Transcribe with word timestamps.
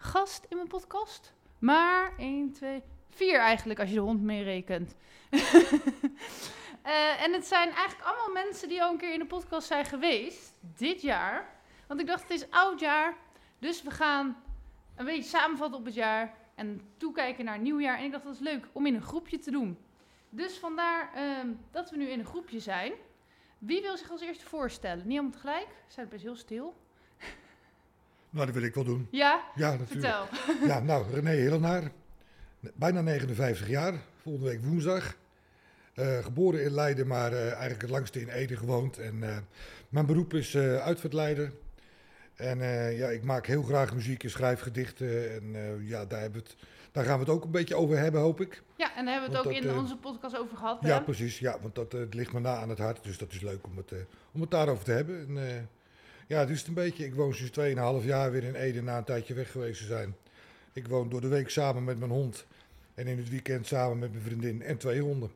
gast 0.00 0.46
in 0.48 0.56
mijn 0.56 0.68
podcast, 0.68 1.34
maar 1.58 2.12
één, 2.18 2.52
twee, 2.52 2.82
vier 3.10 3.38
eigenlijk 3.38 3.80
als 3.80 3.88
je 3.88 3.94
de 3.94 4.00
hond 4.00 4.22
meerekent. 4.22 4.94
Eh, 6.82 7.22
en 7.22 7.32
het 7.32 7.46
zijn 7.46 7.70
eigenlijk 7.70 8.08
allemaal 8.08 8.42
mensen 8.42 8.68
die 8.68 8.82
al 8.82 8.90
een 8.90 8.98
keer 8.98 9.12
in 9.12 9.18
de 9.18 9.26
podcast 9.26 9.66
zijn 9.66 9.84
geweest, 9.84 10.54
dit 10.60 11.02
jaar. 11.02 11.60
Want 11.86 12.00
ik 12.00 12.06
dacht, 12.06 12.22
het 12.22 12.30
is 12.30 12.50
oud 12.50 12.80
jaar, 12.80 13.16
dus 13.58 13.82
we 13.82 13.90
gaan 13.90 14.42
een 14.96 15.04
beetje 15.04 15.38
samenvatten 15.38 15.78
op 15.78 15.84
het 15.84 15.94
jaar 15.94 16.34
en 16.54 16.80
toekijken 16.96 17.44
naar 17.44 17.58
nieuwjaar. 17.58 17.98
En 17.98 18.04
ik 18.04 18.12
dacht, 18.12 18.24
dat 18.24 18.34
is 18.34 18.40
leuk 18.40 18.68
om 18.72 18.86
in 18.86 18.94
een 18.94 19.02
groepje 19.02 19.38
te 19.38 19.50
doen. 19.50 19.78
Dus 20.28 20.58
vandaar 20.58 21.12
ehm, 21.14 21.52
dat 21.70 21.90
we 21.90 21.96
nu 21.96 22.08
in 22.08 22.18
een 22.18 22.24
groepje 22.26 22.60
zijn. 22.60 22.92
Wie 23.58 23.82
wil 23.82 23.96
zich 23.96 24.10
als 24.10 24.20
eerste 24.20 24.46
voorstellen? 24.46 25.30
Tegelijk, 25.30 25.68
ze 25.86 25.92
zijn 25.92 26.08
best 26.08 26.22
heel 26.22 26.36
stil. 26.36 26.74
Nou, 28.30 28.46
dat 28.46 28.54
wil 28.54 28.64
ik 28.64 28.74
wel 28.74 28.84
doen. 28.84 29.08
Ja, 29.10 29.42
Ja, 29.54 29.70
natuurlijk. 29.76 29.90
vertel. 29.90 30.26
Ja, 30.68 30.80
nou, 30.80 31.12
René 31.12 31.30
Hillenaar, 31.30 31.90
bijna 32.74 33.00
59 33.00 33.68
jaar, 33.68 33.94
volgende 34.22 34.48
week 34.48 34.64
woensdag. 34.64 35.14
Eh, 36.00 36.18
geboren 36.18 36.62
in 36.62 36.70
Leiden, 36.70 37.06
maar 37.06 37.32
eh, 37.32 37.42
eigenlijk 37.42 37.80
het 37.80 37.90
langste 37.90 38.20
in 38.20 38.28
Ede 38.28 38.56
gewoond. 38.56 38.98
En 38.98 39.22
eh, 39.22 39.36
mijn 39.88 40.06
beroep 40.06 40.34
is 40.34 40.56
uitvaartleider. 40.56 41.52
En 42.34 42.58
ja, 42.96 43.08
ik 43.08 43.22
maak 43.22 43.46
heel 43.46 43.62
graag 43.62 43.94
muziek 43.94 44.24
en 44.24 44.30
schrijf 44.30 44.60
gedichten. 44.60 45.30
En 45.30 45.54
ja, 45.86 46.04
daar, 46.04 46.20
hebben 46.20 46.42
we 46.42 46.48
het, 46.48 46.56
daar 46.92 47.04
gaan 47.04 47.14
we 47.18 47.24
het 47.24 47.34
ook 47.34 47.44
een 47.44 47.50
beetje 47.50 47.74
over 47.74 47.98
hebben, 47.98 48.20
hoop 48.20 48.40
ik. 48.40 48.62
Ja, 48.76 48.96
en 48.96 49.04
daar 49.04 49.12
hebben 49.12 49.30
we 49.30 49.36
het 49.36 49.44
Want 49.44 49.56
ook 49.56 49.62
dat, 49.62 49.72
in 49.72 49.78
onze 49.78 49.96
podcast 49.96 50.38
over 50.38 50.56
gehad. 50.56 50.78
Ja, 50.80 50.98
hè? 50.98 51.02
precies. 51.02 51.38
Ja, 51.38 51.58
want 51.60 51.74
dat 51.74 51.94
ligt 52.10 52.32
me 52.32 52.40
na 52.40 52.56
aan 52.56 52.68
het 52.68 52.78
hart. 52.78 53.04
Dus 53.04 53.18
dat 53.18 53.32
is 53.32 53.40
leuk 53.40 53.66
om 53.66 53.76
het, 53.76 53.92
om 54.32 54.40
het 54.40 54.50
daarover 54.50 54.84
te 54.84 54.92
hebben. 54.92 55.36
En, 55.36 55.68
ja, 56.30 56.38
het 56.38 56.50
is 56.50 56.58
het 56.58 56.68
een 56.68 56.74
beetje. 56.74 57.04
Ik 57.04 57.14
woon 57.14 57.34
sinds 57.34 57.58
2,5 58.02 58.06
jaar 58.06 58.30
weer 58.30 58.44
in 58.44 58.54
Ede 58.54 58.82
na 58.82 58.96
een 58.96 59.04
tijdje 59.04 59.34
weg 59.34 59.50
geweest 59.50 59.80
te 59.80 59.86
zijn. 59.86 60.16
Ik 60.72 60.88
woon 60.88 61.08
door 61.08 61.20
de 61.20 61.28
week 61.28 61.50
samen 61.50 61.84
met 61.84 61.98
mijn 61.98 62.10
hond. 62.10 62.46
En 62.94 63.06
in 63.06 63.16
het 63.16 63.28
weekend 63.28 63.66
samen 63.66 63.98
met 63.98 64.12
mijn 64.12 64.24
vriendin 64.24 64.62
en 64.62 64.78
twee 64.78 65.00
honden. 65.00 65.30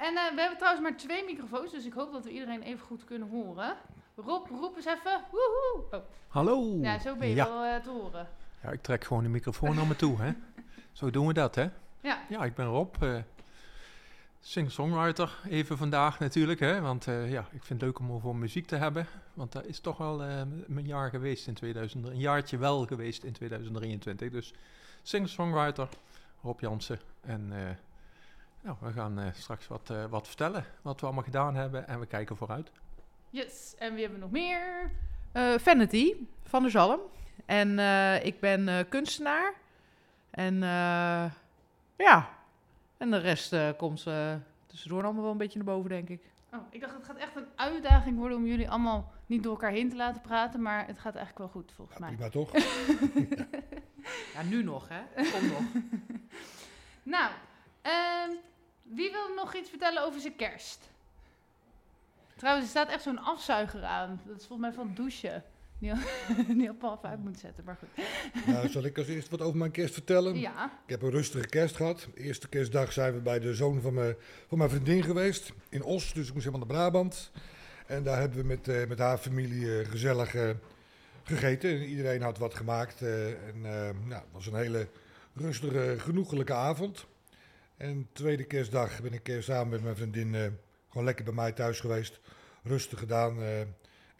En 0.00 0.16
eh, 0.16 0.34
we 0.34 0.40
hebben 0.40 0.58
trouwens 0.58 0.82
maar 0.82 0.96
twee 0.96 1.24
microfoons, 1.24 1.72
dus 1.72 1.84
ik 1.86 1.92
hoop 1.92 2.12
dat 2.12 2.24
we 2.24 2.30
iedereen 2.30 2.62
even 2.62 2.86
goed 2.86 3.04
kunnen 3.04 3.28
horen. 3.28 3.76
Rob, 4.16 4.46
roep 4.48 4.76
eens 4.76 4.86
even. 4.86 5.20
Woehoe! 5.30 5.84
Oh, 5.90 6.00
Hallo. 6.28 6.78
ja, 6.80 6.98
zo 6.98 7.16
ben 7.16 7.28
je 7.28 7.34
ja. 7.34 7.48
wel 7.48 7.64
eh, 7.64 7.82
te 7.82 7.90
horen. 7.90 8.28
Ja, 8.62 8.70
ik 8.70 8.82
trek 8.82 9.04
gewoon 9.04 9.22
de 9.22 9.28
microfoon 9.28 9.74
naar 9.74 9.86
me 9.86 9.96
toe, 9.96 10.20
hè. 10.20 10.32
Zo 10.92 11.10
doen 11.10 11.26
we 11.26 11.32
dat, 11.32 11.54
hè. 11.54 11.68
Ja, 12.00 12.18
Ja, 12.28 12.44
ik 12.44 12.54
ben 12.54 12.66
Rob. 12.66 12.94
eh 13.02 13.16
Singer-songwriter 14.40 15.38
even 15.48 15.76
vandaag 15.76 16.18
natuurlijk, 16.18 16.60
hè. 16.60 16.80
Want 16.80 17.06
eh, 17.06 17.30
ja, 17.30 17.40
ik 17.40 17.62
vind 17.62 17.68
het 17.68 17.82
leuk 17.82 17.98
om 17.98 18.12
over 18.12 18.36
muziek 18.36 18.66
te 18.66 18.76
hebben. 18.76 19.06
Want 19.34 19.52
dat 19.52 19.64
is 19.64 19.80
toch 19.80 19.96
wel 19.96 20.22
eh, 20.22 20.42
mijn 20.66 20.86
jaar 20.86 21.10
geweest 21.10 21.46
in 21.46 21.54
2000. 21.54 22.06
Een 22.06 22.18
jaartje 22.18 22.58
wel 22.58 22.86
geweest 22.86 23.24
in 23.24 23.32
2023. 23.32 24.30
Dus 24.30 24.52
singer-songwriter, 25.02 25.88
Rob 26.42 26.60
Jansen. 26.60 26.98
En 27.20 27.48
eh, 27.52 27.60
nou, 28.62 28.76
we 28.80 28.92
gaan 28.92 29.18
eh, 29.18 29.26
straks 29.34 29.66
wat, 29.68 29.90
eh, 29.90 30.04
wat 30.04 30.26
vertellen. 30.26 30.64
Wat 30.82 31.00
we 31.00 31.06
allemaal 31.06 31.24
gedaan 31.24 31.54
hebben. 31.54 31.88
En 31.88 32.00
we 32.00 32.06
kijken 32.06 32.36
vooruit. 32.36 32.70
yes. 33.30 33.74
En 33.78 33.92
wie 33.94 34.00
hebben 34.02 34.18
we 34.18 34.24
nog 34.24 34.34
meer? 34.34 34.90
Eh, 35.32 35.54
Vanity 35.58 36.14
van 36.44 36.62
der 36.62 36.70
Zalm. 36.70 37.00
En 37.46 37.78
eh, 37.78 38.24
ik 38.24 38.40
ben 38.40 38.68
eh, 38.68 38.78
kunstenaar. 38.88 39.54
En 40.30 40.54
eh, 40.62 41.30
ja, 41.96 42.28
en 43.00 43.10
de 43.10 43.18
rest 43.18 43.52
eh, 43.52 43.68
komt 43.76 44.06
eh, 44.06 44.34
tussendoor 44.66 45.04
allemaal 45.04 45.22
wel 45.22 45.30
een 45.32 45.38
beetje 45.38 45.58
naar 45.64 45.74
boven, 45.74 45.88
denk 45.90 46.08
ik. 46.08 46.22
Oh, 46.52 46.60
ik 46.70 46.80
dacht, 46.80 46.94
het 46.94 47.04
gaat 47.04 47.16
echt 47.16 47.36
een 47.36 47.46
uitdaging 47.56 48.18
worden 48.18 48.36
om 48.38 48.46
jullie 48.46 48.70
allemaal 48.70 49.12
niet 49.26 49.42
door 49.42 49.52
elkaar 49.52 49.70
heen 49.70 49.88
te 49.90 49.96
laten 49.96 50.20
praten, 50.22 50.62
maar 50.62 50.86
het 50.86 50.98
gaat 50.98 51.14
eigenlijk 51.14 51.38
wel 51.38 51.48
goed 51.62 51.72
volgens 51.72 51.98
Ja, 51.98 52.04
mij. 52.06 52.14
prima 52.14 52.30
toch? 52.30 52.52
Ja, 54.34 54.42
nu 54.42 54.62
nog, 54.62 54.88
hè? 54.88 55.00
Kom 55.30 55.48
nog. 55.48 55.62
Nou, 57.02 57.30
ehm, 57.82 58.30
wie 58.82 59.10
wil 59.10 59.34
nog 59.36 59.54
iets 59.54 59.68
vertellen 59.70 60.02
over 60.04 60.20
zijn 60.20 60.36
kerst? 60.36 60.90
Trouwens, 62.36 62.64
er 62.64 62.70
staat 62.70 62.88
echt 62.88 63.02
zo'n 63.02 63.18
afzuiger 63.18 63.84
aan. 63.84 64.20
Dat 64.26 64.36
is 64.40 64.46
volgens 64.46 64.68
mij 64.68 64.84
van 64.84 64.94
douchen. 64.94 65.44
Op 66.70 66.80
half 66.80 67.04
uit 67.04 67.24
moet 67.24 67.38
zetten, 67.38 67.64
maar 67.64 67.78
goed. 67.78 68.04
nou, 68.46 68.68
zal 68.68 68.84
ik 68.84 68.98
als 68.98 69.06
eerste 69.06 69.30
wat 69.30 69.40
over 69.40 69.58
mijn 69.58 69.70
kerst 69.70 69.94
vertellen? 69.94 70.38
Ja, 70.38 70.64
Ik 70.84 70.90
heb 70.90 71.02
een 71.02 71.10
rustige 71.10 71.46
kerst 71.46 71.76
gehad. 71.76 72.08
De 72.14 72.20
eerste 72.20 72.48
kerstdag 72.48 72.92
zijn 72.92 73.14
we 73.14 73.20
bij 73.20 73.38
de 73.38 73.54
zoon 73.54 73.80
van 73.80 73.94
mijn, 73.94 74.14
van 74.48 74.58
mijn 74.58 74.70
vriendin 74.70 75.02
geweest. 75.02 75.52
In 75.68 75.82
Os, 75.82 76.12
dus 76.12 76.28
ik 76.28 76.34
moest 76.34 76.44
helemaal 76.44 76.66
naar 76.66 76.76
Brabant. 76.76 77.30
En 77.86 78.02
daar 78.02 78.18
hebben 78.18 78.38
we 78.38 78.44
met, 78.44 78.68
eh, 78.68 78.86
met 78.86 78.98
haar 78.98 79.18
familie 79.18 79.78
eh, 79.78 79.88
gezellig 79.88 80.34
eh, 80.34 80.50
gegeten. 81.22 81.70
En 81.70 81.82
iedereen 81.82 82.22
had 82.22 82.38
wat 82.38 82.54
gemaakt. 82.54 83.02
en 83.02 83.60
nou, 83.60 84.12
het 84.12 84.32
was 84.32 84.46
een 84.46 84.54
hele 84.54 84.88
rustige, 85.34 85.94
genoegelijke 85.98 86.54
avond. 86.54 87.06
En 87.76 88.08
tweede 88.12 88.44
kerstdag 88.44 89.02
ben 89.02 89.12
ik 89.12 89.36
samen 89.40 89.68
met 89.68 89.82
mijn 89.82 89.96
vriendin 89.96 90.58
gewoon 90.88 91.04
lekker 91.04 91.24
bij 91.24 91.34
mij 91.34 91.52
thuis 91.52 91.80
geweest. 91.80 92.20
Rustig 92.62 92.98
gedaan. 92.98 93.36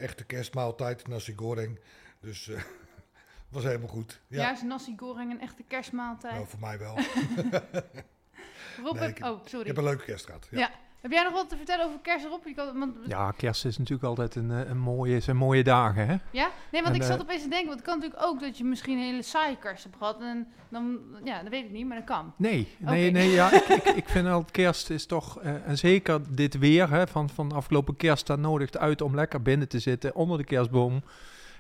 Echte 0.01 0.25
kerstmaaltijd, 0.25 1.09
nasi 1.09 1.33
goreng. 1.37 1.81
Dus 2.21 2.49
eh 2.49 2.63
was 3.49 3.63
helemaal 3.65 3.89
goed. 3.89 4.21
ja. 4.27 4.53
Is 4.53 4.63
nasi 4.63 4.95
goreng 4.97 5.31
een 5.31 5.41
echte 5.41 5.63
kerstmaaltijd. 5.63 6.35
nou, 6.35 6.47
voor 6.47 6.61
mij 6.61 6.79
wel. 6.79 6.95
Rob, 8.85 8.95
nee, 8.95 9.03
heb, 9.03 9.11
ik 9.11 9.19
heb- 9.19 9.33
oh, 9.33 9.43
Ik 9.43 9.49
sorry. 9.49 9.67
heb 9.67 9.77
een 9.77 9.85
leuke 9.85 10.05
kerst 10.05 10.25
gehad. 10.27 10.49
Ja. 10.51 10.59
Ja. 10.59 10.71
Heb 11.01 11.11
jij 11.11 11.23
nog 11.23 11.33
wat 11.33 11.49
te 11.49 11.57
vertellen 11.57 11.87
over 11.87 11.99
kerst? 12.03 12.27
Je 12.45 12.55
kan- 12.55 12.79
want, 12.79 12.97
Ja, 13.07 13.31
kerst 13.31 13.65
is 13.65 13.79
natuurlijk 13.79 14.05
altijd 14.09 14.35
een, 14.35 14.51
eh, 14.51 14.69
een 14.69 14.79
mooie, 14.79 15.21
zijn 15.21 15.37
mooie 15.37 15.63
dagen, 15.63 16.07
hè. 16.07 16.17
Ja? 16.31 16.51
Nee, 16.73 16.83
want 16.83 16.95
En, 16.95 17.01
ik 17.01 17.03
zat 17.03 17.17
eh, 17.17 17.23
opeens 17.23 17.43
te 17.43 17.49
denken, 17.49 17.67
want 17.69 17.79
het 17.81 17.89
kan 17.89 17.99
natuurlijk 17.99 18.25
ook 18.27 18.41
dat 18.41 18.59
je 18.59 18.65
misschien 18.65 18.99
een 18.99 19.05
hele 19.05 19.23
saaie 19.23 19.57
kerst 19.57 19.83
hebt 19.85 19.97
gehad. 19.97 20.21
En 20.21 20.47
dan, 20.69 20.99
ja, 21.25 21.43
dat 21.43 21.51
weet 21.51 21.65
ik 21.65 21.71
niet, 21.71 21.87
maar 21.87 21.97
dat 21.97 22.07
kan. 22.07 22.33
Nee, 22.37 22.69
nee, 22.79 23.11
nee, 23.11 23.31
ja, 23.31 23.53
ik, 23.53 23.65
ik, 23.67 23.85
ik 23.85 24.09
vind 24.09 24.27
altijd 24.27 24.51
kerst 24.51 24.91
is 24.91 25.07
toch, 25.07 25.41
eh, 25.41 25.67
en 25.69 25.79
zeker 25.79 26.21
dit 26.35 26.59
weer 26.59 26.91
hè, 26.91 27.07
van, 27.07 27.29
van 27.31 27.53
afgelopen 27.53 27.97
kerst, 27.97 28.27
dat 28.27 28.39
nodigt 28.39 28.79
uit 28.79 29.01
om 29.01 29.15
lekker 29.15 29.43
binnen 29.43 29.69
te 29.69 29.79
zitten 29.79 30.15
onder 30.15 30.39
de 30.39 30.45
kerstboom. 30.45 31.03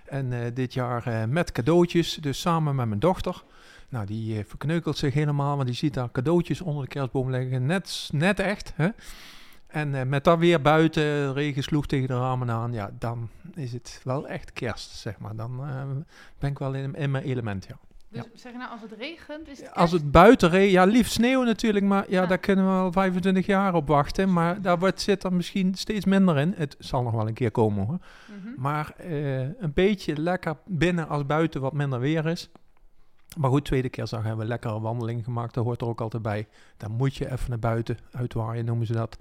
En 0.05 0.55
dit 0.55 0.75
jaar 0.75 1.29
met 1.29 1.53
cadeautjes, 1.53 2.15
dus 2.15 2.41
samen 2.41 2.75
met 2.75 2.87
mijn 2.89 3.01
dochter. 3.01 3.43
Nou, 3.91 4.07
die 4.07 4.39
eh, 4.39 4.45
verkneukelt 4.47 4.97
zich 4.97 5.15
helemaal, 5.15 5.55
want 5.55 5.67
die 5.69 5.77
ziet 5.77 5.95
daar 5.95 6.11
cadeautjes 6.11 6.61
onder 6.61 6.83
de 6.83 6.89
kerstboom 6.89 7.31
liggen, 7.31 7.67
net, 7.67 8.09
net 8.13 8.39
echt. 8.41 8.73
Hè? 8.77 8.89
En 9.67 9.95
eh, 9.95 10.07
met 10.07 10.25
dat 10.25 10.39
weer 10.39 10.63
buiten, 10.63 11.33
regen 11.33 11.63
sloeg 11.63 11.87
tegen 11.87 12.09
de 12.09 12.15
ramen 12.15 12.51
aan, 12.51 12.73
ja, 12.73 12.91
dan 12.99 13.29
is 13.55 13.73
het 13.73 14.01
wel 14.05 14.29
echt 14.29 14.53
kerst, 14.53 14.91
zeg 14.91 15.19
maar. 15.19 15.37
Dan 15.37 15.61
eh, 15.61 15.83
ben 16.39 16.51
ik 16.51 16.59
wel 16.59 16.75
in, 16.75 16.95
in 16.95 17.11
mijn 17.11 17.25
element, 17.25 17.67
ja. 17.69 17.77
Dus 18.13 18.25
zeg 18.35 18.53
nou, 18.53 18.71
als 18.71 18.81
het 18.81 18.93
regent, 18.99 19.49
is 19.49 19.61
het? 19.61 19.75
Als 19.75 19.93
het 19.93 20.11
buiten 20.11 20.49
reed, 20.49 20.71
ja, 20.71 20.85
liefst 20.85 21.13
sneeuw 21.13 21.43
natuurlijk, 21.43 21.85
maar 21.85 22.05
ja, 22.11 22.21
Ja. 22.21 22.27
daar 22.27 22.39
kunnen 22.39 22.65
we 22.65 22.71
al 22.73 22.93
25 22.93 23.47
jaar 23.47 23.75
op 23.75 23.89
wachten. 23.89 24.33
Maar 24.33 24.63
daar 24.63 24.79
wordt, 24.79 25.01
zit 25.01 25.25
er 25.25 25.33
misschien 25.33 25.75
steeds 25.75 26.05
minder 26.05 26.39
in. 26.39 26.55
Het 26.57 26.77
zal 26.79 27.03
nog 27.03 27.13
wel 27.13 27.27
een 27.29 27.35
keer 27.35 27.51
komen 27.51 27.87
hoor. 27.87 27.99
Mhm. 28.27 28.61
Maar 28.61 28.95
een 29.59 29.73
beetje 29.75 30.21
lekker 30.21 30.57
binnen 30.67 31.09
als 31.09 31.27
buiten 31.27 31.61
wat 31.61 31.73
minder 31.73 32.01
weer 32.01 32.27
is. 32.27 32.51
Maar 33.39 33.51
goed, 33.51 33.65
tweede 33.65 33.89
kerstdag 33.89 34.21
hebben 34.21 34.39
we 34.39 34.43
een 34.43 34.51
lekkere 34.51 34.81
wandeling 34.81 35.25
gemaakt. 35.25 35.55
Dat 35.55 35.65
hoort 35.65 35.81
er 35.81 35.87
ook 35.87 36.01
altijd 36.01 36.23
bij. 36.23 36.49
Dan 36.77 36.91
moet 36.91 37.17
je 37.17 37.33
even 37.33 37.51
naar 37.51 37.59
buiten, 37.59 37.99
uitwaaien 38.13 38.65
noemen 38.65 38.87
ze 38.87 38.93
dat. 38.93 39.19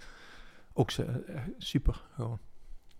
Ook 0.73 0.91
ze, 0.91 1.03
eh, 1.03 1.41
super 1.57 2.03
gewoon. 2.13 2.39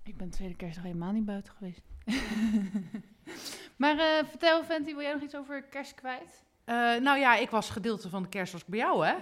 Ik 0.04 0.18
ben 0.18 0.30
tweede 0.30 0.56
kerstdag 0.56 0.84
helemaal 0.84 1.12
niet 1.12 1.26
buiten 1.26 1.54
geweest. 1.58 1.82
maar 3.82 3.98
eh, 3.98 4.26
vertel, 4.30 4.64
Fenty, 4.64 4.94
wil 4.94 5.02
jij 5.02 5.14
nog 5.14 5.22
iets 5.22 5.36
over 5.36 5.64
kerst 5.64 5.96
kwijt? 5.96 6.44
Eh, 6.64 6.76
nou 6.76 7.20
ja, 7.20 7.36
ik 7.36 7.50
was 7.50 7.70
gedeelte 7.70 8.10
van 8.10 8.24
de 8.24 8.30
kerst 8.30 8.54
ik 8.54 8.68
bij 8.68 8.80
jou, 8.80 9.06
hè? 9.06 9.16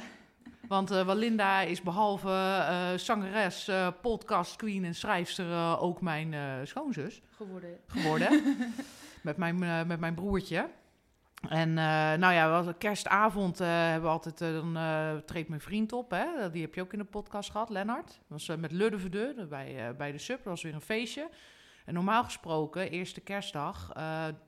Want 0.68 0.92
eh 0.92 1.06
Walinda 1.06 1.62
is 1.62 1.82
behalve 1.82 2.30
eh, 2.30 2.94
zangeres, 2.98 3.68
eh, 3.68 3.88
podcast 4.02 4.56
queen 4.56 4.86
en 4.86 4.96
schrijfster 4.96 5.52
eh, 5.52 5.84
ook 5.84 6.02
mijn 6.02 6.34
eh, 6.34 6.54
schoonzus 6.64 7.22
Geworden. 7.30 7.78
geworden. 7.88 8.44
met, 9.22 9.38
mijn, 9.38 9.58
met 9.88 10.00
mijn 10.00 10.14
broertje. 10.14 10.70
En 11.42 11.70
eh, 11.70 12.14
nou 12.20 12.34
ja, 12.34 12.50
was 12.50 12.74
kerstavond 12.78 13.60
eh, 13.60 13.68
hebben 13.68 14.02
we 14.02 14.08
altijd, 14.08 14.42
eh, 14.42 14.54
dan 14.54 14.78
treedt 15.26 15.50
mijn 15.50 15.62
vriend 15.62 15.94
op. 15.94 16.12
Hè? 16.12 16.52
Die 16.52 16.62
heb 16.62 16.74
je 16.74 16.82
ook 16.82 16.94
in 16.94 17.00
de 17.00 17.06
podcast 17.06 17.52
gehad, 17.52 17.70
Lennart. 17.70 18.20
Was 18.28 18.48
met 18.48 18.72
Ludde 18.72 19.46
bij, 19.50 19.96
bij 19.96 20.12
de 20.12 20.18
Sub. 20.18 20.38
Dat 20.38 20.46
was 20.46 20.64
weer 20.64 20.74
een 20.74 20.82
feestje. 20.82 21.30
En 21.86 21.94
normaal 21.94 22.24
gesproken, 22.24 22.90
eerste 22.90 23.22
kerstdag, 23.22 23.92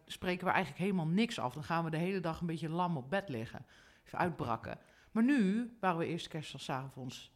spreken 0.06 0.46
we 0.46 0.52
eigenlijk 0.52 0.84
helemaal 0.84 1.08
niks 1.08 1.40
af. 1.40 1.54
Dan 1.54 1.64
gaan 1.64 1.84
we 1.84 1.90
de 1.90 1.98
hele 1.98 2.20
dag 2.20 2.40
een 2.40 2.48
beetje 2.48 2.70
lam 2.70 2.98
op 2.98 3.10
bed 3.10 3.30
liggen. 3.30 3.66
Even 4.06 4.20
uitbrakken. 4.20 4.78
Maar 5.12 5.24
nu 5.24 5.72
waren 5.80 5.98
we 5.98 6.06
eerste 6.06 6.30
kerstdag 6.30 6.62
's 6.62 6.70
avonds 6.70 7.32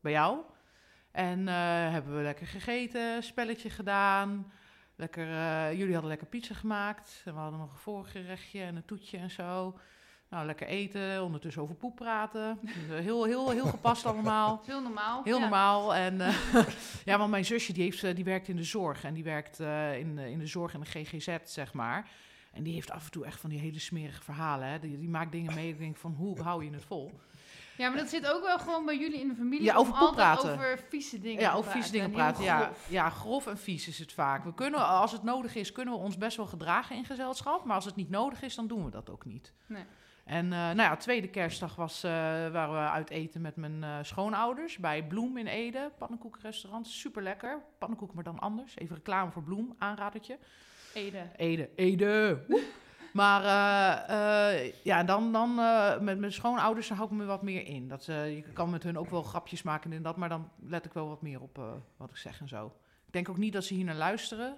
bij 0.00 0.12
jou. 0.12 0.38
En 1.10 1.46
hebben 1.46 2.16
we 2.16 2.22
lekker 2.22 2.46
gegeten, 2.46 3.22
spelletje 3.22 3.70
gedaan. 3.70 4.52
Lekker, 5.02 5.28
eh, 5.30 5.72
jullie 5.72 5.92
hadden 5.92 6.10
lekker 6.10 6.26
pizza 6.26 6.54
gemaakt. 6.54 7.22
En 7.24 7.34
we 7.34 7.38
hadden 7.40 7.58
nog 7.60 7.70
een 7.72 7.78
voorgerechtje 7.78 8.62
en 8.62 8.76
een 8.76 8.84
toetje 8.84 9.18
en 9.18 9.30
zo. 9.30 9.78
Nou, 10.28 10.46
lekker 10.46 10.66
eten, 10.66 11.22
ondertussen 11.22 11.62
over 11.62 11.74
poep 11.74 11.96
praten. 11.96 12.58
Dus, 12.62 12.72
eh, 12.98 13.04
heel, 13.04 13.24
heel, 13.24 13.50
heel 13.50 13.66
gepast 13.66 14.06
allemaal. 14.06 14.60
Heel 14.66 14.82
normaal. 14.82 15.22
Heel 15.24 15.34
Ja. 15.36 15.40
normaal. 15.40 15.94
En 15.94 16.20
eh, 16.20 16.34
ja, 17.04 17.18
want 17.18 17.30
mijn 17.30 17.44
zusje 17.44 17.72
die, 17.72 17.82
heeft, 17.82 18.14
die 18.16 18.24
werkt 18.24 18.48
in 18.48 18.56
de 18.56 18.64
zorg. 18.64 19.04
En 19.04 19.14
die 19.14 19.24
werkt 19.24 19.58
in, 19.98 20.16
de- 20.16 20.30
in 20.30 20.38
de 20.38 20.46
zorg 20.46 20.74
en 20.74 20.80
de 20.80 20.86
GGZ, 20.86 21.36
zeg 21.44 21.72
maar. 21.72 22.08
En 22.52 22.62
die 22.62 22.74
heeft 22.74 22.90
af 22.90 23.04
en 23.04 23.10
toe 23.10 23.24
echt 23.24 23.40
van 23.40 23.50
die 23.50 23.58
hele 23.58 23.78
smerige 23.78 24.22
verhalen. 24.22 24.68
Hè. 24.68 24.78
Die, 24.78 24.98
die 24.98 25.08
maakt 25.08 25.32
dingen 25.32 25.54
mee. 25.54 25.68
Ik 25.68 25.78
denk 25.78 25.96
van, 25.96 26.14
hoe 26.14 26.40
hou 26.42 26.64
je 26.64 26.70
het 26.70 26.84
vol? 26.84 27.20
Ja, 27.76 27.88
maar 27.88 27.98
dat 27.98 28.08
zit 28.08 28.32
ook 28.32 28.42
wel 28.42 28.58
gewoon 28.58 28.84
bij 28.84 28.98
jullie 28.98 29.20
in 29.20 29.28
de 29.28 29.34
familie. 29.34 29.64
Ja, 29.64 29.78
om 29.78 29.86
over 29.88 29.94
altijd 29.94 30.14
praten. 30.14 30.52
over 30.52 30.80
vieze 30.88 31.20
dingen 31.20 31.40
Ja, 31.40 31.52
over 31.52 31.70
vieze 31.70 31.90
dingen 31.90 32.06
en 32.06 32.12
praten. 32.12 32.44
Ja, 32.44 32.64
grof. 32.64 32.86
ja, 32.88 33.10
grof 33.10 33.46
en 33.46 33.58
vies 33.58 33.88
is 33.88 33.98
het 33.98 34.12
vaak. 34.12 34.44
We 34.44 34.54
kunnen, 34.54 34.86
als 34.86 35.12
het 35.12 35.22
nodig 35.22 35.54
is, 35.54 35.72
kunnen 35.72 35.94
we 35.94 36.00
ons 36.00 36.18
best 36.18 36.36
wel 36.36 36.46
gedragen 36.46 36.96
in 36.96 37.04
gezelschap. 37.04 37.64
Maar 37.64 37.74
als 37.74 37.84
het 37.84 37.96
niet 37.96 38.10
nodig 38.10 38.42
is, 38.42 38.54
dan 38.54 38.66
doen 38.66 38.84
we 38.84 38.90
dat 38.90 39.10
ook 39.10 39.24
niet. 39.24 39.52
Nee. 39.66 39.84
En 40.24 40.44
eh, 40.44 40.58
nou 40.58 40.76
ja, 40.76 40.96
tweede 40.96 41.28
kerstdag 41.28 41.76
was, 41.76 42.02
eh, 42.02 42.10
waren 42.50 42.72
we 42.72 42.90
uit 42.90 43.10
eten 43.10 43.40
met 43.40 43.56
mijn 43.56 43.84
eh, 43.84 43.98
schoonouders 44.02 44.78
bij 44.78 45.06
Bloem 45.06 45.36
in 45.36 45.46
Ede. 45.46 45.90
Pannenkoekenrestaurant, 45.98 46.86
super 46.86 47.22
lekker. 47.22 47.62
Pannenkoeken, 47.78 48.16
maar 48.16 48.24
dan 48.24 48.38
anders. 48.38 48.76
Even 48.76 48.96
reclame 48.96 49.30
voor 49.30 49.42
Bloem, 49.42 49.74
aanradertje. 49.78 50.38
Ede. 50.94 51.30
Ede, 51.36 51.70
Ede. 51.74 52.38
Maar 53.12 53.44
eh, 53.44 54.64
eh, 54.66 54.72
ja, 54.82 55.04
dan, 55.04 55.32
dan 55.32 55.58
eh, 55.58 55.98
met 56.00 56.18
mijn 56.18 56.32
schoonouders 56.32 56.88
hou 56.88 57.04
ik 57.04 57.10
me 57.10 57.24
wat 57.24 57.42
meer 57.42 57.66
in. 57.66 57.88
Dat, 57.88 58.04
je 58.04 58.44
kan 58.52 58.70
met 58.70 58.82
hun 58.82 58.98
ook 58.98 59.10
wel 59.10 59.22
grapjes 59.22 59.62
maken 59.62 59.92
en 59.92 60.02
dat, 60.02 60.16
maar 60.16 60.28
dan 60.28 60.50
let 60.66 60.84
ik 60.84 60.92
wel 60.92 61.08
wat 61.08 61.22
meer 61.22 61.40
op 61.40 61.60
wat 61.96 62.10
ik 62.10 62.16
zeg 62.16 62.40
en 62.40 62.48
zo. 62.48 62.66
Ik 63.06 63.12
denk 63.12 63.28
ook 63.28 63.36
niet 63.36 63.52
dat 63.52 63.64
ze 63.64 63.74
hier 63.74 63.84
naar 63.84 63.94
luisteren, 63.94 64.56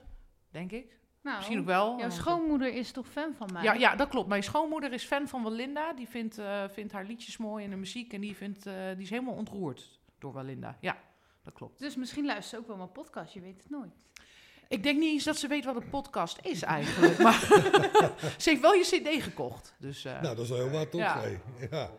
denk 0.51 0.73
ik. 0.73 0.99
Nou, 1.23 1.37
Misschien 1.37 1.59
ook 1.59 1.67
wel. 1.67 1.99
jouw 1.99 2.11
schoonmoeder 2.11 2.75
is 2.75 2.93
toch 2.93 3.07
fan 3.07 3.35
van 3.35 3.49
mij? 3.53 3.63
Ja, 3.63 3.73
ja, 3.73 3.97
dat 3.97 4.09
klopt. 4.09 4.29
Mijn 4.29 4.43
schoonmoeder 4.43 4.93
is 4.93 5.05
fan 5.05 5.29
van 5.29 5.43
Walinda. 5.43 5.93
Die 5.93 6.09
vindt, 6.09 6.41
vindt 6.71 6.93
haar 6.93 7.05
liedjes 7.05 7.37
mooi 7.37 7.65
en 7.65 7.71
de 7.71 7.77
muziek. 7.77 8.13
En 8.13 8.21
die, 8.21 8.37
vindt, 8.37 8.63
die 8.63 9.03
is 9.03 9.11
helemaal 9.11 9.35
ontroerd 9.35 10.01
door 10.19 10.33
Walinda. 10.33 10.77
Ja, 10.81 10.97
dat 11.43 11.53
klopt. 11.53 11.79
Dus 11.79 11.97
misschien 11.97 12.25
luistert 12.25 12.51
ze 12.51 12.59
ook 12.59 12.67
wel 12.67 12.77
mijn 12.77 12.93
podcast, 12.93 13.35
je 13.35 13.41
weet 13.41 13.63
het 13.63 13.71
nooit. 13.71 14.07
Ik 14.75 14.83
denk 14.83 14.99
niet 14.99 15.13
eens 15.13 15.25
dat 15.25 15.37
ze 15.37 15.47
weet 15.47 15.65
wat 15.65 15.77
een 15.77 15.89
podcast 15.89 16.39
is 16.43 16.63
eigenlijk. 16.63 17.19
maar 17.19 17.41
ze 18.43 18.51
heeft 18.51 18.61
wel 18.61 18.75
je 18.75 18.83
cd 18.83 19.23
gekocht. 19.23 19.75
Dus, 19.79 20.05
eh, 20.05 20.21
Nou, 20.21 20.35
dat 20.35 20.45
is 20.45 20.51
wel 20.51 20.59
heel 20.59 20.71
wat, 20.71 20.91
toch? 20.91 21.01
Ja. 21.01 21.21
Hey, 21.21 21.41
ja. 21.71 21.91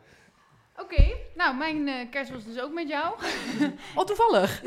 Oké, 0.78 1.16
nou, 1.36 1.56
mijn 1.56 1.88
eh, 1.88 2.10
kerst 2.12 2.32
was 2.32 2.46
dus 2.46 2.60
ook 2.60 2.74
met 2.74 2.88
jou. 2.88 3.16
Oh, 3.96 4.06
toevallig. 4.06 4.62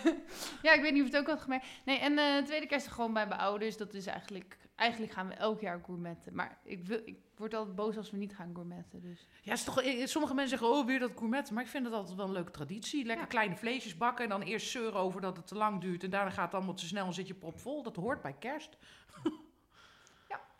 ja, 0.62 0.72
ik 0.72 0.80
weet 0.80 0.92
niet 0.92 1.02
of 1.02 1.08
je 1.08 1.16
het 1.16 1.16
ook 1.16 1.26
had 1.26 1.40
gemerkt. 1.40 1.66
Nee, 1.84 1.98
en 1.98 2.18
eh 2.18 2.44
tweede 2.44 2.66
kerst 2.66 2.86
gewoon 2.86 3.12
bij 3.12 3.26
mijn 3.26 3.40
ouders. 3.40 3.76
Dat 3.76 3.94
is 3.94 4.06
eigenlijk... 4.06 4.56
Eigenlijk 4.76 5.12
gaan 5.12 5.28
we 5.28 5.34
elk 5.34 5.60
jaar 5.60 5.80
gourmetten. 5.84 6.34
Maar 6.34 6.58
ik, 6.64 6.86
wil, 6.86 7.00
ik 7.04 7.18
word 7.36 7.54
altijd 7.54 7.76
boos 7.76 7.96
als 7.96 8.10
we 8.10 8.16
niet 8.16 8.34
gaan 8.34 8.50
gourmetten. 8.54 9.00
Dus. 9.00 9.28
Ja, 9.42 9.52
is 9.52 9.64
toch, 9.64 9.80
eh, 9.80 10.06
sommige 10.06 10.34
mensen 10.34 10.58
zeggen, 10.58 10.76
oh, 10.78 10.86
weer 10.86 10.98
dat 10.98 11.12
gourmet. 11.16 11.50
Maar 11.50 11.62
ik 11.62 11.68
vind 11.68 11.84
het 11.84 11.94
altijd 11.94 12.16
wel 12.16 12.26
een 12.26 12.32
leuke 12.32 12.50
traditie. 12.50 13.04
Lekker 13.04 13.24
Ja. 13.24 13.30
kleine 13.30 13.56
vleesjes 13.56 13.96
bakken 13.96 14.24
en 14.24 14.30
dan 14.30 14.42
eerst 14.42 14.70
zeuren 14.70 15.00
over 15.00 15.20
dat 15.20 15.36
het 15.36 15.46
te 15.46 15.54
lang 15.54 15.80
duurt. 15.80 16.04
En 16.04 16.10
daarna 16.10 16.30
gaat 16.30 16.44
het 16.44 16.54
allemaal 16.54 16.74
te 16.74 16.86
snel 16.86 17.06
en 17.06 17.12
zit 17.12 17.26
je 17.26 17.34
propvol. 17.34 17.82
Dat 17.82 17.96
hoort 17.96 18.22
bij 18.22 18.36
kerst. 18.38 18.76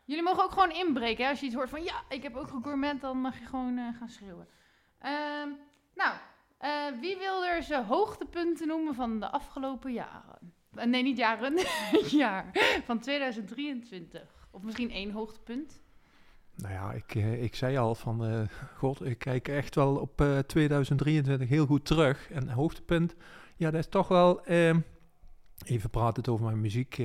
Jullie 0.05 0.23
mogen 0.23 0.43
ook 0.43 0.51
gewoon 0.51 0.71
inbreken. 0.71 1.23
Hè? 1.23 1.29
Als 1.29 1.39
je 1.39 1.45
iets 1.45 1.55
hoort 1.55 1.69
van 1.69 1.83
ja, 1.83 2.03
ik 2.09 2.23
heb 2.23 2.35
ook 2.35 2.49
gegourmet, 2.49 3.01
dan 3.01 3.17
mag 3.21 3.39
je 3.39 3.45
gewoon 3.45 3.77
eh, 3.77 3.97
gaan 3.97 4.09
schreeuwen. 4.09 4.47
Ehm, 4.99 5.49
nou, 5.95 6.17
eh, 6.57 6.87
wie 6.99 7.17
wil 7.17 7.45
er 7.45 7.63
zijn 7.63 7.85
hoogtepunten 7.85 8.67
noemen 8.67 8.95
van 8.95 9.19
de 9.19 9.29
afgelopen 9.31 9.93
jaren? 9.93 10.53
Eh, 10.75 10.85
nee, 10.85 11.03
niet 11.03 11.17
jaren, 11.17 11.59
jaar 12.09 12.45
van 12.85 12.99
2023. 12.99 14.21
Of 14.51 14.63
misschien 14.63 14.91
één 14.91 15.11
hoogtepunt. 15.11 15.79
Nou 16.55 16.73
ja, 16.73 16.91
ik, 16.91 17.15
eh, 17.15 17.43
ik 17.43 17.55
zei 17.55 17.77
al 17.77 17.95
van, 17.95 18.25
eh, 18.25 18.41
god, 18.77 19.05
ik 19.05 19.17
kijk 19.17 19.47
echt 19.47 19.75
wel 19.75 19.95
op 19.95 20.21
eh, 20.21 20.37
2023 20.37 21.49
heel 21.49 21.65
goed 21.65 21.85
terug. 21.85 22.31
En 22.31 22.49
hoogtepunt, 22.49 23.15
ja, 23.55 23.71
dat 23.71 23.79
is 23.79 23.89
toch 23.89 24.07
wel, 24.07 24.45
ehm, 24.45 24.79
even 25.65 25.89
praten 25.89 26.15
het 26.15 26.27
over 26.27 26.45
mijn 26.45 26.61
muziek, 26.61 27.01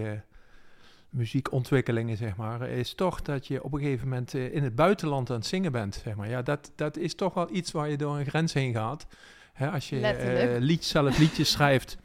muziekontwikkelingen, 1.08 2.16
zeg 2.16 2.36
maar, 2.36 2.68
is 2.68 2.94
toch 2.94 3.22
dat 3.22 3.46
je 3.46 3.64
op 3.64 3.72
een 3.72 3.80
gegeven 3.80 4.08
moment 4.08 4.34
in 4.34 4.62
het 4.62 4.74
buitenland 4.74 5.30
aan 5.30 5.36
het 5.36 5.46
zingen 5.46 5.72
bent, 5.72 5.94
zeg 5.94 6.14
maar. 6.14 6.28
Ja, 6.28 6.42
dat, 6.42 6.72
dat 6.76 6.96
is 6.96 7.14
toch 7.14 7.34
wel 7.34 7.54
iets 7.54 7.70
waar 7.70 7.90
je 7.90 7.96
door 7.96 8.18
een 8.18 8.26
grens 8.26 8.52
heen 8.52 8.72
gaat. 8.72 9.06
Hè, 9.52 9.70
als 9.70 9.88
je 9.88 10.56
lied, 10.60 10.84
zelf 10.84 11.18
liedjes 11.18 11.50
schrijft, 11.50 11.98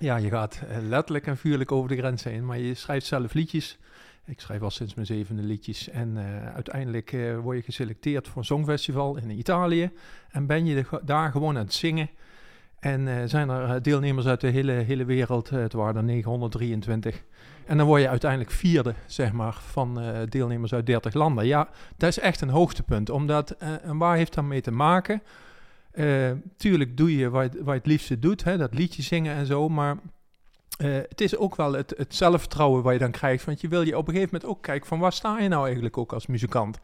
ja, 0.00 0.16
je 0.16 0.28
gaat 0.28 0.60
eh, 0.68 0.76
letterlijk 0.88 1.26
en 1.26 1.36
vuurlijk 1.36 1.72
over 1.72 1.88
de 1.88 1.96
grens 1.96 2.24
heen, 2.24 2.46
maar 2.46 2.58
je 2.58 2.74
schrijft 2.74 3.06
zelf 3.06 3.32
liedjes. 3.32 3.78
Ik 4.24 4.40
schrijf 4.40 4.62
al 4.62 4.70
sinds 4.70 4.94
mijn 4.94 5.06
zevende 5.06 5.42
liedjes. 5.42 5.88
En 5.88 6.16
eh, 6.16 6.54
uiteindelijk 6.54 7.12
eh, 7.12 7.38
word 7.38 7.56
je 7.56 7.62
geselecteerd 7.62 8.28
voor 8.28 8.36
een 8.36 8.44
songfestival 8.44 9.16
in 9.16 9.30
Italië. 9.30 9.90
En 10.30 10.46
ben 10.46 10.66
je 10.66 10.84
daar 11.04 11.30
gewoon 11.30 11.56
aan 11.56 11.64
het 11.64 11.74
zingen. 11.74 12.10
En 12.78 13.28
zijn 13.28 13.48
er 13.48 13.82
deelnemers 13.82 14.26
uit 14.26 14.40
de 14.40 14.48
hele, 14.48 14.72
hele 14.72 15.04
wereld. 15.04 15.50
het 15.50 15.72
waren 15.72 15.96
er 15.96 16.02
923. 16.02 17.22
En 17.66 17.76
dan 17.76 17.86
word 17.86 18.02
je 18.02 18.08
uiteindelijk 18.08 18.50
vierde, 18.50 18.94
zeg 19.06 19.32
maar, 19.32 19.52
van 19.52 20.02
deelnemers 20.28 20.74
uit 20.74 20.86
30 20.86 21.14
landen. 21.14 21.46
Ja, 21.46 21.68
dat 21.96 22.08
is 22.08 22.18
echt 22.18 22.40
een 22.40 22.48
hoogtepunt. 22.48 23.10
Omdat, 23.10 23.50
en 23.82 23.98
waar 23.98 24.16
heeft 24.16 24.34
dat 24.34 24.44
mee 24.44 24.60
te 24.60 24.70
maken? 24.70 25.22
Eh, 25.90 26.30
tuurlijk 26.56 26.96
doe 26.96 27.16
je 27.16 27.30
wat, 27.30 27.52
je 27.52 27.70
het 27.70 27.86
liefste 27.86 28.18
doet, 28.18 28.44
hè, 28.44 28.56
dat 28.56 28.74
liedje 28.74 29.02
zingen 29.02 29.34
en 29.34 29.46
zo. 29.46 29.68
Maar 29.68 29.96
eh, 30.78 30.94
het 30.94 31.20
is 31.20 31.36
ook 31.36 31.56
wel 31.56 31.72
het, 31.72 31.94
zelfvertrouwen 32.08 32.82
wat 32.82 32.92
je 32.92 32.98
dan 32.98 33.10
krijgt. 33.10 33.44
Want 33.44 33.60
je 33.60 33.68
wil 33.68 33.82
je 33.82 33.96
op 33.96 34.08
een 34.08 34.14
gegeven 34.14 34.34
moment 34.34 34.56
ook 34.56 34.62
kijken 34.62 34.86
van 34.86 34.98
waar 34.98 35.12
sta 35.12 35.38
je 35.38 35.48
nou 35.48 35.64
eigenlijk 35.64 35.98
ook 35.98 36.12
als 36.12 36.26
muzikant. 36.26 36.78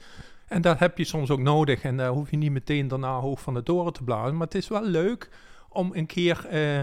En 0.46 0.60
dat 0.60 0.78
heb 0.78 0.98
je 0.98 1.04
soms 1.04 1.30
ook 1.30 1.40
nodig. 1.40 1.82
En 1.82 1.96
daar 1.96 2.10
hoef 2.10 2.30
je 2.30 2.36
niet 2.36 2.50
meteen 2.50 2.88
daarna 2.88 3.18
hoog 3.18 3.40
van 3.40 3.54
de 3.54 3.62
toren 3.62 3.92
te 3.92 4.04
blazen. 4.04 4.36
Maar 4.36 4.46
het 4.46 4.54
is 4.54 4.68
wel 4.68 4.84
leuk 4.84 5.30
om 5.68 5.90
een 5.94 6.06
keer 6.06 6.46
eh, 6.50 6.80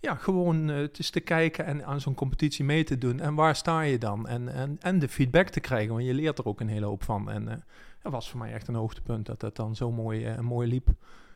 ja, 0.00 0.14
gewoon 0.14 0.70
eens 0.70 1.10
te 1.10 1.20
kijken 1.20 1.64
en 1.64 1.84
aan 1.84 2.00
zo'n 2.00 2.14
competitie 2.14 2.64
mee 2.64 2.84
te 2.84 2.98
doen. 2.98 3.20
En 3.20 3.34
waar 3.34 3.56
sta 3.56 3.80
je 3.80 3.98
dan? 3.98 4.28
En, 4.28 4.54
en, 4.54 4.76
en 4.80 4.98
de 4.98 5.08
feedback 5.08 5.48
te 5.48 5.60
krijgen, 5.60 5.94
want 5.94 6.06
je 6.06 6.14
leert 6.14 6.38
er 6.38 6.46
ook 6.46 6.60
een 6.60 6.68
hele 6.68 6.86
hoop 6.86 7.02
van. 7.02 7.30
En 7.30 7.64
dat 8.02 8.12
was 8.12 8.30
voor 8.30 8.38
mij 8.38 8.52
echt 8.52 8.68
een 8.68 8.74
hoogtepunt 8.74 9.26
dat 9.26 9.40
dat 9.40 9.56
dan 9.56 9.76
zo 9.76 9.92
mooi, 9.92 10.40
mooi 10.40 10.68
liep 10.68 10.88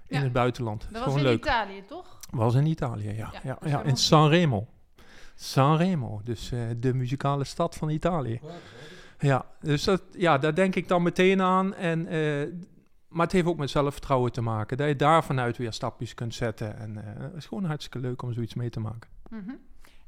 in 0.08 0.16
Ja. 0.18 0.22
het 0.22 0.32
buitenland. 0.32 0.88
Dat 0.90 1.04
was 1.04 1.16
in 1.16 1.22
leuk. 1.22 1.38
Italië, 1.38 1.84
toch? 1.86 2.18
Was 2.30 2.54
in 2.54 2.66
Italië, 2.66 3.08
ja. 3.08 3.30
Ja, 3.32 3.40
ja, 3.42 3.58
wel 3.60 3.82
in 3.84 3.96
Sanremo. 3.96 4.68
Sanremo, 5.34 6.20
dus 6.24 6.52
eh, 6.52 6.60
de 6.76 6.94
muzikale 6.94 7.44
stad 7.44 7.74
van 7.76 7.88
Italië. 7.88 8.40
Ja, 9.18 9.44
dus 9.60 9.84
dat, 9.84 10.02
ja, 10.12 10.38
daar 10.38 10.54
denk 10.54 10.74
ik 10.74 10.88
dan 10.88 11.02
meteen 11.02 11.42
aan. 11.42 11.74
En, 11.74 12.06
eh, 12.06 12.46
maar 13.08 13.22
het 13.24 13.32
heeft 13.32 13.46
ook 13.46 13.56
met 13.58 13.70
zelfvertrouwen 13.70 14.32
te 14.32 14.40
maken. 14.40 14.76
Dat 14.76 14.88
je 14.88 14.96
daar 14.96 15.24
vanuit 15.24 15.56
weer 15.56 15.72
stapjes 15.72 16.14
kunt 16.14 16.34
zetten. 16.34 16.78
En 16.78 16.96
eh, 16.96 17.22
het 17.22 17.34
is 17.36 17.46
gewoon 17.46 17.64
hartstikke 17.64 17.98
leuk 17.98 18.22
om 18.22 18.32
zoiets 18.32 18.54
mee 18.54 18.70
te 18.70 18.80
maken. 18.80 19.10
Mhm. 19.30 19.50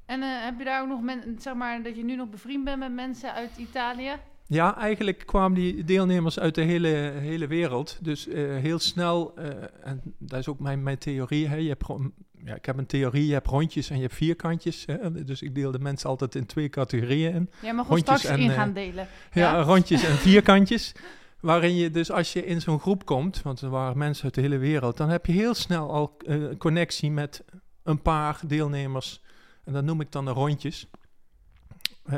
En 0.06 0.22
eh, 0.22 0.44
heb 0.44 0.58
je 0.58 0.64
daar 0.64 0.82
ook 0.82 0.88
nog, 0.88 1.00
men, 1.02 1.36
zeg 1.38 1.54
maar, 1.54 1.82
dat 1.82 1.96
je 1.96 2.04
nu 2.04 2.16
nog 2.16 2.28
bevriend 2.28 2.64
bent 2.64 2.78
met 2.78 2.92
mensen 2.92 3.32
uit 3.34 3.56
Italië? 3.56 4.12
Ja, 4.52 4.76
eigenlijk 4.76 5.22
kwamen 5.26 5.58
die 5.58 5.84
deelnemers 5.84 6.38
uit 6.38 6.54
de 6.54 6.62
hele, 6.62 6.88
hele 7.16 7.46
wereld. 7.46 7.98
Dus 8.02 8.28
eh, 8.28 8.56
heel 8.56 8.78
snel, 8.78 9.32
eh, 9.36 9.46
en 9.82 10.00
dat 10.18 10.38
is 10.38 10.48
ook 10.48 10.58
mijn, 10.58 10.82
mijn 10.82 10.98
theorie. 10.98 11.46
Hè. 11.48 11.56
Je 11.56 11.68
hebt, 11.68 11.84
gewoon- 11.84 12.12
ja, 12.44 12.54
ik 12.54 12.64
heb 12.66 12.78
een 12.78 12.86
theorie, 12.86 13.26
je 13.26 13.32
hebt 13.32 13.46
rondjes 13.46 13.90
en 13.90 13.96
je 13.96 14.02
hebt 14.02 14.14
vierkantjes. 14.14 14.84
Hè. 14.86 15.24
Dus 15.24 15.42
ik 15.42 15.54
deel 15.54 15.70
de 15.70 15.78
mensen 15.78 16.08
altijd 16.08 16.34
in 16.34 16.46
twee 16.46 16.68
categorieën 16.68 17.32
in. 17.34 17.50
Jij 17.62 17.74
mag 17.74 17.88
Rondjes 17.88 18.18
straks 18.18 18.36
en, 18.36 18.44
in 18.44 18.50
eh, 18.50 18.56
gaan 18.56 18.72
delen. 18.72 19.06
Ja, 19.32 19.56
Ja? 19.56 19.62
rondjes 19.62 20.04
en 20.04 20.16
vierkantjes. 20.28 20.92
Waarin 21.40 21.74
je 21.76 21.90
dus 21.90 22.10
als 22.10 22.32
je 22.32 22.46
in 22.46 22.60
zo'n 22.60 22.80
groep 22.80 23.04
komt, 23.04 23.42
want 23.42 23.60
er 23.60 23.70
waren 23.70 23.98
mensen 23.98 24.24
uit 24.24 24.34
de 24.34 24.40
hele 24.40 24.58
wereld, 24.58 24.96
dan 24.96 25.08
heb 25.08 25.26
je 25.26 25.32
heel 25.32 25.54
snel 25.54 25.90
al 25.92 26.16
een 26.18 26.56
connectie 26.56 27.10
met 27.10 27.44
een 27.82 28.02
paar 28.02 28.40
deelnemers. 28.46 29.22
En 29.64 29.72
dat 29.72 29.84
noem 29.84 30.00
ik 30.00 30.12
dan 30.12 30.24
de 30.24 30.30
rondjes. 30.30 30.86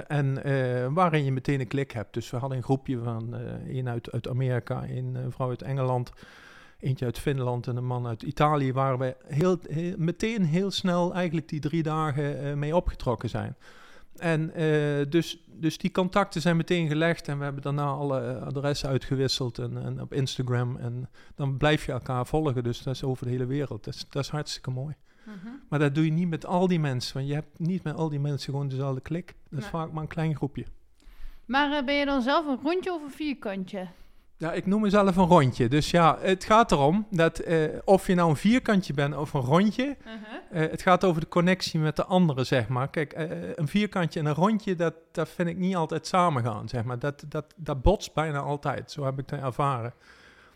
En 0.00 0.44
eh, 0.44 0.86
waarin 0.92 1.24
je 1.24 1.32
meteen 1.32 1.60
een 1.60 1.66
klik 1.66 1.90
hebt. 1.90 2.14
Dus 2.14 2.30
we 2.30 2.36
hadden 2.36 2.58
een 2.58 2.64
groepje 2.64 2.98
van 2.98 3.34
eh 3.34 3.76
een 3.76 3.88
uit, 3.88 4.10
uit 4.10 4.28
Amerika, 4.28 4.84
een 4.88 5.16
eh, 5.16 5.22
vrouw 5.28 5.48
uit 5.48 5.62
Engeland, 5.62 6.12
eentje 6.78 7.04
uit 7.04 7.18
Finland 7.18 7.66
en 7.66 7.76
een 7.76 7.86
man 7.86 8.06
uit 8.06 8.22
Italië, 8.22 8.72
waar 8.72 8.98
we 8.98 9.16
heel, 9.26 9.58
meteen 9.96 10.44
heel 10.44 10.70
snel 10.70 11.14
eigenlijk 11.14 11.48
die 11.48 11.60
drie 11.60 11.82
dagen 11.82 12.58
mee 12.58 12.76
opgetrokken 12.76 13.28
zijn. 13.28 13.56
En 14.16 14.52
dus, 15.08 15.44
dus 15.46 15.78
die 15.78 15.90
contacten 15.90 16.40
zijn 16.40 16.56
meteen 16.56 16.88
gelegd 16.88 17.28
en 17.28 17.38
we 17.38 17.44
hebben 17.44 17.62
daarna 17.62 17.86
alle 17.86 18.38
adressen 18.38 18.88
uitgewisseld 18.88 19.58
en, 19.58 19.82
en 19.82 20.00
op 20.00 20.12
Instagram. 20.12 20.76
En 20.76 21.08
dan 21.34 21.56
blijf 21.56 21.86
je 21.86 21.92
elkaar 21.92 22.26
volgen, 22.26 22.62
dus 22.62 22.82
dat 22.82 22.94
is 22.94 23.04
over 23.04 23.24
de 23.24 23.30
hele 23.30 23.46
wereld. 23.46 23.84
Dat 23.84 24.22
is 24.22 24.28
hartstikke 24.28 24.70
mooi. 24.70 24.94
Mhm. 25.24 25.48
Maar 25.68 25.78
dat 25.78 25.94
doe 25.94 26.04
je 26.04 26.12
niet 26.12 26.28
met 26.28 26.46
al 26.46 26.66
die 26.66 26.80
mensen. 26.80 27.14
Want 27.14 27.28
je 27.28 27.34
hebt 27.34 27.58
niet 27.58 27.82
met 27.82 27.96
al 27.96 28.08
die 28.08 28.20
mensen 28.20 28.52
gewoon 28.52 28.68
dezelfde 28.68 29.00
klik. 29.00 29.34
Dat 29.50 29.60
is 29.60 29.66
vaak 29.66 29.92
maar 29.92 30.02
een 30.02 30.08
klein 30.08 30.36
groepje. 30.36 30.64
Maar 31.44 31.72
eh, 31.72 31.84
ben 31.84 31.94
je 31.94 32.04
dan 32.04 32.22
zelf 32.22 32.46
een 32.46 32.58
rondje 32.62 32.92
of 32.92 33.02
een 33.02 33.10
vierkantje? 33.10 33.86
Ja, 34.36 34.52
ik 34.52 34.66
noem 34.66 34.80
mezelf 34.80 35.16
een 35.16 35.26
rondje. 35.26 35.68
Dus 35.68 35.90
ja, 35.90 36.18
het 36.20 36.44
gaat 36.44 36.72
erom 36.72 37.06
dat 37.10 37.38
eh, 37.38 37.64
of 37.84 38.06
je 38.06 38.14
nou 38.14 38.30
een 38.30 38.36
vierkantje 38.36 38.92
bent 38.94 39.16
of 39.16 39.32
een 39.32 39.40
rondje. 39.40 39.96
eh, 40.50 40.60
het 40.70 40.82
gaat 40.82 41.04
over 41.04 41.20
de 41.20 41.28
connectie 41.28 41.80
met 41.80 41.96
de 41.96 42.04
anderen, 42.04 42.46
zeg 42.46 42.68
maar. 42.68 42.88
Kijk, 42.90 43.12
een 43.54 43.68
vierkantje 43.68 44.20
en 44.20 44.26
een 44.26 44.34
rondje, 44.34 44.74
dat, 44.76 44.94
dat 45.12 45.28
vind 45.28 45.48
ik 45.48 45.56
niet 45.56 45.76
altijd 45.76 46.06
samengaan, 46.06 46.68
zeg 46.68 46.84
maar. 46.84 46.98
Dat, 46.98 47.24
dat, 47.28 47.54
dat 47.56 47.82
botst 47.82 48.14
bijna 48.14 48.38
altijd. 48.38 48.90
Zo 48.90 49.04
heb 49.04 49.18
ik 49.18 49.30
het 49.30 49.40
ervaren. 49.40 49.94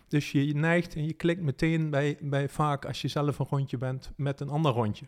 Dus 0.09 0.33
je 0.33 0.55
neigt 0.55 0.95
en 0.95 1.07
je 1.07 1.13
klikt 1.13 1.41
meteen 1.43 1.91
bij, 1.91 2.19
bij 2.21 2.49
vaak 2.49 2.85
als 2.85 3.03
je 3.03 3.09
zelf 3.09 3.39
een 3.39 3.47
rondje 3.51 3.77
bent 3.79 4.13
met 4.17 4.41
een 4.41 4.49
ander 4.49 4.73
rondje. 4.73 5.07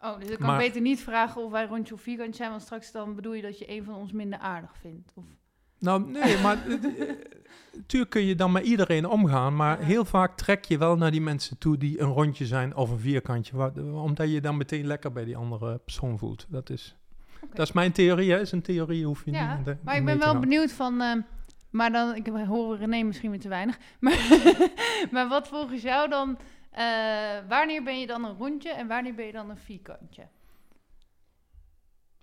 Oh, 0.00 0.18
dus 0.20 0.28
ik 0.30 0.38
kan 0.38 0.46
Maar- 0.46 0.58
beter 0.58 0.80
niet 0.80 1.00
vragen 1.00 1.44
of 1.44 1.50
wij 1.50 1.66
rondje 1.66 1.94
of 1.94 2.00
vierkantje 2.00 2.34
zijn, 2.36 2.50
want 2.50 2.62
straks 2.62 2.92
dan 2.92 3.14
bedoel 3.14 3.32
je 3.34 3.42
dat 3.42 3.58
je 3.58 3.70
een 3.70 3.84
van 3.84 3.94
ons 3.94 4.12
minder 4.12 4.38
aardig 4.38 4.70
vindt. 4.80 5.12
Of... 5.14 5.24
Nou, 5.78 6.10
nee, 6.10 6.38
maar 6.42 6.58
natuurlijk 7.76 8.10
kun 8.10 8.22
je 8.24 8.34
dan 8.34 8.52
met 8.52 8.64
iedereen 8.64 9.06
omgaan, 9.06 9.56
maar 9.56 9.78
heel 9.78 10.04
vaak 10.04 10.36
trek 10.36 10.64
je 10.64 10.78
wel 10.78 10.96
naar 10.96 11.10
die 11.10 11.20
mensen 11.20 11.58
toe 11.58 11.76
die 11.76 12.00
een 12.00 12.08
rondje 12.12 12.46
zijn 12.46 12.76
of 12.76 12.90
een 12.90 12.98
vierkantje, 12.98 13.72
omdat 13.92 14.30
je 14.32 14.40
dan 14.40 14.56
meteen 14.56 14.86
lekker 14.86 15.12
bij 15.12 15.24
die 15.24 15.36
andere 15.36 15.78
persoon 15.78 16.18
voelt. 16.18 16.46
Dat 16.48 16.70
is, 16.70 16.96
dat 17.54 17.66
is 17.66 17.72
mijn 17.72 17.92
theorie, 17.92 18.30
hè? 18.30 18.40
is 18.40 18.52
een 18.52 18.62
theorie, 18.62 19.04
hoef 19.06 19.24
je 19.24 19.30
Ja, 19.30 19.56
niet 19.56 19.64
de- 19.64 19.76
maar 19.82 19.96
ik 19.96 20.04
ben 20.04 20.18
wel 20.18 20.38
benieuwd 20.38 20.72
van, 20.72 21.00
ehm, 21.00 21.20
maar 21.76 21.92
dan, 21.92 22.14
ik 22.14 22.26
hoor 22.26 22.76
René 22.76 23.02
misschien 23.02 23.30
weer 23.30 23.40
te 23.40 23.48
weinig, 23.48 23.78
maar, 24.00 24.18
maar 25.10 25.28
wat 25.28 25.48
volgens 25.48 25.82
jou 25.82 26.08
dan, 26.08 26.38
eh, 26.70 26.84
wanneer 27.48 27.82
ben 27.82 28.00
je 28.00 28.06
dan 28.06 28.24
een 28.24 28.36
rondje 28.36 28.70
en 28.70 28.86
wanneer 28.86 29.14
ben 29.14 29.26
je 29.26 29.32
dan 29.32 29.50
een 29.50 29.58
vierkantje? 29.58 30.28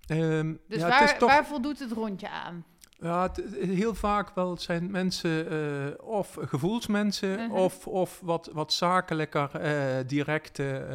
Ehm, 0.08 0.54
Dus 0.68 0.82
ja, 0.82 0.88
waar, 0.88 1.18
toch, 1.18 1.30
waar 1.32 1.46
voldoet 1.46 1.80
het 1.80 1.92
rondje 1.92 2.30
aan? 2.30 2.66
ja, 3.00 3.32
heel 3.60 3.96
vaak 3.96 4.36
wel 4.36 4.58
zijn 4.58 4.92
mensen 4.92 5.50
eh, 5.50 6.06
of 6.06 6.38
gevoelsmensen 6.42 7.40
Mhm. 7.40 7.52
of, 7.52 7.88
of 7.88 8.20
wat, 8.24 8.50
wat 8.54 8.74
zakelijker, 8.74 9.56
eh 9.56 10.08
directe, 10.08 10.88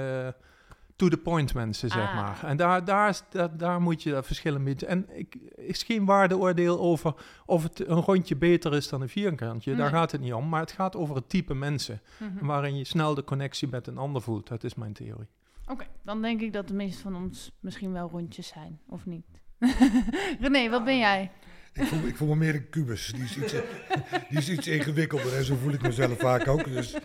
to 0.98 1.08
the 1.08 1.16
point 1.16 1.54
mensen, 1.54 1.88
zeg 1.88 2.08
Ah. 2.08 2.14
maar. 2.14 2.44
En 2.44 2.56
daar, 2.56 2.84
daar, 2.84 3.08
is, 3.08 3.22
daar, 3.30 3.56
daar 3.56 3.80
moet 3.80 4.02
je 4.02 4.10
dat 4.10 4.26
verschil 4.26 4.54
een 4.54 4.64
beetje... 4.64 4.86
En 4.86 5.06
ik 5.18 5.34
is 5.56 5.82
geen 5.82 6.04
waardeoordeel 6.04 6.78
over 6.80 7.14
of 7.46 7.62
het 7.62 7.88
een 7.88 8.00
rondje 8.00 8.36
beter 8.36 8.74
is 8.74 8.88
dan 8.88 9.00
een 9.00 9.08
vierkantje. 9.08 9.74
Daar 9.74 9.90
gaat 9.90 10.12
het 10.12 10.20
niet 10.20 10.32
om. 10.32 10.48
Maar 10.48 10.60
het 10.60 10.72
gaat 10.72 10.96
over 10.96 11.14
het 11.14 11.28
type 11.28 11.54
mensen. 11.54 12.00
Mhm. 12.18 12.46
Waarin 12.46 12.76
je 12.76 12.84
snel 12.84 13.14
de 13.14 13.24
connectie 13.24 13.68
met 13.68 13.86
een 13.86 13.98
ander 13.98 14.22
voelt. 14.22 14.48
Dat 14.48 14.64
is 14.64 14.74
mijn 14.74 14.92
theorie. 14.92 15.28
Oké, 15.66 15.86
dan 16.02 16.22
denk 16.22 16.40
ik 16.40 16.52
dat 16.52 16.68
de 16.68 16.74
meeste 16.74 17.02
van 17.02 17.16
ons 17.16 17.52
misschien 17.60 17.92
wel 17.92 18.08
rondjes 18.08 18.46
zijn, 18.48 18.80
of 18.88 19.06
niet? 19.06 19.26
René, 20.40 20.68
wat 20.70 20.84
ben 20.84 20.98
jij? 20.98 21.30
Ik 21.72 21.84
voel, 21.86 22.06
ik 22.06 22.16
voel 22.16 22.28
me 22.28 22.36
meer 22.36 22.54
een 22.54 22.68
kubus. 22.68 23.12
Die 23.14 23.22
is, 23.24 23.36
iets, 23.36 23.52
die 24.28 24.38
is 24.38 24.48
iets 24.48 24.66
ingewikkelder 24.66 25.36
en 25.36 25.44
zo 25.44 25.56
voel 25.56 25.72
ik 25.72 25.82
mezelf 25.82 26.18
vaak 26.18 26.48
ook. 26.48 26.64
Dus 26.64 26.96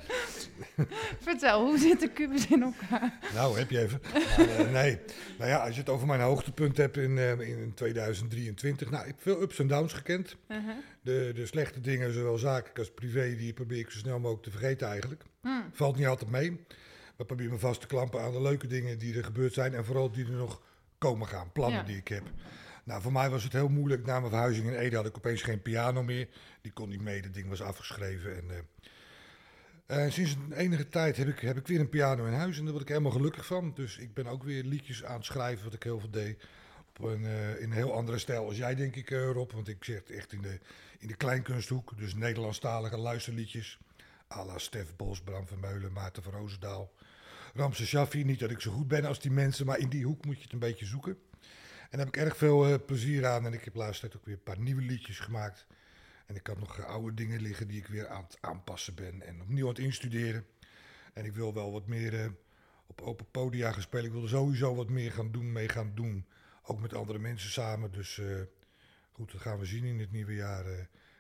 Vertel, 1.20 1.66
hoe 1.66 1.78
zit 1.78 2.00
de 2.00 2.10
kubus 2.10 2.48
in 2.48 2.62
elkaar? 2.62 3.20
nou, 3.34 3.58
heb 3.58 3.70
je 3.70 3.80
even. 3.80 4.00
Maar, 4.38 4.48
eh, 4.48 4.72
nee, 4.72 5.00
nou 5.38 5.50
ja, 5.50 5.58
als 5.58 5.74
je 5.74 5.80
het 5.80 5.90
over 5.90 6.08
mijn 6.08 6.22
hoogtepunt 6.22 6.78
hebt 6.78 6.98
in, 6.98 7.18
eh, 7.18 7.40
in 7.40 7.72
2023. 7.76 8.90
Nou, 8.90 9.02
ik 9.04 9.08
heb 9.08 9.22
veel 9.22 9.42
ups 9.42 9.60
en 9.60 9.68
downs 9.68 9.94
gekend. 9.94 10.36
De, 11.02 11.32
de 11.36 11.46
slechte 11.46 11.80
dingen, 11.82 12.14
zowel 12.14 12.38
zakelijk 12.38 12.78
als 12.80 12.92
privé, 12.92 13.36
die 13.36 13.54
probeer 13.54 13.80
ik 13.80 13.90
zo 13.92 13.98
snel 13.98 14.20
mogelijk 14.20 14.44
te 14.44 14.52
vergeten 14.52 14.88
eigenlijk. 14.88 15.24
Hmm. 15.42 15.64
Valt 15.72 15.98
niet 15.98 16.08
altijd 16.08 16.32
mee. 16.32 16.50
Maar 17.18 17.26
probeer 17.26 17.50
me 17.50 17.58
vast 17.60 17.82
te 17.82 17.88
klampen 17.88 18.22
aan 18.22 18.32
de 18.32 18.42
leuke 18.42 18.68
dingen 18.68 18.98
die 18.98 19.18
er 19.18 19.24
gebeurd 19.24 19.54
zijn. 19.54 19.74
En 19.74 19.86
vooral 19.86 20.12
die 20.12 20.26
er 20.26 20.32
nog 20.32 20.62
komen 20.98 21.28
gaan, 21.28 21.52
plannen 21.52 21.80
Ja. 21.80 21.86
die 21.86 21.98
ik 21.98 22.08
heb. 22.08 22.24
Nou, 22.84 23.02
voor 23.02 23.12
mij 23.12 23.30
was 23.30 23.44
het 23.44 23.54
heel 23.54 23.68
moeilijk. 23.68 24.06
Na 24.06 24.20
mijn 24.20 24.32
verhuizing 24.32 24.68
in 24.68 24.76
Ede 24.76 24.96
had 24.96 25.06
ik 25.06 25.18
opeens 25.18 25.42
geen 25.42 25.62
piano 25.62 26.04
meer. 26.04 26.28
Die 26.62 26.72
kon 26.72 26.90
niet 26.90 27.02
mee, 27.02 27.22
dat 27.22 27.34
ding 27.34 27.50
was 27.50 27.62
afgeschreven. 27.62 28.36
En, 28.36 28.50
eh, 28.50 30.06
eh, 30.06 30.12
sinds 30.12 30.34
een 30.34 30.54
enige 30.54 30.90
tijd 30.90 31.18
heb 31.18 31.28
ik, 31.28 31.40
heb 31.40 31.58
ik 31.58 31.68
weer 31.68 31.80
een 31.80 31.90
piano 31.90 32.26
in 32.26 32.34
huis. 32.34 32.58
En 32.58 32.64
daar 32.64 32.72
word 32.72 32.84
ik 32.84 32.90
helemaal 32.90 33.12
gelukkig 33.12 33.46
van. 33.46 33.74
Dus 33.74 33.98
ik 33.98 34.14
ben 34.14 34.28
ook 34.28 34.44
weer 34.44 34.64
liedjes 34.64 35.04
aan 35.04 35.16
het 35.16 35.26
schrijven, 35.26 35.64
wat 35.64 35.74
ik 35.74 35.84
heel 35.84 36.00
veel 36.00 36.10
deed. 36.10 36.44
Op 36.90 37.06
een, 37.06 37.26
eh, 37.26 37.50
in 37.50 37.64
een 37.64 37.72
heel 37.72 37.94
andere 37.94 38.18
stijl 38.18 38.46
als 38.46 38.58
jij, 38.58 38.76
denk 38.76 38.96
ik, 38.96 39.10
Rob. 39.10 39.52
Want 39.52 39.68
ik 39.68 39.84
zit 39.84 40.12
echt 40.12 40.34
in 40.34 40.42
de, 40.42 40.60
in 41.00 41.08
de 41.08 41.16
kleinkunsthoek. 41.16 41.98
Dus 41.98 42.16
Nederlandstalige 42.16 42.98
luisterliedjes. 42.98 43.80
à 44.32 44.46
la 44.46 44.58
Stef 44.58 44.96
Bos, 44.96 45.22
Bram 45.22 45.48
van 45.48 45.60
Meulen, 45.60 45.94
Maarten 45.94 46.24
van 46.24 46.34
Roosendaal. 46.34 46.92
Ramse 47.54 47.86
Shaffi. 47.86 48.24
Niet 48.24 48.40
dat 48.40 48.52
ik 48.52 48.60
zo 48.60 48.72
goed 48.72 48.88
ben 48.88 49.06
als 49.06 49.20
die 49.20 49.32
mensen, 49.32 49.66
maar 49.66 49.78
in 49.78 49.90
die 49.90 50.06
hoek 50.06 50.26
moet 50.26 50.38
je 50.38 50.44
het 50.44 50.54
een 50.54 50.60
beetje 50.60 50.86
zoeken. 50.86 51.18
En 51.94 52.00
daar 52.00 52.08
heb 52.08 52.16
ik 52.16 52.22
erg 52.24 52.38
veel 52.38 52.68
eh, 52.68 52.86
plezier 52.86 53.26
aan. 53.26 53.46
En 53.46 53.54
ik 53.54 53.64
heb 53.64 53.76
laatst 53.76 54.16
ook 54.16 54.26
weer 54.26 54.34
een 54.34 54.44
paar 54.44 54.60
nieuwe 54.60 54.82
liedjes 54.82 55.20
gemaakt. 55.20 55.68
En 56.26 56.36
ik 56.36 56.48
had 56.48 56.60
nog 56.60 56.86
oude 56.86 57.14
dingen 57.14 57.42
liggen 57.42 57.68
die 57.68 57.78
ik 57.78 57.88
weer 57.88 58.08
aan 58.08 58.24
het 58.24 58.38
aanpassen 58.42 58.96
ben. 58.96 59.22
En 59.22 59.42
opnieuw 59.42 59.64
aan 59.64 59.74
het 59.74 59.84
instuderen. 59.84 60.46
En 61.14 61.26
ik 61.26 61.34
wil 61.34 61.54
wel 61.54 61.72
wat 61.72 61.88
meer 61.88 62.20
eh, 62.20 62.30
op 62.88 63.02
open 63.02 63.26
podia 63.32 63.72
gaan 63.72 63.82
spelen. 63.82 64.06
Ik 64.06 64.12
wil 64.12 64.22
er 64.22 64.30
sowieso 64.30 64.76
wat 64.76 64.90
meer 64.90 65.12
gaan 65.12 65.32
doen, 65.32 65.52
mee 65.52 65.70
gaan 65.70 65.92
doen. 65.96 66.26
Ook 66.64 66.80
met 66.80 66.94
andere 66.94 67.20
mensen 67.20 67.52
samen. 67.52 67.92
Dus 67.92 68.18
eh, 68.20 68.42
goed, 69.12 69.32
dat 69.32 69.42
gaan 69.42 69.60
we 69.60 69.66
zien 69.66 69.84
in 69.84 70.00
het 70.00 70.12
nieuwe 70.12 70.36
jaar. 70.36 70.66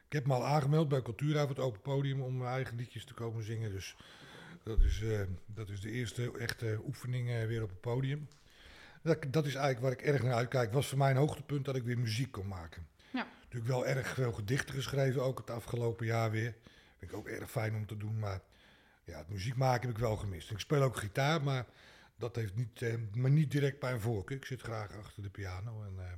ik 0.07 0.13
heb 0.13 0.25
me 0.25 0.33
al 0.33 0.45
aangemeld 0.45 0.89
bij 0.89 1.01
Cultuurhaven, 1.01 1.55
het 1.55 1.59
open 1.59 1.81
podium, 1.81 2.21
om 2.21 2.37
mijn 2.37 2.53
eigen 2.53 2.77
liedjes 2.77 3.05
te 3.05 3.13
komen 3.13 3.43
zingen. 3.43 3.71
Dus 3.71 3.95
dat 4.63 4.81
is, 4.81 5.03
dat 5.45 5.69
is 5.69 5.81
de 5.81 5.91
eerste 5.91 6.37
echte 6.37 6.81
oefening 6.85 7.47
weer 7.47 7.63
op 7.63 7.69
het 7.69 7.81
podium. 7.81 8.27
Dat, 9.03 9.25
dat 9.29 9.45
is 9.45 9.55
eigenlijk 9.55 9.79
waar 9.81 9.91
ik 9.91 10.13
erg 10.13 10.23
naar 10.23 10.33
uitkijk. 10.33 10.73
Was 10.73 10.87
voor 10.87 10.97
mij 10.97 11.11
een 11.11 11.17
hoogtepunt 11.17 11.65
dat 11.65 11.75
ik 11.75 11.83
weer 11.83 11.99
muziek 11.99 12.31
kon 12.31 12.47
maken. 12.47 12.87
Ja. 13.13 13.27
Natuurlijk 13.41 13.71
wel 13.71 13.85
erg 13.85 14.07
veel 14.07 14.31
gedichten 14.31 14.75
geschreven, 14.75 15.23
ook 15.23 15.37
het 15.37 15.49
afgelopen 15.49 16.05
jaar 16.05 16.31
weer. 16.31 16.55
Vind 16.97 17.11
ik 17.11 17.17
ook 17.17 17.27
erg 17.27 17.51
fijn 17.51 17.75
om 17.75 17.85
te 17.85 17.97
doen, 17.97 18.19
maar 18.19 18.41
ja, 19.03 19.17
het 19.17 19.29
muziek 19.29 19.55
maken 19.55 19.87
heb 19.87 19.97
ik 19.97 20.03
wel 20.03 20.15
gemist. 20.15 20.51
Ik 20.51 20.59
speel 20.59 20.81
ook 20.81 20.97
gitaar, 20.97 21.43
maar 21.43 21.65
dat 22.17 22.35
heeft 22.35 22.55
niet, 22.55 22.81
eh, 22.81 22.93
maar 23.13 23.31
niet 23.31 23.51
direct 23.51 23.79
bij 23.79 23.91
een 23.91 24.01
voorkeur. 24.01 24.37
Ik 24.37 24.45
zit 24.45 24.61
graag 24.61 24.97
achter 24.97 25.23
de 25.23 25.29
piano 25.29 25.83
en 25.83 25.93
eh, 25.97 26.11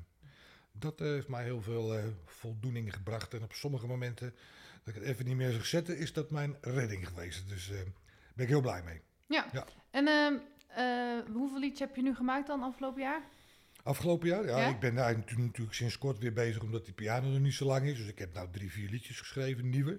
dat 0.80 1.02
eh, 1.02 1.08
heeft 1.08 1.28
mij 1.28 1.44
heel 1.44 1.62
veel 1.62 1.98
eh, 1.98 2.04
voldoening 2.26 2.94
gebracht. 2.94 3.34
En 3.34 3.44
op 3.44 3.54
sommige 3.54 3.88
momenten 3.88 4.36
dat 4.84 4.96
ik 4.96 5.02
het 5.02 5.10
even 5.10 5.26
niet 5.26 5.36
meer 5.36 5.52
zag 5.52 5.66
zetten, 5.66 5.98
is 5.98 6.14
dat 6.14 6.30
mijn 6.30 6.58
redding 6.62 7.08
geweest. 7.08 7.50
Dus 7.50 7.68
daar 7.68 7.84
ben 8.34 8.46
ik 8.46 8.52
heel 8.52 8.62
blij 8.62 8.84
mee. 8.84 9.02
Ja. 9.26 9.46
Ja. 9.52 9.66
En 9.92 10.08
ehm, 10.08 10.34
eh, 10.34 10.40
hoeveel 11.34 11.60
liedjes 11.60 11.80
heb 11.80 11.96
je 11.96 12.02
nu 12.02 12.16
gemaakt 12.16 12.48
dan 12.48 12.62
afgelopen 12.64 13.02
jaar? 13.02 13.22
Afgelopen 13.84 14.28
jaar? 14.28 14.46
Ja, 14.46 14.58
Ja? 14.60 14.68
ik 14.68 14.80
ben 14.80 14.96
daar 14.96 15.24
natuurlijk, 15.38 15.74
sinds 15.74 15.98
kort 15.98 16.18
weer 16.20 16.34
bezig 16.34 16.62
omdat 16.62 16.86
die 16.86 16.94
piano 16.94 17.34
er 17.34 17.40
niet 17.40 17.54
zo 17.54 17.66
lang 17.66 17.86
is. 17.88 17.98
Dus 17.98 18.08
ik 18.08 18.20
heb 18.20 18.34
nou 18.34 18.48
drie, 18.52 18.72
vier 18.72 18.90
liedjes 18.90 19.20
geschreven, 19.20 19.70
nieuwe. 19.70 19.98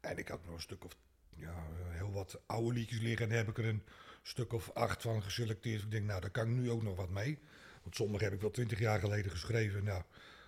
En 0.00 0.18
ik 0.18 0.28
had 0.28 0.44
nog 0.44 0.54
een 0.54 0.60
stuk 0.60 0.84
of, 0.84 0.96
ja, 1.36 1.54
heel 1.90 2.12
wat 2.12 2.40
oude 2.46 2.72
liedjes 2.78 3.00
liggen. 3.00 3.22
En 3.22 3.28
daar 3.28 3.38
heb 3.38 3.48
ik 3.48 3.58
er 3.58 3.68
een 3.68 3.82
stuk 4.22 4.52
of 4.52 4.70
acht 4.70 5.02
van 5.02 5.22
geselecteerd. 5.22 5.82
Ik 5.82 5.90
denk, 5.90 6.06
nou, 6.06 6.20
daar 6.20 6.30
kan 6.30 6.48
ik 6.48 6.54
nu 6.56 6.70
ook 6.70 6.82
nog 6.82 6.96
wat 6.96 7.10
mee. 7.10 7.38
Want 7.82 7.96
sommige 7.96 8.24
heb 8.24 8.32
ik 8.32 8.40
wel 8.40 8.50
twintig 8.50 8.78
jaar 8.78 9.00
geleden 9.00 9.30
geschreven. 9.30 9.84
Nou, 9.84 10.02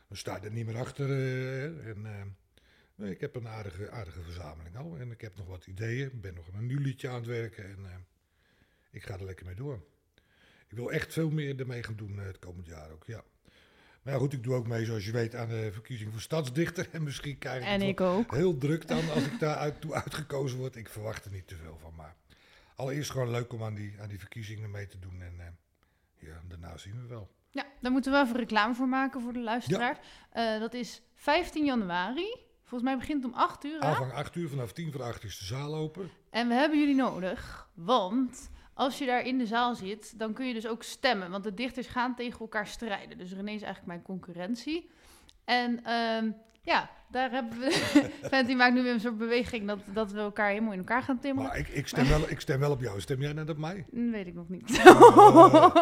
dan 0.08 0.16
sta 0.16 0.36
je 0.36 0.40
er 0.46 0.52
niet 0.52 0.66
meer 0.66 0.78
achter. 0.78 1.10
eh, 1.10 1.64
en, 1.88 2.06
eh, 2.06 2.22
nee, 2.94 3.10
ik 3.10 3.20
heb 3.20 3.34
een 3.36 3.48
aardige, 3.48 3.90
aardige 3.90 4.22
verzameling 4.22 4.76
al. 4.76 4.96
En 4.98 5.10
ik 5.10 5.20
heb 5.20 5.36
nog 5.36 5.46
wat 5.46 5.66
ideeën. 5.66 6.06
Ik 6.06 6.20
ben 6.20 6.34
nog 6.34 6.46
een 6.52 6.66
nieuw 6.66 6.80
liedje 6.80 7.08
aan 7.08 7.14
het 7.14 7.26
werken. 7.26 7.64
En 7.64 7.78
eh, 7.84 7.94
ik 8.94 9.02
ga 9.06 9.14
er 9.14 9.24
lekker 9.24 9.46
mee 9.46 9.54
door. 9.54 9.82
Ik 10.68 10.76
wil 10.76 10.90
echt 10.92 11.12
veel 11.12 11.30
meer 11.30 11.60
ermee 11.60 11.82
gaan 11.82 11.96
doen 11.96 12.18
eh, 12.20 12.26
het 12.26 12.38
komend 12.38 12.66
jaar 12.66 12.90
ook, 12.90 13.04
ja. 13.06 13.24
Maar 14.02 14.12
ja, 14.12 14.18
goed, 14.18 14.32
ik 14.32 14.42
doe 14.42 14.54
ook 14.54 14.66
mee, 14.66 14.84
zoals 14.84 15.04
je 15.06 15.12
weet, 15.12 15.34
aan 15.34 15.48
de 15.48 15.70
verkiezing 15.72 16.12
voor 16.12 16.20
stadsdichter. 16.20 16.88
En 16.92 17.02
misschien 17.02 17.38
krijg 17.38 17.62
ik 17.62 17.68
En 17.68 17.82
ik 17.82 18.00
ook. 18.00 18.34
heel 18.34 18.58
druk 18.58 18.88
dan 18.88 19.10
als 19.10 19.24
ik 19.26 19.38
daar 19.44 19.56
uit, 19.56 19.80
toe 19.80 19.94
uitgekozen 19.94 20.58
word. 20.58 20.76
Ik 20.76 20.88
verwacht 20.88 21.24
er 21.24 21.30
niet 21.30 21.46
te 21.46 21.56
veel 21.56 21.78
van. 21.80 21.94
Maar 21.96 22.16
allereerst 22.76 23.10
gewoon 23.10 23.30
leuk 23.30 23.52
om 23.52 23.62
aan 23.62 23.74
die, 23.74 23.94
aan 24.00 24.08
die 24.08 24.18
verkiezingen 24.18 24.70
mee 24.70 24.86
te 24.86 24.98
doen. 24.98 25.22
En 25.22 25.34
eh, 25.38 25.46
ja, 26.28 26.40
daarna 26.48 26.76
zien 26.76 27.00
we 27.02 27.06
wel. 27.06 27.30
Ja, 27.50 27.66
daar 27.80 27.92
moeten 27.92 28.12
we 28.12 28.18
even 28.18 28.36
reclame 28.36 28.74
voor 28.74 28.88
maken 28.88 29.20
voor 29.20 29.32
de 29.32 29.42
luisteraar. 29.42 29.98
Eh, 30.30 30.58
dat 30.58 30.74
is 30.74 31.02
15 31.14 31.64
januari. 31.64 32.36
Volgens 32.64 32.82
mij 32.90 32.98
begint 32.98 33.22
het 33.22 33.32
om 33.32 33.38
8 33.38 33.64
uur. 33.64 33.80
Aanvang 33.80 34.12
8 34.12 34.34
uur, 34.34 34.48
vanaf 34.48 34.72
10 34.72 34.92
voor 34.92 35.02
8 35.02 35.24
is 35.24 35.38
de 35.38 35.44
zaal 35.44 35.74
open. 35.74 36.10
En 36.30 36.48
we 36.48 36.54
hebben 36.54 36.78
jullie 36.78 36.94
nodig, 36.94 37.68
want 37.74 38.50
als 38.74 38.98
je 38.98 39.06
daar 39.06 39.26
in 39.26 39.38
de 39.38 39.46
zaal 39.46 39.74
zit, 39.74 40.18
dan 40.18 40.32
kun 40.32 40.46
je 40.46 40.54
dus 40.54 40.66
ook 40.66 40.82
stemmen. 40.82 41.30
Want 41.30 41.44
de 41.44 41.54
dichters 41.54 41.86
gaan 41.86 42.14
tegen 42.14 42.40
elkaar 42.40 42.66
strijden. 42.66 43.18
Dus 43.18 43.32
René 43.32 43.50
is 43.50 43.62
eigenlijk 43.62 43.86
mijn 43.86 44.02
concurrentie. 44.02 44.90
En 45.44 45.84
ehm, 45.84 46.30
ja, 46.62 46.90
daar 47.08 47.30
hebben 47.30 47.58
we... 47.58 47.70
Fenty 48.30 48.54
maakt 48.54 48.74
nu 48.74 48.82
weer 48.82 48.92
een 48.92 49.00
soort 49.00 49.18
beweging 49.18 49.66
dat, 49.66 49.78
dat 49.86 50.12
we 50.12 50.18
elkaar 50.18 50.48
helemaal 50.48 50.72
in 50.72 50.78
elkaar 50.78 51.02
gaan 51.02 51.18
timmeren. 51.18 51.50
Maar 51.50 51.58
ik, 51.58 51.68
ik, 51.68 51.88
stem 51.88 52.08
wel, 52.08 52.30
ik 52.30 52.40
stem 52.40 52.60
wel 52.60 52.70
op 52.70 52.80
jou. 52.80 53.00
Stem 53.00 53.20
jij 53.20 53.32
net 53.32 53.50
op 53.50 53.58
mij? 53.58 53.84
Dat 53.90 54.10
weet 54.10 54.26
ik 54.26 54.34
nog 54.34 54.48
niet. 54.48 54.82
Oh. 54.86 55.74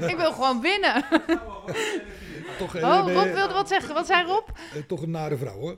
ik 0.10 0.16
wil 0.16 0.32
gewoon 0.32 0.60
winnen. 0.60 1.04
Toch, 2.58 2.74
eh, 2.76 2.82
Oh, 2.82 3.12
Rob 3.12 3.32
wilde 3.34 3.52
wat 3.52 3.68
zeggen. 3.68 3.94
Wat 3.94 4.06
zei 4.06 4.26
Rob? 4.26 4.48
eh, 4.74 4.82
toch 4.82 5.02
een 5.02 5.10
nare 5.10 5.36
vrouw, 5.36 5.58
hoor. 5.58 5.76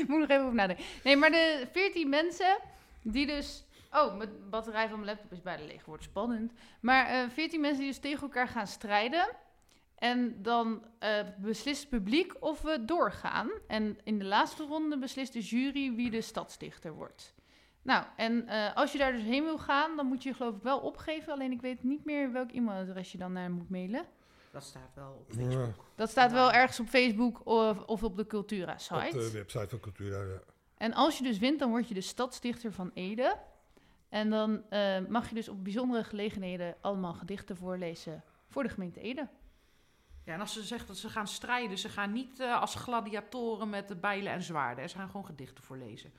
Ik 0.00 0.08
moet 0.08 0.18
nog 0.18 0.28
even 0.28 0.42
over 0.42 0.54
nadenken. 0.54 0.84
Nee, 1.04 1.16
maar 1.16 1.30
de 1.30 1.66
14 1.72 2.08
mensen 2.08 2.58
die 3.04 3.26
dus 3.26 3.64
Oh, 3.94 4.16
mijn 4.16 4.30
batterij 4.50 4.88
van 4.88 5.00
mijn 5.00 5.10
laptop 5.10 5.32
is 5.32 5.42
bijna 5.42 5.64
leeg. 5.64 5.84
Wordt 5.84 6.02
spannend. 6.02 6.52
Maar 6.80 7.06
eh 7.06 7.28
14 7.28 7.60
mensen 7.60 7.78
die 7.80 7.88
dus 7.88 7.98
tegen 7.98 8.22
elkaar 8.22 8.48
gaan 8.48 8.66
strijden. 8.66 9.28
En 9.94 10.42
dan 10.42 10.84
eh, 10.98 11.20
beslist 11.38 11.80
het 11.80 11.90
publiek 11.90 12.34
of 12.40 12.62
we 12.62 12.84
doorgaan. 12.84 13.50
En 13.66 13.98
in 14.04 14.18
de 14.18 14.24
laatste 14.24 14.64
ronde 14.64 14.98
beslist 14.98 15.32
de 15.32 15.40
jury 15.40 15.94
wie 15.94 16.10
de 16.10 16.20
stadsdichter 16.20 16.92
wordt. 16.92 17.34
Nou, 17.82 18.04
en 18.16 18.48
eh, 18.48 18.76
als 18.76 18.92
je 18.92 18.98
daar 18.98 19.12
dus 19.12 19.22
heen 19.22 19.44
wil 19.44 19.58
gaan, 19.58 19.96
dan 19.96 20.06
moet 20.06 20.22
je 20.22 20.28
je 20.28 20.34
geloof 20.34 20.56
ik 20.56 20.62
wel 20.62 20.78
opgeven. 20.78 21.32
Alleen 21.32 21.52
ik 21.52 21.60
weet 21.60 21.82
niet 21.82 22.04
meer 22.04 22.32
welk 22.32 22.52
e-mailadres 22.52 23.12
je 23.12 23.18
dan 23.18 23.32
naar 23.32 23.50
moet 23.50 23.70
mailen. 23.70 24.04
Dat 24.50 24.62
staat 24.64 24.94
wel 24.94 25.12
op 25.12 25.32
Ja, 25.50 25.70
Dat 25.94 26.10
staat 26.10 26.32
wel 26.32 26.52
ergens 26.52 26.80
op 26.80 26.88
Facebook 26.88 27.46
of, 27.46 27.84
of 27.84 28.02
op 28.02 28.16
de 28.16 28.26
Cultura-site. 28.26 29.04
op 29.04 29.10
de 29.12 29.30
website 29.30 29.68
van 29.68 29.80
Cultura. 29.80 30.22
Ja. 30.22 30.53
En 30.84 30.94
als 30.94 31.18
je 31.18 31.24
dus 31.24 31.38
wint, 31.38 31.58
dan 31.58 31.70
word 31.70 31.88
je 31.88 31.94
de 31.94 32.00
stadsdichter 32.00 32.72
van 32.72 32.90
Ede. 32.94 33.36
En 34.08 34.30
dan 34.30 34.62
eh, 34.70 34.98
mag 35.08 35.28
je 35.28 35.34
dus 35.34 35.48
op 35.48 35.64
bijzondere 35.64 36.04
gelegenheden 36.04 36.74
allemaal 36.80 37.12
gedichten 37.14 37.56
voorlezen 37.56 38.22
voor 38.48 38.62
de 38.62 38.68
gemeente 38.68 39.00
Ede. 39.00 39.28
Ja, 40.24 40.32
en 40.34 40.40
als 40.40 40.52
ze 40.52 40.62
zegt 40.62 40.86
dat 40.86 40.96
ze 40.96 41.08
gaan 41.08 41.26
strijden, 41.28 41.78
ze 41.78 41.88
gaan 41.88 42.12
niet 42.12 42.40
eh, 42.40 42.60
als 42.60 42.74
gladiatoren 42.74 43.70
met 43.70 43.88
de 43.88 43.96
bijlen 43.96 44.32
en 44.32 44.42
zwaarden. 44.42 44.88
Ze 44.90 44.96
gaan 44.96 45.06
gewoon 45.10 45.26
gedichten 45.26 45.64
voorlezen. 45.64 46.12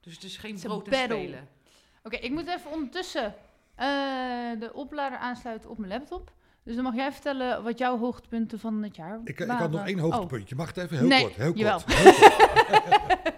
Dus 0.00 0.14
het 0.14 0.22
is 0.24 0.36
geen 0.36 0.58
brood 0.60 0.84
en 0.84 0.90
battle. 0.90 1.16
spelen. 1.18 1.48
Oké, 2.02 2.16
ik 2.16 2.30
moet 2.30 2.46
even 2.48 2.70
ondertussen 2.70 3.34
eh, 3.74 3.86
de 4.58 4.70
oplader 4.72 5.18
aansluiten 5.18 5.70
op 5.70 5.78
mijn 5.78 5.92
laptop. 5.92 6.32
Dus 6.62 6.74
dan 6.74 6.84
mag 6.84 6.94
jij 6.94 7.12
vertellen 7.12 7.62
wat 7.62 7.78
jouw 7.78 7.98
hoogtepunten 7.98 8.58
van 8.58 8.82
het 8.82 8.96
jaar 8.96 9.20
Ik, 9.24 9.28
ik 9.40 9.46
waren. 9.46 9.56
had 9.56 9.70
nog 9.70 9.86
één 9.86 9.96
Oh, 10.00 10.02
hoogtepuntje. 10.02 10.54
Mag 10.54 10.66
het 10.66 10.76
even? 10.76 10.98
Heel 10.98 11.06
Nee, 11.08 11.22
kort. 11.22 11.34
Heel 11.36 11.54
jawel. 11.54 11.80
kort. 11.80 11.94
Heel 11.94 12.80
kort. 12.80 13.36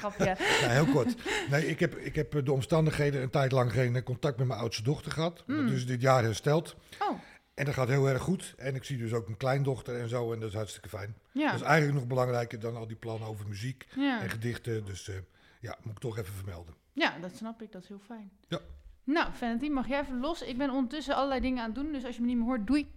grapje. 0.00 0.24
Ja, 0.60 0.68
heel 0.68 0.86
kort. 0.86 1.14
Nee, 1.50 1.66
ik 1.66 1.80
heb, 1.80 1.96
ik 1.96 2.14
heb 2.14 2.44
de 2.44 2.52
omstandigheden 2.52 3.22
een 3.22 3.30
tijd 3.30 3.52
lang 3.52 3.72
geen 3.72 3.96
eh, 3.96 4.02
contact 4.02 4.38
met 4.38 4.46
mijn 4.46 4.60
oudste 4.60 4.82
dochter 4.82 5.12
gehad. 5.12 5.42
Mm. 5.46 5.66
Dat 5.66 5.74
is 5.76 5.86
dit 5.86 6.00
jaar 6.00 6.22
hersteld. 6.22 6.76
Oh, 6.98 7.18
En 7.54 7.64
dat 7.64 7.74
gaat 7.74 7.88
heel 7.88 8.08
erg 8.08 8.22
goed. 8.22 8.54
En 8.56 8.74
ik 8.74 8.84
zie 8.84 8.98
dus 8.98 9.12
ook 9.12 9.24
mijn 9.24 9.38
kleindochter 9.38 10.00
en 10.00 10.08
zo. 10.08 10.32
En 10.32 10.40
dat 10.40 10.48
is 10.48 10.54
hartstikke 10.54 10.88
fijn. 10.88 11.16
ja. 11.32 11.50
Dat 11.50 11.60
is 11.60 11.66
eigenlijk 11.66 11.98
nog 11.98 12.06
belangrijker 12.08 12.60
dan 12.60 12.76
al 12.76 12.86
die 12.86 12.96
plannen 12.96 13.28
over 13.28 13.46
muziek 13.48 13.86
ja. 13.96 14.22
en 14.22 14.30
gedichten. 14.30 14.84
Dus 14.84 15.08
eh, 15.08 15.14
ja, 15.60 15.76
moet 15.82 15.92
ik 15.92 15.98
toch 15.98 16.18
even 16.18 16.34
vermelden. 16.34 16.74
Ja, 16.92 17.18
dat 17.20 17.36
snap 17.36 17.62
ik. 17.62 17.72
Dat 17.72 17.82
is 17.82 17.88
heel 17.88 18.02
fijn. 18.06 18.30
Ja. 18.48 18.58
Nou, 19.04 19.28
Valentin, 19.32 19.72
mag 19.72 19.88
jij 19.88 20.00
even 20.00 20.20
los? 20.20 20.42
Ik 20.42 20.58
ben 20.58 20.70
ondertussen 20.70 21.14
allerlei 21.14 21.40
dingen 21.40 21.58
aan 21.58 21.70
het 21.70 21.74
doen. 21.74 21.92
Dus 21.92 22.04
als 22.04 22.14
je 22.14 22.20
me 22.20 22.26
niet 22.26 22.36
meer 22.36 22.46
hoort, 22.46 22.66
doei. 22.66 22.90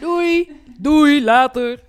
Doei, 0.00 0.60
doei, 0.78 1.24
later. 1.24 1.80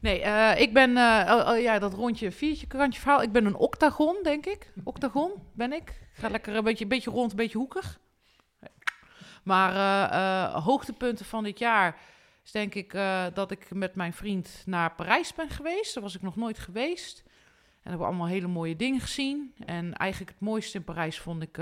Nee, 0.00 0.20
eh, 0.20 0.60
ik 0.60 0.72
ben, 0.72 0.96
eh, 0.96 1.34
oh, 1.36 1.48
oh 1.48 1.60
ja, 1.60 1.78
dat 1.78 1.94
rondje 1.94 2.32
viertje 2.32 2.66
krantje 2.66 3.00
verhaal. 3.00 3.22
Ik 3.22 3.32
ben 3.32 3.44
een 3.46 3.56
octagon, 3.56 4.16
denk 4.22 4.46
ik. 4.46 4.72
Octagon 4.84 5.32
ben 5.52 5.72
ik. 5.72 6.00
Ga 6.12 6.28
lekker 6.28 6.56
een 6.56 6.64
beetje, 6.64 6.82
een 6.82 6.90
beetje 6.90 7.10
rond, 7.10 7.30
een 7.30 7.36
beetje 7.36 7.58
hoekig. 7.58 7.98
Maar 9.42 9.74
eh, 10.10 10.64
hoogtepunten 10.64 11.24
van 11.24 11.44
dit 11.44 11.58
jaar 11.58 11.98
is 12.44 12.50
denk 12.50 12.74
ik 12.74 12.92
dat 13.34 13.50
ik 13.50 13.74
met 13.74 13.94
mijn 13.94 14.12
vriend 14.12 14.62
naar 14.66 14.94
Parijs 14.94 15.34
ben 15.34 15.48
geweest. 15.48 15.94
Daar 15.94 16.02
was 16.02 16.14
ik 16.14 16.22
nog 16.22 16.36
nooit 16.36 16.58
geweest. 16.58 17.22
En 17.26 17.90
hebben 17.90 18.00
we 18.00 18.06
allemaal 18.06 18.26
hele 18.26 18.46
mooie 18.46 18.76
dingen 18.76 19.00
gezien. 19.00 19.54
En 19.64 19.94
eigenlijk 19.94 20.30
het 20.30 20.40
mooiste 20.40 20.78
in 20.78 20.84
Parijs 20.84 21.18
vond 21.18 21.42
ik 21.42 21.52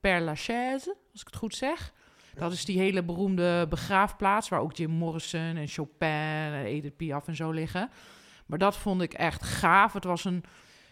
Père 0.00 0.20
Lachaise, 0.20 0.96
als 1.12 1.20
ik 1.20 1.26
het 1.26 1.36
goed 1.36 1.54
zeg. 1.54 1.92
Dat 2.38 2.52
is 2.52 2.64
die 2.64 2.78
hele 2.78 3.02
beroemde 3.02 3.66
begraafplaats 3.68 4.48
waar 4.48 4.60
ook 4.60 4.76
Jim 4.76 4.90
Morrison 4.90 5.56
en 5.56 5.68
Chopin 5.68 6.08
en 6.08 6.64
Edith 6.64 6.96
Piaf 6.96 7.28
en 7.28 7.36
zo 7.36 7.50
liggen. 7.50 7.90
Maar 8.46 8.58
dat 8.58 8.76
vond 8.76 9.02
ik 9.02 9.12
echt 9.12 9.44
gaaf. 9.44 9.92
Het 9.92 10.04
was 10.04 10.24
een, 10.24 10.44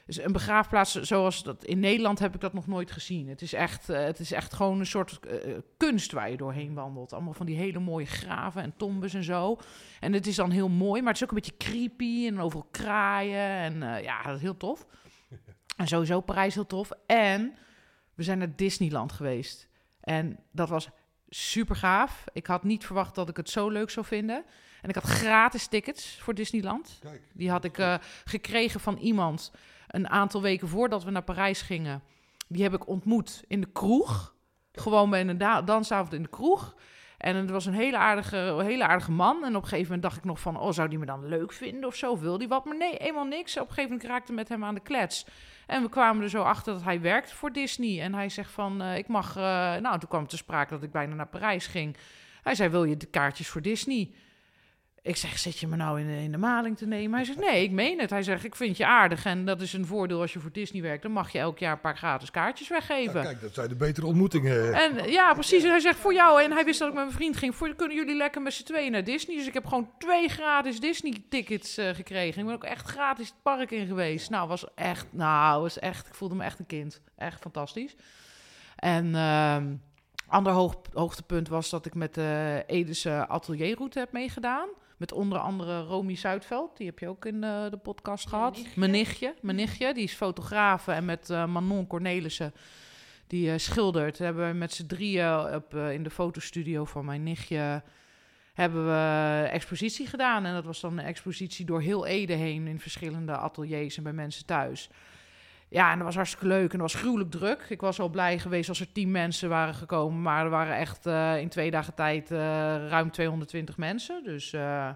een 0.06 0.32
begraafplaats 0.32 0.94
zoals 0.94 1.42
dat 1.42 1.64
in 1.64 1.80
Nederland 1.80 2.18
heb 2.18 2.34
ik 2.34 2.40
dat 2.40 2.52
nog 2.52 2.66
nooit 2.66 2.90
gezien. 2.90 3.28
Het 3.28 3.42
is 3.42 3.52
echt, 3.52 3.88
eh, 3.88 4.04
het 4.04 4.18
is 4.18 4.32
echt 4.32 4.54
gewoon 4.54 4.78
een 4.78 4.86
soort 4.86 5.18
eh, 5.20 5.52
kunst 5.76 6.12
waar 6.12 6.30
je 6.30 6.36
doorheen 6.36 6.74
wandelt. 6.74 7.12
Allemaal 7.12 7.32
van 7.32 7.46
die 7.46 7.56
hele 7.56 7.78
mooie 7.78 8.06
graven 8.06 8.62
en 8.62 8.74
tombes 8.76 9.14
en 9.14 9.24
zo. 9.24 9.58
En 10.00 10.12
het 10.12 10.26
is 10.26 10.36
dan 10.36 10.50
heel 10.50 10.68
mooi, 10.68 11.00
maar 11.00 11.12
het 11.12 11.22
is 11.22 11.28
ook 11.28 11.36
een 11.36 11.42
beetje 11.42 11.70
creepy 11.70 12.26
en 12.26 12.40
overal 12.40 12.68
kraaien. 12.70 13.38
En 13.38 13.82
eh, 13.82 14.02
ja, 14.02 14.22
dat 14.22 14.36
is 14.36 14.42
heel 14.42 14.56
tof. 14.56 14.86
En 15.76 15.86
sowieso 15.86 16.20
Parijs 16.20 16.54
heel 16.54 16.66
tof. 16.66 16.90
En 17.06 17.54
we 18.14 18.23
zijn 18.23 18.38
naar 18.38 18.56
Disneyland 18.56 19.12
geweest. 19.12 19.68
En 20.00 20.38
dat 20.52 20.68
was 20.68 20.88
super 21.28 21.76
gaaf. 21.76 22.25
Ik 22.32 22.47
had 22.47 22.65
niet 22.65 22.84
verwacht 22.84 23.15
dat 23.15 23.28
ik 23.28 23.36
het 23.36 23.50
zo 23.50 23.69
leuk 23.69 23.91
zou 23.91 24.06
vinden. 24.06 24.45
En 24.82 24.89
ik 24.89 24.95
had 24.95 25.04
gratis 25.04 25.67
tickets 25.67 26.19
voor 26.21 26.34
Disneyland. 26.34 26.99
Kijk. 27.00 27.23
Die 27.32 27.50
had 27.50 27.65
ik 27.65 27.78
eh, 27.78 27.95
gekregen 28.25 28.80
van 28.80 28.97
iemand 28.97 29.50
een 29.86 30.08
aantal 30.08 30.43
weken 30.43 30.69
voordat 30.69 31.04
we 31.04 31.10
naar 31.10 31.23
Parijs 31.23 31.62
gingen. 31.62 32.02
Die 32.49 32.62
heb 32.62 32.75
ik 32.75 32.89
ontmoet 32.89 33.45
in 33.47 33.60
de 33.60 33.69
kroeg. 33.73 34.34
Gewoon 34.73 35.10
bij 35.10 35.21
een 35.21 35.39
da- 35.39 35.62
dansavond 35.62 36.12
in 36.12 36.23
de 36.23 36.28
kroeg. 36.28 36.75
En 37.18 37.36
het 37.36 37.50
was 37.50 37.66
een 37.66 37.74
hele 37.74 37.96
aardige, 37.96 38.62
hele 38.64 38.86
aardige 38.86 39.12
man. 39.12 39.44
En 39.44 39.56
op 39.56 39.62
een 39.62 39.68
gegeven 39.68 39.84
moment 39.84 40.02
dacht 40.02 40.16
ik 40.16 40.24
nog 40.24 40.40
van... 40.40 40.60
oh, 40.60 40.72
zou 40.72 40.88
die 40.88 40.98
me 40.98 41.06
dan 41.06 41.28
leuk 41.28 41.52
vinden 41.52 41.84
of 41.84 41.94
zo? 41.94 42.18
Wil 42.18 42.38
die 42.38 42.48
wat? 42.48 42.64
Maar 42.64 42.76
nee, 42.76 42.96
eenmaal 42.96 43.24
niks. 43.24 43.56
Op 43.56 43.68
een 43.68 43.74
gegeven 43.74 43.90
moment 43.90 44.08
raakte 44.08 44.32
met 44.32 44.48
hem 44.48 44.64
aan 44.64 44.74
de 44.74 44.80
klets. 44.80 45.26
En 45.66 45.82
we 45.82 45.88
kwamen 45.88 46.22
er 46.22 46.30
zo 46.30 46.42
achter 46.42 46.72
dat 46.72 46.82
hij 46.82 47.00
werkt 47.00 47.32
voor 47.32 47.52
Disney. 47.52 48.00
En 48.02 48.14
hij 48.14 48.28
zegt 48.28 48.50
van, 48.50 48.82
eh, 48.82 48.96
ik 48.96 49.08
mag... 49.08 49.36
eh, 49.36 49.42
nou, 49.76 49.98
toen 49.98 50.08
kwam 50.08 50.20
het 50.20 50.30
te 50.30 50.36
sprake 50.36 50.74
dat 50.74 50.82
ik 50.82 50.92
bijna 50.92 51.14
naar 51.14 51.28
Parijs 51.28 51.66
ging. 51.66 51.96
Hij 52.42 52.54
zei, 52.54 52.68
wil 52.68 52.84
je 52.84 52.96
de 52.96 53.06
kaartjes 53.06 53.48
voor 53.48 53.62
Disney? 53.62 54.10
Ik 55.06 55.16
zeg, 55.16 55.38
zit 55.38 55.58
je 55.58 55.66
me 55.66 55.76
nou 55.76 56.00
in, 56.00 56.06
de- 56.06 56.23
in 56.23 56.30
de 56.32 56.38
maling 56.38 56.76
te 56.76 56.86
nemen? 56.86 57.14
Hij 57.16 57.25
zegt, 57.25 57.38
nee, 57.38 57.62
ik 57.62 57.71
meen 57.71 57.99
het. 58.00 58.10
Hij 58.10 58.23
zegt, 58.23 58.45
ik 58.45 58.54
vind 58.54 58.76
je 58.76 58.86
aardig. 58.86 59.25
En 59.25 59.45
dat 59.45 59.60
is 59.60 59.73
een 59.73 59.86
voordeel 59.86 60.21
als 60.21 60.32
je 60.32 60.40
voor 60.40 60.52
Disney 60.52 60.82
werkt. 60.82 61.02
Dan 61.02 61.12
mag 61.12 61.32
je 61.32 61.38
elk 61.38 61.58
jaar 61.58 61.73
een 61.73 61.80
paar 61.80 61.97
gratis 61.97 62.30
kaartjes 62.30 62.69
weggeven. 62.69 63.23
Kijk, 63.23 63.40
dat 63.40 63.54
zijn 63.54 63.69
de 63.69 63.76
betere 63.76 64.06
ontmoetingen. 64.06 64.73
En 64.75 65.10
ja, 65.10 65.32
precies. 65.32 65.62
En 65.64 65.71
hij 65.71 65.80
zegt 65.80 65.99
voor 65.99 66.14
jou. 66.14 66.42
En 66.42 66.52
hij 66.52 66.64
wist 66.64 66.78
dat 66.78 66.88
ik 66.88 66.95
met 66.95 67.04
mijn 67.04 67.16
vriend 67.16 67.36
ging. 67.36 67.54
Voor, 67.54 67.75
kunnen 67.75 67.97
jullie 67.97 68.16
lekker 68.16 68.42
met 68.42 68.52
z'n 68.52 68.64
tweeën 68.64 68.92
naar 68.92 69.04
Disney? 69.04 69.36
Dus 69.36 69.47
ik 69.47 69.54
heb 69.54 69.66
gewoon 69.66 69.90
twee 69.99 70.28
gratis 70.28 70.80
Disney-tickets 70.80 71.76
eh, 71.76 71.88
gekregen. 71.95 72.40
Ik 72.40 72.47
ben 72.47 72.54
ook 72.54 72.64
echt 72.64 72.86
gratis 72.88 73.26
het 73.28 73.42
park 73.42 73.71
in 73.71 73.86
geweest. 73.86 74.30
Nou, 74.30 74.49
was 74.49 74.75
echt. 74.75 75.06
Nou, 75.10 75.62
was 75.62 75.78
echt. 75.78 76.06
Ik 76.06 76.14
voelde 76.14 76.34
me 76.34 76.45
echt 76.45 76.58
een 76.58 76.66
kind. 76.66 77.00
Echt 77.16 77.40
fantastisch. 77.40 77.95
En. 78.76 79.14
ehm 79.14 79.75
ander 80.28 80.52
hoog, 80.52 80.75
hoogtepunt 80.92 81.49
was 81.49 81.71
dat 81.71 81.86
ik 81.86 81.95
met 81.95 82.14
de 82.14 82.62
Edese 82.66 83.26
atelierroute 83.28 83.99
heb 83.99 84.12
meegedaan. 84.12 84.69
Met 84.97 85.13
onder 85.13 85.39
andere 85.39 85.82
Romy 85.82 86.17
Zuidveld. 86.17 86.76
Die 86.76 86.87
heb 86.87 86.99
je 86.99 87.09
ook 87.09 87.25
in 87.25 87.45
eh, 87.45 87.71
de 87.71 87.76
podcast 87.76 88.28
gehad. 88.28 88.56
nichtje. 88.56 88.78
Mijn 88.80 88.91
nichtje. 88.91 89.35
Mijn 89.43 89.56
nichtje. 89.56 89.95
Die 89.95 90.02
is 90.02 90.13
fotograaf. 90.13 90.89
En 90.89 91.04
met 91.04 91.30
eh, 91.30 91.47
Manon 91.47 91.87
Cornelissen. 91.87 92.54
Die 93.26 93.50
eh, 93.50 93.59
schildert. 93.59 94.19
Hebben 94.19 94.49
we 94.49 94.54
met 94.54 94.73
z'n 94.73 94.87
drieën 94.87 95.54
op, 95.54 95.75
in 95.75 96.02
de 96.02 96.11
fotostudio 96.11 96.85
van 96.85 97.04
mijn 97.04 97.23
nichtje. 97.23 97.82
Hebben 98.54 98.87
we 98.87 99.49
expositie 99.49 100.06
gedaan. 100.06 100.45
En 100.45 100.54
dat 100.54 100.65
was 100.65 100.80
dan 100.80 100.99
een 100.99 101.04
expositie 101.04 101.65
door 101.65 101.80
heel 101.80 102.06
Ede 102.06 102.32
heen. 102.32 102.67
In 102.67 102.80
verschillende 102.80 103.37
ateliers 103.37 103.97
en 103.97 104.02
bij 104.02 104.13
mensen 104.13 104.47
thuis. 104.47 104.91
Ja, 105.76 105.91
en 105.91 105.97
dat 105.97 106.06
was 106.06 106.15
hartstikke 106.15 106.47
leuk. 106.47 106.73
En 106.73 106.78
dat 106.78 106.93
was 106.93 107.00
gruwelijk 107.00 107.30
druk. 107.30 107.67
Ik 107.69 107.80
was 107.80 108.00
al 108.00 108.08
blij 108.08 108.39
geweest 108.39 108.69
als 108.69 108.80
er 108.80 108.93
tien 108.93 109.10
mensen 109.10 109.49
waren 109.49 109.75
gekomen. 109.75 110.23
Maar 110.23 110.45
er 110.45 110.50
waren 110.50 110.76
echt 110.76 111.06
eh, 111.06 111.39
in 111.39 111.49
twee 111.49 111.71
dagen 111.71 111.95
tijd 111.95 112.30
eh, 112.30 112.39
ruim 112.89 113.10
220 113.10 113.76
mensen. 113.76 114.25
Dus 114.25 114.52
eh, 114.52 114.89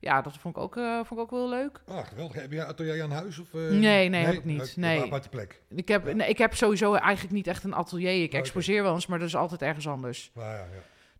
ja, 0.00 0.22
dat 0.22 0.36
vond 0.38 0.56
ik, 0.56 0.62
ook, 0.62 0.74
vond 0.74 1.10
ik 1.10 1.18
ook 1.18 1.30
wel 1.30 1.48
leuk. 1.48 1.80
Ah, 1.88 2.06
geweldig. 2.06 2.40
Heb 2.40 2.52
je 2.52 2.64
atelier 2.64 3.02
aan 3.02 3.10
huis? 3.10 3.38
Of, 3.38 3.54
eh? 3.54 3.60
Nee, 3.60 4.08
nee, 4.08 4.24
heb 4.24 4.34
ik 4.34 4.44
niet. 4.44 4.60
Uit- 4.60 4.76
Nee. 4.76 5.02
Aparte 5.02 5.28
plek. 5.28 5.60
Ik 5.68 5.88
heb, 5.88 6.14
nee, 6.14 6.28
ik 6.28 6.38
heb 6.38 6.54
sowieso 6.54 6.94
eigenlijk 6.94 7.34
niet 7.34 7.46
echt 7.46 7.64
een 7.64 7.74
atelier. 7.74 8.22
Ik 8.22 8.28
Oké. 8.28 8.36
exposeer 8.36 8.82
wel 8.82 8.94
eens, 8.94 9.06
maar 9.06 9.18
dat 9.18 9.28
is 9.28 9.36
altijd 9.36 9.62
ergens 9.62 9.88
anders. 9.88 10.30
Ah, 10.36 10.42
ja, 10.42 10.50
ja. 10.52 10.64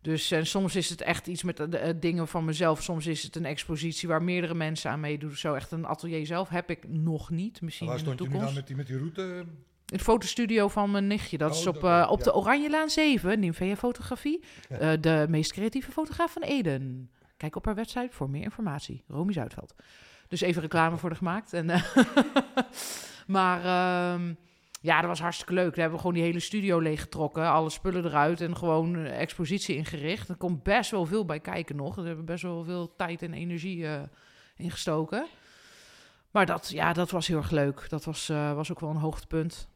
Dus 0.05 0.31
en 0.31 0.45
soms 0.45 0.75
is 0.75 0.89
het 0.89 1.01
echt 1.01 1.27
iets 1.27 1.43
met 1.43 1.57
de, 1.57 1.69
de 1.69 1.99
dingen 1.99 2.27
van 2.27 2.45
mezelf. 2.45 2.83
Soms 2.83 3.07
is 3.07 3.23
het 3.23 3.35
een 3.35 3.45
expositie 3.45 4.07
waar 4.07 4.23
meerdere 4.23 4.53
mensen 4.53 4.91
aan 4.91 4.99
meedoen. 4.99 5.31
Zo 5.35 5.53
echt 5.53 5.71
een 5.71 5.85
atelier 5.85 6.25
zelf 6.25 6.49
heb 6.49 6.69
ik 6.69 6.87
nog 6.89 7.29
niet. 7.29 7.61
Misschien 7.61 7.87
Waar 7.87 7.97
in 7.97 8.03
de 8.03 8.09
je 8.09 8.15
toekomst. 8.15 8.45
dan 8.45 8.53
met 8.53 8.67
die, 8.67 8.75
met 8.75 8.87
die 8.87 8.97
route? 8.97 9.21
In 9.85 9.97
de 9.97 10.03
fotostudio 10.03 10.67
van 10.67 10.91
mijn 10.91 11.07
nichtje. 11.07 11.37
Dat 11.37 11.51
Oh, 11.51 11.57
is 11.57 11.67
op, 11.67 11.83
eh, 11.83 12.07
op 12.09 12.17
ja. 12.17 12.23
de 12.23 12.35
Oranjelaan 12.35 12.89
7, 12.89 13.39
Nymphea 13.39 13.75
Fotografie. 13.75 14.43
Ja. 14.69 14.77
Eh, 14.77 15.01
de 15.01 15.25
meest 15.29 15.51
creatieve 15.51 15.91
fotograaf 15.91 16.31
van 16.31 16.41
Eden. 16.41 17.09
Kijk 17.37 17.55
op 17.55 17.65
haar 17.65 17.75
website 17.75 18.09
voor 18.11 18.29
meer 18.29 18.43
informatie. 18.43 19.03
Romy 19.07 19.33
Zuidveld. 19.33 19.75
Dus 20.27 20.41
even 20.41 20.61
reclame 20.61 20.97
voor 21.01 21.09
de 21.09 21.15
gemaakt. 21.15 21.53
En, 21.53 21.69
eh, 21.69 21.83
maar 23.27 23.65
ehm, 23.65 24.33
ja, 24.85 24.99
dat 24.99 25.09
was 25.09 25.21
hartstikke 25.21 25.53
leuk. 25.53 25.69
Daar 25.69 25.75
hebben 25.75 25.93
we 25.93 25.99
gewoon 25.99 26.13
die 26.13 26.23
hele 26.23 26.39
studio 26.39 26.79
leeggetrokken. 26.79 27.49
Alle 27.49 27.69
spullen 27.69 28.05
eruit 28.05 28.41
en 28.41 28.57
gewoon 28.57 28.93
een 28.93 29.05
expositie 29.05 29.75
ingericht. 29.75 30.29
Er 30.29 30.35
komt 30.35 30.63
best 30.63 30.91
wel 30.91 31.05
veel 31.05 31.25
bij 31.25 31.39
kijken 31.39 31.75
nog. 31.75 31.95
Daar 31.95 32.05
hebben 32.05 32.25
we 32.25 32.31
best 32.31 32.43
wel 32.43 32.63
veel 32.63 32.95
tijd 32.95 33.21
en 33.21 33.33
energie 33.33 33.87
eh 33.87 34.01
in 34.55 34.71
gestoken. 34.71 35.27
Maar 36.31 36.45
dat, 36.45 36.69
ja, 36.69 36.93
dat 36.93 37.11
was 37.11 37.27
heel 37.27 37.37
erg 37.37 37.51
leuk. 37.51 37.89
Dat 37.89 38.05
was, 38.05 38.29
eh, 38.29 38.53
was 38.53 38.71
ook 38.71 38.79
wel 38.79 38.89
een 38.89 38.95
hoogtepunt. 38.95 39.69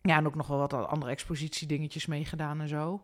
Ja, 0.00 0.16
en 0.16 0.26
ook 0.26 0.34
nog 0.34 0.46
wel 0.46 0.58
wat 0.58 0.72
andere 0.72 1.10
expositiedingetjes 1.10 2.06
meegedaan 2.06 2.60
en 2.60 2.68
zo. 2.68 3.02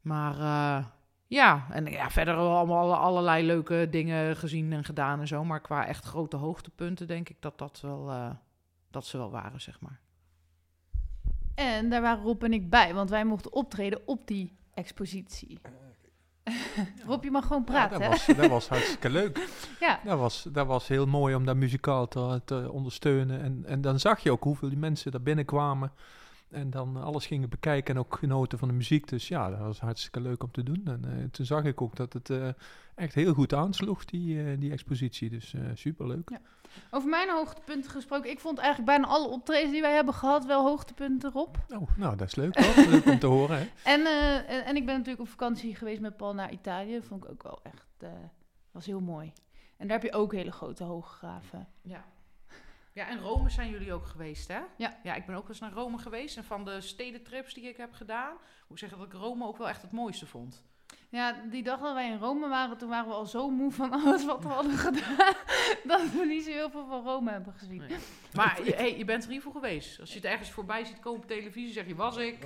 Maar 0.00 0.34
eh, 0.34 0.86
ja, 1.26 1.66
en 1.70 1.86
ja, 1.86 2.10
verder 2.10 2.34
allemaal 2.34 2.94
allerlei 2.94 3.46
leuke 3.46 3.86
dingen 3.90 4.36
gezien 4.36 4.72
en 4.72 4.84
gedaan 4.84 5.20
en 5.20 5.26
zo. 5.26 5.44
Maar 5.44 5.60
qua 5.60 5.86
echt 5.86 6.04
grote 6.04 6.36
hoogtepunten 6.36 7.06
denk 7.06 7.28
ik 7.28 7.36
dat 7.40 7.58
dat 7.58 7.80
wel, 7.80 8.10
eh, 8.10 8.30
dat 8.90 9.06
ze 9.06 9.16
wel 9.16 9.30
waren, 9.30 9.60
zeg 9.60 9.80
maar. 9.80 10.00
En 11.60 11.88
daar 11.88 12.02
waren 12.02 12.22
Rob 12.22 12.42
en 12.42 12.52
ik 12.52 12.70
bij, 12.70 12.94
want 12.94 13.10
wij 13.10 13.24
mochten 13.24 13.52
optreden 13.52 14.00
op 14.04 14.26
die 14.26 14.56
expositie. 14.74 15.58
Rob, 17.06 17.24
je 17.24 17.30
mag 17.30 17.46
gewoon 17.46 17.64
Ja, 17.66 17.72
praten, 17.72 18.00
dat, 18.00 18.08
was, 18.08 18.26
dat 18.26 18.50
was 18.50 18.68
hartstikke 18.68 19.10
leuk. 19.10 19.38
Ja. 19.80 20.00
Dat 20.04 20.18
was, 20.18 20.46
dat 20.52 20.66
was 20.66 20.88
heel 20.88 21.06
mooi 21.06 21.34
om 21.34 21.44
dat 21.44 21.56
muzikaal 21.56 22.08
te, 22.08 22.42
te 22.44 22.72
ondersteunen. 22.72 23.40
En, 23.40 23.62
en 23.66 23.80
dan 23.80 23.98
zag 24.00 24.20
je 24.20 24.30
ook 24.30 24.42
hoeveel 24.44 24.68
die 24.68 24.78
mensen 24.78 25.10
daar 25.10 25.22
binnenkwamen. 25.22 25.92
En 26.50 26.70
dan 26.70 26.96
alles 26.96 27.26
gingen 27.26 27.48
bekijken 27.48 27.94
en 27.94 28.00
ook 28.00 28.16
genoten 28.18 28.58
van 28.58 28.68
de 28.68 28.74
muziek. 28.74 29.08
Dus 29.08 29.28
ja, 29.28 29.50
dat 29.50 29.58
was 29.58 29.80
hartstikke 29.80 30.20
leuk 30.20 30.42
om 30.42 30.50
te 30.50 30.62
doen. 30.62 30.80
En 30.84 31.04
eh, 31.04 31.24
toen 31.30 31.46
zag 31.46 31.64
ik 31.64 31.82
ook 31.82 31.96
dat 31.96 32.12
het 32.12 32.30
eh, 32.30 32.48
echt 32.94 33.14
heel 33.14 33.34
goed 33.34 33.54
aansloeg, 33.54 34.04
die, 34.04 34.42
eh, 34.42 34.58
die 34.58 34.72
expositie. 34.72 35.30
Dus 35.30 35.54
eh 35.54 35.60
superleuk. 35.74 36.30
Over 36.90 37.08
mijn 37.08 37.30
hoogtepunten 37.30 37.90
gesproken. 37.90 38.30
Ik 38.30 38.40
vond 38.40 38.58
eigenlijk 38.58 38.88
bijna 38.88 39.06
alle 39.06 39.28
optredens 39.28 39.72
die 39.72 39.80
wij 39.80 39.94
hebben 39.94 40.14
gehad 40.14 40.44
wel 40.44 40.64
hoogtepunten, 40.64 41.30
Rob. 41.30 41.56
Oh, 41.68 41.96
nou, 41.96 42.16
dat 42.16 42.26
is 42.26 42.34
leuk 42.34 42.58
hoor. 42.58 42.86
leuk 42.94 43.06
om 43.06 43.18
te 43.18 43.26
horen. 43.26 43.58
Hè? 43.58 43.68
En, 43.82 44.06
eh, 44.06 44.36
en, 44.36 44.64
en 44.64 44.76
ik 44.76 44.86
ben 44.86 44.94
natuurlijk 44.94 45.20
op 45.20 45.28
vakantie 45.28 45.74
geweest 45.74 46.00
met 46.00 46.16
Paul 46.16 46.34
naar 46.34 46.52
Italië. 46.52 47.02
Vond 47.02 47.24
ik 47.24 47.30
ook 47.30 47.42
wel 47.42 47.60
echt, 47.62 47.86
eh 47.98 48.08
was 48.70 48.86
heel 48.86 49.00
mooi. 49.00 49.32
En 49.76 49.88
daar 49.88 50.00
heb 50.00 50.10
je 50.12 50.18
ook 50.18 50.32
hele 50.32 50.52
grote 50.52 50.84
hooggraven. 50.84 51.68
Ja. 51.82 52.04
Ja, 52.92 53.08
en 53.08 53.20
Rome 53.20 53.50
zijn 53.50 53.70
jullie 53.70 53.92
ook 53.92 54.06
geweest, 54.06 54.48
hè? 54.48 54.60
Ja. 54.76 54.98
Ja, 55.02 55.14
ik 55.14 55.26
ben 55.26 55.34
ook 55.36 55.48
eens 55.48 55.60
naar 55.60 55.72
Rome 55.72 55.98
geweest. 55.98 56.36
En 56.36 56.44
van 56.44 56.64
de 56.64 56.80
stedentrips 56.80 57.54
die 57.54 57.68
ik 57.68 57.76
heb 57.76 57.92
gedaan, 57.92 58.32
moet 58.32 58.70
ik 58.70 58.78
zeggen 58.78 58.98
dat 58.98 59.06
ik 59.06 59.12
Rome 59.12 59.46
ook 59.46 59.56
wel 59.56 59.68
echt 59.68 59.82
het 59.82 59.92
mooiste 59.92 60.26
vond. 60.26 60.64
Ja, 61.10 61.34
die 61.50 61.62
dag 61.62 61.80
dat 61.80 61.94
wij 61.94 62.10
in 62.10 62.18
Rome 62.18 62.48
waren, 62.48 62.76
toen 62.76 62.88
waren 62.88 63.08
we 63.08 63.14
al 63.14 63.26
zo 63.26 63.48
moe 63.50 63.72
van 63.72 63.90
alles 63.90 64.24
wat 64.24 64.42
we 64.42 64.48
hadden 64.48 64.76
gedaan. 64.86 65.34
dat 65.84 66.00
we 66.00 66.24
niet 66.28 66.44
zo 66.44 66.50
heel 66.50 66.70
veel 66.70 66.86
van 66.88 67.04
Rome 67.04 67.30
hebben 67.30 67.52
gezien. 67.58 67.78
Nee. 67.88 67.98
Maar 68.34 68.60
je, 68.64 68.74
hey, 68.74 68.98
je 68.98 69.04
bent 69.04 69.24
er 69.24 69.30
hiervoor 69.30 69.52
geweest. 69.52 70.00
Als 70.00 70.10
je 70.10 70.16
het 70.16 70.24
ergens 70.24 70.50
voorbij 70.50 70.84
ziet 70.84 70.98
komen 71.00 71.20
op 71.20 71.26
televisie, 71.26 71.72
zeg 71.72 71.86
je, 71.86 71.94
was 71.94 72.16
ik? 72.16 72.38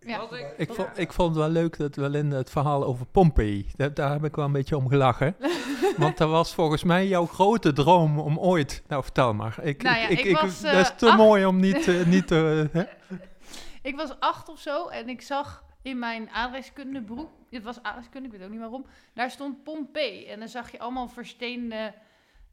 Ja. 0.00 0.18
Was 0.18 0.30
ik? 0.38 0.54
Ik 0.56 0.72
vond, 0.74 0.88
ik 0.98 1.12
vond 1.12 1.28
het 1.28 1.38
wel 1.38 1.48
leuk 1.48 1.78
dat 1.78 1.96
wel 1.96 2.14
in 2.14 2.30
het 2.30 2.50
verhaal 2.50 2.84
over 2.84 3.06
Pompeii, 3.06 3.66
daar, 3.76 3.94
daar 3.94 4.10
heb 4.12 4.24
ik 4.24 4.36
wel 4.36 4.44
een 4.44 4.52
beetje 4.52 4.76
om 4.76 4.88
gelachen. 4.88 5.36
Want 5.96 6.18
dat 6.18 6.30
was 6.30 6.54
volgens 6.54 6.82
mij 6.84 7.06
jouw 7.06 7.26
grote 7.26 7.72
droom 7.72 8.18
om 8.18 8.38
ooit... 8.38 8.82
Nou, 8.88 9.02
vertel 9.02 9.34
maar. 9.34 9.58
Ik, 9.62 9.82
Nou 9.82 9.96
ja, 9.96 10.08
ik 10.08 10.36
was, 10.36 10.60
dat 10.60 10.74
is 10.74 10.90
eh, 10.90 10.96
te 10.96 11.06
acht. 11.08 11.16
mooi 11.16 11.44
om 11.46 11.60
niet... 11.60 11.88
eh, 11.88 12.06
niet 12.06 12.26
te, 12.26 12.68
hè? 12.72 12.82
Ik 13.82 13.96
was 13.96 14.20
acht 14.20 14.48
of 14.48 14.58
zo 14.60 14.86
en 14.88 15.08
ik 15.08 15.22
zag 15.22 15.64
in 15.82 15.98
mijn 15.98 16.30
aardrijkskundeboek, 16.30 17.30
het 17.50 17.62
was 17.62 17.82
aardrijkskunde, 17.82 18.28
ik 18.28 18.34
weet 18.34 18.42
ook 18.42 18.50
niet 18.50 18.60
waarom, 18.60 18.86
daar 19.12 19.30
stond 19.30 19.62
Pompeii. 19.62 20.26
En 20.26 20.38
dan 20.38 20.48
zag 20.48 20.70
je 20.70 20.78
allemaal 20.78 21.08
versteende 21.08 21.94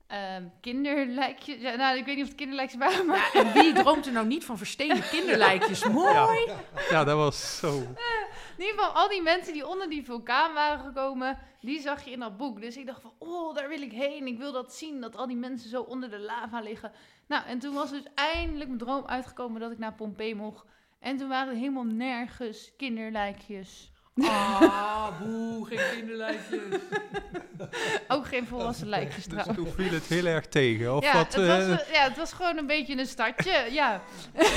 ehm, 0.07 0.43
kinderlijkjes. 0.61 1.61
Ja, 1.61 1.75
nou, 1.75 1.97
ik 1.97 2.05
weet 2.05 2.15
niet 2.15 2.23
of 2.23 2.29
het 2.29 2.37
kinderlijkjes 2.37 2.79
waren, 2.79 3.05
maar... 3.05 3.29
Ja, 3.33 3.43
en 3.43 3.53
wie 3.53 3.73
droomt 3.73 4.05
er 4.05 4.11
nou 4.11 4.27
niet 4.27 4.45
van 4.45 4.57
versteende 4.57 5.09
kinderlijkjes? 5.09 5.87
Mooi! 5.87 6.45
Ja, 6.45 6.57
ja, 6.89 7.03
dat 7.03 7.17
was 7.17 7.57
zo... 7.57 7.77
In 8.59 8.65
ieder 8.65 8.79
geval, 8.79 9.01
al 9.01 9.09
die 9.09 9.21
mensen 9.21 9.53
die 9.53 9.67
onder 9.67 9.89
die 9.89 10.05
vulkaan 10.05 10.53
waren 10.53 10.85
gekomen, 10.85 11.37
die 11.61 11.81
zag 11.81 12.03
je 12.03 12.11
in 12.11 12.19
dat 12.19 12.37
boek. 12.37 12.61
Dus 12.61 12.77
ik 12.77 12.85
dacht 12.85 13.01
van, 13.01 13.13
oh, 13.17 13.55
daar 13.55 13.69
wil 13.69 13.81
ik 13.81 13.91
heen. 13.91 14.27
Ik 14.27 14.37
wil 14.37 14.51
dat 14.51 14.73
zien, 14.73 15.01
dat 15.01 15.15
al 15.15 15.27
die 15.27 15.37
mensen 15.37 15.69
zo 15.69 15.81
onder 15.81 16.09
de 16.09 16.19
lava 16.19 16.59
liggen. 16.59 16.91
Nou, 17.27 17.45
en 17.45 17.59
toen 17.59 17.73
was 17.73 17.89
dus 17.89 18.03
eindelijk 18.15 18.67
mijn 18.67 18.79
droom 18.79 19.05
uitgekomen 19.05 19.61
dat 19.61 19.71
ik 19.71 19.77
naar 19.77 19.93
Pompeii 19.93 20.35
mocht. 20.35 20.65
En 20.99 21.17
toen 21.17 21.27
waren 21.27 21.53
er 21.53 21.59
helemaal 21.59 21.83
nergens 21.83 22.71
kinderlijkjes. 22.77 23.91
Ah, 24.21 25.19
boe, 25.21 25.65
geen 25.65 25.79
kinderlijkjes. 25.95 26.79
Ook 28.07 28.27
geen 28.27 28.47
volwassen 28.47 28.87
lijkjes 28.87 29.25
Dus 29.25 29.43
trouwens. 29.43 29.57
toen 29.57 29.85
viel 29.85 29.93
het 29.93 30.05
heel 30.05 30.25
erg 30.25 30.45
tegen. 30.47 30.95
Of 30.95 31.03
Ja, 31.03 31.13
wat, 31.13 31.33
het 31.33 31.47
was, 31.47 31.81
eh, 31.81 31.93
ja, 31.93 32.03
het 32.03 32.17
was 32.17 32.33
gewoon 32.33 32.57
een 32.57 32.67
beetje 32.67 32.97
een 32.97 33.05
startje. 33.05 33.67
Ja, 33.71 34.01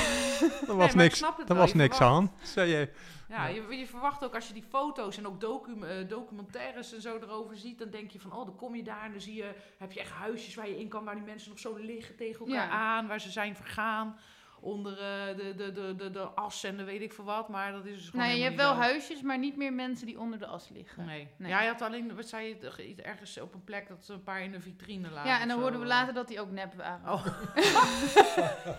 er 0.67 0.75
was 0.75 0.93
niks, 0.93 1.21
er 1.47 1.55
was 1.55 1.73
niks 1.73 1.99
aan, 2.01 2.31
zei 2.41 2.69
je. 2.71 2.89
Ja, 3.29 3.47
je, 3.47 3.77
je 3.77 3.87
verwacht 3.87 4.23
ook 4.23 4.35
als 4.35 4.47
je 4.47 4.53
die 4.53 4.65
foto's 4.69 5.17
en 5.17 5.27
ook 5.27 5.41
docu, 5.41 5.79
eh, 5.81 6.07
documentaires 6.07 6.93
en 6.93 7.01
zo 7.01 7.17
erover 7.21 7.57
ziet, 7.57 7.79
dan 7.79 7.89
denk 7.89 8.11
je 8.11 8.19
van, 8.19 8.31
oh, 8.33 8.45
dan 8.45 8.55
kom 8.55 8.75
je 8.75 8.83
daar 8.83 9.03
en 9.05 9.11
dan 9.11 9.21
zie 9.21 9.35
je, 9.35 9.51
heb 9.77 9.91
je 9.91 9.99
echt 9.99 10.11
huisjes 10.11 10.55
waar 10.55 10.67
je 10.69 10.79
in 10.79 10.87
kan, 10.87 11.03
waar 11.03 11.15
die 11.15 11.23
mensen 11.23 11.49
nog 11.49 11.59
zo 11.59 11.75
liggen 11.75 12.15
tegen 12.15 12.39
elkaar 12.39 12.67
Ja. 12.67 12.69
aan, 12.69 13.07
waar 13.07 13.21
ze 13.21 13.31
zijn 13.31 13.55
vergaan 13.55 14.17
onder 14.63 14.91
eh, 14.99 15.35
de, 15.37 15.53
de, 15.55 15.71
de, 15.71 15.95
de, 15.97 16.09
de 16.11 16.19
as 16.19 16.63
en 16.63 16.77
de 16.77 16.83
weet 16.83 17.01
ik 17.01 17.13
veel 17.13 17.23
wat, 17.23 17.49
maar 17.49 17.71
dat 17.71 17.85
is 17.85 17.95
dus 17.95 18.09
gewoon 18.09 18.25
nou, 18.25 18.31
ja, 18.31 18.37
je 18.37 18.43
hebt 18.43 18.55
wel 18.61 18.73
huisjes, 18.73 19.21
maar 19.21 19.39
niet 19.39 19.57
meer 19.57 19.73
mensen 19.73 20.05
die 20.05 20.19
onder 20.19 20.39
de 20.39 20.45
as 20.45 20.69
liggen. 20.69 21.05
Nee. 21.05 21.27
Nee. 21.37 21.49
Ja, 21.49 21.61
je 21.61 21.67
had 21.67 21.81
alleen, 21.81 22.15
wat 22.15 22.27
zei 22.27 22.47
je, 22.47 22.71
ge- 22.71 22.95
ergens 23.01 23.39
op 23.39 23.53
een 23.53 23.63
plek 23.63 23.87
dat 23.87 24.05
ze 24.05 24.13
een 24.13 24.23
paar 24.23 24.41
in 24.43 24.53
een 24.53 24.61
vitrine 24.61 25.09
lagen. 25.09 25.29
Ja, 25.29 25.41
en 25.41 25.47
dan 25.47 25.59
hoorden 25.59 25.79
we 25.79 25.85
later 25.85 26.13
dat 26.13 26.27
die 26.27 26.39
ook 26.41 26.51
nep 26.51 26.73
waren. 26.73 27.11
Oh. 27.13 27.25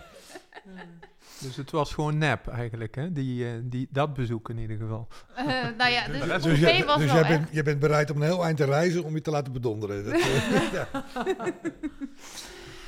Dus 1.41 1.55
het 1.55 1.71
was 1.71 1.93
gewoon 1.93 2.17
nep 2.17 2.47
eigenlijk, 2.47 2.95
hè? 2.95 3.11
Die, 3.11 3.45
eh, 3.47 3.51
die, 3.63 3.87
dat 3.91 4.13
bezoek 4.13 4.49
in 4.49 4.57
ieder 4.57 4.77
geval. 4.77 5.07
Eh, 5.35 5.45
nou 5.77 5.91
ja, 5.91 6.07
dus 6.07 6.19
Dus, 6.19 6.27
Pompeii 6.29 6.59
jij, 6.59 6.85
was 6.85 6.97
dus 6.97 7.11
wel 7.11 7.15
jij, 7.25 7.27
bent, 7.37 7.49
jij 7.51 7.63
bent 7.63 7.79
bereid 7.79 8.09
om 8.09 8.17
een 8.17 8.23
heel 8.27 8.43
eind 8.43 8.57
te 8.57 8.65
reizen 8.65 9.03
om 9.03 9.13
je 9.15 9.21
te 9.21 9.31
laten 9.31 9.53
bedonderen. 9.53 10.03
Dat, 10.05 10.13
eh, 10.13 10.71
ja. 10.73 10.87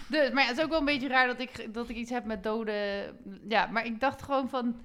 Dus, 0.10 0.32
maar 0.32 0.44
ja, 0.44 0.50
het 0.50 0.58
is 0.58 0.64
ook 0.64 0.70
wel 0.70 0.80
een 0.80 0.86
beetje 0.86 1.08
raar 1.08 1.28
dat 1.28 1.40
ik, 1.40 1.74
dat 1.74 1.90
ik 1.90 1.96
iets 1.96 2.12
heb 2.12 2.26
met 2.26 2.44
doden. 2.44 3.18
Ja, 3.48 3.66
maar 3.66 3.86
ik 3.86 4.00
dacht 4.00 4.22
gewoon 4.22 4.50
van. 4.50 4.82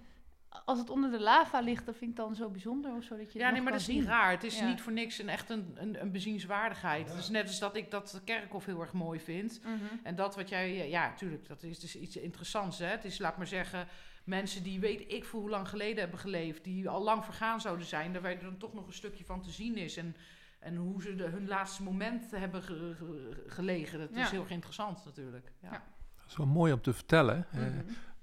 Als 0.65 0.79
het 0.79 0.91
onder 0.91 1.11
de 1.11 1.21
lava 1.21 1.61
ligt, 1.61 1.87
dat 1.87 1.97
vind 1.97 2.11
ik 2.11 2.17
dan 2.17 2.35
zo 2.35 2.49
bijzonder 2.49 2.95
of 2.97 3.05
zo. 3.05 3.17
Dat 3.17 3.33
je 3.33 3.39
Ja, 3.39 3.51
nee, 3.51 3.61
maar 3.61 3.73
dat 3.73 3.81
is 3.81 3.87
niet 3.87 4.05
raar. 4.05 4.31
Het 4.31 4.45
is 4.45 4.59
Ja. 4.59 4.67
niet 4.69 4.81
voor 4.81 4.93
niks 4.93 5.19
een, 5.19 5.29
echt 5.29 5.51
een, 5.51 5.73
een, 5.75 6.01
een 6.01 6.13
bezienswaardigheid. 6.13 7.09
Het 7.09 7.19
is 7.19 7.29
net 7.29 7.47
als 7.47 7.59
dat 7.59 7.77
ik 7.77 7.91
dat 7.91 8.21
kerkhof 8.25 8.65
heel 8.65 8.81
erg 8.81 8.93
mooi 8.93 9.21
vind. 9.21 9.61
Mhm. 9.63 9.73
En 10.03 10.15
dat 10.15 10.37
wat 10.37 10.49
jij, 10.49 10.89
ja, 10.89 11.09
natuurlijk, 11.09 11.49
dat 11.49 11.63
is 11.63 11.79
dus 11.79 11.97
iets 11.97 12.17
interessants. 12.17 12.79
Hè? 12.79 12.87
Het 12.87 13.05
is, 13.05 13.19
laat 13.19 13.37
maar 13.37 13.47
zeggen, 13.47 13.87
mensen 14.25 14.63
die 14.63 14.81
weet 14.81 15.13
ik 15.13 15.25
voor 15.25 15.41
hoe 15.41 15.51
lang 15.51 15.69
geleden 15.69 15.99
hebben 15.99 16.19
geleefd, 16.19 16.65
die 16.65 16.89
al 16.89 17.03
lang 17.03 17.25
vergaan 17.25 17.61
zouden 17.61 17.87
zijn, 17.87 18.13
daar 18.13 18.23
waar 18.23 18.33
er 18.33 18.43
dan 18.43 18.59
toch 18.59 18.75
nog 18.75 18.87
een 18.87 18.93
stukje 18.93 19.25
van 19.25 19.43
te 19.43 19.51
zien 19.51 19.77
is. 19.77 19.97
En, 19.97 20.17
en 20.63 20.77
hoe 20.77 21.03
ze 21.03 21.15
de, 21.15 21.25
hun 21.25 21.47
laatste 21.49 21.83
moment 21.83 22.31
hebben 22.31 22.63
ge- 22.63 22.95
ge- 22.99 23.43
gelegen. 23.47 23.99
Dat 23.99 24.09
Ja. 24.13 24.23
is 24.23 24.31
heel 24.31 24.41
erg 24.41 24.51
interessant 24.51 25.05
natuurlijk. 25.05 25.53
Ja. 25.63 25.69
Ja. 25.73 25.83
Dat 26.17 26.31
is 26.31 26.37
wel 26.37 26.47
mooi 26.47 26.73
om 26.73 26.81
te 26.81 26.93
vertellen. 26.93 27.47
Mhm. 27.53 27.71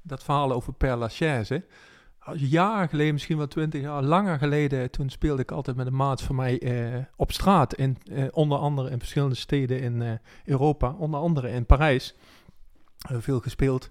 dat 0.02 0.24
verhaal 0.24 0.52
over 0.52 0.74
Père 0.74 0.96
Lachaise. 0.96 1.66
Als 2.20 2.42
Jaren 2.42 2.90
geleden, 2.90 3.14
misschien 3.14 3.38
wel 3.38 3.48
twintig 3.48 3.82
jaar 3.82 4.04
langer 4.04 4.38
geleden, 4.38 4.92
toen 4.92 5.10
speelde 5.10 5.42
ik 5.42 5.52
altijd 5.52 5.78
met 5.78 5.88
een 5.88 5.96
maat 5.96 6.22
van 6.22 6.36
mij 6.36 6.60
eh, 6.62 7.04
op 7.16 7.32
straat. 7.32 7.74
In, 7.74 7.98
eh, 8.12 8.24
onder 8.32 8.58
andere 8.58 8.90
in 8.90 9.00
verschillende 9.00 9.36
steden 9.36 9.82
in 9.82 10.02
eh, 10.02 10.12
Europa, 10.46 10.92
onder 10.92 11.20
andere 11.20 11.50
in 11.50 11.66
Parijs. 11.66 12.16
Veel 12.98 13.40
gespeeld. 13.40 13.90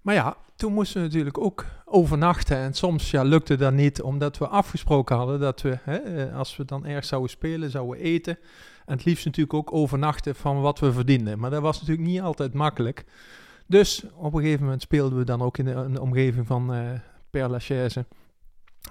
Maar 0.00 0.14
ja, 0.14 0.36
toen 0.56 0.72
moesten 0.72 1.00
we 1.00 1.06
natuurlijk 1.06 1.38
ook 1.38 1.64
overnachten. 1.84 2.56
En 2.56 2.74
soms 2.74 3.10
ja, 3.10 3.22
lukte 3.22 3.56
dat 3.56 3.72
niet, 3.72 4.02
omdat 4.02 4.38
we 4.38 4.48
afgesproken 4.48 5.16
hadden 5.16 5.40
dat 5.40 5.62
we, 5.62 5.78
hè, 5.82 5.96
eh, 5.96 6.36
als 6.36 6.56
we 6.56 6.64
dan 6.64 6.86
ergens 6.86 7.08
zouden 7.08 7.30
spelen, 7.30 7.70
zouden 7.70 7.98
eten. 7.98 8.38
En 8.86 8.96
het 8.96 9.04
liefst 9.04 9.24
natuurlijk 9.24 9.54
ook 9.54 9.72
overnachten 9.72 10.34
van 10.34 10.60
wat 10.60 10.78
we 10.78 10.92
verdienden. 10.92 11.38
Maar 11.38 11.50
dat 11.50 11.62
was 11.62 11.80
natuurlijk 11.80 12.08
niet 12.08 12.20
altijd 12.20 12.54
makkelijk. 12.54 13.04
Dus 13.66 14.04
op 14.14 14.34
een 14.34 14.40
gegeven 14.40 14.62
moment 14.62 14.82
speelden 14.82 15.18
we 15.18 15.24
dan 15.24 15.42
ook 15.42 15.58
in 15.58 15.64
de, 15.64 15.72
in 15.72 15.92
de 15.92 16.00
omgeving 16.00 16.46
van 16.46 16.74
eh 16.74 16.90
Père 17.30 17.48
Lachaise. 17.48 18.04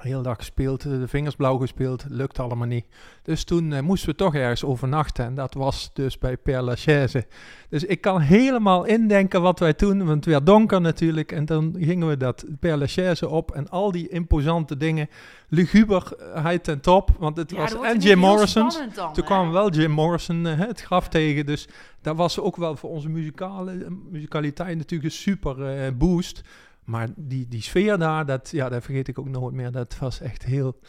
De 0.02 0.10
hele 0.10 0.22
dag 0.22 0.38
gespeeld, 0.38 0.86
eh, 0.86 0.92
de 0.92 1.08
vingers 1.08 1.36
blauw 1.36 1.58
gespeeld, 1.58 2.06
lukt 2.10 2.40
allemaal 2.40 2.68
niet. 2.68 2.86
Dus 3.24 3.44
toen 3.44 3.74
eh, 3.74 3.82
moesten 3.82 4.10
we 4.10 4.16
toch 4.16 4.36
ergens 4.36 4.64
overnachten 4.64 5.26
en 5.26 5.36
dat 5.36 5.54
was 5.54 5.90
dus 5.94 6.18
bij 6.18 6.38
Père 6.38 6.62
Lachaise. 6.62 7.26
Dus 7.70 7.84
ik 7.84 8.02
kan 8.02 8.20
helemaal 8.22 8.86
indenken 8.86 9.42
wat 9.42 9.60
wij 9.60 9.74
toen, 9.74 9.98
want 9.98 10.10
het 10.10 10.26
werd 10.26 10.46
donker 10.46 10.82
natuurlijk. 10.82 11.32
En 11.32 11.46
dan 11.46 11.76
gingen 11.80 12.08
we 12.08 12.18
dat 12.18 12.46
Père 12.60 12.78
Lachaise 12.78 13.30
op 13.30 13.52
en 13.52 13.70
al 13.70 13.92
die 13.92 14.10
imposante 14.10 14.78
dingen, 14.78 15.10
luguberheid 15.50 16.64
ten 16.64 16.82
top. 16.82 17.10
Want 17.20 17.38
het 17.38 17.52
Ja, 17.52 17.58
was 17.58 17.74
en 17.74 18.00
Jim 18.00 18.20
heel 18.24 18.46
dan, 18.54 18.70
Toen 18.70 19.10
hè? 19.14 19.24
kwam 19.24 19.52
wel 19.52 19.70
Jim 19.72 19.92
Morrison 19.92 20.48
eh, 20.48 20.60
het 20.60 20.82
graf 20.82 21.10
tegen. 21.10 21.46
Dus 21.46 21.68
dat 22.02 22.16
was 22.16 22.40
ook 22.40 22.56
wel 22.56 22.76
voor 22.76 22.90
onze 22.90 23.10
muzikale, 23.10 23.88
muzikaliteit 24.10 24.78
natuurlijk 24.78 25.14
een 25.14 25.20
super 25.20 25.68
eh, 25.68 25.92
boost. 25.94 26.42
Maar 26.86 27.08
die, 27.16 27.48
die 27.48 27.62
sfeer 27.62 27.98
daar, 27.98 28.26
dat, 28.26 28.50
ja, 28.50 28.70
dat 28.70 28.84
vergeet 28.84 29.08
ik 29.08 29.20
ook 29.20 29.28
nooit 29.30 29.54
meer. 29.54 29.72
Dat 29.72 29.98
was 30.00 30.20
echt 30.20 30.44
heel 30.44 30.80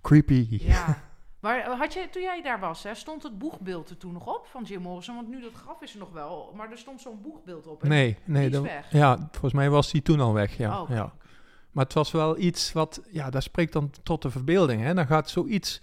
creepy. 0.00 0.46
Ja. 0.50 0.98
Maar 1.42 1.76
had 1.76 1.92
je, 1.92 2.08
toen 2.10 2.22
jij 2.22 2.42
daar 2.42 2.60
was, 2.60 2.82
hè, 2.82 2.94
stond 2.94 3.22
het 3.22 3.38
boegbeeld 3.38 3.90
er 3.90 3.96
toen 3.96 4.12
nog 4.12 4.26
op 4.26 4.46
van 4.46 4.62
Jim 4.62 4.82
Morrison? 4.82 5.14
Want 5.14 5.28
nu 5.28 5.40
dat 5.40 5.52
graf 5.52 5.82
is 5.82 5.92
er 5.92 5.98
nog 5.98 6.12
wel, 6.12 6.52
maar 6.56 6.70
er 6.70 6.78
stond 6.78 7.00
zo'n 7.00 7.20
boegbeeld 7.22 7.66
op. 7.66 7.80
hè? 7.82 7.88
Nee, 7.88 8.16
nee. 8.24 8.50
Die 8.50 8.58
is 8.60 8.66
weg. 8.66 8.92
ja, 8.92 9.16
volgens 9.30 9.52
mij 9.52 9.70
was 9.70 9.90
die 9.90 10.02
toen 10.02 10.20
al 10.20 10.32
weg. 10.32 10.56
Ja, 10.56 10.80
Oh, 10.80 10.88
ja. 10.90 11.12
Maar 11.70 11.84
het 11.84 11.92
was 11.94 12.10
wel 12.10 12.38
iets 12.38 12.72
wat, 12.72 13.00
ja, 13.10 13.30
dat 13.30 13.42
spreekt 13.42 13.72
dan 13.72 13.90
tot 14.02 14.22
de 14.22 14.30
verbeelding. 14.30 14.82
Hè? 14.82 14.94
Dan 14.94 15.06
gaat 15.06 15.30
zoiets, 15.30 15.80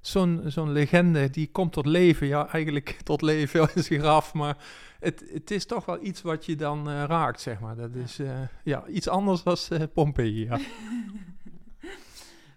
zo'n 0.00 0.42
zo'n 0.46 0.72
legende, 0.72 1.30
die 1.30 1.50
komt 1.50 1.72
tot 1.72 1.86
leven. 1.86 2.26
Ja, 2.26 2.48
eigenlijk 2.48 2.98
tot 3.04 3.22
leven 3.22 3.68
is 3.74 3.90
een 3.90 4.00
graf, 4.00 4.34
maar 4.34 4.56
het, 5.00 5.24
het 5.32 5.50
is 5.50 5.66
toch 5.66 5.84
wel 5.84 6.04
iets 6.04 6.22
wat 6.22 6.46
je 6.46 6.56
dan 6.56 6.90
eh, 6.90 7.04
raakt, 7.06 7.40
zeg 7.40 7.60
maar. 7.60 7.76
Dat 7.76 7.94
is 7.94 8.18
eh, 8.18 8.40
ja, 8.64 8.86
iets 8.86 9.08
anders 9.08 9.42
dan 9.42 9.56
eh, 9.68 9.82
Pompeii. 9.94 10.44
Ja. 10.44 10.58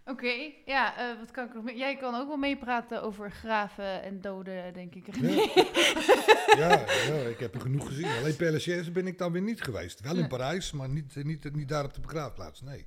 Oké, 0.05 0.51
ja, 0.65 0.97
eh, 0.97 1.19
wat 1.19 1.31
kan 1.31 1.45
ik 1.45 1.53
nog 1.53 1.63
meer? 1.63 1.77
Jij 1.77 1.95
kan 1.97 2.15
ook 2.15 2.27
wel 2.27 2.37
meepraten 2.37 3.03
over 3.03 3.31
graven 3.31 4.03
en 4.03 4.21
doden, 4.21 4.73
denk 4.73 4.95
ik. 4.95 5.15
Ja. 5.15 5.29
ja, 6.61 6.85
ja, 7.07 7.29
ik 7.29 7.39
heb 7.39 7.53
er 7.53 7.61
genoeg 7.61 7.87
gezien. 7.87 8.05
Alleen 8.05 8.35
Père 8.35 8.91
ben 8.91 9.07
ik 9.07 9.17
dan 9.17 9.31
weer 9.31 9.41
niet 9.41 9.61
geweest. 9.61 9.99
Wel 9.99 10.15
in. 10.15 10.27
Parijs, 10.27 10.71
maar 10.71 10.89
niet, 10.89 11.15
niet, 11.23 11.55
niet 11.55 11.67
daar 11.67 11.83
op 11.83 11.93
de 11.93 12.01
begraafplaats, 12.01 12.61
nee. 12.61 12.85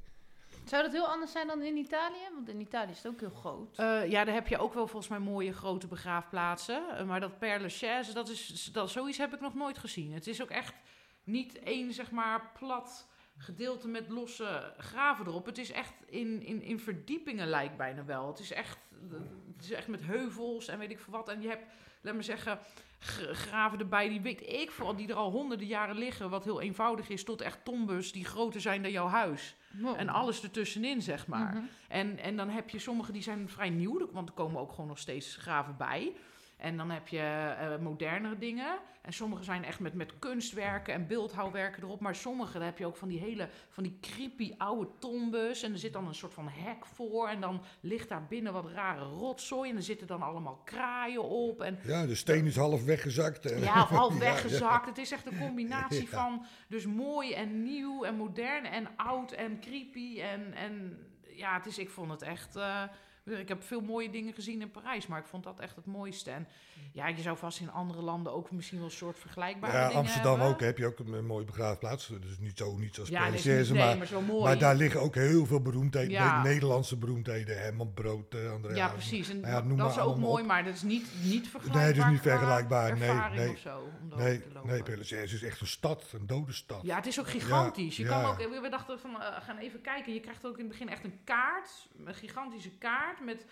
Zou 0.66 0.82
dat 0.82 0.92
heel 0.92 1.06
anders 1.06 1.32
zijn 1.32 1.46
dan 1.46 1.62
in 1.62 1.76
Italië? 1.76 2.28
Want 2.34 2.48
in 2.48 2.60
Italië 2.60 2.90
is 2.90 3.02
het 3.02 3.06
ook 3.06 3.20
heel 3.20 3.30
groot. 3.30 3.78
Eh, 3.78 4.10
ja, 4.10 4.24
daar 4.24 4.34
heb 4.34 4.48
je 4.48 4.58
ook 4.58 4.74
wel 4.74 4.86
volgens 4.86 5.10
mij 5.10 5.18
mooie 5.18 5.52
grote 5.52 5.86
begraafplaatsen. 5.86 6.96
Eh, 6.96 7.06
maar 7.06 7.20
dat 7.20 7.38
Père 7.38 7.60
Lachaise, 7.60 8.12
dat 8.12 8.28
is, 8.28 8.70
dat, 8.72 8.90
zoiets 8.90 9.18
heb 9.18 9.34
ik 9.34 9.40
nog 9.40 9.54
nooit 9.54 9.78
gezien. 9.78 10.12
Het 10.12 10.26
is 10.26 10.42
ook 10.42 10.50
echt 10.50 10.74
niet 11.24 11.58
één, 11.58 11.92
zeg 11.92 12.10
maar, 12.10 12.50
plat 12.58 13.08
gedeelte 13.36 13.88
met 13.88 14.08
losse 14.08 14.74
graven 14.78 15.26
erop. 15.26 15.46
Het 15.46 15.58
is 15.58 15.72
echt 15.72 15.94
in, 16.06 16.42
in, 16.42 16.62
in 16.62 16.80
verdiepingen 16.80 17.48
lijkt 17.48 17.76
bijna 17.76 18.04
wel. 18.04 18.26
Het 18.26 18.38
is 18.38 18.52
echt, 18.52 18.78
het 19.56 19.64
is 19.64 19.70
echt 19.70 19.88
met 19.88 20.02
heuvels 20.02 20.68
en 20.68 20.78
weet 20.78 20.90
ik 20.90 21.00
veel 21.00 21.12
wat. 21.12 21.28
En 21.28 21.42
je 21.42 21.48
hebt, 21.48 21.66
laat 22.00 22.14
me 22.14 22.22
zeggen, 22.22 22.58
graven 23.32 23.78
erbij 23.78 24.08
die 24.08 24.20
weet 24.20 24.52
ik 24.52 24.70
vooral, 24.70 24.96
die 24.96 25.08
er 25.08 25.14
al 25.14 25.30
honderden 25.30 25.66
jaren 25.66 25.98
liggen. 25.98 26.30
Wat 26.30 26.44
heel 26.44 26.60
eenvoudig 26.60 27.08
is, 27.08 27.24
tot 27.24 27.40
echt 27.40 27.64
tombes 27.64 28.12
die 28.12 28.24
groter 28.24 28.60
zijn 28.60 28.82
dan 28.82 28.90
jouw 28.90 29.08
huis. 29.08 29.56
Wow. 29.80 29.94
En 29.98 30.08
alles 30.08 30.42
ertussenin, 30.42 31.02
zeg 31.02 31.26
maar. 31.26 31.54
Mhm. 31.54 31.64
En, 31.88 32.18
en 32.18 32.36
dan 32.36 32.48
heb 32.48 32.70
je 32.70 32.78
sommige 32.78 33.12
die 33.12 33.22
zijn 33.22 33.48
vrij 33.48 33.70
nieuw, 33.70 34.08
want 34.12 34.28
er 34.28 34.34
komen 34.34 34.60
ook 34.60 34.70
gewoon 34.70 34.86
nog 34.86 34.98
steeds 34.98 35.36
graven 35.36 35.76
bij. 35.76 36.12
En 36.56 36.76
dan 36.76 36.90
heb 36.90 37.08
je 37.08 37.54
eh, 37.58 37.78
modernere 37.78 38.38
dingen. 38.38 38.78
En 39.02 39.12
sommige 39.12 39.42
zijn 39.44 39.64
echt 39.64 39.80
met, 39.80 39.94
met 39.94 40.18
kunstwerken 40.18 40.94
en 40.94 41.06
beeldhouwwerken 41.06 41.82
erop. 41.82 42.00
Maar 42.00 42.14
sommige, 42.14 42.58
heb 42.58 42.78
je 42.78 42.86
ook 42.86 42.96
van 42.96 43.08
die 43.08 43.18
hele, 43.18 43.48
van 43.68 43.82
die 43.82 43.98
creepy 44.00 44.54
oude 44.58 44.90
tombes. 44.98 45.62
En 45.62 45.72
er 45.72 45.78
zit 45.78 45.92
dan 45.92 46.06
een 46.06 46.14
soort 46.14 46.34
van 46.34 46.48
hek 46.48 46.86
voor. 46.86 47.28
En 47.28 47.40
dan 47.40 47.62
ligt 47.80 48.08
daar 48.08 48.26
binnen 48.26 48.52
wat 48.52 48.70
rare 48.70 49.04
rotzooi. 49.04 49.70
En 49.70 49.76
er 49.76 49.82
zitten 49.82 50.06
dan 50.06 50.22
allemaal 50.22 50.60
kraaien 50.64 51.24
op. 51.24 51.60
En 51.60 51.78
Ja, 51.82 52.06
de 52.06 52.14
steen 52.14 52.46
is 52.46 52.56
half 52.56 52.84
weggezakt. 52.84 53.50
En, 53.50 53.60
ja, 53.60 53.84
half 53.86 54.12
Ja, 54.18 54.18
weggezakt. 54.18 54.86
Het 54.86 54.98
is 54.98 55.10
echt 55.10 55.26
een 55.26 55.38
combinatie 55.38 56.08
Ja. 56.10 56.18
van 56.18 56.44
dus 56.68 56.86
mooi 56.86 57.32
en 57.32 57.62
nieuw 57.62 58.04
en 58.04 58.14
modern 58.14 58.64
en 58.64 58.88
oud 58.96 59.32
en 59.32 59.60
creepy. 59.60 60.20
En, 60.20 60.52
en 60.54 60.98
ja, 61.22 61.54
het 61.56 61.66
is, 61.66 61.78
ik 61.78 61.90
vond 61.90 62.10
het 62.10 62.22
echt... 62.22 62.56
eh, 62.56 62.82
ik 63.26 63.48
heb 63.48 63.62
veel 63.62 63.80
mooie 63.80 64.10
dingen 64.10 64.32
gezien 64.34 64.60
in 64.60 64.70
Parijs, 64.70 65.06
maar 65.06 65.20
ik 65.20 65.26
vond 65.26 65.44
dat 65.44 65.60
echt 65.60 65.76
het 65.76 65.86
mooiste. 65.86 66.30
En 66.30 66.48
ja, 66.92 67.06
je 67.08 67.22
zou 67.22 67.36
vast 67.36 67.60
in 67.60 67.70
andere 67.70 68.02
landen 68.02 68.32
ook 68.32 68.50
misschien 68.50 68.78
wel 68.78 68.86
een 68.86 68.92
soort 68.92 69.18
vergelijkbare 69.18 69.72
Ja, 69.72 69.82
dingen 69.86 70.00
Amsterdam 70.00 70.30
hebben. 70.32 70.48
ook 70.48 70.60
heb 70.60 70.78
je 70.78 70.86
ook 70.86 70.98
een, 70.98 71.12
een 71.12 71.26
mooie 71.26 71.44
begraafplaats. 71.44 72.06
Dus 72.06 72.38
niet 72.38 72.58
zo 72.58 72.76
niet 72.76 72.94
zoals 72.94 73.08
Ja, 73.08 73.28
nee, 73.28 73.72
maar, 73.72 73.98
maar 73.98 74.06
zo 74.06 74.20
mooi. 74.20 74.42
maar 74.44 74.58
daar 74.58 74.74
liggen 74.74 75.00
ook 75.00 75.14
heel 75.14 75.46
veel 75.46 75.62
beroemdheden. 75.62 76.10
Ja. 76.10 76.42
Nederlandse 76.42 76.96
beroemdheden. 76.96 77.58
Herman 77.58 77.94
Brood, 77.94 78.34
eh 78.34 78.52
André 78.52 78.74
ja, 78.74 78.88
precies. 78.88 79.28
En 79.28 79.40
Nou 79.40 79.68
ja, 79.68 79.76
dat 79.76 79.90
is 79.90 79.98
ook 79.98 80.16
mooi, 80.16 80.42
op. 80.42 80.48
maar 80.48 80.64
dat 80.64 80.74
is 80.74 80.82
niet, 80.82 81.06
niet 81.22 81.48
vergelijkbaar. 81.48 81.84
Nee, 81.84 81.94
dat 81.94 82.04
is 82.04 82.10
niet 82.10 82.20
vergelijkbaar. 82.20 82.98
Nee, 82.98 83.38
nee. 83.38 83.50
Of 83.50 83.58
zo, 83.58 83.78
om 84.10 84.18
Nee, 84.18 84.42
nee, 84.64 84.82
is 85.22 85.42
echt 85.42 85.60
een 85.60 85.66
stad, 85.66 86.04
een 86.12 86.26
dode 86.26 86.52
stad. 86.52 86.80
Ja, 86.82 86.96
het 86.96 87.06
is 87.06 87.20
ook 87.20 87.28
gigantisch. 87.28 87.96
je 87.96 88.04
kan 88.04 88.24
ook, 88.24 88.38
we 88.38 88.60
we 88.60 88.68
dachten 88.68 89.00
van, 89.00 89.22
eh, 89.22 89.42
gaan 89.42 89.58
even 89.58 89.80
kijken. 89.80 90.12
Je 90.14 90.20
krijgt 90.20 90.46
ook 90.46 90.54
in 90.58 90.64
het 90.64 90.68
begin 90.68 90.88
echt 90.88 91.04
een 91.04 91.20
kaart, 91.24 91.88
een 92.06 92.14
gigantische 92.14 92.70
kaart 92.70 93.15
met 93.24 93.46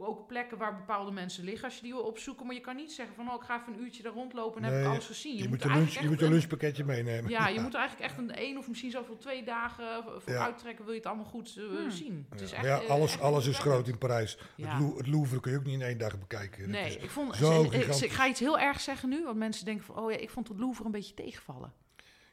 ook 0.00 0.26
plekken 0.26 0.58
waar 0.58 0.76
bepaalde 0.76 1.10
mensen 1.10 1.44
liggen 1.44 1.64
als 1.64 1.74
je 1.76 1.82
die 1.82 1.92
wil 1.92 2.02
opzoeken. 2.02 2.46
Maar 2.46 2.54
je 2.54 2.60
kan 2.60 2.76
niet 2.76 2.92
zeggen 2.92 3.14
van, 3.14 3.28
oh, 3.28 3.34
ik 3.34 3.42
ga 3.42 3.60
even 3.60 3.72
een 3.72 3.80
uurtje 3.82 4.02
daar 4.02 4.12
rondlopen 4.12 4.64
en 4.64 4.72
heb 4.72 4.82
ik 4.82 4.88
alles 4.90 5.06
gezien. 5.06 5.36
Je, 5.36 5.48
moet 5.48 5.64
lunch, 5.64 5.90
je 5.90 6.08
moet 6.08 6.22
een 6.22 6.30
lunchpakketje 6.30 6.84
meenemen. 6.84 7.30
Ja, 7.30 7.48
je 7.48 7.60
moet 7.60 7.74
eigenlijk 7.74 8.10
echt 8.10 8.18
een 8.18 8.34
één 8.34 8.56
of 8.58 8.68
misschien 8.68 8.90
zelfs 8.90 9.08
wel 9.08 9.16
twee 9.16 9.44
dagen 9.44 10.04
voor 10.20 10.32
Ja. 10.32 10.44
uittrekken. 10.44 10.84
Wil 10.84 10.92
je 10.94 10.98
het 10.98 11.08
allemaal 11.08 11.24
goed 11.26 11.56
eh, 11.56 11.64
Hmm. 11.64 11.90
zien. 11.90 12.26
Het 12.30 12.40
is 12.40 12.50
Ja, 12.50 12.56
echt, 12.56 12.66
ja, 12.66 12.80
eh, 12.80 12.88
alles, 12.90 13.12
echt 13.12 13.20
alles 13.22 13.46
is 13.46 13.58
groot 13.58 13.88
in 13.88 13.98
Parijs. 13.98 14.38
Ja. 14.56 14.68
Het, 14.68 14.80
Lou- 14.80 14.96
het 14.96 15.06
Louvre 15.06 15.40
kun 15.40 15.52
je 15.52 15.58
ook 15.58 15.64
niet 15.64 15.74
in 15.74 15.82
één 15.82 15.98
dag 15.98 16.18
bekijken. 16.18 16.70
Nee, 16.70 16.86
is- 16.86 16.96
ik, 16.96 17.10
vond, 17.10 17.36
zo 17.36 17.60
ik, 17.62 17.66
ik, 17.66 17.72
gigantisch. 17.72 18.02
ik 18.02 18.10
ga 18.12 18.26
iets 18.28 18.40
heel 18.40 18.58
erg 18.58 18.80
zeggen 18.80 19.08
nu, 19.08 19.24
want 19.24 19.36
mensen 19.36 19.64
denken 19.64 19.84
van, 19.84 19.96
oh 19.96 20.10
ja, 20.10 20.16
ik 20.18 20.30
vond 20.30 20.48
het 20.48 20.58
Louvre 20.58 20.84
een 20.84 20.90
beetje 20.90 21.14
tegenvallen. 21.14 21.72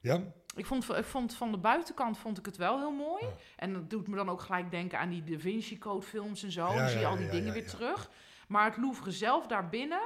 ja? 0.01 0.21
Ik 0.55 0.65
vond, 0.65 0.89
ik 0.89 1.05
vond 1.05 1.33
van 1.33 1.51
de 1.51 1.57
buitenkant 1.57 2.17
vond 2.17 2.37
ik 2.37 2.45
het 2.45 2.57
wel 2.57 2.77
heel 2.77 2.91
mooi. 2.91 3.23
Ja. 3.25 3.31
En 3.55 3.73
dat 3.73 3.89
doet 3.89 4.07
me 4.07 4.15
dan 4.15 4.29
ook 4.29 4.41
gelijk 4.41 4.71
denken 4.71 4.99
aan 4.99 5.09
die 5.09 5.23
Da 5.23 5.39
Vinci 5.39 5.77
Code 5.77 6.05
films 6.05 6.43
en 6.43 6.51
zo. 6.51 6.67
Ja, 6.67 6.75
dan 6.77 6.89
zie 6.89 6.99
je 6.99 7.05
al 7.05 7.17
die 7.17 7.29
dingen 7.29 7.53
weer 7.53 7.67
terug. 7.67 8.09
Maar 8.47 8.65
het 8.65 8.77
Louvre 8.77 9.11
zelf 9.11 9.47
daarbinnen... 9.47 10.01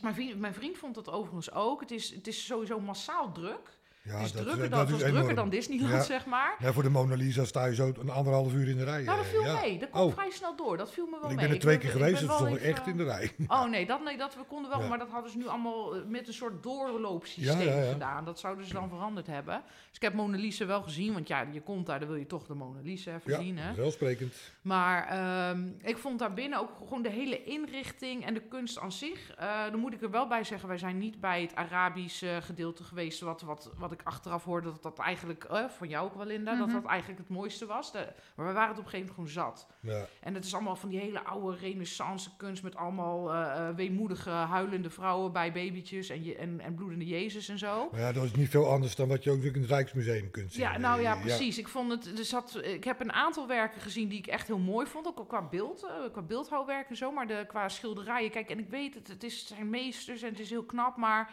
Mijn 0.00 0.14
vriend, 0.14 0.38
mijn 0.38 0.54
vriend 0.54 0.78
vond 0.78 0.94
dat 0.94 1.10
overigens 1.10 1.52
ook. 1.52 1.80
Het 1.80 1.90
is, 1.90 2.10
het 2.10 2.26
is 2.26 2.46
sowieso 2.46 2.80
massaal 2.80 3.32
druk. 3.32 3.79
Ja, 4.02 4.16
het 4.16 4.24
is 4.24 4.32
dat, 4.32 4.42
drukker 4.42 4.64
eh, 4.64 4.70
dan, 4.70 4.86
dat 4.86 5.00
is 5.00 5.08
drukker 5.10 5.34
dan 5.34 5.48
Disneyland, 5.48 5.92
Ja. 5.92 6.02
zeg 6.02 6.26
maar. 6.26 6.54
Ja, 6.58 6.72
voor 6.72 6.82
de 6.82 6.88
Mona 6.88 7.14
Lisa 7.14 7.44
sta 7.44 7.64
je 7.64 7.74
zo 7.74 7.92
een 8.00 8.10
anderhalf 8.10 8.52
uur 8.54 8.68
in 8.68 8.76
de 8.76 8.84
rij. 8.84 9.02
Nou, 9.02 9.16
dat 9.16 9.26
eh, 9.26 9.32
viel 9.32 9.42
ja. 9.44 9.60
mee. 9.60 9.78
Dat 9.78 9.90
kwam 9.90 10.06
Oh. 10.06 10.12
vrij 10.12 10.30
snel 10.30 10.56
door. 10.56 10.76
Dat 10.76 10.92
viel 10.92 11.06
me 11.06 11.10
wel 11.20 11.30
Ik 11.30 11.36
mee. 11.36 11.46
ben 11.46 11.54
er 11.54 11.60
twee 11.60 11.78
keer 11.78 11.88
ik 11.88 11.92
geweest, 11.94 12.26
wel 12.26 12.36
stond 12.36 12.56
ik 12.56 12.62
echt 12.62 12.86
in 12.86 12.96
de 12.96 13.04
rij. 13.04 13.30
Oh 13.46 13.64
nee 13.68 13.86
dat, 13.86 14.04
nee, 14.04 14.16
dat 14.16 14.34
we 14.34 14.42
konden 14.48 14.70
wel, 14.70 14.88
maar 14.88 14.98
dat 14.98 15.08
hadden 15.08 15.30
ze 15.30 15.36
nu 15.38 15.46
allemaal 15.46 15.94
eh, 15.96 16.00
met 16.06 16.26
een 16.28 16.32
soort 16.34 16.62
doorloopsysteem 16.62 17.92
gedaan. 17.92 18.24
Dat 18.24 18.38
zouden 18.38 18.64
ze 18.66 18.72
dan 18.72 18.88
veranderd 18.88 19.26
hebben. 19.26 19.62
Dus 19.88 19.96
ik 19.96 20.02
heb 20.02 20.14
Mona 20.14 20.36
Lisa 20.36 20.66
wel 20.66 20.82
gezien, 20.82 21.12
want 21.12 21.28
ja, 21.28 21.46
je 21.52 21.60
komt 21.62 21.86
daar, 21.86 21.98
dan 21.98 22.08
wil 22.08 22.16
je 22.16 22.26
toch 22.26 22.46
de 22.46 22.54
Mona 22.54 22.80
Lisa 22.82 23.14
even 23.14 23.32
Ja, 23.32 23.40
zien. 23.40 23.58
Hè? 23.58 23.74
welsprekend. 23.74 24.34
Maar 24.62 25.06
ehm, 25.06 25.68
ik 25.82 25.98
vond 25.98 26.18
daar 26.18 26.32
binnen 26.34 26.58
ook 26.58 26.70
gewoon 26.78 27.02
de 27.02 27.10
hele 27.10 27.44
inrichting 27.44 28.24
en 28.26 28.34
de 28.34 28.40
kunst 28.42 28.78
aan 28.78 28.92
zich. 28.92 29.30
Eh 29.30 29.48
dan 29.70 29.80
moet 29.80 29.92
ik 29.92 30.02
er 30.02 30.10
wel 30.10 30.26
bij 30.28 30.44
zeggen, 30.44 30.68
wij 30.68 30.78
zijn 30.78 30.98
niet 30.98 31.20
bij 31.20 31.40
het 31.42 31.54
Arabische 31.54 32.38
gedeelte 32.42 32.84
geweest. 32.84 33.20
Wat, 33.20 33.40
wat, 33.42 33.70
wat 33.78 33.89
ik 33.92 34.00
achteraf 34.04 34.44
hoorde 34.44 34.70
dat 34.70 34.82
dat 34.82 34.98
eigenlijk, 34.98 35.44
eh, 35.44 35.64
van 35.68 35.88
jou 35.88 36.04
ook 36.06 36.14
wel 36.14 36.26
Linda, 36.26 36.56
dat 36.56 36.66
Mhm. 36.66 36.74
dat 36.80 36.84
eigenlijk 36.84 37.20
het 37.20 37.28
mooiste 37.28 37.66
was. 37.66 37.92
De- 37.92 38.08
maar 38.34 38.46
we 38.46 38.52
waren 38.52 38.68
het 38.68 38.78
op 38.78 38.84
een 38.84 38.90
gegeven 38.90 39.14
moment 39.16 39.32
gewoon 39.36 39.46
zat. 39.52 39.66
Ja. 39.80 40.06
En 40.20 40.34
het 40.34 40.44
is 40.44 40.54
allemaal 40.54 40.76
van 40.76 40.88
die 40.88 40.98
hele 40.98 41.24
oude 41.24 41.56
renaissance 41.56 42.30
kunst 42.36 42.62
met 42.62 42.76
allemaal 42.76 43.32
eh, 43.32 43.68
eh, 43.68 43.74
weemoedige 43.76 44.30
huilende 44.30 44.90
vrouwen 44.90 45.32
bij 45.32 45.52
babytjes 45.52 46.08
en, 46.08 46.24
je, 46.24 46.36
en, 46.36 46.60
en 46.60 46.74
bloedende 46.74 47.06
Jezus 47.06 47.48
en 47.48 47.58
zo. 47.58 47.88
Maar 47.92 48.00
ja, 48.00 48.12
dat 48.12 48.24
is 48.24 48.32
niet 48.34 48.48
veel 48.50 48.70
anders 48.70 48.94
dan 48.96 49.08
wat 49.08 49.24
je 49.24 49.30
ook 49.30 49.42
in 49.42 49.60
het 49.60 49.70
Rijksmuseum 49.70 50.30
kunt 50.30 50.52
zien. 50.52 50.62
Ja, 50.62 50.78
nou 50.78 51.00
ja, 51.00 51.16
precies. 51.16 51.58
Ik, 51.58 51.68
vond 51.68 51.90
het, 51.90 52.18
er 52.18 52.24
zat, 52.24 52.60
ik 52.64 52.84
heb 52.84 53.00
een 53.00 53.12
aantal 53.12 53.46
werken 53.46 53.80
gezien 53.80 54.08
die 54.08 54.18
ik 54.18 54.26
echt 54.26 54.46
heel 54.46 54.58
mooi 54.58 54.86
vond. 54.86 55.06
Ook 55.06 55.28
qua 55.28 55.42
beeld, 55.42 55.86
qua 56.12 56.22
beeldhouwwerk 56.22 56.88
en 56.88 56.96
zo. 56.96 57.12
Maar 57.12 57.26
de, 57.26 57.44
qua 57.48 57.68
schilderijen, 57.68 58.30
kijk, 58.30 58.50
en 58.50 58.58
ik 58.58 58.68
weet 58.68 58.94
het, 58.94 59.08
het, 59.08 59.22
is, 59.24 59.38
het 59.38 59.48
zijn 59.48 59.70
meesters 59.70 60.22
en 60.22 60.28
het 60.28 60.38
is 60.40 60.50
heel 60.50 60.64
knap. 60.64 60.96
Maar 60.96 61.30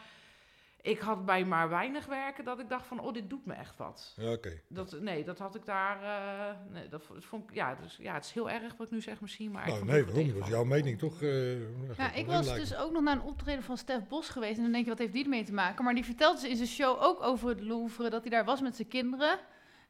ik 0.88 1.00
had 1.00 1.26
bij 1.26 1.46
maar 1.46 1.70
weinig 1.70 2.06
werken 2.06 2.44
dat 2.44 2.60
ik 2.60 2.70
dacht 2.70 2.86
van, 2.88 3.00
oh, 3.00 3.14
dit 3.14 3.30
doet 3.30 3.46
me 3.46 3.54
echt 3.54 3.78
wat. 3.78 4.14
Ja, 4.18 4.32
oké. 4.32 4.62
Dat, 4.68 4.98
nee, 5.02 5.24
dat 5.24 5.40
had 5.40 5.56
ik 5.56 5.66
daar. 5.66 6.04
eh, 6.04 6.56
nee, 6.74 6.88
dat 6.90 7.04
vond 7.20 7.44
ik. 7.50 7.56
Ja, 7.56 7.76
dus, 7.82 7.98
ja, 8.02 8.14
het 8.14 8.26
is 8.26 8.32
heel 8.32 8.50
erg 8.50 8.74
wat 8.78 8.88
ik 8.88 8.94
nu 8.94 9.02
zeg 9.02 9.22
misschien. 9.22 9.52
Maar 9.52 9.68
Nou, 9.68 9.86
nee, 9.86 10.06
waarom? 10.06 10.34
Dat 10.34 10.42
is 10.44 10.48
jouw 10.48 10.64
mening 10.64 11.00
toch? 11.00 11.22
eh, 11.22 11.60
Ja, 11.98 12.14
ik 12.14 12.26
was 12.26 12.46
lijken. 12.46 12.64
dus 12.68 12.76
ook 12.76 12.92
nog 12.92 13.02
naar 13.04 13.16
een 13.16 13.22
optreden 13.22 13.64
van 13.64 13.78
Stef 13.78 14.08
Bos 14.08 14.30
geweest. 14.30 14.58
En 14.58 14.64
dan 14.64 14.72
denk 14.72 14.84
je, 14.84 14.90
wat 14.90 15.00
heeft 15.00 15.14
die 15.14 15.24
ermee 15.24 15.44
te 15.44 15.54
maken? 15.54 15.84
Maar 15.84 15.94
die 15.96 16.06
vertelde 16.06 16.40
ze 16.40 16.50
in 16.50 16.56
zijn 16.56 16.68
show 16.68 17.02
ook 17.02 17.22
over 17.24 17.50
het 17.50 17.62
Louvre. 17.62 18.10
Dat 18.10 18.22
hij 18.22 18.32
daar 18.32 18.46
was 18.46 18.62
met 18.62 18.76
zijn 18.76 18.88
kinderen. 18.88 19.40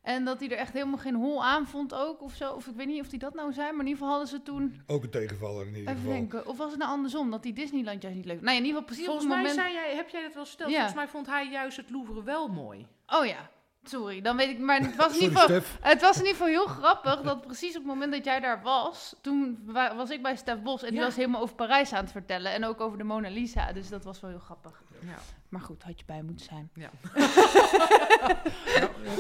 En 0.02 0.26
dat 0.26 0.40
hij 0.40 0.50
er 0.50 0.58
echt 0.58 0.74
helemaal 0.74 0.98
geen 0.98 1.16
hol 1.16 1.46
aan 1.46 1.68
vond 1.68 1.94
ook 1.94 2.22
of 2.22 2.34
zo. 2.34 2.54
Of 2.54 2.68
ik 2.68 2.76
weet 2.76 2.88
niet 2.88 3.02
of 3.02 3.08
die 3.08 3.20
dat 3.20 3.34
nou 3.34 3.54
zijn. 3.54 3.72
Maar 3.72 3.86
in 3.86 3.92
ieder 3.92 3.98
geval 3.98 4.10
hadden 4.10 4.28
ze 4.28 4.44
toen... 4.44 4.82
Ook 4.88 5.04
een 5.04 5.10
tegenvaller 5.10 5.62
in 5.68 5.76
ieder 5.76 5.82
Even 5.82 5.96
geval. 5.96 6.12
denken. 6.12 6.48
Of 6.48 6.58
was 6.58 6.70
het 6.70 6.80
nou 6.80 6.92
andersom? 6.92 7.32
Dat 7.32 7.44
die 7.44 7.54
Disneyland 7.54 8.02
juist 8.02 8.18
niet 8.18 8.26
leuk... 8.26 8.42
Nou 8.42 8.52
ja, 8.52 8.60
in 8.60 8.66
ieder 8.66 8.82
geval 8.82 8.86
precies 8.86 9.06
Volgens 9.06 9.26
op 9.26 9.32
mij 9.32 9.42
het 9.42 9.56
moment... 9.56 9.74
zei 9.74 9.86
jij, 9.86 9.96
heb 9.96 10.10
jij 10.10 10.22
dat 10.22 10.34
wel 10.34 10.46
verteld? 10.46 10.70
Ja. 10.70 10.76
Volgens 10.76 10.96
mij 10.98 11.08
vond 11.08 11.28
hij 11.28 11.50
juist 11.50 11.78
het 11.78 11.90
Louvre 11.90 12.24
wel 12.24 12.48
mooi. 12.48 12.88
Oh 13.08 13.26
ja, 13.26 13.50
sorry. 13.90 14.22
Dan 14.22 14.38
weet 14.38 14.50
ik... 14.50 14.60
Maar 14.60 14.80
het 14.80 14.96
was 14.96 15.16
in 15.16 15.22
ieder 15.24 15.38
geval... 15.40 15.62
Het 15.82 16.02
was 16.02 16.16
in 16.20 16.26
ieder 16.26 16.32
geval 16.38 16.48
heel 16.48 16.66
grappig 16.68 17.22
dat 17.22 17.42
precies 17.42 17.70
op 17.70 17.82
het 17.84 17.86
moment 17.86 18.12
dat 18.12 18.26
jij 18.26 18.40
daar 18.40 18.62
was, 18.62 19.16
toen 19.22 19.60
wa- 19.66 19.96
was 19.96 20.10
ik 20.10 20.22
bij 20.22 20.36
Stef 20.36 20.62
Bos 20.62 20.84
en 20.84 20.90
die 20.90 21.00
Ja. 21.00 21.06
was 21.06 21.16
helemaal 21.16 21.42
over 21.42 21.56
Parijs 21.56 21.94
aan 21.94 22.04
het 22.04 22.12
vertellen 22.12 22.54
en 22.54 22.66
ook 22.66 22.82
over 22.82 22.98
de 22.98 23.04
Mona 23.04 23.30
Lisa. 23.30 23.72
Dus 23.74 23.90
dat 23.90 24.04
was 24.04 24.20
wel 24.20 24.30
heel 24.30 24.40
grappig. 24.40 24.82
Ja. 25.02 25.18
Maar 25.50 25.62
goed, 25.62 25.84
had 25.84 26.00
je 26.00 26.06
bij 26.06 26.22
moeten 26.22 26.46
zijn. 26.46 26.70
ja. 26.74 26.90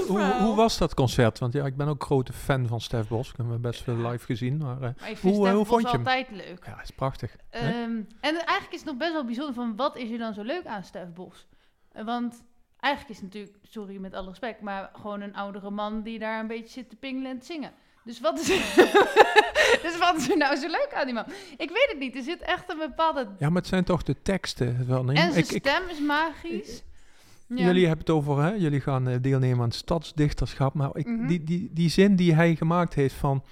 Hoe, 0.08 0.22
hoe 0.34 0.56
was 0.56 0.78
dat 0.78 0.94
concert? 0.94 1.40
Want 1.40 1.54
ja, 1.54 1.66
ik 1.66 1.78
ben 1.78 1.88
ook 1.88 2.04
grote 2.04 2.34
fan 2.34 2.68
van 2.68 2.82
Stef 2.82 3.08
Bos. 3.08 3.30
Ik 3.30 3.38
heb 3.38 3.50
hem 3.50 3.62
best 3.62 3.84
veel 3.84 3.96
live 3.96 4.26
gezien. 4.26 4.58
Maar 4.58 4.76
eh, 4.76 4.80
Maar 4.82 5.10
ik 5.10 5.18
vind 5.18 5.36
Hoe, 5.36 5.48
eh, 5.48 5.54
Stef 5.54 5.54
hoe 5.54 5.66
Bos 5.66 5.68
vond 5.68 5.82
je 5.82 5.88
hem? 5.98 5.98
altijd 5.98 6.32
leuk. 6.32 6.66
ja, 6.66 6.82
is 6.82 6.92
prachtig. 6.92 7.36
Ehm, 7.50 7.72
en 8.20 8.36
eigenlijk 8.36 8.72
is 8.72 8.80
het 8.80 8.86
nog 8.86 8.98
best 8.98 9.12
wel 9.14 9.26
bijzonder 9.26 9.54
van 9.54 9.76
wat 9.76 9.98
is 9.98 10.12
er 10.12 10.18
dan 10.18 10.34
zo 10.34 10.42
leuk 10.44 10.66
aan 10.66 10.84
Stef 10.84 11.14
Bos? 11.14 11.48
Want 12.06 12.44
eigenlijk 12.80 13.14
is 13.16 13.22
het 13.24 13.34
natuurlijk, 13.34 13.58
sorry 13.70 13.98
met 13.98 14.14
alle 14.14 14.30
respect, 14.30 14.62
maar 14.62 14.90
gewoon 14.94 15.22
een 15.22 15.36
oudere 15.36 15.70
man 15.70 16.02
die 16.02 16.20
daar 16.20 16.40
een 16.40 16.48
beetje 16.48 16.70
zit 16.72 16.90
te 16.90 16.96
pingelen 16.96 17.32
en 17.32 17.40
te 17.40 17.46
zingen. 17.46 17.72
Dus 18.04 18.20
wat, 18.20 18.40
is 18.40 18.48
dus 19.86 19.98
wat 20.00 20.16
is 20.18 20.30
er 20.30 20.38
nou 20.38 20.56
zo 20.56 20.68
leuk 20.68 20.90
aan 20.94 21.06
die 21.06 21.14
man? 21.14 21.26
Ik 21.58 21.70
weet 21.70 21.88
het 21.90 22.00
niet. 22.00 22.16
Er 22.16 22.22
zit 22.24 22.42
echt 22.42 22.72
een 22.72 22.78
bepaalde... 22.78 23.28
Ja, 23.40 23.48
maar 23.50 23.62
het 23.62 23.68
zijn 23.68 23.84
toch 23.84 24.04
de 24.04 24.16
teksten 24.22 24.88
wel. 24.88 25.04
Nee? 25.04 25.16
En 25.16 25.32
zijn 25.32 25.44
Ik, 25.44 25.52
ik, 25.52 25.68
stem 25.68 25.88
is 25.90 26.00
magisch. 26.00 26.84
Ja. 27.48 27.66
Jullie 27.66 27.88
hebben 27.88 28.06
het 28.06 28.16
over, 28.16 28.42
hè? 28.44 28.50
jullie 28.54 28.82
gaan 28.82 29.08
eh, 29.08 29.16
deelnemen 29.22 29.58
aan 29.60 29.64
het 29.68 29.76
stadsdichterschap. 29.76 30.74
Maar 30.74 30.90
ik, 30.94 31.06
Mhm. 31.08 31.28
die, 31.28 31.44
die, 31.44 31.70
die 31.74 31.90
zin 31.90 32.16
die 32.16 32.34
hij 32.34 32.56
gemaakt 32.56 32.94
heeft 32.94 33.16
van... 33.16 33.44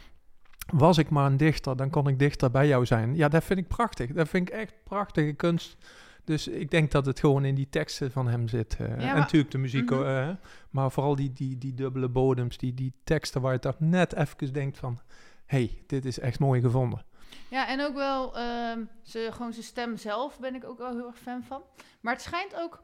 Was 0.74 0.98
ik 0.98 1.10
maar 1.10 1.26
een 1.26 1.38
dichter, 1.38 1.76
dan 1.78 1.90
kon 1.90 2.08
ik 2.08 2.20
dichter 2.20 2.52
bij 2.52 2.68
jou 2.68 2.86
zijn. 2.86 3.16
Ja, 3.16 3.28
dat 3.28 3.44
vind 3.44 3.60
ik 3.60 3.68
prachtig. 3.68 4.12
Dat 4.12 4.30
vind 4.30 4.50
ik 4.50 4.54
echt 4.56 4.74
prachtige 4.84 5.34
kunst. 5.34 5.78
Dus 6.26 6.48
ik 6.48 6.72
denk 6.72 6.92
dat 6.92 7.06
het 7.06 7.20
gewoon 7.20 7.46
in 7.46 7.56
die 7.56 7.70
teksten 7.70 8.12
van 8.12 8.28
hem 8.28 8.48
zit. 8.48 8.76
eh. 8.80 8.92
en 8.92 8.98
maar- 8.98 9.16
natuurlijk 9.16 9.52
de 9.52 9.58
muziek. 9.58 9.90
Mhm. 9.90 10.04
eh, 10.04 10.30
maar 10.70 10.92
vooral 10.92 11.16
die, 11.16 11.34
die, 11.34 11.58
die 11.58 11.74
dubbele 11.74 12.10
bodems, 12.10 12.58
die, 12.58 12.74
die 12.74 12.94
teksten 13.04 13.42
waar 13.42 13.54
je 13.54 13.60
toch 13.60 13.80
net 13.80 14.14
even 14.14 14.54
denkt 14.54 14.78
van... 14.78 15.00
hey, 15.46 15.84
dit 15.88 16.06
is 16.06 16.20
echt 16.20 16.40
mooi 16.40 16.62
gevonden. 16.62 17.04
Ja, 17.50 17.68
en 17.68 17.82
ook 17.82 17.94
wel 17.96 18.38
ehm, 18.38 18.84
ze, 19.02 19.30
gewoon 19.32 19.54
zijn 19.54 19.66
stem 19.66 19.98
zelf 19.98 20.40
ben 20.40 20.56
ik 20.56 20.64
ook 20.66 20.78
wel 20.78 20.92
heel 20.96 21.08
erg 21.08 21.18
fan 21.20 21.44
van. 21.44 21.62
Maar 22.02 22.14
het 22.14 22.22
schijnt 22.22 22.56
ook 22.56 22.84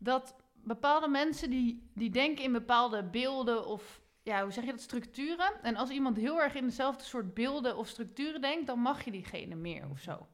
dat 0.00 0.34
bepaalde 0.64 1.08
mensen 1.08 1.50
die, 1.50 1.90
die 1.94 2.10
denken 2.10 2.44
in 2.44 2.52
bepaalde 2.52 3.04
beelden 3.04 3.66
of 3.66 4.00
ja, 4.22 4.42
hoe 4.42 4.52
zeg 4.52 4.64
je 4.64 4.70
dat, 4.70 4.80
structuren. 4.80 5.52
En 5.62 5.76
als 5.76 5.90
iemand 5.90 6.16
heel 6.16 6.40
erg 6.42 6.54
in 6.54 6.64
dezelfde 6.66 7.04
soort 7.04 7.34
beelden 7.34 7.76
of 7.76 7.88
structuren 7.88 8.40
denkt, 8.40 8.66
dan 8.66 8.78
mag 8.78 9.04
je 9.04 9.10
diegene 9.10 9.54
meer 9.54 9.84
of 9.90 9.98
zo. 9.98 10.26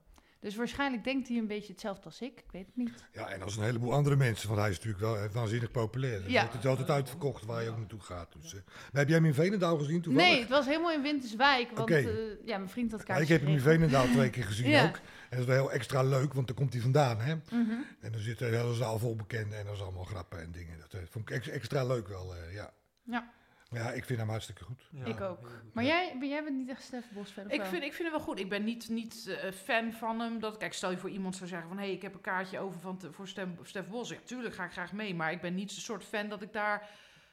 Dus 0.43 0.57
waarschijnlijk 0.57 1.05
denkt 1.05 1.29
hij 1.29 1.37
een 1.37 1.47
beetje 1.47 1.73
hetzelfde 1.73 2.05
als 2.05 2.21
ik. 2.21 2.39
Ik 2.39 2.51
weet 2.53 2.67
het 2.67 2.77
niet. 2.77 3.05
Ja, 3.13 3.29
en 3.29 3.43
als 3.43 3.57
een 3.57 3.63
heleboel 3.63 3.93
andere 3.93 4.17
mensen, 4.17 4.49
want 4.49 4.61
hij 4.61 4.71
is 4.71 4.77
natuurlijk 4.77 5.03
wel 5.03 5.29
waanzinnig 5.33 5.71
populair. 5.71 6.31
Ja. 6.31 6.43
Het 6.51 6.55
is 6.59 6.67
altijd 6.67 6.91
uitverkocht 6.91 7.45
waar 7.45 7.63
je 7.63 7.71
ook 7.71 7.77
naartoe 7.79 8.01
gaat. 8.01 8.33
Dus, 8.41 8.55
eh, 8.55 8.61
maar 8.67 9.01
heb 9.01 9.07
jij 9.09 9.17
hem 9.17 9.27
in 9.27 9.35
Veenendaal 9.35 9.79
gezien 9.79 10.01
toevallig? 10.03 10.29
Nee, 10.29 10.41
het 10.41 10.49
was 10.49 10.67
helemaal 10.67 10.93
in 10.93 11.03
Winterswijk. 11.03 11.71
Want 11.75 11.91
eh, 11.91 12.05
ja, 12.45 12.57
mijn 12.59 12.69
vriend 12.71 12.91
had 12.91 13.01
Ja, 13.01 13.07
kaartjes 13.07 13.25
ik 13.29 13.33
heb 13.33 13.41
hem 13.41 13.51
in 13.51 13.59
gekregen. 13.59 13.81
Veenendaal 13.81 14.15
twee 14.15 14.31
keer 14.31 14.45
gezien 14.45 14.71
Ja. 14.77 14.85
ook. 14.87 14.95
En 14.97 15.03
dat 15.31 15.39
is 15.39 15.45
wel 15.45 15.57
heel 15.57 15.73
extra 15.73 16.03
leuk, 16.03 16.35
want 16.35 16.47
daar 16.47 16.57
komt 16.57 16.73
hij 16.73 16.83
vandaan. 16.83 17.21
Hè? 17.21 17.35
Mhm. 17.35 17.71
En 18.01 18.13
dan 18.13 18.21
zit 18.21 18.41
er 18.41 18.53
een 18.53 18.61
hele 18.61 18.75
zaal 18.75 18.99
vol 18.99 19.17
bekenden 19.17 19.59
en 19.59 19.65
dat 19.65 19.75
is 19.75 19.83
allemaal 19.83 20.05
grappen 20.05 20.41
en 20.43 20.53
dingen. 20.53 20.79
Dat 20.79 20.93
eh, 20.93 21.01
vond 21.11 21.31
ik 21.31 21.37
ex- 21.37 21.49
extra 21.49 21.85
leuk 21.85 22.09
wel, 22.09 22.35
ja. 22.53 22.71
Ja. 23.03 23.33
Ja, 23.73 23.91
ik 23.91 24.05
vind 24.05 24.19
hem 24.19 24.29
hartstikke 24.29 24.65
goed. 24.65 24.89
Ik 25.05 25.21
ook. 25.21 25.39
Maar 25.73 25.85
jij, 25.85 26.17
ben- 26.19 26.29
jij 26.29 26.45
bent 26.45 26.57
niet 26.57 26.69
echt 26.69 26.83
Stef 26.83 27.05
Bos 27.13 27.31
fan 27.31 27.47
of 27.47 27.53
Ik 27.53 27.61
wel? 27.61 27.69
vind, 27.69 27.83
ik 27.83 27.93
vind 27.93 28.09
het 28.09 28.17
wel 28.17 28.27
goed. 28.27 28.39
Ik 28.39 28.49
ben 28.49 28.65
niet, 28.65 28.89
niet 28.89 29.27
eh, 29.27 29.53
fan 29.53 29.93
van 29.93 30.21
hem. 30.21 30.41
Dat, 30.41 30.57
kijk, 30.57 30.73
stel 30.73 30.91
je 30.91 30.99
voor 30.99 31.11
iemand 31.11 31.37
zou 31.37 31.49
zeggen 31.49 31.69
van... 31.69 31.77
hé, 31.79 31.85
hey, 31.85 31.93
ik 31.95 32.03
heb 32.03 32.15
een 32.15 32.21
kaartje 32.21 32.59
over 32.59 32.81
van 32.81 32.97
te- 32.99 33.13
voor 33.13 33.29
Stef 33.63 33.89
Bos. 33.89 34.09
Ja, 34.09 34.17
tuurlijk 34.25 34.55
ga 34.55 34.65
ik 34.65 34.73
graag 34.73 34.93
mee. 34.93 35.15
Maar 35.15 35.33
ik 35.33 35.41
ben 35.41 35.55
niet 35.55 35.73
zo'n 35.73 35.83
soort 35.83 36.05
fan 36.05 36.29
dat 36.29 36.43
ik 36.43 36.53
daar 36.53 36.89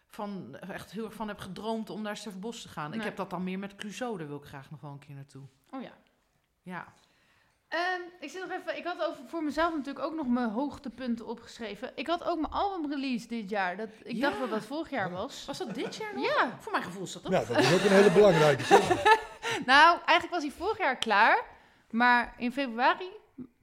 van, 0.08 0.58
echt 0.58 0.91
heel 0.91 1.06
erg 1.06 1.13
van 1.13 1.28
heb 1.28 1.39
gedroomd 1.39 1.89
om 1.89 2.02
naar 2.02 2.17
Stef 2.17 2.39
Bos 2.39 2.62
te 2.62 2.67
gaan. 2.69 2.89
Nee. 2.89 2.99
Ik 2.99 3.06
heb 3.06 3.15
dat 3.15 3.30
dan 3.30 3.43
meer 3.43 3.60
met 3.60 3.75
Clouseau. 3.75 4.17
Daar 4.17 4.28
wil 4.28 4.38
ik 4.38 4.45
graag 4.45 4.71
nog 4.71 4.82
wel 4.82 4.91
een 4.91 4.99
keer 4.99 5.15
naartoe. 5.15 5.43
Oh 5.69 5.82
ja. 5.82 5.93
Ja. 6.62 6.93
Ehm, 7.69 8.01
ik 8.19 8.29
zit 8.29 8.41
nog 8.41 8.51
even. 8.60 8.77
Ik 8.77 8.84
had 8.86 9.03
over 9.05 9.23
voor 9.27 9.43
mezelf 9.43 9.73
natuurlijk 9.73 10.05
ook 10.05 10.13
nog 10.15 10.27
mijn 10.27 10.49
hoogtepunten 10.49 11.25
opgeschreven. 11.27 11.91
Ik 11.95 12.08
had 12.08 12.23
ook 12.23 12.39
mijn 12.39 12.53
album 12.53 12.91
release 12.91 13.27
dit 13.27 13.49
jaar. 13.49 13.77
Dat, 13.77 13.89
ik 14.03 14.15
Ja. 14.15 14.21
dacht 14.29 14.39
dat 14.39 14.49
dat 14.49 14.65
vorig 14.65 14.89
jaar 14.89 15.12
was. 15.12 15.45
Was 15.45 15.58
dat 15.58 15.75
dit 15.75 15.95
jaar 15.95 16.13
nog? 16.15 16.25
Ja. 16.25 16.58
Voor 16.60 16.71
mijn 16.71 16.84
gevoel 16.84 17.03
is 17.03 17.13
dat 17.13 17.25
ook. 17.25 17.32
Ja, 17.32 17.39
dat 17.45 17.58
is 17.58 17.73
ook 17.73 17.79
een 17.82 17.91
hele 17.91 18.12
belangrijke. 18.12 18.63
toch? 18.63 19.03
Nou, 19.65 19.97
eigenlijk 20.05 20.29
was 20.29 20.41
hij 20.43 20.51
vorig 20.51 20.77
jaar 20.77 20.97
klaar. 20.97 21.43
Maar 21.89 22.34
in 22.38 22.51
februari 22.51 23.10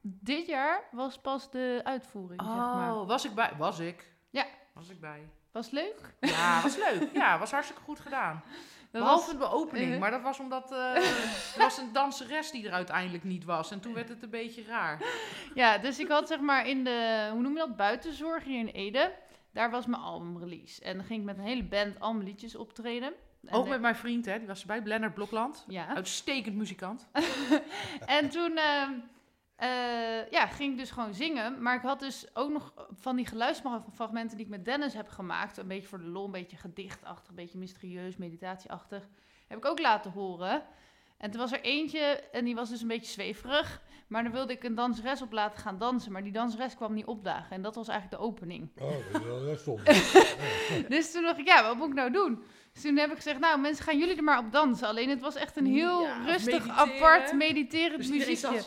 dit 0.00 0.46
jaar 0.46 0.82
was 0.90 1.18
pas 1.18 1.50
de 1.50 1.80
uitvoering, 1.84 2.40
zeg 2.42 2.50
maar. 2.54 2.94
Oh, 2.94 3.06
was 3.08 3.24
ik 3.24 3.34
bij? 3.34 3.52
Was 3.58 3.78
ik? 3.78 4.04
Ja. 4.30 4.44
Was 4.74 4.88
ik 4.88 5.00
bij? 5.00 5.28
Was 5.52 5.70
leuk? 5.70 6.14
Ja, 6.20 6.62
was 6.62 6.76
leuk. 6.90 7.08
Ja, 7.12 7.38
was 7.38 7.50
hartstikke 7.50 7.82
goed 7.82 8.00
gedaan. 8.00 8.42
Behalve 8.98 9.36
was- 9.38 9.48
de 9.50 9.54
opening, 9.56 9.92
Eh. 9.92 9.98
maar 10.00 10.10
dat 10.10 10.22
was 10.22 10.38
omdat 10.40 10.72
eh, 10.72 10.78
er 10.96 11.58
was 11.58 11.78
een 11.78 11.92
danseres 11.92 12.50
die 12.50 12.66
er 12.66 12.72
uiteindelijk 12.72 13.24
niet 13.24 13.44
was. 13.44 13.70
En 13.70 13.80
toen 13.80 13.94
werd 13.94 14.08
het 14.08 14.22
een 14.22 14.30
beetje 14.30 14.64
raar. 14.64 15.02
Ja, 15.54 15.78
dus 15.78 15.98
ik 15.98 16.08
had 16.08 16.28
zeg 16.28 16.40
maar 16.40 16.66
in 16.66 16.84
de, 16.84 17.28
hoe 17.32 17.40
noem 17.42 17.52
je 17.52 17.58
dat, 17.58 17.76
buitenzorg 17.76 18.44
hier 18.44 18.58
in 18.58 18.66
Ede. 18.68 19.12
Daar 19.52 19.70
was 19.70 19.86
mijn 19.86 20.02
album 20.02 20.38
release. 20.38 20.82
En 20.82 20.96
dan 20.96 21.04
ging 21.06 21.20
ik 21.20 21.26
met 21.26 21.38
een 21.38 21.44
hele 21.44 21.64
band 21.64 22.00
allemaal 22.00 22.22
liedjes 22.24 22.56
optreden. 22.56 23.12
En 23.46 23.52
Ook 23.54 23.68
met 23.68 23.80
mijn 23.80 23.96
vriend, 23.96 24.24
hè, 24.26 24.38
die 24.38 24.46
was 24.46 24.60
erbij, 24.60 24.82
Blender 24.82 25.12
Blokland. 25.12 25.64
Ja. 25.68 25.94
Uitstekend 25.94 26.54
muzikant. 26.56 27.08
en 28.06 28.28
toen 28.28 28.56
ehm, 28.56 28.92
eh, 29.56 30.30
ja, 30.30 30.46
ging 30.46 30.72
ik 30.72 30.78
dus 30.78 30.90
gewoon 30.90 31.14
zingen. 31.14 31.62
Maar 31.62 31.76
ik 31.76 31.82
had 31.82 32.00
dus 32.00 32.26
ook 32.34 32.50
nog 32.50 32.72
van 32.92 33.16
die 33.16 33.26
geluidsfragmenten 33.26 34.36
die 34.36 34.46
ik 34.46 34.52
met 34.52 34.64
Dennis 34.64 34.94
heb 34.94 35.08
gemaakt. 35.08 35.56
Een 35.56 35.68
beetje 35.68 35.88
voor 35.88 35.98
de 35.98 36.04
lol, 36.04 36.24
een 36.24 36.30
beetje 36.30 36.56
gedichtachtig, 36.56 37.28
een 37.28 37.34
beetje 37.34 37.58
mysterieus, 37.58 38.16
meditatieachtig. 38.16 39.08
Heb 39.46 39.58
ik 39.58 39.64
ook 39.64 39.78
laten 39.78 40.10
horen. 40.10 40.62
En 41.18 41.30
toen 41.30 41.40
was 41.40 41.52
er 41.52 41.60
eentje 41.60 42.00
en 42.32 42.44
die 42.44 42.54
was 42.54 42.68
dus 42.68 42.80
een 42.80 42.88
beetje 42.88 43.12
zweverig. 43.12 43.82
Maar 44.06 44.22
dan 44.22 44.32
wilde 44.32 44.52
ik 44.52 44.64
een 44.64 44.74
danseres 44.74 45.22
op 45.22 45.32
laten 45.32 45.60
gaan 45.60 45.78
dansen. 45.78 46.12
Maar 46.12 46.22
die 46.22 46.32
danseres 46.32 46.74
kwam 46.74 46.94
niet 46.94 47.06
opdagen. 47.06 47.50
En 47.50 47.62
dat 47.62 47.74
was 47.74 47.88
eigenlijk 47.88 48.20
de 48.20 48.28
opening. 48.28 48.70
Oh, 48.78 49.12
dat 49.12 49.22
is 49.22 49.44
wel 49.44 49.56
stom. 49.56 49.80
Dus 50.94 51.12
toen 51.12 51.22
dacht 51.22 51.38
ik, 51.38 51.46
ja, 51.46 51.62
wat 51.62 51.76
moet 51.76 51.88
ik 51.88 51.94
nou 51.94 52.10
doen? 52.10 52.44
Dus 52.76 52.84
toen 52.84 52.96
heb 52.96 53.10
ik 53.10 53.16
gezegd, 53.16 53.40
nou 53.40 53.60
mensen, 53.60 53.84
gaan 53.84 53.98
jullie 53.98 54.16
er 54.16 54.22
maar 54.22 54.38
op 54.38 54.52
dansen. 54.52 54.88
Alleen 54.88 55.08
het 55.08 55.20
was 55.20 55.34
echt 55.34 55.56
een 55.56 55.66
heel 55.66 56.02
Ja, 56.02 56.24
rustig, 56.24 56.66
mediteren. 56.66 56.74
apart, 56.94 57.32
mediterend 57.32 57.96
Dus 57.96 58.08
muziekje. 58.08 58.62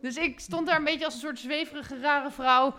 Dus 0.00 0.16
ik 0.16 0.40
stond 0.40 0.66
daar 0.66 0.76
een 0.76 0.84
beetje 0.84 1.04
als 1.04 1.14
een 1.14 1.20
soort 1.20 1.38
zweverige, 1.38 2.00
rare 2.00 2.30
vrouw. 2.30 2.74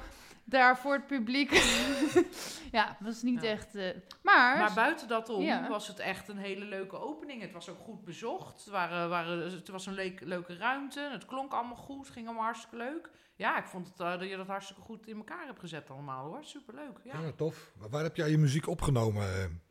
Daar 0.45 0.77
voor 0.77 0.93
het 0.93 1.07
publiek. 1.07 1.51
ja, 2.71 2.97
was 2.99 3.21
niet 3.21 3.41
Ja. 3.41 3.49
echt... 3.49 3.75
eh, 3.75 3.89
maar... 4.21 4.57
Maar 4.57 4.73
buiten 4.73 5.07
dat 5.07 5.29
om 5.29 5.41
Ja. 5.41 5.67
was 5.67 5.87
het 5.87 5.99
echt 5.99 6.27
een 6.27 6.37
hele 6.37 6.65
leuke 6.65 6.97
opening. 6.99 7.41
Het 7.41 7.51
was 7.51 7.69
ook 7.69 7.79
goed 7.79 8.03
bezocht. 8.03 8.57
Het, 8.63 8.73
waren, 8.73 9.09
waren, 9.09 9.39
het 9.51 9.67
was 9.67 9.85
een 9.85 9.93
leuk, 9.93 10.21
leuke 10.23 10.57
ruimte. 10.57 11.09
Het 11.11 11.25
klonk 11.25 11.51
allemaal 11.53 11.75
goed. 11.75 12.05
Het 12.05 12.13
ging 12.13 12.25
allemaal 12.25 12.43
hartstikke 12.45 12.75
leuk. 12.77 13.09
Ja, 13.35 13.57
ik 13.57 13.65
vond 13.65 13.87
het, 13.87 13.99
eh, 13.99 14.19
dat 14.19 14.29
je 14.29 14.37
dat 14.37 14.47
hartstikke 14.47 14.81
goed 14.81 15.07
in 15.07 15.17
elkaar 15.17 15.45
hebt 15.45 15.59
gezet 15.59 15.89
allemaal 15.89 16.25
hoor. 16.25 16.43
Superleuk. 16.43 16.97
Ja. 17.03 17.19
Ja, 17.19 17.31
tof. 17.35 17.71
Maar 17.79 17.89
waar 17.89 18.03
heb 18.03 18.15
jij 18.15 18.29
je 18.29 18.37
muziek 18.37 18.67
opgenomen? 18.67 19.61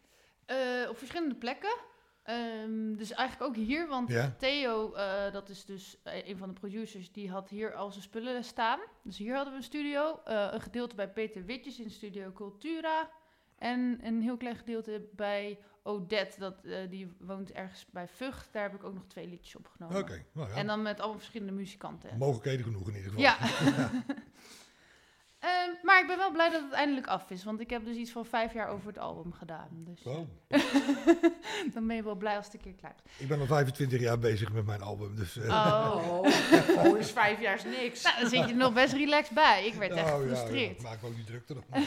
Eh? 0.52 0.90
op 0.90 0.98
verschillende 0.98 1.34
plekken. 1.34 1.74
Ehm, 2.22 2.94
dus 2.96 3.12
eigenlijk 3.12 3.50
ook 3.50 3.64
hier, 3.64 3.88
want 3.88 4.08
Ja? 4.08 4.34
Theo, 4.38 4.92
eh, 4.92 5.32
dat 5.32 5.48
is 5.48 5.64
dus 5.64 5.98
eh, 6.02 6.28
een 6.28 6.36
van 6.36 6.48
de 6.48 6.54
producers, 6.54 7.12
die 7.12 7.30
had 7.30 7.48
hier 7.48 7.74
al 7.74 7.90
zijn 7.90 8.02
spullen 8.02 8.44
staan. 8.44 8.80
Dus 9.02 9.18
hier 9.18 9.34
hadden 9.34 9.52
we 9.52 9.58
een 9.58 9.64
studio. 9.64 10.20
een 10.24 10.60
gedeelte 10.60 10.94
bij 10.94 11.08
Peter 11.08 11.44
Witjes 11.44 11.80
in 11.80 11.90
Studio 11.90 12.32
Cultura. 12.32 13.10
En 13.58 13.98
een 14.02 14.22
heel 14.22 14.36
klein 14.36 14.56
gedeelte 14.56 15.08
bij 15.12 15.58
Odette, 15.82 16.38
dat, 16.38 16.62
die 16.90 17.12
woont 17.18 17.52
ergens 17.52 17.86
bij 17.90 18.08
Vught. 18.08 18.48
Daar 18.52 18.62
heb 18.62 18.74
ik 18.74 18.84
ook 18.84 18.94
nog 18.94 19.06
twee 19.06 19.28
liedjes 19.28 19.56
opgenomen. 19.56 19.96
Oké, 19.96 20.24
nou 20.32 20.48
ja. 20.48 20.54
En 20.54 20.66
dan 20.66 20.82
met 20.82 20.98
allemaal 20.98 21.18
verschillende 21.18 21.52
muzikanten. 21.52 22.18
Mogelijkheden 22.18 22.64
genoeg 22.64 22.88
in 22.88 22.96
ieder 22.96 23.10
geval. 23.10 23.24
Ja. 23.24 23.38
Ehm, 25.42 25.70
maar 25.82 26.00
ik 26.00 26.06
ben 26.06 26.16
wel 26.16 26.30
blij 26.30 26.50
dat 26.50 26.62
het 26.62 26.72
eindelijk 26.72 27.06
af 27.06 27.30
is. 27.30 27.44
Want 27.44 27.60
ik 27.60 27.70
heb 27.70 27.84
dus 27.84 27.96
iets 27.96 28.10
van 28.10 28.24
vijf 28.26 28.52
jaar 28.52 28.68
over 28.68 28.86
het 28.86 28.98
album 28.98 29.32
gedaan. 29.32 29.68
Dus 29.72 30.02
Wow. 30.02 30.26
dan 31.74 31.86
ben 31.86 31.96
je 31.96 32.02
wel 32.02 32.14
blij 32.14 32.36
als 32.36 32.44
het 32.44 32.54
een 32.54 32.60
keer 32.60 32.74
klaar 32.74 32.94
is. 33.04 33.20
Ik 33.20 33.28
ben 33.28 33.40
al 33.40 33.46
25 33.46 34.00
jaar 34.00 34.18
bezig 34.18 34.52
met 34.52 34.66
mijn 34.66 34.82
album. 34.82 35.16
Dus, 35.16 35.36
eh, 35.36 35.48
Oh. 35.48 36.06
Oh, 36.08 36.84
oh, 36.86 36.98
is 36.98 37.10
vijf 37.10 37.40
jaar 37.40 37.54
is 37.54 37.64
niks. 37.64 38.02
Nou, 38.02 38.20
dan 38.20 38.28
zit 38.28 38.38
je 38.44 38.50
er 38.50 38.56
nog 38.56 38.72
best 38.72 38.92
relaxed 38.92 39.34
bij. 39.34 39.66
Ik 39.66 39.74
werd 39.74 39.92
echt 39.92 40.06
nou, 40.06 40.22
ja, 40.22 40.28
gefrustreerd. 40.28 40.82
Ja, 40.82 40.88
maak 40.88 41.02
me 41.02 41.08
ook 41.08 41.16
niet 41.16 41.26
druk 41.26 41.48
erop. 41.48 41.64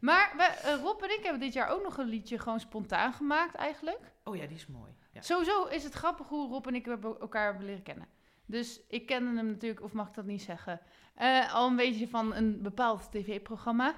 Maar 0.00 0.32
we, 0.36 0.42
eh, 0.42 0.80
Rob 0.82 1.02
en 1.02 1.10
ik 1.10 1.22
hebben 1.22 1.40
dit 1.40 1.52
jaar 1.52 1.68
ook 1.68 1.82
nog 1.82 1.96
een 1.98 2.08
liedje 2.08 2.38
gewoon 2.38 2.60
spontaan 2.60 3.12
gemaakt 3.12 3.54
eigenlijk. 3.54 4.00
Oh 4.24 4.36
ja, 4.36 4.46
die 4.46 4.56
is 4.56 4.66
mooi. 4.66 4.90
Ja. 5.12 5.20
Sowieso 5.22 5.64
is 5.64 5.84
het 5.84 5.92
grappig 5.94 6.26
hoe 6.28 6.48
Rob 6.48 6.66
en 6.66 6.74
ik 6.74 6.84
hebben- 6.84 7.20
elkaar 7.20 7.44
hebben 7.44 7.64
leren 7.66 7.82
kennen. 7.82 8.06
Dus 8.50 8.80
ik 8.88 9.06
kende 9.06 9.36
hem 9.36 9.46
natuurlijk, 9.46 9.82
of 9.82 9.92
mag 9.92 10.08
ik 10.08 10.14
dat 10.14 10.24
niet 10.24 10.42
zeggen, 10.42 10.80
eh, 11.14 11.54
al 11.54 11.68
een 11.68 11.76
beetje 11.76 12.08
van 12.08 12.34
een 12.34 12.62
bepaald 12.62 13.10
tv-programma. 13.10 13.94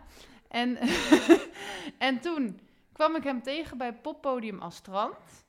En, 0.48 0.78
en 2.08 2.20
toen 2.20 2.60
kwam 2.92 3.16
ik 3.16 3.22
hem 3.22 3.42
tegen 3.42 3.78
bij 3.78 3.94
poppodium 3.94 4.60
als 4.60 4.76
strand. 4.76 5.44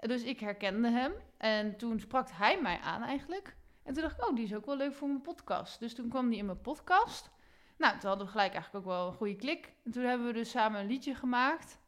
Dus 0.00 0.22
ik 0.22 0.40
herkende 0.40 0.90
hem. 0.90 1.12
En 1.38 1.76
toen 1.76 2.00
sprak 2.00 2.28
hij 2.30 2.60
mij 2.60 2.78
aan 2.78 3.02
eigenlijk. 3.02 3.56
En 3.82 3.94
toen 3.94 4.02
dacht 4.02 4.16
ik, 4.18 4.28
oh, 4.28 4.34
die 4.34 4.44
is 4.44 4.54
ook 4.54 4.66
wel 4.66 4.76
leuk 4.76 4.94
voor 4.94 5.08
mijn 5.08 5.20
podcast. 5.20 5.80
Dus 5.80 5.94
toen 5.94 6.08
kwam 6.08 6.28
die 6.28 6.38
in 6.38 6.46
mijn 6.46 6.60
podcast. 6.60 7.30
Nou, 7.78 7.98
toen 7.98 8.08
hadden 8.08 8.26
we 8.26 8.32
gelijk 8.32 8.52
eigenlijk 8.52 8.86
ook 8.86 8.92
wel 8.92 9.06
een 9.06 9.14
goede 9.14 9.36
klik. 9.36 9.72
En 9.84 9.90
toen 9.90 10.04
hebben 10.04 10.26
we 10.26 10.32
dus 10.32 10.50
samen 10.50 10.80
een 10.80 10.86
liedje 10.86 11.14
gemaakt, 11.14 11.80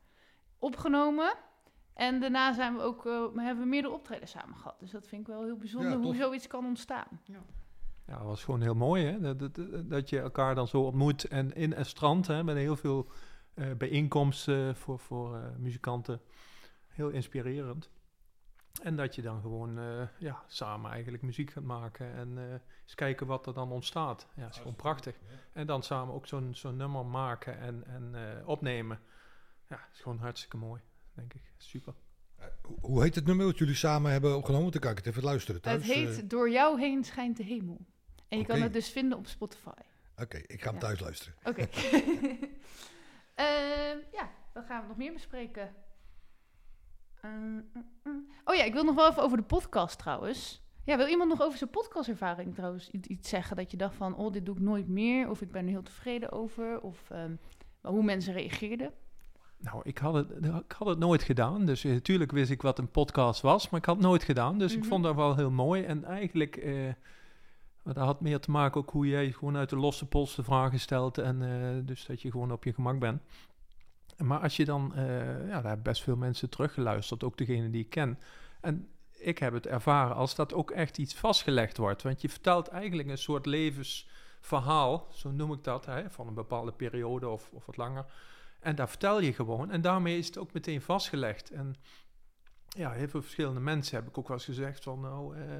opgenomen. 0.58 1.34
En 1.96 2.20
daarna 2.20 2.52
zijn 2.52 2.74
we 2.74 2.80
ook, 2.82 3.06
eh, 3.06 3.26
hebben 3.34 3.62
we 3.62 3.68
meerdere 3.68 3.94
optredens 3.94 4.30
samen 4.30 4.56
gehad. 4.56 4.80
Dus 4.80 4.90
dat 4.90 5.06
vind 5.06 5.20
ik 5.20 5.26
wel 5.26 5.44
heel 5.44 5.56
bijzonder 5.56 5.90
Ja, 5.90 5.96
hoe 5.96 6.14
zoiets 6.14 6.46
kan 6.46 6.64
ontstaan. 6.64 7.20
Ja, 8.06 8.16
dat 8.16 8.26
was 8.26 8.44
gewoon 8.44 8.60
heel 8.60 8.74
mooi, 8.74 9.04
hè? 9.04 9.20
Dat, 9.20 9.38
dat, 9.38 9.90
dat 9.90 10.08
je 10.08 10.20
elkaar 10.20 10.54
dan 10.54 10.68
zo 10.68 10.80
ontmoet 10.80 11.24
en 11.24 11.54
in 11.54 11.72
een 11.72 11.86
strand, 11.86 12.26
hè, 12.26 12.44
met 12.44 12.56
heel 12.56 12.76
veel 12.76 13.10
eh, 13.54 13.72
bijeenkomsten 13.72 14.76
voor, 14.76 14.98
voor 14.98 15.36
eh, 15.36 15.42
muzikanten. 15.58 16.20
Heel 16.88 17.08
inspirerend. 17.08 17.90
En 18.82 18.96
dat 18.96 19.14
je 19.14 19.22
dan 19.22 19.40
gewoon 19.40 19.78
eh, 19.78 20.02
ja, 20.18 20.42
samen 20.46 20.90
eigenlijk 20.90 21.22
muziek 21.22 21.50
gaat 21.50 21.64
maken 21.64 22.14
en 22.14 22.38
eh, 22.38 22.44
eens 22.82 22.94
kijken 22.94 23.26
wat 23.26 23.46
er 23.46 23.54
dan 23.54 23.72
ontstaat. 23.72 24.26
Ja, 24.34 24.42
dat 24.42 24.50
is 24.50 24.58
gewoon 24.58 24.76
prachtig. 24.76 25.18
En 25.52 25.66
dan 25.66 25.82
samen 25.82 26.14
ook 26.14 26.26
zo'n 26.26 26.54
zo'n 26.54 26.76
nummer 26.76 27.06
maken 27.06 27.58
en, 27.58 27.86
en 27.86 28.14
eh, 28.14 28.48
opnemen. 28.48 29.00
Ja, 29.68 29.80
is 29.92 30.00
gewoon 30.00 30.18
hartstikke 30.18 30.56
mooi, 30.56 30.80
denk 31.16 31.34
ik. 31.34 31.42
Super. 31.56 31.94
Hoe- 32.62 32.78
Hoe 32.80 33.02
heet 33.02 33.14
het 33.14 33.26
nummer 33.26 33.46
wat 33.46 33.58
jullie 33.58 33.74
samen 33.74 34.10
hebben 34.12 34.36
opgenomen? 34.36 34.70
Dan 34.72 34.80
kan 34.80 34.90
ik 34.90 34.96
het 34.96 35.06
even 35.06 35.22
luisteren 35.22 35.60
thuis. 35.60 35.86
het 35.86 35.94
heet 35.94 36.18
eh. 36.22 36.28
Door 36.28 36.50
jou 36.50 36.80
heen 36.80 37.04
schijnt 37.04 37.36
de 37.36 37.42
hemel. 37.44 37.78
En 38.28 38.38
je 38.38 38.44
kan 38.44 38.60
het 38.60 38.72
dus 38.72 38.88
vinden 38.90 39.18
op 39.18 39.26
Spotify. 39.26 39.70
Oké, 40.16 40.36
ik 40.36 40.60
ga 40.62 40.66
hem 40.70 40.74
Ja. 40.74 40.80
thuis 40.80 41.00
luisteren. 41.00 41.34
Oké. 41.44 41.68
Ehm, 43.34 43.98
ja, 44.12 44.30
dan 44.52 44.62
gaan 44.64 44.82
we 44.82 44.88
nog 44.88 44.96
meer 44.96 45.12
bespreken. 45.12 45.74
Ehm, 47.20 47.52
mm, 47.54 47.64
mm. 48.04 48.26
Oh 48.44 48.54
ja, 48.54 48.64
ik 48.64 48.72
wil 48.72 48.84
nog 48.84 48.94
wel 48.94 49.10
even 49.10 49.22
over 49.22 49.36
de 49.36 49.42
podcast 49.42 49.98
trouwens. 49.98 50.64
Ja, 50.84 50.96
wil 50.96 51.06
iemand 51.08 51.30
nog 51.30 51.42
over 51.42 51.58
zijn 51.58 51.70
podcastervaring 51.70 52.54
trouwens 52.54 52.90
iets, 52.90 53.08
iets 53.08 53.28
zeggen? 53.28 53.56
Dat 53.56 53.70
je 53.70 53.76
dacht 53.76 53.94
van, 53.94 54.14
oh, 54.16 54.32
dit 54.32 54.46
doe 54.46 54.54
ik 54.56 54.60
nooit 54.62 54.88
meer. 54.88 55.30
Of 55.30 55.40
ik 55.42 55.50
ben 55.52 55.64
er 55.64 55.70
heel 55.70 55.82
tevreden 55.82 56.32
over. 56.32 56.80
Of 56.80 57.10
ehm, 57.10 57.36
hoe 57.80 58.02
mensen 58.02 58.32
reageerden. 58.32 58.92
Nou, 59.58 59.80
ik 59.82 59.98
had, 59.98 60.14
het, 60.14 60.30
ik 60.44 60.72
had 60.78 60.88
het 60.88 60.98
nooit 60.98 61.22
gedaan. 61.22 61.64
Dus 61.66 61.82
natuurlijk 61.82 62.32
wist 62.32 62.50
ik 62.50 62.62
wat 62.62 62.78
een 62.78 62.90
podcast 62.90 63.40
was, 63.40 63.70
maar 63.70 63.80
ik 63.80 63.86
had 63.86 63.96
het 63.96 64.04
nooit 64.04 64.22
gedaan. 64.24 64.58
Dus 64.58 64.72
Mhm. 64.72 64.82
ik 64.82 64.88
vond 64.88 65.04
dat 65.04 65.14
wel 65.14 65.36
heel 65.36 65.50
mooi. 65.50 65.82
En 65.82 66.04
eigenlijk, 66.04 66.56
eh, 66.56 66.72
maar 67.82 67.94
dat 67.94 68.04
had 68.04 68.20
meer 68.20 68.40
te 68.40 68.50
maken 68.50 68.80
ook 68.80 68.90
hoe 68.90 69.06
jij 69.08 69.32
gewoon 69.32 69.56
uit 69.56 69.70
de 69.70 69.76
losse 69.76 70.06
pols 70.06 70.34
de 70.34 70.42
vragen 70.44 70.80
stelt. 70.80 71.18
En 71.18 71.42
eh, 71.42 71.86
dus 71.86 72.06
dat 72.06 72.22
je 72.22 72.30
gewoon 72.30 72.52
op 72.52 72.64
je 72.64 72.72
gemak 72.72 72.98
bent. 72.98 73.22
Maar 74.16 74.38
als 74.38 74.56
je 74.56 74.64
dan, 74.64 74.94
eh, 74.94 75.06
ja, 75.48 75.54
daar 75.54 75.64
hebben 75.64 75.82
best 75.82 76.02
veel 76.02 76.16
mensen 76.16 76.50
teruggeluisterd, 76.50 77.24
ook 77.24 77.36
degene 77.38 77.70
die 77.70 77.82
ik 77.84 77.90
ken. 77.90 78.18
En 78.60 78.88
ik 79.18 79.38
heb 79.38 79.52
het 79.52 79.66
ervaren 79.66 80.16
als 80.16 80.34
dat 80.34 80.54
ook 80.54 80.70
echt 80.70 80.98
iets 80.98 81.14
vastgelegd 81.14 81.76
wordt. 81.76 82.02
Want 82.02 82.20
je 82.20 82.28
vertelt 82.28 82.68
eigenlijk 82.68 83.08
een 83.08 83.18
soort 83.18 83.46
levensverhaal, 83.46 85.06
zo 85.12 85.30
noem 85.30 85.52
ik 85.52 85.64
dat, 85.64 85.86
hè, 85.86 86.10
van 86.10 86.26
een 86.26 86.34
bepaalde 86.34 86.72
periode 86.72 87.28
of, 87.28 87.50
of 87.52 87.66
wat 87.66 87.76
langer. 87.76 88.04
En 88.66 88.74
daar 88.74 88.88
vertel 88.88 89.20
je 89.20 89.32
gewoon. 89.32 89.70
En 89.70 89.80
daarmee 89.80 90.18
is 90.18 90.26
het 90.26 90.38
ook 90.38 90.52
meteen 90.52 90.80
vastgelegd. 90.80 91.50
En 91.50 91.76
ja, 92.68 92.92
heel 92.92 93.08
veel 93.08 93.22
verschillende 93.22 93.60
mensen 93.60 93.96
heb 93.96 94.08
ik 94.08 94.18
ook 94.18 94.28
wel 94.28 94.36
eens 94.36 94.46
gezegd 94.46 94.82
van, 94.82 95.00
nou, 95.00 95.36
eh, 95.36 95.56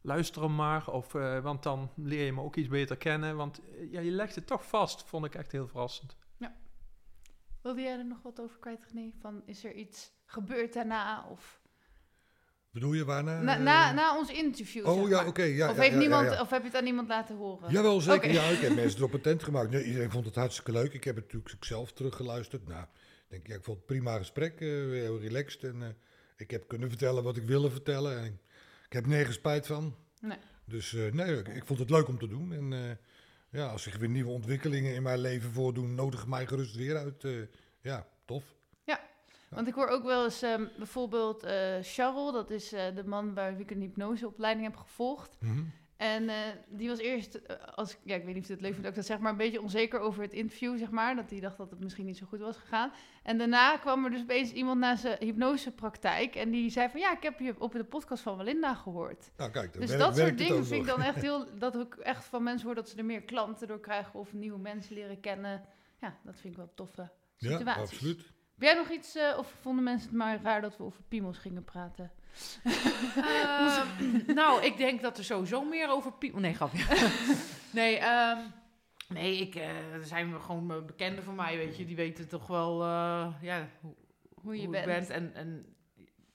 luister 0.00 0.42
hem 0.42 0.54
maar. 0.54 0.88
Of, 0.88 1.14
eh, 1.14 1.40
want 1.40 1.62
dan 1.62 1.90
leer 1.96 2.24
je 2.24 2.32
me 2.32 2.40
ook 2.40 2.56
iets 2.56 2.68
beter 2.68 2.96
kennen. 2.96 3.36
Want 3.36 3.60
eh, 3.60 3.92
ja, 3.92 4.00
je 4.00 4.10
legt 4.10 4.34
het 4.34 4.46
toch 4.46 4.66
vast, 4.68 5.02
vond 5.04 5.24
ik 5.24 5.34
echt 5.34 5.52
heel 5.52 5.68
verrassend. 5.68 6.16
Wilde 7.62 7.80
jij 7.80 7.98
er 7.98 8.06
nog 8.06 8.22
wat 8.22 8.40
over 8.40 8.58
kwijt, 8.58 8.86
René? 8.92 9.10
Van, 9.20 9.42
is 9.46 9.64
er 9.64 9.74
iets 9.74 10.12
gebeurd 10.26 10.72
daarna? 10.72 11.26
Of 11.28 11.61
Bedoel 12.72 12.92
je 12.92 13.04
waarna? 13.04 13.40
na, 13.40 13.56
eh, 13.56 13.62
na, 13.62 13.92
na 13.92 14.18
ons 14.18 14.30
interview, 14.30 14.86
Oh 14.86 15.00
zeg 15.00 15.08
ja, 15.08 15.26
oké. 15.26 15.42
ja, 15.42 15.70
of, 15.70 15.76
heeft 15.76 15.86
ja, 15.88 15.92
ja, 15.94 15.98
niemand, 16.00 16.30
ja. 16.30 16.40
of 16.40 16.50
heb 16.50 16.60
je 16.60 16.66
het 16.68 16.76
aan 16.76 16.84
niemand 16.84 17.08
laten 17.08 17.36
horen? 17.36 17.70
Jawel, 17.72 18.00
zeker. 18.00 18.32
Ja, 18.32 18.42
ik 18.42 18.58
heb 18.60 18.74
mensen 18.82 18.98
erop 18.98 19.14
attent 19.14 19.42
gemaakt. 19.42 19.70
Nee, 19.70 19.84
iedereen 19.84 20.10
vond 20.10 20.24
het 20.24 20.34
hartstikke 20.34 20.72
leuk. 20.72 20.92
Ik 20.92 21.04
heb 21.04 21.16
het 21.16 21.32
natuurlijk 21.32 21.64
zelf 21.64 21.92
teruggeluisterd. 21.92 22.68
Nou, 22.68 22.82
ik 22.82 23.28
denk, 23.28 23.46
ja, 23.46 23.54
ik 23.54 23.64
vond 23.64 23.76
het 23.76 23.86
prima 23.86 24.16
gesprek. 24.18 24.60
eh, 24.60 24.68
heel 24.68 25.20
relaxed. 25.20 25.64
En 25.64 25.82
eh, 25.82 25.88
ik 26.36 26.50
heb 26.50 26.68
kunnen 26.68 26.88
vertellen 26.88 27.22
wat 27.22 27.36
ik 27.36 27.42
wilde 27.42 27.70
vertellen. 27.70 28.18
En 28.18 28.24
ik, 28.24 28.32
ik 28.86 28.92
heb 28.92 29.06
nergens 29.06 29.36
spijt 29.36 29.66
van. 29.66 29.96
Nee. 30.20 30.38
Dus 30.64 30.94
eh, 30.94 31.12
nee, 31.12 31.36
ik, 31.38 31.48
ik 31.48 31.66
vond 31.66 31.78
het 31.78 31.90
leuk 31.90 32.08
om 32.08 32.18
te 32.18 32.28
doen. 32.28 32.52
En 32.52 32.72
eh, 32.72 32.96
ja, 33.60 33.66
als 33.66 33.82
zich 33.82 33.96
weer 33.96 34.08
nieuwe 34.08 34.30
ontwikkelingen 34.30 34.94
in 34.94 35.02
mijn 35.02 35.18
leven 35.18 35.50
voordoen, 35.52 35.94
nodig 35.94 36.26
mij 36.26 36.46
gerust 36.46 36.74
weer 36.76 36.96
uit. 36.96 37.24
eh, 37.24 37.32
ja, 37.80 38.06
tof. 38.24 38.44
Want 39.54 39.68
ik 39.68 39.74
hoor 39.74 39.88
ook 39.88 40.04
wel 40.04 40.24
eens 40.24 40.42
ehm, 40.42 40.66
bijvoorbeeld 40.76 41.42
eh 41.42 41.76
Charles, 41.82 42.32
dat 42.32 42.50
is 42.50 42.72
eh, 42.72 42.94
de 42.94 43.04
man 43.04 43.34
waar 43.34 43.60
ik 43.60 43.70
een 43.70 43.80
hypnoseopleiding 43.80 44.66
heb 44.66 44.76
gevolgd. 44.76 45.36
Mhm. 45.40 45.62
En 45.96 46.28
eh, 46.28 46.36
die 46.68 46.88
was 46.88 46.98
eerst, 46.98 47.40
als, 47.74 47.96
ja, 48.04 48.14
ik 48.14 48.24
weet 48.24 48.34
niet 48.34 48.42
of 48.42 48.48
het 48.48 48.60
leuk 48.60 48.70
vindt 48.70 48.82
dat 48.82 48.90
ik 48.90 48.96
dat 48.96 49.06
zeg, 49.06 49.18
maar 49.18 49.30
een 49.30 49.36
beetje 49.36 49.60
onzeker 49.60 50.00
over 50.00 50.22
het 50.22 50.32
interview, 50.32 50.78
zeg 50.78 50.90
maar. 50.90 51.16
Dat 51.16 51.30
hij 51.30 51.40
dacht 51.40 51.56
dat 51.56 51.70
het 51.70 51.80
misschien 51.80 52.06
niet 52.06 52.16
zo 52.16 52.26
goed 52.26 52.40
was 52.40 52.56
gegaan. 52.56 52.92
En 53.22 53.38
daarna 53.38 53.76
kwam 53.76 54.04
er 54.04 54.10
dus 54.10 54.20
opeens 54.20 54.52
iemand 54.52 54.80
naar 54.80 54.96
zijn 54.96 55.16
hypnosepraktijk 55.20 56.34
en 56.34 56.50
die 56.50 56.70
zei 56.70 56.88
van, 56.88 57.00
ja, 57.00 57.16
ik 57.16 57.22
heb 57.22 57.38
je 57.38 57.54
op 57.58 57.72
de 57.72 57.84
podcast 57.84 58.22
van 58.22 58.36
Melinda 58.36 58.74
gehoord. 58.74 59.30
Nou, 59.36 59.50
kijk, 59.50 59.72
Dus 59.72 59.96
dat 59.96 60.16
soort 60.16 60.38
dingen 60.38 60.56
ook 60.56 60.64
vind 60.64 60.80
ik 60.80 60.86
dan 60.86 61.02
echt 61.02 61.22
heel, 61.28 61.46
dat 61.58 61.74
ik 61.76 61.94
echt 61.94 62.24
van 62.24 62.42
mensen 62.42 62.66
hoor 62.66 62.74
dat 62.74 62.88
ze 62.88 62.96
er 62.96 63.04
meer 63.04 63.22
klanten 63.22 63.68
door 63.68 63.80
krijgen 63.80 64.20
of 64.20 64.32
nieuwe 64.32 64.58
mensen 64.58 64.94
leren 64.94 65.20
kennen. 65.20 65.64
Ja, 66.00 66.16
dat 66.24 66.34
vind 66.40 66.52
ik 66.52 66.58
wel 66.58 66.70
toffe 66.74 67.10
Ja, 67.36 67.56
situaties. 67.56 67.82
absoluut. 67.82 68.32
Ben 68.62 68.70
jij 68.70 68.80
nog 68.80 68.90
iets, 68.90 69.16
eh, 69.16 69.38
of 69.38 69.54
vonden 69.60 69.84
mensen 69.84 70.08
het 70.08 70.18
maar 70.18 70.42
raar 70.42 70.60
dat 70.60 70.76
we 70.76 70.84
over 70.84 71.02
piemels 71.08 71.38
gingen 71.38 71.64
praten? 71.64 72.10
Ehm, 73.16 73.86
nou, 74.40 74.62
ik 74.62 74.76
denk 74.76 75.00
dat 75.00 75.18
er 75.18 75.24
sowieso 75.24 75.64
meer 75.64 75.88
over 75.88 76.12
piemel... 76.12 76.40
Nee, 76.40 76.54
grapje. 76.54 76.84
nee, 77.80 77.98
ehm, 77.98 78.38
nee 79.08 79.38
ik, 79.38 79.54
eh, 79.54 79.92
er 79.92 80.04
zijn 80.04 80.40
gewoon 80.40 80.72
eh, 80.72 80.84
bekenden 80.84 81.24
van 81.24 81.34
mij, 81.34 81.56
weet 81.56 81.76
je. 81.76 81.84
Die 81.84 81.96
weten 81.96 82.28
toch 82.28 82.46
wel 82.46 82.84
ja, 83.40 83.68
hoe, 83.80 83.94
Hoe 84.34 84.56
je 84.56 84.62
hoe 84.62 84.70
bent. 84.70 85.02
ik 85.02 85.08
ben. 85.08 85.16
En, 85.16 85.34
en 85.34 85.76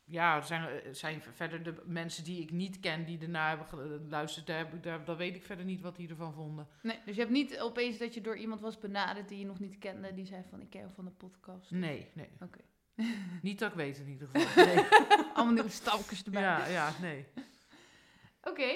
ja, 0.09 0.35
er 0.35 0.43
zijn, 0.43 0.61
er 0.83 0.95
zijn 0.95 1.21
verder 1.21 1.63
de 1.63 1.81
mensen 1.85 2.23
die 2.23 2.41
ik 2.41 2.51
niet 2.51 2.79
ken, 2.79 3.05
die 3.05 3.19
ernaar 3.21 3.49
hebben 3.49 3.67
geluisterd. 3.67 4.47
Daar, 4.47 4.57
heb 4.57 4.73
ik- 4.73 4.83
daar, 4.83 5.05
daar 5.05 5.17
weet 5.17 5.35
ik 5.35 5.43
verder 5.43 5.65
niet 5.65 5.81
wat 5.81 5.95
die 5.95 6.09
ervan 6.09 6.33
vonden. 6.33 6.67
Nee, 6.81 6.99
dus 7.05 7.15
je 7.15 7.21
hebt 7.21 7.33
niet 7.33 7.59
opeens 7.59 7.97
dat 7.97 8.13
je 8.13 8.21
door 8.21 8.37
iemand 8.37 8.61
was 8.61 8.77
benaderd 8.79 9.27
die 9.29 9.39
je 9.39 9.45
nog 9.45 9.59
niet 9.59 9.77
kende, 9.77 10.13
die 10.13 10.25
zei 10.25 10.43
van 10.49 10.61
ik 10.61 10.69
ken 10.69 10.79
jou 10.81 10.93
van 10.93 11.05
de 11.05 11.11
podcast. 11.11 11.71
Nee, 11.71 12.07
nee. 12.13 12.29
Oké. 12.41 12.59
Niet 13.41 13.59
dat 13.59 13.69
ik 13.69 13.75
weet 13.77 13.97
in 13.97 14.07
ieder 14.07 14.27
geval. 14.31 14.65
Nee. 14.65 14.85
Allemaal 15.33 15.53
nieuwe 15.53 15.69
stalkers 15.69 16.23
erbij. 16.23 16.41
ja, 16.41 16.65
ja, 16.67 16.91
nee. 17.01 17.25
Oké. 18.43 18.69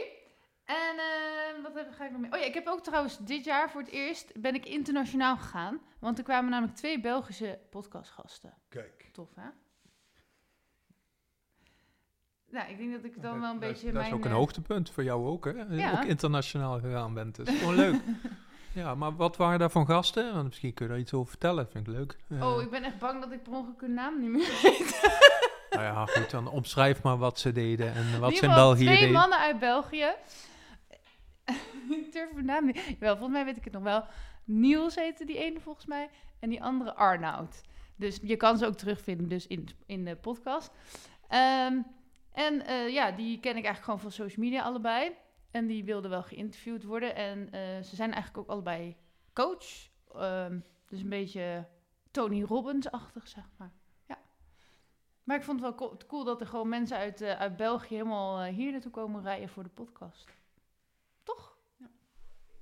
En 0.65 0.97
eh, 0.97 1.63
wat 1.63 1.73
heb, 1.73 1.91
ga 1.93 2.05
ik 2.05 2.11
nog 2.11 2.21
meer? 2.21 2.34
Oh 2.34 2.39
ja, 2.39 2.45
ik 2.45 2.53
heb 2.53 2.67
ook 2.67 2.84
trouwens 2.84 3.17
dit 3.25 3.43
jaar 3.45 3.71
voor 3.71 3.82
het 3.82 3.89
eerst 3.89 4.41
ben 4.41 4.55
ik 4.55 4.65
internationaal 4.65 5.38
gegaan. 5.38 5.82
Want 5.99 6.17
er 6.17 6.23
kwamen 6.23 6.49
namelijk 6.51 6.77
twee 6.77 6.99
Belgische 6.99 7.59
podcastgasten. 7.69 8.53
Kijk. 8.69 9.09
Tof, 9.11 9.36
hè? 9.36 9.49
Nou, 12.52 12.70
ik 12.72 12.78
denk 12.78 12.91
dat 12.91 13.04
ik 13.04 13.22
dan 13.22 13.39
wel 13.39 13.49
een 13.54 13.60
dat- 13.60 13.70
beetje 13.70 13.86
Dat 13.86 13.93
mijn... 13.93 14.06
is 14.08 14.14
ook 14.14 14.26
een 14.26 14.32
eh, 14.32 14.38
hoogtepunt 14.38 14.89
voor 14.89 15.04
jou 15.04 15.26
ook, 15.28 15.45
hè? 15.45 15.52
Ja. 15.70 15.91
Ook 15.91 16.04
internationaal 16.06 16.80
gegaan 16.80 17.14
bent. 17.14 17.36
Dat 17.36 17.47
is 17.47 17.58
gewoon 17.60 17.76
leuk. 17.76 18.02
Ja, 18.74 18.95
maar 18.95 19.16
wat 19.16 19.38
waren 19.38 19.60
daar 19.60 19.70
van 19.72 19.86
gasten? 19.86 20.34
Want 20.34 20.45
misschien 20.45 20.74
kun 20.74 20.86
je 20.86 20.91
daar 20.91 21.02
iets 21.02 21.14
over 21.14 21.30
vertellen. 21.30 21.68
Vind 21.72 21.88
ik 21.88 21.93
leuk. 21.93 22.18
Eh, 22.30 22.47
Oh, 22.54 22.62
ik 22.62 22.70
ben 22.70 22.84
echt 22.84 22.97
bang 22.99 23.22
dat 23.22 23.32
ik 23.32 23.43
per 23.43 23.54
ongeluk 23.54 23.82
hun 23.82 23.93
naam 23.93 24.20
niet 24.20 24.30
meer 24.30 24.60
weet. 24.64 25.20
Nou 25.70 25.84
ja, 25.84 26.06
goed, 26.06 26.30
dan 26.30 26.47
omschrijf 26.49 27.04
maar 27.04 27.18
wat 27.18 27.39
ze 27.39 27.52
deden 27.52 27.93
en 27.93 28.20
wat 28.20 28.30
ze 28.30 28.43
in 28.43 28.49
geval 28.49 28.56
België 28.56 28.86
twee 28.86 28.97
deden. 28.97 29.12
mannen 29.14 29.38
uit 29.39 29.60
België. 29.60 30.06
ik 31.89 32.12
durf 32.12 32.30
hun 32.36 32.45
naam 32.45 32.66
niet. 32.66 32.95
Wel, 32.99 33.12
volgens 33.18 33.34
mij 33.38 33.45
weet 33.45 33.58
ik 33.58 33.64
het 33.64 33.74
nog 33.74 33.84
wel. 33.84 34.04
Niels 34.43 34.95
heette 34.95 35.26
die 35.26 35.38
ene 35.38 35.60
volgens 35.60 35.86
mij. 35.86 36.10
En 36.39 36.49
die 36.49 36.64
andere 36.64 36.93
Arnoud. 36.95 37.62
Dus 37.95 38.20
je 38.22 38.36
kan 38.36 38.58
ze 38.58 38.66
ook 38.66 38.76
terugvinden 38.78 39.28
dus 39.28 39.47
in, 39.47 39.68
in 39.86 40.06
de 40.06 40.16
podcast. 40.16 40.72
Ehm, 41.28 41.74
en 42.34 42.65
eh, 42.65 42.89
ja, 42.89 43.11
die 43.11 43.39
ken 43.39 43.49
ik 43.57 43.65
eigenlijk 43.65 43.84
gewoon 43.84 43.99
van 43.99 44.11
social 44.11 44.45
media 44.45 44.63
allebei. 44.63 45.11
En 45.51 45.67
die 45.67 45.84
wilden 45.84 46.09
wel 46.09 46.23
geïnterviewd 46.23 46.84
worden. 46.84 47.15
En 47.15 47.51
eh, 47.51 47.82
ze 47.84 47.95
zijn 47.95 48.11
eigenlijk 48.13 48.43
ook 48.43 48.53
allebei 48.53 48.95
coach. 49.34 49.89
Ehm, 50.13 50.59
dus 50.88 51.01
een 51.01 51.09
beetje 51.09 51.67
Tony 52.11 52.43
Robbins-achtig, 52.43 53.27
zeg 53.27 53.49
maar. 53.57 53.71
Ja. 54.07 54.17
Maar 55.23 55.38
ik 55.38 55.43
vond 55.43 55.61
het 55.61 55.69
wel 55.69 55.89
co- 55.89 55.97
cool 56.07 56.23
dat 56.23 56.41
er 56.41 56.47
gewoon 56.47 56.69
mensen 56.69 56.97
uit, 56.97 57.21
eh, 57.21 57.39
uit 57.39 57.55
België 57.55 57.95
helemaal 57.95 58.43
hier 58.43 58.71
naartoe 58.71 58.91
komen 58.91 59.21
rijden 59.21 59.49
voor 59.49 59.63
de 59.63 59.69
podcast. 59.69 60.29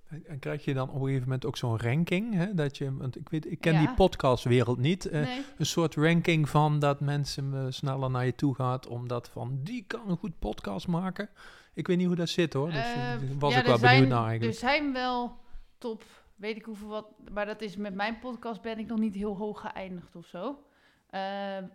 En, 0.10 0.40
krijg 0.40 0.66
je 0.66 0.74
dan 0.74 0.88
op 0.90 0.96
een 0.96 1.02
gegeven 1.02 1.24
moment 1.24 1.46
ook 1.46 1.58
zo'n 1.58 1.80
ranking? 1.80 2.34
Hè? 2.34 2.54
Dat 2.54 2.78
je, 2.78 2.96
want 2.98 3.16
ik, 3.18 3.30
weet, 3.30 3.52
ik 3.52 3.62
ken 3.62 3.74
Ja. 3.74 3.80
die 3.80 3.94
podcastwereld 3.94 4.78
niet. 4.78 5.06
eh, 5.06 5.22
nee. 5.22 5.42
Een 5.58 5.66
soort 5.66 5.96
ranking 5.96 6.50
van 6.50 6.80
dat 6.80 7.00
mensen 7.00 7.54
eh, 7.54 7.66
sneller 7.70 8.10
naar 8.12 8.26
je 8.26 8.36
toe 8.36 8.56
gaat. 8.56 8.88
Omdat 8.88 9.30
van, 9.30 9.60
die 9.64 9.84
kan 9.88 10.10
een 10.10 10.18
goed 10.18 10.40
podcast 10.40 10.88
maken. 10.88 11.30
Ik 11.74 11.88
weet 11.88 11.98
niet 11.98 12.08
hoe 12.08 12.16
dat 12.16 12.30
zit 12.30 12.54
hoor. 12.54 12.68
Dus 12.72 12.76
Eh, 12.94 13.14
eh, 13.14 13.20
was 13.40 13.54
ja, 13.54 13.60
ik 13.60 13.66
wel 13.66 13.74
er 13.76 13.80
benieuwd 13.82 13.98
zijn- 13.98 14.10
naar 14.10 14.28
eigenlijk. 14.28 14.54
Er 14.54 14.60
zijn 14.70 14.94
wel 14.94 15.38
top, 15.78 16.04
weet 16.36 16.56
ik 16.56 16.66
hoeveel 16.66 16.88
wat, 16.88 17.08
maar 17.32 17.46
dat 17.46 17.62
is 17.62 17.76
met 17.78 17.94
mijn 17.96 18.20
podcast 18.20 18.62
ben 18.62 18.80
ik 18.80 18.88
nog 18.88 19.00
niet 19.00 19.16
heel 19.16 19.38
hoog 19.38 19.62
geëindigd 19.62 20.16
of 20.16 20.26
zo. 20.26 20.60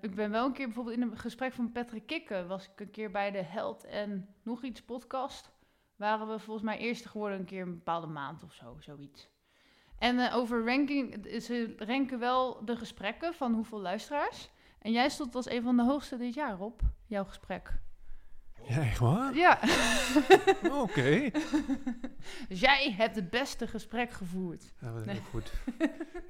Ik 0.00 0.14
ben 0.14 0.30
wel 0.30 0.46
een 0.46 0.52
keer 0.52 0.66
bijvoorbeeld 0.66 0.96
in 0.96 1.02
een 1.02 1.18
gesprek 1.18 1.52
van 1.52 1.72
Patrick 1.72 2.06
Kikken, 2.06 2.48
was 2.48 2.64
ik 2.64 2.80
een 2.80 2.90
keer 2.90 3.10
bij 3.10 3.30
de 3.30 3.42
Held 3.42 3.84
en 3.84 4.28
nog 4.42 4.62
iets 4.62 4.82
podcast. 4.82 5.50
Waren 5.96 6.28
we 6.28 6.38
volgens 6.38 6.66
mij 6.66 6.78
eerste 6.78 7.08
geworden 7.08 7.38
een 7.38 7.44
keer 7.44 7.62
een 7.62 7.74
bepaalde 7.74 8.06
maand 8.06 8.42
of 8.44 8.52
zo, 8.52 8.76
zoiets. 8.78 9.28
En 9.98 10.18
eh, 10.18 10.36
over 10.36 10.64
ranking, 10.66 11.26
eh, 11.26 11.40
ze 11.40 11.74
ranken 11.78 12.18
wel 12.18 12.64
de 12.64 12.76
gesprekken 12.76 13.34
van 13.34 13.54
hoeveel 13.54 13.80
luisteraars. 13.80 14.50
En 14.78 14.92
jij 14.92 15.08
stond 15.08 15.34
als 15.34 15.50
een 15.50 15.62
van 15.62 15.76
de 15.76 15.82
hoogste 15.84 16.16
dit 16.16 16.34
jaar 16.34 16.60
op, 16.60 16.80
jouw 17.06 17.24
gesprek. 17.24 17.72
Ja, 18.68 18.80
echt 18.80 18.98
waar? 18.98 19.34
Ja. 19.34 19.58
Oké. 20.82 21.30
dus 22.48 22.60
jij 22.60 22.94
hebt 22.96 23.16
het 23.16 23.30
beste 23.30 23.66
gesprek 23.66 24.10
gevoerd. 24.10 24.72
Ja, 24.80 24.92
dat 24.92 25.00
is 25.00 25.06
Nee. 25.06 25.20
goed. 25.30 25.52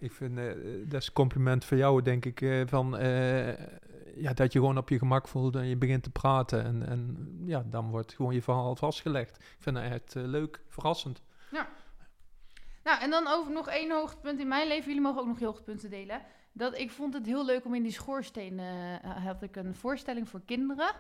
ik 0.01 0.13
vind, 0.13 0.39
eh, 0.39 0.45
dat 0.87 1.01
is 1.01 1.07
een 1.07 1.13
compliment 1.13 1.65
voor 1.65 1.77
jou, 1.77 2.03
denk 2.03 2.25
ik, 2.25 2.41
eh, 2.41 2.63
van, 2.67 2.97
eh, 2.97 3.49
ja, 4.17 4.33
dat 4.33 4.53
je 4.53 4.59
gewoon 4.59 4.79
op 4.79 4.89
je 4.89 4.99
gemak 4.99 5.29
voelt 5.29 5.57
en 5.57 5.67
je 5.67 5.77
begint 5.77 6.03
te 6.03 6.11
praten. 6.11 6.65
En, 6.65 6.87
en 6.89 7.29
ja, 7.45 7.65
dan 7.67 7.91
wordt 7.91 8.15
gewoon 8.15 8.35
je 8.35 8.43
verhaal 8.43 8.77
vastgelegd. 8.77 9.37
Ik 9.37 9.57
vind 9.59 9.77
dat 9.77 9.85
echt 9.85 10.17
eh, 10.17 10.25
leuk, 10.25 10.61
verrassend. 10.69 11.23
Nou, 12.85 13.01
en 13.01 13.11
dan 13.11 13.27
over 13.27 13.53
nog 13.53 13.69
één 13.69 13.91
hoogtepunt 13.91 14.41
in 14.41 14.49
mijn 14.49 14.69
leven. 14.69 14.87
Jullie 14.87 15.01
mogen 15.01 15.21
ook 15.21 15.27
nog 15.27 15.41
hoogtepunten 15.41 15.91
delen. 15.91 16.23
Dat 16.53 16.79
ik 16.79 16.91
vond 16.91 17.15
het 17.15 17.27
heel 17.27 17.45
leuk 17.45 17.65
om 17.65 17.75
in 17.75 17.83
die 17.83 17.93
schoorsteen... 17.93 18.59
eh, 18.59 19.25
had 19.25 19.43
ik 19.43 19.57
een 19.57 19.75
voorstelling 19.75 20.29
voor 20.29 20.41
kinderen. 20.45 20.95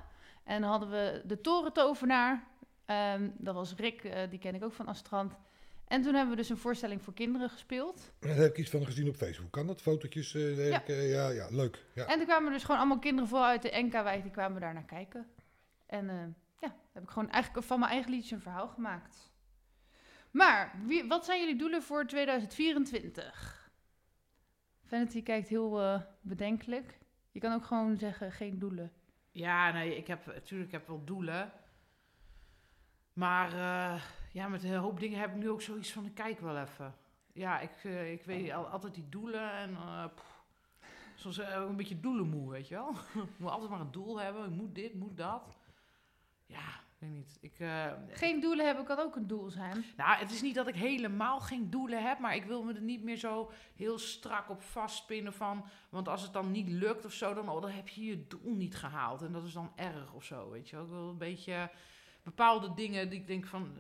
En 0.45 0.63
hadden 0.63 0.91
we 0.91 1.23
de 1.25 1.41
torentovenaar. 1.41 2.45
Ehm, 2.85 3.31
dat 3.39 3.55
was 3.55 3.75
Rick, 3.75 4.05
eh, 4.05 4.31
die 4.31 4.39
ken 4.39 4.55
ik 4.55 4.65
ook 4.65 4.73
van 4.73 4.87
Astrand. 4.87 5.37
En 5.89 6.03
toen 6.03 6.15
hebben 6.15 6.31
we 6.31 6.41
dus 6.41 6.49
een 6.49 6.57
voorstelling 6.57 7.03
voor 7.03 7.15
kinderen 7.15 7.51
gespeeld. 7.51 8.13
Daar 8.19 8.35
heb 8.35 8.51
ik 8.51 8.59
iets 8.59 8.71
van 8.71 8.85
gezien 8.85 9.09
op 9.09 9.17
Facebook. 9.17 9.51
Kan 9.51 9.67
dat? 9.67 9.83
Fotootjes? 9.83 10.35
eh, 10.35 10.75
eh, 10.75 11.11
ja, 11.11 11.29
ja, 11.29 11.47
leuk. 11.51 11.85
Ja. 11.95 12.07
En 12.07 12.17
toen 12.17 12.27
kwamen 12.27 12.53
dus 12.53 12.63
gewoon 12.63 12.81
allemaal 12.81 12.99
kinderen 12.99 13.29
vooral 13.29 13.47
uit 13.47 13.63
de 13.63 13.83
NK-wijk. 13.83 14.23
Die 14.23 14.31
kwamen 14.33 14.61
daar 14.61 14.75
naar 14.75 14.85
kijken. 14.85 15.27
En 15.87 16.11
eh, 16.11 16.17
ja, 16.61 16.77
heb 16.93 17.03
ik 17.03 17.11
gewoon 17.11 17.31
eigenlijk 17.31 17.67
van 17.67 17.79
mijn 17.79 17.91
eigen 17.91 18.11
liedje 18.11 18.35
een 18.35 18.41
verhaal 18.41 18.69
gemaakt. 18.69 19.33
Maar, 20.31 20.73
wie, 20.87 21.09
wat 21.09 21.25
zijn 21.25 21.41
jullie 21.41 21.57
doelen 21.57 21.83
voor 21.83 22.07
2024? 22.07 23.71
Vanity 24.85 25.23
kijkt 25.23 25.49
heel 25.49 25.81
eh, 25.81 26.01
bedenkelijk. 26.21 26.99
Je 27.31 27.41
kan 27.41 27.53
ook 27.53 27.65
gewoon 27.65 27.97
zeggen, 27.97 28.33
geen 28.33 28.59
doelen. 28.59 28.93
Ja, 29.31 29.73
nee, 29.73 29.97
ik 29.97 30.07
heb 30.07 30.27
natuurlijk 30.27 30.73
ik 30.73 30.79
heb 30.79 30.87
wel 30.87 31.05
doelen. 31.05 31.53
Maar 33.13 33.53
eh, 33.53 34.03
ja, 34.35 34.49
met 34.49 34.65
een 34.65 34.75
hoop 34.75 35.01
dingen 35.01 35.19
heb 35.19 35.31
ik 35.31 35.37
nu 35.37 35.51
ook 35.51 35.63
zoiets 35.63 35.93
van, 35.93 36.07
ik 36.07 36.15
kijk 36.15 36.41
wel 36.41 36.59
even. 36.59 36.95
Ja, 37.33 37.61
ik, 37.61 37.71
eh, 37.83 38.13
ik 38.13 38.25
weet 38.25 38.53
al, 38.53 38.67
altijd 38.67 38.95
die 38.95 39.09
doelen 39.09 39.53
en 39.53 39.75
eh 39.75 40.05
pff, 40.15 40.45
soms 41.15 41.39
eh, 41.39 41.55
een 41.55 41.77
beetje 41.77 42.01
doelenmoe, 42.01 42.51
weet 42.51 42.69
je 42.69 42.75
wel. 42.75 42.91
ik 43.33 43.39
moet 43.39 43.51
altijd 43.51 43.71
maar 43.71 43.81
een 43.81 43.91
doel 43.91 44.21
hebben, 44.21 44.45
ik 44.45 44.51
moet 44.51 44.75
dit, 44.75 44.95
moet 44.95 45.17
dat. 45.17 45.57
Ja, 46.47 46.59
ik 46.59 46.97
weet 46.99 47.11
niet. 47.11 47.39
Ik, 47.41 47.55
Geen 48.09 48.41
doelen 48.41 48.67
hebben 48.67 48.85
kan 48.85 48.99
ook 48.99 49.17
een 49.17 49.27
doel 49.27 49.51
zijn. 49.51 49.85
nou, 49.97 50.17
het 50.19 50.31
is 50.31 50.43
niet 50.43 50.55
dat 50.55 50.69
ik 50.69 50.75
helemaal 50.75 51.41
geen 51.41 51.71
doelen 51.71 52.07
heb, 52.07 52.19
maar 52.19 52.35
ik 52.35 52.45
wil 52.45 52.63
me 52.63 52.75
er 52.75 52.81
niet 52.81 53.03
meer 53.03 53.17
zo 53.17 53.51
heel 53.75 53.99
strak 53.99 54.51
op 54.51 54.63
vastpinnen 54.63 55.33
van. 55.33 55.65
Want 55.89 56.09
als 56.09 56.23
het 56.23 56.33
dan 56.33 56.51
niet 56.51 56.69
lukt 56.69 57.05
of 57.05 57.13
zo, 57.13 57.35
dan, 57.35 57.49
oh, 57.49 57.63
dan 57.63 57.71
heb 57.71 57.89
je 57.89 58.05
je 58.05 58.27
doel 58.27 58.55
niet 58.55 58.77
gehaald. 58.77 59.23
En 59.23 59.33
dat 59.33 59.45
is 59.45 59.53
dan 59.53 59.73
erg 59.77 60.13
of 60.13 60.25
zo, 60.25 60.51
weet 60.51 60.69
je 60.69 60.77
wel. 60.77 60.85
Ik 60.85 60.91
wil 60.91 61.09
een 61.09 61.19
beetje 61.19 61.71
bepaalde 62.23 62.75
dingen 62.75 63.11
die 63.11 63.21
ik 63.21 63.27
denk 63.27 63.47
van, 63.47 63.79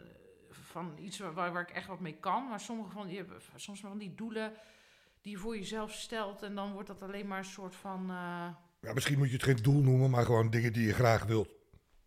van 0.62 0.92
iets 0.98 1.18
waar, 1.18 1.52
waar 1.52 1.60
ik 1.62 1.70
echt 1.70 1.86
wat 1.86 2.00
mee 2.00 2.16
kan. 2.20 2.48
Maar 2.48 2.60
sommige 2.60 2.90
van 2.90 3.06
die, 3.06 3.22
soms 3.56 3.80
van 3.80 3.98
die 3.98 4.14
doelen 4.14 4.52
die 5.22 5.32
je 5.32 5.38
voor 5.38 5.56
jezelf 5.56 5.92
stelt 5.92 6.42
en 6.42 6.54
dan 6.54 6.72
wordt 6.72 6.88
dat 6.88 7.02
alleen 7.02 7.26
maar 7.26 7.38
een 7.38 7.44
soort 7.44 7.76
van... 7.76 8.00
eh, 8.10 8.46
Ja, 8.80 8.92
misschien 8.94 9.18
moet 9.18 9.26
je 9.28 9.32
het 9.34 9.42
geen 9.42 9.56
doel 9.62 9.82
noemen, 9.82 10.10
maar 10.10 10.24
gewoon 10.24 10.50
dingen 10.50 10.72
die 10.72 10.86
je 10.86 10.92
graag 10.92 11.24
wilt. 11.24 11.48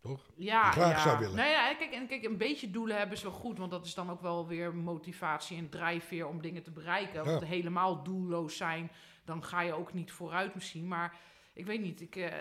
Toch? 0.02 0.30
Ja, 0.36 0.72
graag 0.72 0.92
ja. 0.92 1.02
zou 1.02 1.20
willen. 1.20 1.36
Nou 1.36 1.50
ja, 1.50 1.74
kijk, 1.74 1.92
en 1.94 2.08
kijk, 2.08 2.24
een 2.24 2.38
beetje 2.38 2.70
doelen 2.72 2.98
hebben 2.98 3.16
is 3.16 3.24
wel 3.24 3.32
goed, 3.32 3.58
want 3.58 3.72
dat 3.72 3.86
is 3.86 3.94
dan 3.94 4.10
ook 4.10 4.22
wel 4.22 4.48
weer 4.48 4.76
motivatie 4.76 5.58
en 5.58 5.70
drijfveer 5.70 6.28
om 6.28 6.42
dingen 6.42 6.64
te 6.64 6.72
bereiken. 6.72 7.26
Want 7.26 7.42
Ja. 7.42 7.48
helemaal 7.48 8.04
doelloos 8.04 8.58
zijn, 8.58 8.92
dan 9.26 9.44
ga 9.44 9.62
je 9.62 9.74
ook 9.74 9.94
niet 9.94 10.12
vooruit 10.12 10.56
misschien. 10.56 10.88
Maar 10.88 11.18
ik 11.54 11.66
weet 11.66 11.82
niet, 11.82 12.02
ik, 12.02 12.16
eh, 12.16 12.34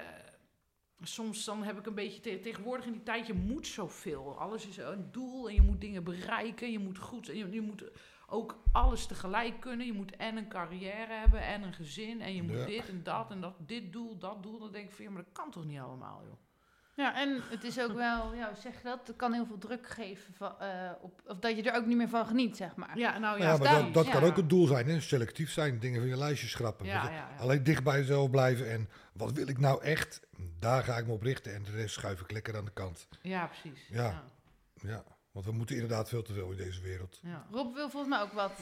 soms 1.03 1.45
dan 1.45 1.63
heb 1.63 1.79
ik 1.79 1.87
een 1.87 1.95
beetje 1.95 2.21
te- 2.21 2.41
tegenwoordig 2.41 2.87
in 2.87 2.93
die 2.93 3.03
tijd, 3.03 3.27
je 3.27 3.35
moet 3.35 3.67
zoveel. 3.67 4.39
Alles 4.39 4.67
is 4.67 4.77
een 4.77 5.09
doel 5.13 5.49
en 5.49 5.55
je 5.55 5.63
moet 5.63 5.81
dingen 5.81 6.05
bereiken, 6.05 6.71
je 6.73 6.79
moet 6.79 6.99
goed, 6.99 7.29
en 7.29 7.37
je, 7.37 7.51
je 7.51 7.61
moet 7.61 7.85
ook 8.29 8.63
alles 8.73 9.07
tegelijk 9.07 9.61
kunnen. 9.61 9.87
Je 9.87 9.93
moet 9.93 10.17
en 10.17 10.37
een 10.37 10.49
carrière 10.49 11.13
hebben 11.13 11.41
en 11.41 11.63
een 11.63 11.73
gezin 11.75 12.21
en 12.21 12.35
je 12.35 12.43
moet 12.43 12.57
Ja. 12.59 12.67
dit 12.67 12.89
en 12.89 13.03
dat 13.03 13.31
en 13.31 13.41
dat, 13.41 13.55
dit 13.59 13.93
doel, 13.93 14.19
dat 14.19 14.43
doel. 14.43 14.59
Dan 14.59 14.73
denk 14.73 14.89
ik 14.89 14.95
van, 14.95 15.05
ja, 15.05 15.11
maar 15.11 15.23
dat 15.25 15.33
kan 15.33 15.51
toch 15.51 15.65
niet 15.65 15.79
allemaal, 15.81 16.23
joh. 16.25 16.33
Ja, 16.97 17.17
en 17.21 17.41
het 17.51 17.65
is 17.65 17.81
ook 17.81 17.93
wel, 17.93 18.35
ja, 18.35 18.47
hoe 18.49 18.61
zeg 18.63 18.73
je 18.73 18.83
dat? 18.83 19.07
Het 19.07 19.17
kan 19.17 19.33
heel 19.33 19.47
veel 19.47 19.59
druk 19.59 19.89
geven, 19.89 20.35
van, 20.35 20.61
eh, 20.61 20.91
op, 21.01 21.21
of 21.27 21.39
dat 21.39 21.57
je 21.57 21.63
er 21.71 21.77
ook 21.77 21.87
niet 21.87 21.97
meer 21.97 22.09
van 22.09 22.27
geniet, 22.27 22.57
zeg 22.57 22.77
maar. 22.77 22.99
Ja, 22.99 23.19
nou 23.19 23.39
ja, 23.39 23.45
Ja, 23.45 23.57
maar 23.57 23.83
dat, 23.83 23.95
dat 23.95 24.09
kan 24.09 24.23
ook 24.23 24.37
het 24.37 24.49
doel 24.49 24.67
zijn, 24.67 24.89
hè? 24.89 25.01
selectief 25.01 25.51
zijn, 25.51 25.79
dingen 25.79 26.01
van 26.01 26.09
je 26.09 26.17
lijstje 26.17 26.47
schrappen. 26.49 26.87
Ja, 26.87 27.01
Weet 27.01 27.11
je, 27.11 27.17
ja, 27.17 27.29
ja. 27.37 27.43
Alleen 27.43 27.63
dicht 27.63 27.83
bij 27.85 27.99
jezelf 27.99 28.31
blijven 28.31 28.71
en 28.71 28.89
wat 29.13 29.33
wil 29.33 29.49
ik 29.49 29.59
nou 29.59 29.83
echt? 29.83 30.21
Daar 30.59 30.83
ga 30.85 30.97
ik 30.97 31.07
me 31.07 31.13
op 31.13 31.23
richten 31.23 31.55
en 31.55 31.63
de 31.63 31.71
rest 31.71 31.95
schuif 31.95 32.21
ik 32.21 32.31
lekker 32.33 32.57
aan 32.57 32.65
de 32.65 32.73
kant. 32.73 33.09
Ja, 33.23 33.47
precies. 33.47 33.89
Ja. 33.89 34.03
Ja. 34.03 34.23
Ja, 34.89 35.05
want 35.33 35.47
we 35.47 35.53
moeten 35.53 35.75
inderdaad 35.75 36.09
veel 36.09 36.23
te 36.23 36.33
veel 36.33 36.51
in 36.51 36.57
deze 36.57 36.81
wereld. 36.83 37.19
ja. 37.23 37.47
Rob 37.51 37.75
wil 37.75 37.91
volgens 37.91 38.13
mij 38.15 38.23
ook 38.23 38.33
wat. 38.33 38.53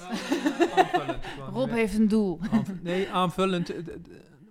aanvullend. 0.77 1.25
Rob 1.53 1.71
heeft 1.71 1.95
een 1.95 2.09
doel. 2.09 2.41
Aanv- 2.53 2.69
Nee, 2.83 3.11
aanvullend. 3.11 3.73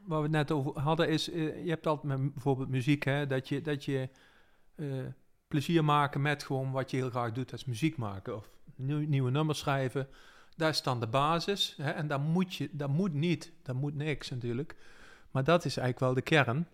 Waar 0.06 0.18
we 0.18 0.24
het 0.24 0.32
net 0.32 0.52
over 0.52 0.80
hadden 0.80 1.10
is, 1.10 1.30
eh, 1.30 1.64
je 1.64 1.70
hebt 1.70 1.88
altijd 1.88 2.18
met 2.20 2.34
bijvoorbeeld 2.34 2.70
muziek, 2.70 3.04
hè, 3.04 3.28
dat 3.28 3.50
je, 3.50 3.62
dat 3.62 3.86
je 3.86 4.10
eh, 4.76 4.88
plezier 5.48 5.84
maken 5.84 6.22
met 6.22 6.44
gewoon 6.44 6.72
wat 6.72 6.92
je 6.92 6.98
heel 6.98 7.10
graag 7.10 7.32
doet, 7.32 7.50
dat 7.50 7.60
is 7.60 7.66
muziek 7.66 7.98
maken 7.98 8.36
of 8.36 8.50
nieuw- 8.76 9.08
nieuwe 9.08 9.32
nummers 9.32 9.60
schrijven. 9.60 10.08
Daar 10.56 10.80
dan 10.84 11.00
de 11.00 11.08
basis 11.08 11.74
hè, 11.78 11.92
en 11.92 12.08
daar 12.08 12.20
moet 12.20 12.56
je, 12.56 12.70
dat 12.72 12.90
moet 12.90 13.14
niet, 13.14 13.52
dat 13.64 13.76
moet 13.76 13.96
niks 13.96 14.30
natuurlijk. 14.30 14.76
Maar 15.32 15.44
dat 15.44 15.66
is 15.66 15.78
eigenlijk 15.78 16.00
wel 16.00 16.14
de 16.14 16.30
kern, 16.30 16.68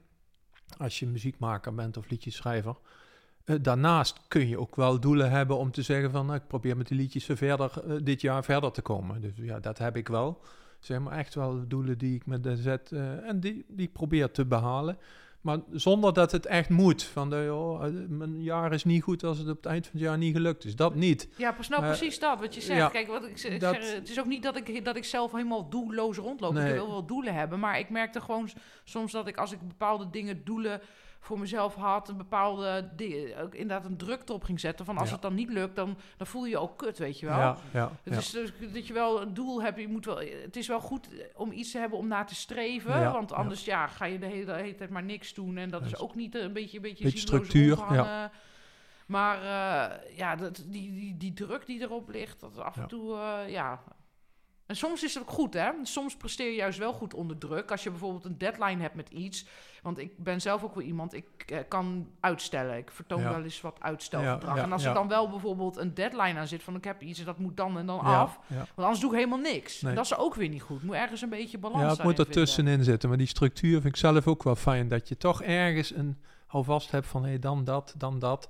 als 0.78 1.00
je 1.00 1.08
muziekmaker 1.08 1.76
bent 1.76 1.98
of 1.98 2.10
liedjeschrijver. 2.10 2.78
Eh, 3.44 3.56
daarnaast 3.62 4.20
kun 4.28 4.48
je 4.48 4.60
ook 4.60 4.76
wel 4.76 5.00
doelen 5.00 5.32
hebben 5.32 5.58
om 5.58 5.72
te 5.72 5.82
zeggen 5.82 6.12
van, 6.12 6.26
nou, 6.26 6.38
ik 6.38 6.48
probeer 6.48 6.78
met 6.78 6.88
die 6.88 6.98
liedjes 6.98 7.26
verder, 7.26 8.04
dit 8.04 8.22
jaar 8.22 8.44
verder 8.44 8.72
te 8.72 8.82
komen. 8.82 9.22
Dus 9.22 9.32
ja, 9.36 9.60
dat 9.60 9.78
heb 9.78 9.96
ik 9.96 10.08
wel 10.08 10.42
zeg 10.80 11.00
maar 11.00 11.18
echt 11.18 11.36
wel 11.36 11.68
doelen 11.68 11.98
die 11.98 12.16
ik 12.16 12.26
met 12.26 12.44
de 12.44 12.58
zet 12.58 12.92
eh, 12.92 13.28
en 13.28 13.40
die, 13.40 13.66
die 13.68 13.86
ik 13.88 13.94
probeer 13.94 14.32
te 14.32 14.46
behalen. 14.46 14.98
Maar 15.42 15.58
zonder 15.72 16.14
dat 16.14 16.32
het 16.32 16.46
echt 16.46 16.70
moet. 16.70 17.04
Van 17.04 17.30
de, 17.30 17.44
joh, 17.46 17.86
eh, 17.86 17.92
mijn 18.08 18.44
jaar 18.44 18.74
is 18.74 18.84
niet 18.84 19.04
goed 19.04 19.24
als 19.24 19.38
het 19.38 19.50
op 19.50 19.56
het 19.56 19.66
eind 19.66 19.86
van 19.88 19.96
het 20.00 20.08
jaar 20.08 20.18
niet 20.18 20.36
gelukt 20.36 20.66
is. 20.66 20.76
Dat 20.76 20.96
niet. 20.96 21.30
Ja, 21.38 21.52
pas 21.52 21.68
nou 21.68 21.82
Maar- 21.82 21.90
precies 21.98 22.20
dat 22.20 22.40
wat 22.40 22.56
je 22.56 22.62
zegt. 22.62 22.80
ja, 22.80 22.88
Kijk, 22.90 23.08
wat 23.08 23.26
ik, 23.26 23.38
zeg, 23.38 23.60
dat- 23.60 23.76
zeg, 23.76 23.94
het 23.94 24.10
is 24.10 24.20
ook 24.20 24.26
niet 24.26 24.44
dat 24.44 24.56
ik, 24.56 24.86
dat 24.86 24.96
ik 24.96 25.04
zelf 25.04 25.32
helemaal 25.32 25.70
doelloos 25.70 26.18
rondloop. 26.18 26.54
Nee. 26.54 26.68
Ik 26.68 26.74
wil 26.74 26.88
wel 26.90 27.06
doelen 27.06 27.34
hebben, 27.34 27.60
maar 27.60 27.80
ik 27.80 27.90
merkte 27.90 28.22
gewoon 28.22 28.50
soms 28.84 29.12
dat 29.12 29.28
ik 29.28 29.38
als 29.38 29.52
ik 29.52 29.68
bepaalde 29.68 30.10
dingen 30.10 30.42
doelen 30.44 30.82
voor 31.20 31.40
mezelf 31.40 31.76
had, 31.76 32.10
een 32.10 32.18
bepaalde 32.18 32.86
ook 33.42 33.56
inderdaad 33.56 33.86
een 33.86 33.98
druk 33.98 34.22
erop 34.26 34.44
ging 34.44 34.60
zetten. 34.60 34.86
Van 34.86 34.98
als 34.98 35.08
Ja. 35.08 35.14
het 35.14 35.22
dan 35.22 35.34
niet 35.34 35.50
lukt, 35.50 35.76
dan, 35.76 35.98
dan 36.18 36.28
voel 36.28 36.44
je 36.44 36.50
je 36.50 36.58
ook 36.58 36.78
kut, 36.78 36.98
weet 36.98 37.20
je 37.20 37.26
wel. 37.26 37.38
Ja, 37.38 37.58
ja, 37.74 37.92
Het 38.04 38.18
is 38.18 38.30
dus 38.30 38.52
dat 38.74 38.88
je 38.88 38.94
wel 38.94 39.22
een 39.22 39.34
doel 39.34 39.62
hebt. 39.62 39.80
Je 39.80 39.88
moet 39.88 40.06
wel, 40.06 40.20
het 40.20 40.56
is 40.56 40.68
wel 40.68 40.80
goed 40.80 41.10
om 41.36 41.52
iets 41.52 41.72
te 41.72 41.78
hebben 41.78 41.98
om 41.98 42.08
naar 42.08 42.28
te 42.28 42.36
streven. 42.36 43.12
Want 43.12 43.32
anders 43.32 43.66
ja. 43.66 43.88
ga 43.88 44.06
je 44.06 44.20
de 44.20 44.26
hele, 44.26 44.46
de 44.46 44.54
hele 44.54 44.76
tijd 44.76 44.90
maar 44.90 45.04
niks 45.04 45.34
doen. 45.34 45.58
En 45.58 45.70
dat 45.70 45.86
is 45.86 45.98
ook 45.98 46.16
niet 46.16 46.36
eh, 46.36 46.42
een 46.42 46.54
beetje, 46.54 46.76
een 46.78 46.84
beetje, 46.84 47.04
Beetje 47.04 47.20
structuur, 47.20 47.76
rondhangen. 47.76 48.32
Maar 49.06 49.38
eh, 49.38 50.18
ja, 50.18 50.36
dat, 50.36 50.64
die, 50.68 50.94
die, 50.94 51.18
die 51.18 51.34
druk 51.34 51.66
die 51.66 51.82
erop 51.82 52.10
ligt, 52.10 52.40
dat 52.40 52.58
af 52.58 52.78
en 52.78 52.88
toe, 52.88 53.18
eh, 53.18 53.50
ja. 53.52 53.84
En 54.70 54.76
soms 54.76 55.04
is 55.04 55.14
het 55.14 55.24
ook 55.24 55.30
goed, 55.30 55.54
hè? 55.54 55.70
Soms 55.84 56.16
presteer 56.18 56.50
je 56.50 56.56
juist 56.56 56.80
wel 56.80 56.94
goed 56.94 57.14
onder 57.14 57.38
druk. 57.38 57.72
Als 57.72 57.84
je 57.84 57.90
bijvoorbeeld 57.90 58.26
een 58.26 58.38
deadline 58.38 58.82
hebt 58.82 58.96
met 58.96 59.10
iets. 59.10 59.46
Want 59.82 59.98
ik 60.00 60.18
ben 60.18 60.42
zelf 60.42 60.64
ook 60.64 60.76
wel 60.76 60.84
iemand, 60.84 61.14
ik 61.14 61.26
eh, 61.46 61.58
kan 61.68 62.08
uitstellen. 62.20 62.78
Ik 62.78 62.92
vertoon 62.92 63.22
Ja. 63.22 63.30
wel 63.30 63.44
eens 63.44 63.62
wat 63.62 63.78
uitstelgedrag. 63.80 64.52
Ja, 64.54 64.56
ja, 64.56 64.64
en 64.64 64.72
als 64.72 64.82
ja. 64.84 64.88
er 64.88 64.94
dan 64.94 65.08
wel 65.08 65.30
bijvoorbeeld 65.30 65.78
een 65.78 65.94
deadline 65.94 66.40
aan 66.40 66.48
zit 66.48 66.64
van 66.64 66.76
ik 66.76 66.84
heb 66.84 67.02
iets 67.02 67.20
en 67.20 67.26
dat 67.26 67.38
moet 67.38 67.58
dan 67.58 67.78
en 67.78 67.86
dan 67.86 68.00
Ja, 68.04 68.20
af. 68.22 68.40
ja. 68.48 68.56
Want 68.56 68.70
anders 68.76 69.00
doe 69.00 69.10
ik 69.12 69.16
helemaal 69.18 69.40
niks. 69.40 69.82
Nee. 69.82 69.96
Dat 69.96 70.06
is 70.06 70.18
ook 70.18 70.36
weer 70.36 70.50
niet 70.50 70.62
goed. 70.62 70.84
Moet 70.84 70.96
ergens 70.96 71.22
een 71.22 71.30
beetje 71.30 71.58
balans 71.58 71.82
ja, 71.82 71.88
het 71.88 71.98
daarin 71.98 72.16
moet 72.18 72.28
er 72.28 72.34
tussenin 72.34 72.84
zitten. 72.84 73.10
Maar 73.10 73.18
die 73.18 73.28
structuur 73.28 73.82
vind 73.82 73.94
ik 73.94 74.00
zelf 74.00 74.28
ook 74.28 74.44
wel 74.44 74.56
fijn. 74.56 74.88
Dat 74.88 75.08
je 75.08 75.18
toch 75.18 75.42
ergens 75.42 75.96
een 75.96 76.18
houvast 76.48 76.92
hebt 76.92 77.08
van 77.08 77.24
hey, 77.24 77.40
dan 77.40 77.64
dat, 77.64 77.94
dan 77.98 78.20
dat. 78.20 78.50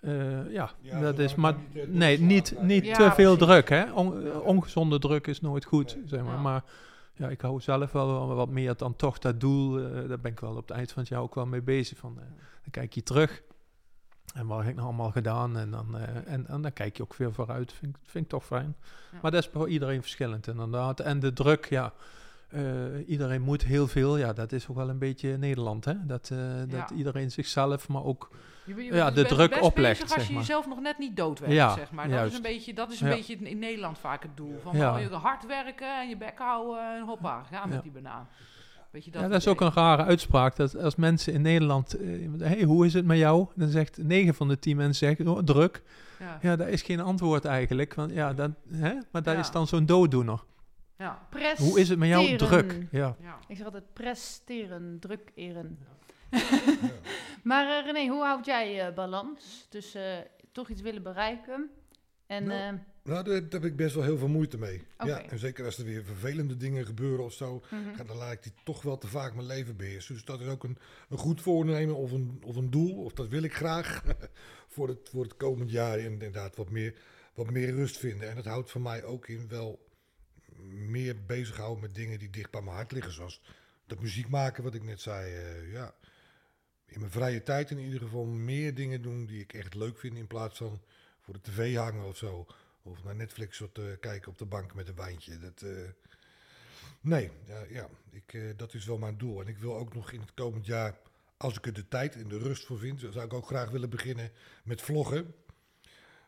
Eh, 0.00 0.50
ja, 0.52 0.70
Ja, 0.80 1.00
dat 1.00 1.18
is 1.18 1.34
maar 1.34 1.54
niet, 1.74 1.82
eh, 1.84 1.88
nee, 1.88 2.20
niet, 2.20 2.54
niet 2.60 2.84
Ja, 2.86 2.94
te 2.94 3.10
veel 3.14 3.36
precies. 3.36 3.54
druk. 3.54 3.68
Hè? 3.68 3.92
On- 3.92 4.24
eh, 4.26 4.40
ongezonde 4.40 4.98
druk 4.98 5.26
is 5.26 5.40
nooit 5.40 5.64
goed, 5.64 5.94
Nee. 5.96 6.08
zeg 6.08 6.22
maar. 6.22 6.34
Ja. 6.34 6.40
Maar 6.40 6.64
ja, 7.14 7.28
ik 7.28 7.40
hou 7.40 7.60
zelf 7.60 7.92
wel 7.92 8.34
wat 8.34 8.48
meer 8.48 8.76
dan 8.76 8.96
toch 8.96 9.18
dat 9.18 9.40
doel. 9.40 9.78
eh, 9.78 10.08
daar 10.08 10.20
ben 10.20 10.32
ik 10.32 10.40
wel 10.40 10.50
op 10.56 10.68
het 10.68 10.76
eind 10.76 10.92
van 10.92 11.02
het 11.02 11.10
jaar 11.10 11.20
ook 11.20 11.34
wel 11.34 11.46
mee 11.46 11.62
bezig. 11.62 11.98
Van, 11.98 12.14
eh, 12.18 12.24
dan 12.62 12.70
kijk 12.70 12.92
je 12.94 13.02
terug. 13.02 13.42
En 14.34 14.46
wat 14.46 14.58
heb 14.60 14.68
ik 14.68 14.74
nou 14.74 14.86
allemaal 14.86 15.10
gedaan? 15.10 15.56
En 15.58 15.70
dan, 15.70 15.98
eh, 15.98 16.32
en, 16.32 16.46
en 16.46 16.62
dan 16.62 16.72
kijk 16.72 16.96
je 16.96 17.02
ook 17.02 17.14
weer 17.14 17.32
vooruit. 17.32 17.72
Vind, 17.72 17.96
ik- 17.96 18.02
vind 18.10 18.24
ik 18.24 18.30
toch 18.30 18.44
fijn. 18.44 18.76
Ja. 19.12 19.18
Maar 19.22 19.30
dat 19.30 19.42
is 19.42 19.50
voor 19.52 19.68
iedereen 19.68 20.00
verschillend 20.00 20.46
inderdaad. 20.46 21.00
En 21.00 21.20
de 21.20 21.32
druk, 21.32 21.64
ja. 21.68 21.92
eh, 22.48 22.62
iedereen 23.06 23.42
moet 23.42 23.64
heel 23.64 23.86
veel. 23.88 24.16
Ja, 24.16 24.32
dat 24.32 24.52
is 24.52 24.68
ook 24.68 24.76
wel 24.76 24.88
een 24.88 24.98
beetje 24.98 25.36
Nederland, 25.36 25.84
hè? 25.84 26.06
Dat, 26.06 26.30
eh, 26.32 26.38
dat 26.68 26.70
Ja. 26.88 26.96
iedereen 26.96 27.30
zichzelf, 27.30 27.88
maar 27.88 28.04
ook... 28.04 28.30
Je, 28.76 28.84
je 28.84 28.92
Ja, 28.94 29.04
bent 29.04 29.14
de 29.16 29.22
best 29.22 29.34
druk 29.34 29.48
bezig 29.50 29.64
oplegt, 29.64 30.02
als 30.02 30.10
zeg 30.12 30.26
je 30.26 30.32
maar. 30.32 30.40
jezelf 30.40 30.66
nog 30.66 30.80
net 30.80 30.98
niet 30.98 31.16
doodwerkt, 31.16 31.54
Ja, 31.54 31.74
zeg 31.74 31.90
maar. 31.90 32.04
Dat 32.04 32.12
juist. 32.14 32.30
is 32.30 32.36
een 32.36 32.42
beetje, 32.42 32.74
dat 32.74 32.92
is 32.92 33.00
een 33.00 33.08
Ja. 33.08 33.14
beetje 33.14 33.36
in, 33.36 33.58
Nederland 33.58 33.98
vaak 33.98 34.22
het 34.22 34.36
doel. 34.36 34.58
Van 34.62 34.76
Ja. 34.76 34.94
oh, 34.94 35.00
je 35.00 35.08
hard 35.08 35.46
werken 35.46 36.00
en 36.00 36.08
je 36.08 36.16
bek 36.16 36.38
houden 36.38 36.94
en 36.96 37.02
hoppa, 37.06 37.42
ga 37.42 37.64
met 37.66 37.74
Ja. 37.74 37.80
die 37.82 37.90
banaan. 37.92 38.28
Weet 38.90 39.04
je, 39.04 39.10
dat 39.10 39.22
ja, 39.22 39.28
dat 39.28 39.36
is 39.40 39.48
ook 39.48 39.60
een 39.60 39.72
rare 39.72 40.04
uitspraak. 40.04 40.56
Dat 40.56 40.76
als 40.76 40.96
mensen 40.96 41.32
in 41.32 41.42
Nederland... 41.42 41.94
eh, 41.94 42.08
hey, 42.38 42.62
hoe 42.62 42.86
is 42.86 42.94
het 42.94 43.04
met 43.04 43.18
jou? 43.18 43.46
Dan 43.54 43.68
zegt 43.68 43.98
9 44.02 44.34
van 44.34 44.48
de 44.48 44.58
10 44.58 44.76
mensen 44.76 45.06
zeggen, 45.08 45.28
oh, 45.28 45.38
druk. 45.42 45.82
Ja. 46.18 46.38
Ja, 46.42 46.56
dat 46.56 46.68
is 46.68 46.82
geen 46.82 47.00
antwoord 47.00 47.44
eigenlijk. 47.44 47.94
Want, 47.94 48.12
ja, 48.12 48.32
dat, 48.34 48.50
hè? 48.72 48.92
Maar 49.12 49.22
Ja. 49.24 49.32
is 49.34 49.50
dan 49.50 49.66
zo'n 49.66 49.86
dooddoener. 49.86 50.44
Ja. 50.98 51.18
Presteren. 51.30 51.70
Hoe 51.70 51.80
is 51.80 51.88
het 51.88 51.98
met 51.98 52.08
jou? 52.08 52.36
Druk. 52.36 52.86
Ja. 52.90 53.16
Ja. 53.22 53.38
Ik 53.48 53.56
zeg 53.56 53.64
altijd 53.64 53.92
presteren, 53.92 54.96
druk 55.00 55.30
eren. 55.34 55.78
Maar 57.48 57.78
eh, 57.78 57.84
René, 57.84 58.08
hoe 58.08 58.22
houd 58.22 58.44
jij 58.44 58.86
eh, 58.86 58.94
balans 58.94 59.66
tussen 59.68 60.18
eh, 60.18 60.30
toch 60.52 60.68
iets 60.68 60.80
willen 60.80 61.02
bereiken 61.02 61.70
en... 62.26 62.44
Nou, 62.44 62.78
Nou, 63.02 63.24
daar, 63.24 63.34
heb 63.34 63.64
ik 63.64 63.76
best 63.76 63.94
wel 63.94 64.04
heel 64.04 64.18
veel 64.18 64.28
moeite 64.28 64.58
mee. 64.58 64.86
Ja, 65.04 65.22
en 65.22 65.38
zeker 65.38 65.64
als 65.64 65.78
er 65.78 65.84
weer 65.84 66.04
vervelende 66.04 66.56
dingen 66.56 66.86
gebeuren 66.86 67.24
of 67.24 67.32
zo, 67.32 67.62
mhm. 67.70 68.06
dan 68.06 68.16
laat 68.16 68.32
ik 68.32 68.42
die 68.42 68.52
toch 68.64 68.82
wel 68.82 68.98
te 68.98 69.06
vaak 69.06 69.34
mijn 69.34 69.46
leven 69.46 69.76
beheersen. 69.76 70.14
Dus 70.14 70.24
dat 70.24 70.40
is 70.40 70.46
ook 70.46 70.64
een, 70.64 70.78
een 71.08 71.18
goed 71.18 71.40
voornemen 71.40 71.96
of 71.96 72.12
een, 72.12 72.42
of 72.44 72.56
een 72.56 72.70
doel, 72.70 73.04
of 73.04 73.12
dat 73.12 73.28
wil 73.28 73.42
ik 73.42 73.54
graag 73.54 74.02
voor, 74.74 74.88
het, 74.88 75.08
voor 75.10 75.22
het 75.22 75.36
komend 75.36 75.70
jaar 75.70 75.98
inderdaad 75.98 76.56
wat 76.56 76.70
meer, 76.70 76.94
wat 77.34 77.50
meer 77.50 77.74
rust 77.74 77.98
vinden. 77.98 78.28
En 78.28 78.34
dat 78.34 78.44
houdt 78.44 78.70
voor 78.70 78.80
mij 78.80 79.04
ook 79.04 79.28
in 79.28 79.48
wel 79.48 79.86
meer 80.70 81.24
bezighouden 81.26 81.80
met 81.80 81.94
dingen 81.94 82.18
die 82.18 82.30
dicht 82.30 82.50
bij 82.50 82.62
mijn 82.62 82.76
hart 82.76 82.92
liggen, 82.92 83.12
zoals 83.12 83.42
dat 83.86 84.00
muziek 84.00 84.28
maken, 84.28 84.62
wat 84.62 84.74
ik 84.74 84.84
net 84.84 85.00
zei. 85.00 85.32
ja. 85.72 85.94
In 86.88 87.00
mijn 87.00 87.12
vrije 87.12 87.42
tijd 87.42 87.70
in 87.70 87.78
ieder 87.78 88.00
geval 88.00 88.24
meer 88.24 88.74
dingen 88.74 89.02
doen 89.02 89.26
die 89.26 89.40
ik 89.40 89.52
echt 89.52 89.74
leuk 89.74 89.98
vind, 89.98 90.16
in 90.16 90.26
plaats 90.26 90.58
van 90.58 90.80
voor 91.20 91.34
de 91.34 91.40
tv 91.40 91.76
hangen 91.76 92.04
of 92.06 92.16
zo. 92.16 92.46
Of 92.82 93.04
naar 93.04 93.14
Netflix 93.16 93.60
op 93.60 93.74
te 93.74 93.96
kijken 94.00 94.30
op 94.30 94.38
de 94.38 94.44
bank 94.46 94.74
met 94.74 94.88
een 94.88 94.94
wijntje. 94.94 95.38
Dat, 95.38 95.62
eh, 95.62 95.70
Nee, 97.00 97.30
ja, 97.46 97.62
ja 97.68 97.88
ik, 98.10 98.32
eh, 98.34 98.42
dat 98.56 98.74
is 98.74 98.84
wel 98.86 98.98
mijn 98.98 99.18
doel. 99.18 99.40
En 99.40 99.46
ik 99.48 99.58
wil 99.58 99.76
ook 99.76 99.94
nog 99.94 100.12
in 100.12 100.20
het 100.20 100.34
komend 100.34 100.66
jaar, 100.66 100.98
als 101.36 101.56
ik 101.56 101.66
er 101.66 101.72
de 101.72 101.88
tijd 101.88 102.14
en 102.14 102.28
de 102.28 102.38
rust 102.38 102.66
voor 102.66 102.78
vind, 102.78 103.00
zou 103.00 103.20
ik 103.24 103.32
ook 103.32 103.46
graag 103.46 103.70
willen 103.70 103.90
beginnen 103.90 104.30
met 104.64 104.82
vloggen. 104.82 105.34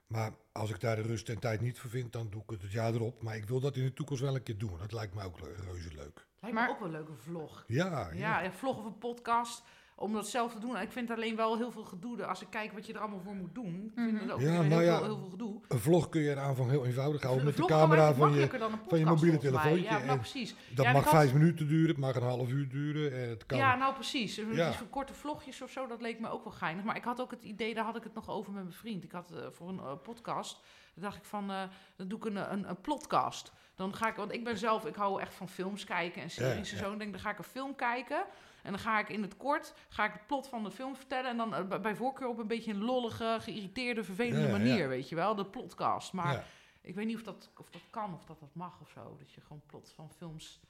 Maar 0.06 0.32
als 0.52 0.70
ik 0.70 0.80
daar 0.80 0.96
de 0.96 1.02
rust 1.02 1.28
en 1.28 1.38
tijd 1.38 1.60
niet 1.60 1.78
voor 1.78 1.90
vind, 1.90 2.12
dan 2.12 2.30
doe 2.30 2.42
ik 2.42 2.50
het 2.50 2.62
het 2.62 2.72
jaar 2.72 2.94
erop. 2.94 3.22
Maar 3.22 3.36
ik 3.36 3.44
wil 3.44 3.60
dat 3.60 3.76
in 3.76 3.84
de 3.84 3.92
toekomst 3.92 4.22
wel 4.22 4.34
een 4.34 4.42
keer 4.42 4.58
doen. 4.58 4.78
Dat 4.78 4.92
lijkt 4.92 5.14
me 5.14 5.22
ook 5.24 5.38
reuze 5.38 5.94
leuk. 5.94 6.26
Lijkt 6.40 6.56
Maar- 6.56 6.66
me 6.68 6.72
ook 6.72 6.78
wel 6.78 6.88
een 6.88 6.94
leuke 6.94 7.12
vlog. 7.22 7.64
Ja, 7.66 8.10
Ja, 8.12 8.44
een 8.44 8.52
vlog 8.52 8.78
of 8.78 8.84
een 8.84 8.98
podcast. 8.98 9.62
Om 10.00 10.12
dat 10.12 10.28
zelf 10.28 10.52
te 10.52 10.58
doen. 10.58 10.76
Ik 10.80 10.92
vind 10.92 11.10
alleen 11.10 11.36
wel 11.36 11.56
heel 11.56 11.70
veel 11.70 11.84
gedoe. 11.84 12.24
Als 12.24 12.40
ik 12.42 12.46
kijk 12.50 12.72
wat 12.72 12.86
je 12.86 12.92
er 12.92 12.98
allemaal 13.00 13.20
voor 13.20 13.34
moet 13.34 13.54
doen. 13.54 13.74
Ik 13.86 13.90
vind 13.94 14.12
Mhm. 14.12 14.22
het 14.22 14.30
ook 14.32 14.40
Ja, 14.40 14.44
weer 14.46 14.60
heel, 14.60 14.68
nou 14.68 14.82
ja, 14.82 14.96
veel, 14.96 15.04
heel 15.06 15.18
veel 15.18 15.28
gedoe. 15.28 15.60
Een 15.68 15.78
vlog 15.78 16.08
kun 16.08 16.20
je 16.20 16.30
in 16.30 16.38
aanvang 16.38 16.70
heel 16.70 16.86
eenvoudig 16.86 17.22
houden 17.22 17.44
met 17.44 17.56
de 17.56 17.64
camera 17.64 18.14
van 18.14 18.32
je. 18.32 18.46
van 18.48 18.58
je 18.58 18.76
podcast, 18.78 19.04
mobiele 19.04 19.38
telefoontje 19.38 19.82
Ja, 19.84 19.98
nou 20.04 20.18
precies. 20.18 20.54
Dat 20.74 20.84
Ja, 20.84 20.92
mag 20.92 21.02
had- 21.04 21.12
vijf 21.12 21.32
minuten 21.32 21.68
duren, 21.68 21.88
het 21.88 21.98
mag 21.98 22.14
een 22.16 22.22
half 22.22 22.48
uur 22.50 22.68
duren. 22.68 23.12
En 23.22 23.28
het 23.28 23.46
kan. 23.46 23.58
Ja, 23.58 23.76
nou 23.76 23.94
precies. 23.94 24.34
Dus 24.34 24.56
Ja. 24.56 24.72
voor 24.72 24.86
korte 24.86 25.14
vlogjes 25.14 25.62
of 25.62 25.70
zo, 25.70 25.86
dat 25.86 26.00
leek 26.00 26.20
me 26.20 26.28
ook 26.30 26.44
wel 26.44 26.52
geinig. 26.52 26.84
Maar 26.84 26.96
ik 26.96 27.04
had 27.04 27.20
ook 27.20 27.30
het 27.30 27.44
idee, 27.44 27.74
daar 27.74 27.84
had 27.84 27.96
ik 27.96 28.02
het 28.04 28.14
nog 28.14 28.28
over 28.30 28.52
met 28.52 28.62
mijn 28.62 28.74
vriend. 28.74 29.04
Ik 29.04 29.12
had 29.12 29.30
eh, 29.30 29.38
voor 29.50 29.68
een 29.68 29.78
eh, 29.78 29.92
podcast, 30.02 30.60
dan 30.94 31.02
dacht 31.02 31.16
ik 31.16 31.24
van, 31.24 31.50
eh, 31.50 31.62
dan 31.96 32.08
doe 32.08 32.18
ik 32.18 32.24
een, 32.24 32.52
een, 32.52 32.68
een 32.68 32.80
plotcast. 32.80 33.52
Dan 33.74 33.94
ga 33.94 34.08
ik, 34.08 34.16
want 34.16 34.32
ik 34.32 34.44
ben 34.44 34.58
zelf, 34.58 34.84
ik 34.86 34.94
hou 34.94 35.20
echt 35.20 35.34
van 35.34 35.48
films 35.48 35.84
kijken 35.84 36.22
en 36.22 36.30
series 36.30 36.70
Ja, 36.70 36.76
en 36.76 36.82
zo. 36.82 36.88
Dan 36.88 36.98
denk 36.98 37.02
ik, 37.10 37.12
dan 37.12 37.20
ga 37.20 37.30
ik 37.30 37.38
een 37.38 37.44
film 37.44 37.74
kijken. 37.76 38.24
En 38.62 38.70
dan 38.70 38.78
ga 38.80 38.98
ik 39.00 39.08
in 39.08 39.22
het 39.22 39.36
kort, 39.36 39.74
ga 39.88 40.04
ik 40.06 40.12
het 40.12 40.26
plot 40.26 40.48
van 40.48 40.64
de 40.64 40.70
film 40.70 40.96
vertellen. 40.96 41.30
En 41.30 41.36
dan 41.36 41.54
eh, 41.54 41.80
bij- 41.80 41.94
voorkeur 41.96 42.28
op 42.28 42.38
een 42.38 42.46
beetje 42.46 42.72
een 42.72 42.82
lollige, 42.84 43.38
geïrriteerde, 43.40 44.04
vervelende 44.04 44.40
Ja, 44.40 44.46
ja. 44.46 44.52
manier, 44.52 44.88
weet 44.88 45.08
je 45.08 45.14
wel. 45.14 45.34
De 45.34 45.46
plotcast. 45.46 46.12
Maar 46.12 46.32
ja. 46.32 46.44
ik 46.82 46.94
weet 46.94 47.06
niet 47.06 47.16
of 47.16 47.22
dat, 47.22 47.50
of 47.56 47.70
dat 47.70 47.82
kan, 47.90 48.14
of 48.14 48.24
dat 48.24 48.40
dat 48.40 48.54
mag 48.54 48.80
of 48.80 48.90
zo. 48.90 49.16
Dat 49.18 49.32
je 49.32 49.40
gewoon 49.40 49.62
plot 49.66 49.92
van 49.94 50.10
films, 50.16 50.60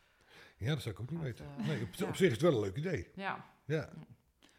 ja, 0.56 0.68
dat 0.68 0.82
zou 0.82 0.94
ik 0.94 1.00
ook 1.00 1.10
niet 1.10 1.20
weten. 1.20 1.46
eh, 1.58 1.66
Nee, 1.66 1.82
op, 1.82 1.94
ja. 1.94 2.06
op 2.06 2.16
zich 2.16 2.26
is 2.26 2.32
het 2.32 2.42
wel 2.42 2.52
een 2.54 2.60
leuk 2.60 2.76
idee. 2.76 3.08
ja. 3.14 3.44
Ja. 3.64 3.88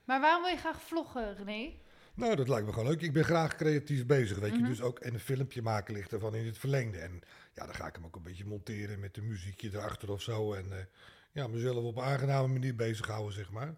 Maar 0.05 0.21
waarom 0.21 0.41
wil 0.43 0.51
je 0.51 0.57
graag 0.57 0.82
vloggen, 0.82 1.36
René? 1.36 1.73
Nou, 2.13 2.36
dat 2.36 2.47
lijkt 2.47 2.65
me 2.65 2.73
gewoon 2.73 2.88
leuk. 2.88 3.01
Ik 3.01 3.13
ben 3.13 3.23
graag 3.23 3.55
creatief 3.55 4.05
bezig, 4.05 4.39
weet 4.39 4.51
Mhm. 4.53 4.61
je. 4.61 4.67
Dus 4.67 4.82
ook, 4.82 4.99
en 4.99 5.13
een 5.13 5.19
filmpje 5.19 5.61
maken 5.61 5.93
ligt 5.93 6.11
ervan 6.13 6.36
in 6.36 6.45
het 6.45 6.57
verlengde. 6.57 6.97
En 6.99 7.21
ja, 7.53 7.65
dan 7.65 7.73
ga 7.75 7.88
ik 7.88 7.95
hem 7.95 8.05
ook 8.05 8.15
een 8.15 8.23
beetje 8.23 8.45
monteren 8.45 8.99
met 8.99 9.17
een 9.17 9.27
muziekje 9.27 9.69
erachter 9.73 10.11
of 10.11 10.21
zo. 10.21 10.53
En 10.53 10.71
eh, 10.79 10.86
ja, 11.32 11.47
mezelf 11.47 11.84
op 11.84 11.97
een 11.97 12.03
aangename 12.03 12.47
manier 12.47 12.75
bezighouden, 12.75 13.34
zeg 13.34 13.51
maar. 13.51 13.75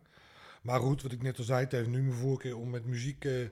Maar 0.61 0.79
goed, 0.79 1.01
wat 1.01 1.11
ik 1.11 1.21
net 1.21 1.37
al 1.37 1.43
zei, 1.43 1.63
het 1.63 1.71
heeft 1.71 1.87
nu 1.87 2.01
mijn 2.01 2.17
voorkeur 2.17 2.57
om 2.57 2.69
met 2.69 2.85
muziek 2.85 3.25
eh, 3.25 3.47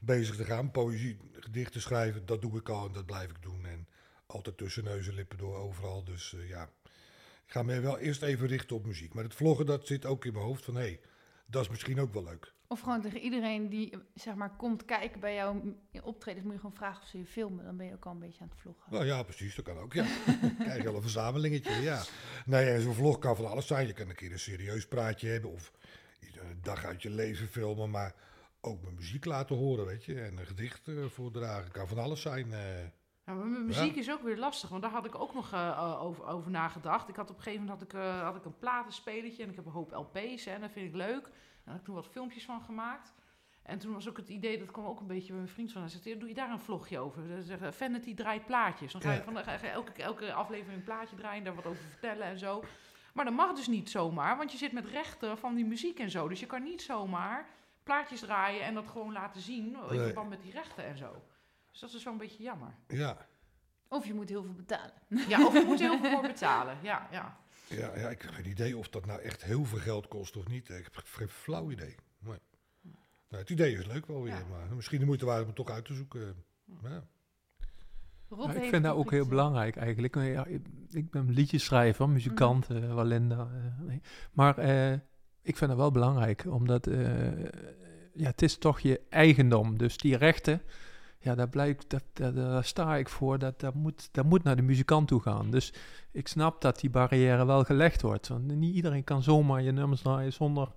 bezig 0.00 0.36
te 0.36 0.44
gaan. 0.44 0.70
Poëzie, 0.70 1.16
gedichten 1.32 1.80
schrijven, 1.80 2.26
dat 2.26 2.42
doe 2.42 2.58
ik 2.58 2.68
al 2.68 2.86
en 2.86 2.92
dat 2.92 3.06
blijf 3.06 3.30
ik 3.30 3.42
doen. 3.42 3.66
En 3.66 3.88
altijd 4.26 4.56
tussen 4.56 4.84
neus 4.84 5.08
en 5.08 5.14
lippen 5.14 5.38
door, 5.38 5.56
overal. 5.56 6.04
Dus 6.04 6.34
eh, 6.34 6.48
ja, 6.48 6.70
ik 7.46 7.52
ga 7.52 7.62
me 7.62 7.80
wel 7.80 7.98
eerst 7.98 8.22
even 8.22 8.46
richten 8.46 8.76
op 8.76 8.86
muziek. 8.86 9.14
Maar 9.14 9.24
het 9.24 9.34
vloggen, 9.34 9.66
dat 9.66 9.86
zit 9.86 10.06
ook 10.06 10.24
in 10.24 10.32
mijn 10.32 10.44
hoofd 10.44 10.64
van, 10.64 10.74
hey, 10.74 11.00
dat 11.46 11.62
is 11.62 11.68
misschien 11.68 12.00
ook 12.00 12.12
wel 12.12 12.24
leuk. 12.24 12.54
Of 12.68 12.80
gewoon 12.80 13.00
tegen 13.00 13.20
iedereen 13.20 13.68
die 13.68 13.94
zeg 14.14 14.34
maar 14.34 14.56
komt 14.56 14.84
kijken 14.84 15.20
bij 15.20 15.34
jouw 15.34 15.62
optredens, 16.02 16.44
moet 16.44 16.52
je 16.54 16.60
gewoon 16.60 16.76
vragen 16.76 17.02
of 17.02 17.08
ze 17.08 17.18
je 17.18 17.26
filmen. 17.26 17.64
Dan 17.64 17.76
ben 17.76 17.86
je 17.86 17.92
ook 17.94 18.06
al 18.06 18.12
een 18.12 18.18
beetje 18.18 18.40
aan 18.42 18.48
het 18.48 18.58
vloggen. 18.60 18.92
Nou 18.92 19.04
ja, 19.04 19.22
precies, 19.22 19.54
dat 19.54 19.64
kan 19.64 19.78
ook. 19.78 19.92
Ja. 19.92 20.04
Krijg 20.58 20.76
je 20.76 20.82
wel 20.82 20.94
een 20.94 21.02
verzamelingetje, 21.02 21.72
ja. 21.72 22.02
Nee, 22.46 22.80
zo'n 22.80 22.94
vlog 22.94 23.18
kan 23.18 23.36
van 23.36 23.46
alles 23.50 23.66
zijn. 23.66 23.86
Je 23.86 23.92
kan 23.92 24.08
een 24.08 24.14
keer 24.14 24.32
een 24.32 24.38
serieus 24.38 24.86
praatje 24.88 25.28
hebben 25.28 25.50
of 25.50 25.72
een 26.20 26.58
dag 26.62 26.84
uit 26.84 27.02
je 27.02 27.10
leven 27.10 27.48
filmen, 27.48 27.90
maar 27.90 28.14
ook 28.60 28.82
mijn 28.82 28.94
muziek 28.94 29.24
laten 29.24 29.56
horen, 29.56 29.86
weet 29.86 30.04
je. 30.04 30.20
En 30.20 30.38
een 30.38 30.46
gedicht 30.46 30.88
eh, 30.88 31.04
voordragen, 31.06 31.70
kan 31.70 31.88
van 31.88 31.98
alles 31.98 32.20
zijn. 32.20 32.52
eh. 32.52 32.60
Maar 33.26 33.36
met 33.36 33.62
muziek 33.62 33.96
is 33.96 34.10
ook 34.10 34.22
weer 34.22 34.36
lastig, 34.36 34.68
want 34.68 34.82
daar 34.82 34.90
had 34.90 35.04
ik 35.04 35.14
ook 35.14 35.34
nog 35.34 35.52
eh, 35.52 35.68
eh, 35.68 36.02
over, 36.02 36.26
over 36.26 36.50
nagedacht. 36.50 37.08
Ik 37.08 37.16
had 37.16 37.30
op 37.30 37.36
een 37.36 37.42
gegeven 37.42 37.64
moment 37.64 37.80
had 37.80 37.92
ik, 37.92 38.00
eh, 38.00 38.22
had 38.22 38.36
ik 38.36 38.44
een 38.44 38.58
platenspelertje 38.58 39.42
en 39.42 39.48
ik 39.48 39.56
heb 39.56 39.66
een 39.66 39.72
hoop 39.72 39.92
LP's 39.92 40.44
hè, 40.44 40.52
en 40.52 40.60
dat 40.60 40.70
vind 40.70 40.88
ik 40.88 40.94
leuk. 40.94 41.24
En 41.26 41.62
daar 41.64 41.72
heb 41.72 41.76
ik 41.76 41.84
toen 41.84 41.94
wat 41.94 42.08
filmpjes 42.08 42.44
van 42.44 42.60
gemaakt. 42.60 43.12
En 43.62 43.78
toen 43.78 43.92
was 43.92 44.08
ook 44.08 44.16
het 44.16 44.28
idee, 44.28 44.58
dat 44.58 44.70
kwam 44.70 44.86
ook 44.86 45.00
een 45.00 45.06
beetje 45.06 45.28
bij 45.28 45.36
mijn 45.36 45.48
vriend 45.48 45.72
van. 45.72 45.80
Hij 45.80 45.90
zei, 45.90 46.18
doe 46.18 46.28
je 46.28 46.34
daar 46.34 46.50
een 46.50 46.58
vlogje 46.58 46.98
over? 46.98 47.22
Ze 47.26 47.42
zeggen, 47.42 47.74
Vanity 47.74 48.14
draait 48.14 48.46
plaatjes. 48.46 48.92
Dan 48.92 49.00
ga 49.00 49.12
je, 49.12 49.22
van, 49.22 49.34
dan 49.34 49.44
ga 49.44 49.52
je 49.52 49.66
elke, 49.66 50.02
elke 50.02 50.32
aflevering 50.32 50.78
een 50.78 50.84
plaatje 50.84 51.16
draaien, 51.16 51.44
daar 51.44 51.54
wat 51.54 51.66
over 51.66 51.84
vertellen 51.84 52.26
en 52.26 52.38
zo. 52.38 52.64
Maar 53.12 53.24
dat 53.24 53.34
mag 53.34 53.54
dus 53.54 53.66
niet 53.66 53.90
zomaar, 53.90 54.36
want 54.36 54.52
je 54.52 54.58
zit 54.58 54.72
met 54.72 54.86
rechten 54.86 55.38
van 55.38 55.54
die 55.54 55.64
muziek 55.64 55.98
en 55.98 56.10
zo. 56.10 56.28
Dus 56.28 56.40
je 56.40 56.46
kan 56.46 56.62
niet 56.62 56.82
zomaar 56.82 57.48
plaatjes 57.82 58.20
draaien 58.20 58.64
en 58.64 58.74
dat 58.74 58.86
gewoon 58.86 59.12
laten 59.12 59.40
zien 59.40 59.76
in 59.90 59.98
verband 59.98 60.28
met 60.28 60.42
die 60.42 60.52
rechten 60.52 60.84
en 60.84 60.96
zo. 60.96 61.22
Dus 61.80 61.90
dat 61.90 61.94
is 62.00 62.04
wel 62.04 62.12
een 62.12 62.18
beetje 62.18 62.42
jammer. 62.42 62.74
ja. 62.88 63.26
Of 63.88 64.06
je 64.06 64.14
moet 64.14 64.28
heel 64.28 64.42
veel 64.42 64.52
betalen. 64.54 64.92
Ja, 65.28 65.46
of 65.46 65.52
je 65.58 65.64
moet 65.66 65.78
heel 65.78 65.98
veel 65.98 66.10
voor 66.10 66.22
betalen. 66.22 66.76
Ja, 66.82 67.08
ja. 67.10 67.36
Ja, 67.68 67.96
ja, 67.98 68.08
ik 68.08 68.22
heb 68.22 68.30
geen 68.30 68.46
idee 68.48 68.76
of 68.76 68.88
dat 68.88 69.06
nou 69.06 69.20
echt 69.20 69.44
heel 69.44 69.64
veel 69.64 69.78
geld 69.78 70.08
kost 70.08 70.36
of 70.36 70.48
niet. 70.48 70.68
Ik 70.68 70.88
heb 70.92 71.04
geen 71.06 71.28
flauw 71.28 71.70
idee. 71.70 71.94
Nee. 72.18 72.38
Nou, 73.28 73.42
het 73.42 73.50
idee 73.50 73.76
is 73.78 73.86
leuk 73.86 74.06
wel 74.06 74.22
weer, 74.22 74.32
Ja. 74.32 74.44
maar 74.50 74.74
misschien 74.74 74.98
de 74.98 75.04
moeite 75.06 75.24
waard 75.24 75.40
om 75.40 75.46
het 75.46 75.56
toch 75.56 75.70
uit 75.70 75.84
te 75.84 75.94
zoeken. 75.94 76.44
Ja. 76.82 77.04
Rob 78.28 78.50
Ja, 78.52 78.54
ik 78.60 78.68
vind 78.68 78.84
dat 78.84 78.94
ook 78.96 79.10
heel 79.10 79.26
belangrijk 79.26 79.76
eigenlijk. 79.76 80.14
Ja, 80.14 80.44
ik, 80.46 80.66
ik 80.90 81.10
ben 81.10 81.30
liedjeschrijver, 81.30 82.08
muzikant, 82.08 82.68
Mhm. 82.68 82.82
eh, 82.82 82.94
Walinda. 82.94 83.38
eh, 83.40 83.80
nee. 83.86 84.00
Maar 84.32 84.58
eh, 84.58 84.92
ik 85.42 85.56
vind 85.56 85.70
dat 85.70 85.76
wel 85.76 85.90
belangrijk, 85.90 86.44
omdat 86.48 86.86
eh, 86.86 87.44
ja, 88.12 88.26
het 88.30 88.42
is 88.42 88.58
toch 88.58 88.80
je 88.80 89.00
eigendom. 89.08 89.78
Dus 89.78 89.96
die 89.96 90.16
rechten, 90.16 90.62
ja, 91.26 91.34
daar, 91.34 91.48
blijkt, 91.48 91.90
dat, 91.90 92.02
dat- 92.12 92.34
daar 92.36 92.64
sta 92.64 92.96
ik 92.96 93.08
voor. 93.08 93.38
Dat, 93.38 93.60
dat, 93.60 93.74
moet, 93.74 94.08
dat 94.12 94.24
moet 94.24 94.42
naar 94.42 94.56
de 94.56 94.62
muzikant 94.62 95.08
toe 95.08 95.20
gaan. 95.20 95.50
Dus 95.50 95.72
ik 96.12 96.28
snap 96.28 96.60
dat 96.60 96.80
die 96.80 96.90
barrière 96.90 97.46
wel 97.46 97.64
gelegd 97.64 98.02
wordt. 98.02 98.28
Want 98.28 98.54
niet 98.54 98.74
iedereen 98.74 99.04
kan 99.04 99.22
zomaar 99.22 99.62
je 99.62 99.72
nummers 99.72 100.00
draaien 100.02 100.32
zonder 100.32 100.68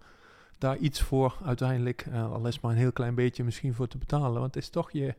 daar 0.57 0.77
iets 0.77 1.01
voor 1.01 1.37
uiteindelijk, 1.45 2.05
eh, 2.11 2.31
al 2.31 2.47
is 2.47 2.59
maar 2.59 2.71
een 2.71 2.77
heel 2.77 2.91
klein 2.91 3.15
beetje 3.15 3.43
misschien 3.43 3.73
voor 3.73 3.87
te 3.87 3.97
betalen. 3.97 4.39
Want 4.41 4.53
het 4.55 4.63
is 4.63 4.69
toch 4.69 4.91
je, 4.91 5.15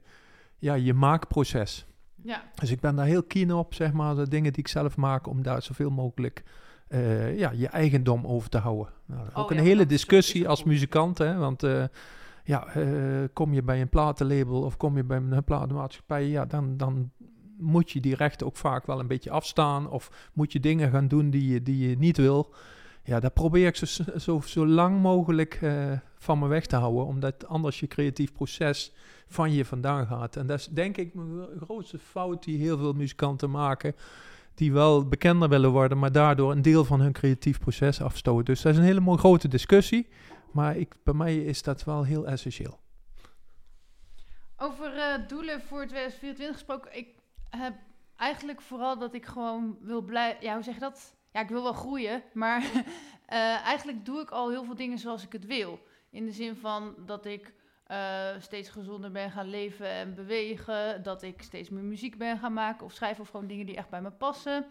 ja, 0.59 0.74
je 0.74 0.95
maakproces. 0.95 1.87
Ja, 2.22 2.43
Dus 2.55 2.70
ik 2.70 2.81
ben 2.81 2.97
daar 2.97 3.07
heel 3.07 3.22
keen 3.22 3.53
op, 3.55 3.74
zeg 3.74 3.93
maar, 3.93 4.14
de 4.14 4.28
dingen 4.28 4.53
die 4.53 4.62
ik 4.62 4.68
zelf 4.68 4.97
maak, 4.97 5.26
om 5.26 5.43
daar 5.43 5.62
zoveel 5.62 5.91
mogelijk 5.91 6.43
eh, 6.89 7.39
ja, 7.39 7.51
je 7.51 7.68
eigendom 7.68 8.26
over 8.26 8.49
te 8.49 8.59
houden. 8.59 8.93
Nou, 9.07 9.26
ook 9.35 9.45
Oh 9.51 9.51
ja, 9.51 9.57
een 9.61 9.64
hele 9.66 9.87
discussie 9.87 10.49
als 10.49 10.64
muzikant, 10.64 11.18
hè, 11.18 11.37
want 11.37 11.62
eh, 11.62 11.85
ja, 12.45 12.66
eh, 12.66 12.84
kom 13.32 13.55
je 13.55 13.62
bij 13.62 13.80
een 13.80 13.88
platenlabel 13.88 14.62
of 14.62 14.76
kom 14.76 14.97
je 14.97 15.05
bij 15.05 15.16
een 15.16 15.45
platenmaatschappij, 15.45 16.26
ja, 16.26 16.45
dan, 16.45 16.76
dan 16.76 17.11
moet 17.59 17.91
je 17.91 18.01
die 18.01 18.14
rechten 18.14 18.47
ook 18.47 18.57
vaak 18.57 18.86
wel 18.86 19.01
een 19.01 19.07
beetje 19.07 19.30
afstaan, 19.30 19.91
of 19.91 20.30
moet 20.32 20.53
je 20.53 20.61
dingen 20.61 20.91
gaan 20.91 21.09
doen 21.09 21.30
die 21.30 21.53
je, 21.53 21.62
die 21.62 21.88
je 21.88 21.99
niet 21.99 22.16
wil. 22.16 22.55
Ja, 23.05 23.20
dat 23.20 23.34
probeer 23.34 23.66
ik 23.66 23.76
zo, 23.76 24.05
zo, 24.18 24.41
zo 24.45 24.66
lang 24.66 25.01
mogelijk 25.01 25.59
eh, 25.62 25.93
van 26.18 26.38
me 26.38 26.47
weg 26.47 26.66
te 26.66 26.76
houden, 26.76 27.07
omdat 27.07 27.47
anders 27.47 27.80
je 27.80 27.86
creatief 27.86 28.32
proces 28.32 28.93
van 29.26 29.53
je 29.53 29.64
vandaan 29.64 30.07
gaat. 30.07 30.36
En 30.36 30.47
dat 30.47 30.59
is 30.59 30.66
denk 30.66 30.97
ik 30.97 31.14
mijn 31.14 31.47
grootste 31.61 31.99
fout 31.99 32.45
die 32.45 32.59
heel 32.59 32.78
veel 32.78 32.93
muzikanten 32.93 33.51
maken, 33.51 33.95
die 34.55 34.72
wel 34.72 35.09
bekender 35.09 35.49
willen 35.49 35.70
worden, 35.70 35.99
maar 35.99 36.12
daardoor 36.12 36.53
een 36.53 36.62
deel 36.62 36.84
van 36.84 37.01
hun 37.01 37.12
creatief 37.12 37.59
proces 37.59 38.03
afstoten. 38.03 38.45
Dus 38.45 38.62
dat 38.62 38.72
is 38.72 38.78
een 38.78 38.84
hele 38.84 39.01
mooie 39.01 39.18
grote 39.18 39.49
discussie, 39.49 40.09
maar 40.53 40.76
ik, 40.76 40.94
bij 41.05 41.14
mij 41.14 41.36
is 41.36 41.62
dat 41.62 41.84
wel 41.84 42.05
heel 42.05 42.26
essentieel. 42.26 42.80
Over 44.57 44.96
eh, 44.96 45.28
doelen 45.28 45.61
voor 45.61 45.86
2024 45.86 46.57
gesproken. 46.57 46.96
Ik 46.96 47.18
heb 47.51 47.74
eigenlijk 48.16 48.61
vooral 48.61 48.98
dat 48.98 49.14
ik 49.14 49.26
gewoon 49.26 49.78
wil 49.80 50.03
blijven. 50.03 50.44
Ja, 50.44 50.55
hoe 50.55 50.62
zeg 50.62 50.74
je 50.74 50.80
dat? 50.80 51.16
Ja, 51.32 51.40
ik 51.40 51.48
wil 51.48 51.62
wel 51.62 51.72
groeien, 51.72 52.22
maar 52.32 52.62
eh, 53.26 53.66
eigenlijk 53.66 54.05
doe 54.05 54.20
ik 54.20 54.30
al 54.30 54.51
heel 54.51 54.64
veel 54.64 54.76
dingen 54.76 54.98
zoals 54.98 55.24
ik 55.24 55.32
het 55.32 55.46
wil. 55.46 55.80
In 56.11 56.26
de 56.26 56.32
zin 56.32 56.57
van 56.57 56.94
dat 57.07 57.24
ik 57.24 57.55
eh, 57.90 58.28
steeds 58.38 58.68
gezonder 58.68 59.11
ben 59.11 59.30
gaan 59.30 59.48
leven 59.48 59.88
en 59.88 60.14
bewegen. 60.14 61.03
Dat 61.03 61.22
ik 61.22 61.42
steeds 61.42 61.68
meer 61.68 61.82
muziek 61.82 62.18
ben 62.18 62.38
gaan 62.38 62.53
maken 62.53 62.86
of 62.86 62.92
schrijven. 62.92 63.22
Of 63.22 63.28
gewoon 63.28 63.46
dingen 63.46 63.66
die 63.66 63.76
echt 63.76 63.90
bij 63.90 64.03
me 64.03 64.11
passen. 64.11 64.66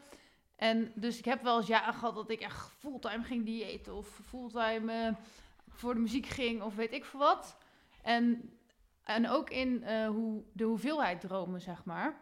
En 0.55 0.91
dus 0.95 1.17
ik 1.17 1.25
heb 1.25 1.43
wel 1.43 1.57
eens 1.57 1.67
jaren 1.67 1.93
gehad 1.93 2.15
dat 2.15 2.29
ik 2.29 2.39
echt 2.39 2.71
fulltime 2.77 3.23
ging 3.23 3.45
diëten. 3.45 3.95
Of 3.95 4.19
fulltime 4.25 5.15
voor 5.79 5.93
de 5.93 5.99
muziek 5.99 6.25
ging 6.25 6.61
of 6.61 6.75
weet 6.75 6.93
ik 6.93 7.05
veel 7.05 7.19
wat. 7.19 7.57
En 8.01 8.53
en 9.09 9.29
ook 9.29 9.49
in 9.49 9.83
eh, 9.83 10.07
hoe, 10.07 10.43
de 10.53 10.63
hoeveelheid 10.63 11.21
dromen, 11.21 11.61
zeg 11.61 11.85
maar. 11.85 12.21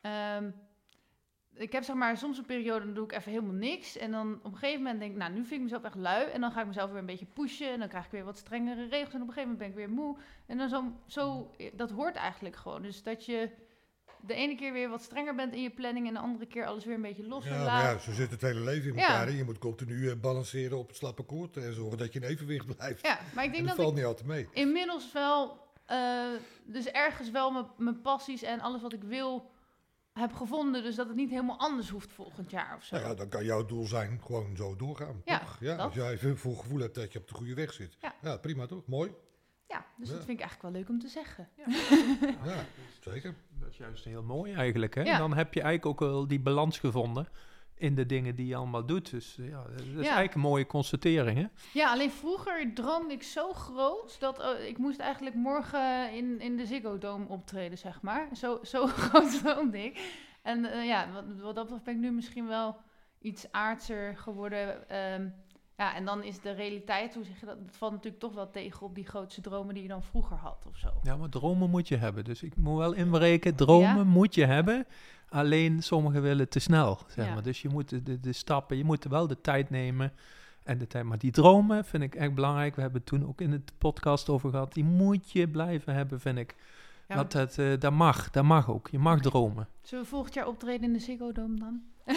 Ehm, 0.00 0.50
ik 1.54 1.72
heb 1.72 1.82
zeg 1.82 1.96
maar 1.96 2.16
soms 2.16 2.38
een 2.38 2.44
periode, 2.44 2.84
dan 2.84 2.94
doe 2.94 3.04
ik 3.04 3.12
even 3.12 3.32
helemaal 3.32 3.54
niks. 3.54 3.96
En 3.96 4.10
dan 4.10 4.34
op 4.42 4.52
een 4.52 4.58
gegeven 4.58 4.82
moment 4.82 5.00
denk 5.00 5.12
ik, 5.12 5.18
nou, 5.18 5.32
nu 5.32 5.38
vind 5.38 5.52
ik 5.52 5.60
mezelf 5.60 5.82
echt 5.82 5.94
lui. 5.94 6.30
En 6.30 6.40
dan 6.40 6.52
ga 6.52 6.60
ik 6.60 6.66
mezelf 6.66 6.90
weer 6.90 6.98
een 6.98 7.06
beetje 7.06 7.26
pushen. 7.26 7.72
En 7.72 7.78
dan 7.78 7.88
krijg 7.88 8.04
ik 8.04 8.10
weer 8.10 8.24
wat 8.24 8.38
strengere 8.38 8.86
regels. 8.86 9.14
En 9.14 9.22
op 9.22 9.28
een 9.28 9.32
gegeven 9.32 9.50
moment 9.50 9.58
ben 9.58 9.68
ik 9.68 9.74
weer 9.74 9.90
moe. 9.90 10.16
En 10.46 10.58
dan 10.58 10.68
zo, 10.68 10.92
zo 11.06 11.50
dat 11.72 11.90
hoort 11.90 12.16
eigenlijk 12.16 12.56
gewoon. 12.56 12.82
Dus 12.82 13.02
dat 13.02 13.26
je 13.26 13.50
de 14.26 14.34
ene 14.34 14.54
keer 14.54 14.72
weer 14.72 14.88
wat 14.88 15.02
strenger 15.02 15.34
bent 15.34 15.54
in 15.54 15.62
je 15.62 15.70
planning. 15.70 16.06
En 16.08 16.14
de 16.14 16.20
andere 16.20 16.46
keer 16.46 16.66
alles 16.66 16.84
weer 16.84 16.94
een 16.94 17.02
beetje 17.02 17.26
los 17.26 17.44
Ja, 17.44 17.64
laat. 17.64 17.82
ja, 17.82 17.98
zo 17.98 18.12
zit 18.12 18.30
het 18.30 18.40
hele 18.40 18.60
leven 18.60 18.88
in 18.90 18.96
Ja. 18.96 19.00
elkaar. 19.08 19.30
Je 19.30 19.44
moet 19.44 19.58
continu 19.58 20.08
eh, 20.10 20.16
balanceren 20.16 20.78
op 20.78 20.88
het 20.88 20.96
slappe 20.96 21.22
koord 21.22 21.56
en 21.56 21.74
zorgen 21.74 21.98
dat 21.98 22.12
je 22.12 22.20
in 22.20 22.26
evenwicht 22.28 22.76
blijft. 22.76 23.06
Ja, 23.06 23.18
maar 23.34 23.44
ik 23.44 23.50
en 23.50 23.56
denk 23.56 23.66
dat 23.68 23.76
dat 23.76 23.76
ik 23.76 23.82
valt 23.82 23.94
niet 23.94 24.04
altijd 24.04 24.26
mee. 24.26 24.48
inmiddels 24.52 25.12
wel, 25.12 25.58
eh, 25.86 26.24
dus 26.64 26.86
ergens 26.86 27.30
wel 27.30 27.72
mijn- 27.76 28.00
passies 28.02 28.42
en 28.42 28.60
alles 28.60 28.82
wat 28.82 28.92
ik 28.92 29.02
wil 29.02 29.52
heb 30.12 30.32
gevonden 30.32 30.82
dus 30.82 30.94
dat 30.94 31.06
het 31.06 31.16
niet 31.16 31.30
helemaal 31.30 31.58
anders 31.58 31.88
hoeft 31.88 32.12
volgend 32.12 32.50
jaar 32.50 32.76
of 32.76 32.84
zo. 32.84 32.96
Nou 32.96 33.08
ja, 33.08 33.14
dan 33.14 33.28
kan 33.28 33.44
jouw 33.44 33.64
doel 33.64 33.86
zijn 33.86 34.20
gewoon 34.24 34.56
zo 34.56 34.76
doorgaan. 34.76 35.22
Ja, 35.24 35.38
toch? 35.38 35.56
ja 35.60 35.76
dat. 35.76 35.84
als 35.86 35.94
jij 35.94 36.18
veel 36.18 36.36
veel 36.36 36.54
gevoel 36.54 36.78
hebt 36.80 36.94
dat 36.94 37.12
je 37.12 37.18
op 37.18 37.28
de 37.28 37.34
goede 37.34 37.54
weg 37.54 37.72
zit. 37.72 37.96
Ja. 38.22 38.36
prima 38.36 38.66
toch? 38.66 38.86
Mooi. 38.86 39.12
Ja, 39.68 39.86
dus 39.96 40.08
Ja. 40.08 40.14
dat 40.14 40.24
vind 40.24 40.38
ik 40.38 40.44
eigenlijk 40.44 40.62
wel 40.62 40.70
leuk 40.80 40.88
om 40.88 40.98
te 40.98 41.08
zeggen. 41.08 41.48
Ja, 42.44 42.64
zeker. 43.00 43.34
Dat 43.64 43.72
is 43.72 43.78
juist 43.78 44.04
heel 44.04 44.22
mooi 44.22 44.52
eigenlijk. 44.52 44.94
Hè? 44.94 45.02
Ja. 45.02 45.18
Dan 45.18 45.34
heb 45.34 45.54
je 45.54 45.60
eigenlijk 45.60 46.02
ook 46.02 46.08
wel 46.10 46.26
die 46.26 46.40
balans 46.40 46.78
gevonden 46.78 47.28
in 47.74 47.94
de 47.94 48.06
dingen 48.06 48.34
die 48.34 48.46
je 48.46 48.56
allemaal 48.56 48.86
doet. 48.86 49.10
Dus 49.10 49.36
ja, 49.40 49.62
dat 49.62 49.80
is 49.80 49.94
eigenlijk 49.94 50.34
een 50.34 50.40
mooie 50.40 50.66
constatering. 50.66 51.38
Hè? 51.38 51.46
Ja, 51.72 51.90
alleen 51.90 52.10
vroeger 52.10 52.74
droomde 52.74 53.14
ik 53.14 53.22
zo 53.22 53.52
groot 53.52 54.20
dat 54.20 54.40
eh, 54.40 54.68
ik 54.68 54.78
moest 54.78 54.98
eigenlijk 54.98 55.36
morgen 55.36 56.12
in, 56.12 56.40
in 56.40 56.56
de 56.56 56.66
Ziggo 56.66 56.98
Dome 56.98 57.28
optreden, 57.28 57.78
zeg 57.78 58.02
maar. 58.02 58.28
Zo, 58.36 58.58
zo 58.62 58.86
groot 59.06 59.42
droomde 59.42 59.84
ik. 59.84 60.22
En 60.42 60.64
eh, 60.64 60.86
ja, 60.86 61.12
wat, 61.12 61.24
wat 61.40 61.54
dat 61.54 61.64
betreft 61.64 61.84
ben 61.84 61.94
ik 61.94 62.00
nu 62.00 62.12
misschien 62.12 62.46
wel 62.46 62.76
iets 63.20 63.52
aardser 63.52 64.16
geworden. 64.16 64.88
Ehm, 64.88 65.28
ja, 65.76 65.94
en 65.94 66.04
dan 66.04 66.22
is 66.22 66.40
de 66.40 66.52
realiteit, 66.52 67.14
hoe 67.14 67.24
zeg 67.24 67.40
je 67.40 67.46
dat, 67.46 67.66
dat 67.66 67.76
valt 67.76 67.92
natuurlijk 67.92 68.20
toch 68.22 68.34
wel 68.34 68.50
tegen 68.50 68.86
op 68.86 68.94
die 68.94 69.06
grootste 69.06 69.40
dromen 69.40 69.74
die 69.74 69.82
je 69.82 69.88
dan 69.88 70.02
vroeger 70.02 70.36
had 70.36 70.64
of 70.68 70.76
zo. 70.76 70.88
Ja, 71.02 71.16
maar 71.16 71.28
dromen 71.28 71.70
moet 71.70 71.88
je 71.88 71.96
hebben. 71.96 72.24
Dus 72.24 72.42
ik 72.42 72.56
moet 72.56 72.78
wel 72.78 72.92
inbreken, 72.92 73.54
dromen 73.54 73.96
Ja? 73.96 74.04
moet 74.04 74.34
je 74.34 74.44
hebben. 74.44 74.86
Alleen 75.28 75.82
sommigen 75.82 76.22
willen 76.22 76.48
te 76.48 76.58
snel, 76.58 76.98
zeg 77.06 77.26
Ja. 77.26 77.32
maar. 77.34 77.42
Dus 77.42 77.62
je 77.62 77.68
moet 77.68 77.88
de, 77.88 78.02
de, 78.02 78.20
de 78.20 78.32
stappen, 78.32 78.76
je 78.76 78.84
moet 78.84 79.04
wel 79.04 79.26
de 79.26 79.40
tijd 79.40 79.70
nemen. 79.70 80.12
En 80.62 80.78
de 80.78 80.86
tijd. 80.86 81.04
Maar 81.04 81.18
die 81.18 81.30
dromen 81.32 81.84
vind 81.84 82.02
ik 82.02 82.14
echt 82.14 82.34
belangrijk. 82.34 82.74
We 82.74 82.80
hebben 82.80 83.00
het 83.00 83.08
toen 83.08 83.26
ook 83.28 83.40
in 83.40 83.52
het 83.52 83.72
podcast 83.78 84.28
over 84.28 84.50
gehad. 84.50 84.72
Die 84.72 84.84
moet 84.84 85.30
je 85.32 85.48
blijven 85.48 85.94
hebben, 85.94 86.20
vind 86.20 86.38
ik. 86.38 86.54
Ja, 87.08 87.16
dat, 87.16 87.32
het, 87.32 87.58
eh, 87.58 87.66
dat 87.78 87.92
mag, 87.92 88.30
dat 88.30 88.44
mag 88.44 88.70
ook. 88.70 88.88
Je 88.90 88.98
mag 88.98 89.20
dromen. 89.20 89.68
Zullen 89.82 90.04
we 90.04 90.10
volgend 90.10 90.34
jaar 90.34 90.46
optreden 90.46 90.82
in 90.82 90.92
de 90.92 90.98
Ziggo 90.98 91.32
Dome 91.32 91.58
dan? 91.58 91.80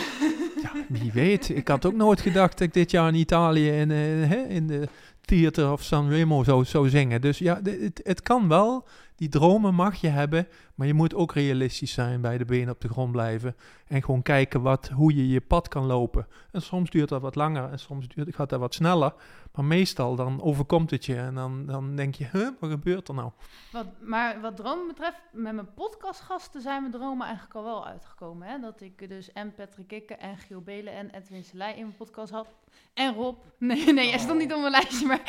Ja, 0.61 0.71
wie 0.89 1.11
weet. 1.11 1.49
Ik 1.49 1.67
had 1.67 1.85
ook 1.85 1.93
nooit 1.93 2.21
gedacht 2.21 2.51
dat 2.51 2.67
ik 2.67 2.73
dit 2.73 2.91
jaar 2.91 3.07
in 3.07 3.15
Italië 3.15 3.69
in, 3.69 3.91
eh, 3.91 4.49
in 4.49 4.67
de 4.67 4.88
Theater 5.21 5.71
of 5.71 5.83
Sanremo 5.83 6.43
zou, 6.43 6.65
zou 6.65 6.89
zingen. 6.89 7.21
Dus 7.21 7.38
ja, 7.38 7.59
het, 7.63 8.01
het 8.03 8.21
kan 8.21 8.47
wel. 8.47 8.88
Die 9.18 9.30
dromen 9.30 9.74
mag 9.74 9.95
je 9.95 10.07
hebben. 10.07 10.47
Maar 10.76 10.88
je 10.88 10.93
moet 10.93 11.15
ook 11.15 11.34
realistisch 11.34 11.91
zijn, 11.91 12.22
bij 12.22 12.38
de 12.38 12.45
benen 12.45 12.74
op 12.74 12.82
de 12.82 12.88
grond 12.88 13.11
blijven. 13.11 13.55
En 13.88 14.03
gewoon 14.03 14.22
kijken 14.22 14.61
wat, 14.61 14.88
hoe 14.88 15.15
je 15.15 15.28
je 15.28 15.41
pad 15.41 15.68
kan 15.68 15.86
lopen. 15.86 16.28
En 16.51 16.61
soms 16.61 16.89
duurt 16.89 17.09
dat 17.09 17.22
wat 17.22 17.36
langer 17.36 17.70
en 17.72 17.80
soms 17.80 18.07
duurt, 18.07 18.36
gaat 18.36 18.49
dat 18.49 18.59
wat 18.59 18.74
sneller. 18.74 19.13
Maar 19.53 19.65
meestal 19.65 20.15
dan 20.15 20.41
overkomt 20.41 20.91
het 20.91 21.05
je 21.05 21.15
en 21.15 21.36
dan, 21.36 21.65
dan 21.65 21.95
denk 21.95 22.15
je, 22.15 22.28
huh, 22.32 22.49
wat 22.59 22.70
gebeurt 22.70 23.07
er 23.07 23.13
nou? 23.13 23.32
Wat, 23.72 23.86
maar 23.99 24.41
wat 24.41 24.55
dromen 24.55 24.88
betreft, 24.88 25.22
met 25.32 25.53
mijn 25.53 25.74
podcastgasten 25.74 26.61
zijn 26.61 26.82
mijn 26.82 26.93
dromen 26.93 27.26
eigenlijk 27.26 27.55
al 27.55 27.63
wel 27.63 27.88
uitgekomen. 27.88 28.47
Hè? 28.47 28.59
Dat 28.59 28.82
ik 28.82 29.09
dus 29.09 29.32
en 29.32 29.53
Patrick 29.53 29.88
Kikke 29.88 30.15
en 30.15 30.38
Giel 30.38 30.61
Belen 30.61 30.93
en 30.93 31.09
Edwin 31.09 31.43
Selij 31.43 31.76
in 31.76 31.82
mijn 31.82 31.95
podcast 31.95 32.32
had. 32.32 32.47
En 32.93 33.13
Rob. 33.13 33.38
Nee, 33.57 33.93
nee, 33.93 34.09
hij 34.09 34.20
stond 34.20 34.39
niet 34.39 34.53
op 34.53 34.59
mijn 34.59 34.72
lijstje, 34.72 35.07
maar 35.07 35.22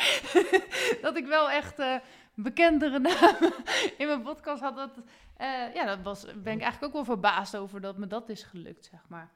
dat 1.01 1.17
ik 1.17 1.25
wel 1.25 1.49
echt 1.49 1.79
eh, 1.79 1.95
bekendere 2.41 2.99
namen 3.09 3.53
in 3.97 4.07
mijn 4.07 4.21
podcast 4.21 4.61
had. 4.61 4.75
Dat, 4.75 4.97
eh, 5.37 5.73
ja, 5.73 5.85
dat 5.85 6.01
was, 6.01 6.25
ben 6.25 6.53
ik 6.53 6.61
eigenlijk 6.61 6.83
ook 6.83 6.93
wel 6.93 7.15
verbaasd 7.15 7.57
over 7.57 7.81
dat 7.81 7.97
me 7.97 8.07
dat 8.07 8.29
is 8.29 8.43
gelukt, 8.43 8.85
zeg 8.85 9.07
maar. 9.07 9.31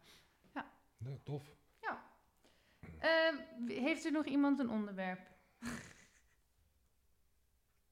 Ja, 0.54 0.66
tof. 1.24 1.44
Eh, 3.04 3.36
heeft 3.68 4.06
er 4.06 4.12
nog 4.12 4.26
iemand 4.26 4.60
een 4.60 4.70
onderwerp? 4.70 5.20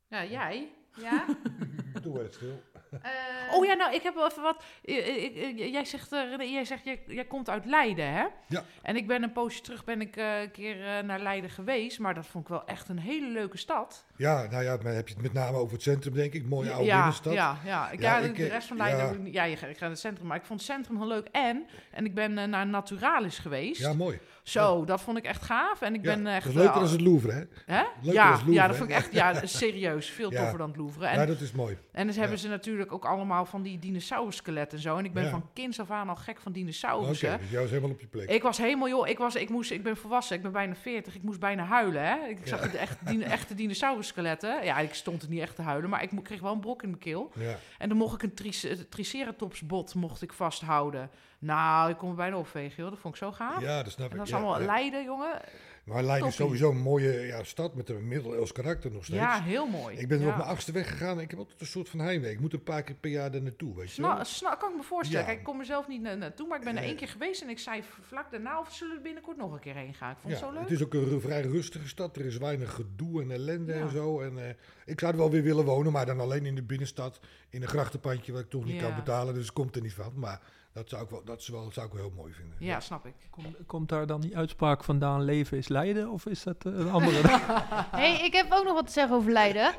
ja, 0.07 0.25
jij? 0.25 0.71
Ja? 0.95 1.25
Doe 2.03 2.17
het 2.17 2.33
stil. 2.33 2.63
Eh, 3.01 3.09
Oh 3.53 3.65
ja, 3.65 3.73
nou, 3.73 3.93
ik 3.93 4.01
heb 4.03 4.15
wel 4.15 4.27
even 4.29 4.41
wat. 4.41 4.63
eh, 4.83 5.71
Jij 5.71 5.85
zegt, 5.85 6.11
René, 6.11 6.43
jij, 6.43 6.65
zegt 6.65 6.85
jij, 6.85 7.01
jij 7.07 7.25
komt 7.25 7.49
uit 7.49 7.65
Leiden, 7.65 8.13
hè? 8.13 8.25
Ja. 8.47 8.63
En 8.81 8.95
ik 8.95 9.07
ben 9.07 9.23
een 9.23 9.31
poosje 9.31 9.61
terug 9.61 9.83
ben 9.83 10.01
ik 10.01 10.15
eh, 10.15 10.41
een 10.41 10.51
keer 10.51 10.85
eh, 10.85 11.03
naar 11.03 11.19
Leiden 11.19 11.49
geweest, 11.49 11.99
maar 11.99 12.13
dat 12.13 12.25
vond 12.27 12.43
ik 12.43 12.49
wel 12.49 12.65
echt 12.65 12.89
een 12.89 12.99
hele 12.99 13.27
leuke 13.27 13.57
stad. 13.57 14.05
Ja, 14.15 14.47
nou 14.49 14.63
ja, 14.63 14.77
maar 14.83 14.93
heb 14.93 15.07
je 15.07 15.13
het 15.13 15.23
met 15.23 15.33
name 15.33 15.57
over 15.57 15.73
het 15.73 15.81
centrum, 15.81 16.13
denk 16.13 16.33
ik. 16.33 16.45
Mooie 16.45 16.69
oude 16.71 16.85
ja, 16.85 16.95
binnenstad. 16.95 17.33
Ja, 17.33 17.57
ja. 17.65 17.89
Ik, 17.89 18.01
Ja, 18.01 18.17
ja, 18.17 18.25
ik, 18.25 18.35
de 18.35 18.47
rest 18.47 18.67
van 18.67 18.77
Leiden, 18.77 19.05
ja. 19.05 19.11
ik 19.11 19.19
niet- 19.19 19.33
ja, 19.33 19.43
je, 19.43 19.55
gaat- 19.57 19.69
ik 19.69 19.75
ga 19.75 19.81
naar 19.81 19.89
het 19.89 19.99
centrum, 19.99 20.27
maar 20.27 20.37
ik 20.37 20.45
vond 20.45 20.59
het 20.59 20.69
centrum 20.69 20.97
heel 20.97 21.07
leuk. 21.07 21.27
En, 21.31 21.65
en 21.91 22.05
ik 22.05 22.13
ben 22.15 22.49
naar 22.49 22.67
Naturalis 22.67 23.37
geweest. 23.37 23.79
Ja, 23.81 23.93
mooi. 23.93 24.19
Zo, 24.43 24.85
dat 24.85 25.01
vond 25.01 25.17
ik 25.17 25.23
echt 25.25 25.41
gaaf. 25.43 25.81
En 25.81 25.93
ik 25.93 26.03
Ja, 26.05 26.13
ben 26.15 26.23
dat 26.23 26.33
echt... 26.33 26.47
is 26.47 26.53
leuker 26.53 26.73
dan 26.79 26.89
het 26.89 27.01
Louvre, 27.01 27.31
hè? 27.31 27.43
Hè? 27.75 27.83
Leuker 28.01 28.13
ja, 28.13 28.27
als 28.31 28.35
Louvre, 28.37 28.53
ja, 28.53 28.61
dat 28.67 28.71
hè? 28.71 28.77
vond 28.77 28.89
ik 28.89 28.95
echt 28.95 29.13
ja, 29.13 29.33
serieus. 29.45 30.09
Veel 30.09 30.31
Ja. 30.31 30.39
toffer 30.39 30.57
dan 30.57 30.67
het 30.67 30.77
Louvre. 30.77 31.05
En, 31.05 31.19
Ja, 31.19 31.25
dat 31.25 31.39
is 31.41 31.51
mooi. 31.51 31.77
en 31.91 32.07
dus 32.07 32.15
hebben 32.15 32.37
ze 32.39 32.47
natuurlijk 32.47 32.80
ook 32.89 33.05
allemaal 33.05 33.45
van 33.45 33.61
die 33.61 33.79
dinosaurusskeletten 33.79 34.77
en 34.77 34.83
zo. 34.83 34.97
En 34.97 35.05
ik 35.05 35.13
ben 35.13 35.23
Ja. 35.23 35.29
van 35.29 35.49
kinds 35.53 35.79
af 35.79 35.91
aan 35.91 36.09
al 36.09 36.15
gek 36.15 36.39
van 36.41 36.51
Oké, 36.51 36.59
dinosaurussen. 36.59 37.39
dus 37.39 37.49
jou 37.49 37.63
is 37.63 37.69
helemaal 37.69 37.91
op 37.91 37.99
je 37.99 38.07
plek. 38.07 38.29
Ik 38.29 38.41
was 38.41 38.57
helemaal, 38.57 38.87
joh, 38.87 39.07
ik, 39.07 39.17
was, 39.17 39.35
ik, 39.35 39.49
moest, 39.49 39.71
ik 39.71 39.83
ben 39.83 39.97
volwassen, 39.97 40.35
ik 40.35 40.41
ben 40.41 40.51
bijna 40.51 40.75
40, 40.75 41.15
ik 41.15 41.23
moest 41.23 41.39
bijna 41.39 41.63
huilen. 41.63 42.03
Hè? 42.05 42.15
Ik 42.27 42.47
zag 42.47 42.71
de 42.71 42.77
echt, 42.77 42.97
dino, 43.07 43.23
echte 43.25 43.55
dinosaurusskeletten. 43.55 44.63
Ja, 44.65 44.77
ik 44.79 44.93
stond 44.93 45.21
er 45.23 45.29
niet 45.29 45.41
echt 45.41 45.55
te 45.55 45.61
huilen, 45.61 45.89
maar 45.89 46.03
ik 46.03 46.09
kreeg 46.23 46.41
wel 46.41 46.53
een 46.53 46.59
brok 46.59 46.83
in 46.83 46.89
mijn 46.89 47.01
keel. 47.01 47.31
Ja. 47.35 47.55
En 47.77 47.89
dan 47.89 47.97
mocht 47.97 48.13
ik 48.15 48.23
een 48.23 48.33
trice- 48.33 48.87
triceratopsbot 48.89 49.95
mocht 49.95 50.21
ik 50.21 50.33
vasthouden. 50.33 51.09
Nou, 51.39 51.89
ik 51.89 51.97
kon 51.97 52.09
me 52.09 52.15
bijna 52.15 52.37
opvegen, 52.37 52.75
joh. 52.83 52.89
Dat 52.91 52.99
vond 52.99 53.13
ik 53.13 53.19
zo 53.19 53.31
gaaf. 53.31 53.61
ja, 53.61 53.83
dat 53.83 53.91
snap 53.91 54.05
en 54.05 54.11
ik. 54.11 54.17
dat 54.17 54.27
is 54.27 54.33
allemaal 54.33 54.59
ja. 54.59 54.65
Leiden, 54.65 55.03
jongen. 55.03 55.41
Maar 55.83 56.03
Leiden 56.03 56.27
is 56.27 56.35
sowieso 56.35 56.69
een 56.69 56.81
mooie 56.81 57.19
ja, 57.19 57.43
stad 57.43 57.75
met 57.75 57.89
een 57.89 58.07
middeleeuws 58.07 58.51
karakter 58.51 58.91
nog 58.91 59.03
steeds. 59.03 59.19
Ja, 59.19 59.41
heel 59.41 59.67
mooi. 59.67 59.97
ik 59.97 60.07
ben 60.07 60.17
er 60.19 60.25
ja. 60.25 60.31
op 60.31 60.37
mijn 60.37 60.49
achtste 60.49 60.71
weg 60.71 60.89
gegaan 60.89 61.17
en 61.17 61.23
ik 61.23 61.29
heb 61.29 61.39
altijd 61.39 61.61
een 61.61 61.67
soort 61.67 61.89
van 61.89 61.99
heimwee. 61.99 62.31
Ik 62.31 62.39
moet 62.39 62.53
een 62.53 62.63
paar 62.63 62.83
keer 62.83 62.95
per 62.95 63.09
jaar 63.09 63.33
er 63.33 63.41
naartoe, 63.41 63.75
weet 63.75 63.93
je 63.93 64.01
wel. 64.01 64.11
Sna, 64.11 64.23
sna, 64.23 64.55
kan 64.55 64.71
ik 64.71 64.77
me 64.77 64.83
voorstellen. 64.83 65.25
Kijk, 65.25 65.37
ik 65.37 65.43
kom 65.43 65.59
er 65.59 65.65
zelf 65.65 65.87
niet 65.87 66.01
na- 66.01 66.15
naartoe, 66.15 66.47
maar 66.47 66.57
ik 66.57 66.63
ben 66.63 66.77
er 66.77 66.83
één 66.83 66.95
keer 66.95 67.07
geweest 67.07 67.41
en 67.41 67.49
ik 67.49 67.59
zei 67.59 67.83
vlak 68.01 68.31
daarna 68.31 68.59
of 68.59 68.73
zullen 68.73 68.91
we 68.91 68.97
er 68.97 69.03
binnenkort 69.03 69.37
nog 69.37 69.53
een 69.53 69.59
keer 69.59 69.75
heen 69.75 69.93
gaan. 69.93 70.11
Ik 70.11 70.17
vond 70.21 70.33
het 70.33 70.41
zo 70.43 70.51
leuk. 70.51 70.61
het 70.61 70.71
is 70.71 70.83
ook 70.83 70.93
een 70.93 71.21
vrij 71.21 71.41
rustige 71.41 71.87
stad. 71.87 72.15
Er 72.15 72.25
is 72.25 72.37
weinig 72.37 72.73
gedoe 72.73 73.21
en 73.21 73.31
ellende 73.31 73.73
en 73.73 73.89
zo. 73.89 74.21
En, 74.21 74.45
eh, 74.47 74.53
ik 74.85 74.99
zou 74.99 75.11
er 75.11 75.17
wel 75.17 75.29
weer 75.31 75.43
willen 75.43 75.65
wonen, 75.65 75.91
maar 75.91 76.05
dan 76.05 76.19
alleen 76.19 76.45
in 76.45 76.55
de 76.55 76.63
binnenstad. 76.63 77.19
In 77.49 77.61
een 77.61 77.67
grachtenpandje 77.67 78.31
wat 78.31 78.41
ik 78.41 78.49
toch 78.49 78.65
niet 78.65 78.81
kan 78.81 78.95
betalen. 78.95 79.33
Dus 79.33 79.43
het 79.43 79.53
komt 79.53 79.75
er 79.75 79.81
niet 79.81 79.93
van. 79.93 80.13
Maar 80.15 80.41
dat 80.73 80.89
zou 80.89 81.03
ik 81.03 81.09
wel, 81.09 81.23
dat 81.23 81.45
dat 81.51 81.73
zou 81.73 81.87
ik 81.87 81.93
wel 81.93 82.01
heel 82.01 82.13
mooi 82.15 82.33
vinden. 82.33 82.55
Ja, 82.59 82.79
snap 82.79 83.05
ik. 83.05 83.13
Komt, 83.29 83.55
komt 83.65 83.89
daar 83.89 84.07
dan 84.07 84.21
die 84.21 84.37
uitspraak 84.37 84.83
vandaan, 84.83 85.23
leven 85.23 85.57
is 85.57 85.67
lijden? 85.67 86.09
Of 86.09 86.25
is 86.25 86.43
dat 86.43 86.65
eh, 86.65 86.71
een 86.79 86.91
andere? 86.91 87.27
hey, 88.01 88.25
ik 88.25 88.33
heb 88.33 88.51
ook 88.51 88.63
nog 88.63 88.73
wat 88.73 88.85
te 88.85 88.91
zeggen 88.93 89.15
over 89.15 89.31
Leiden. 89.31 89.73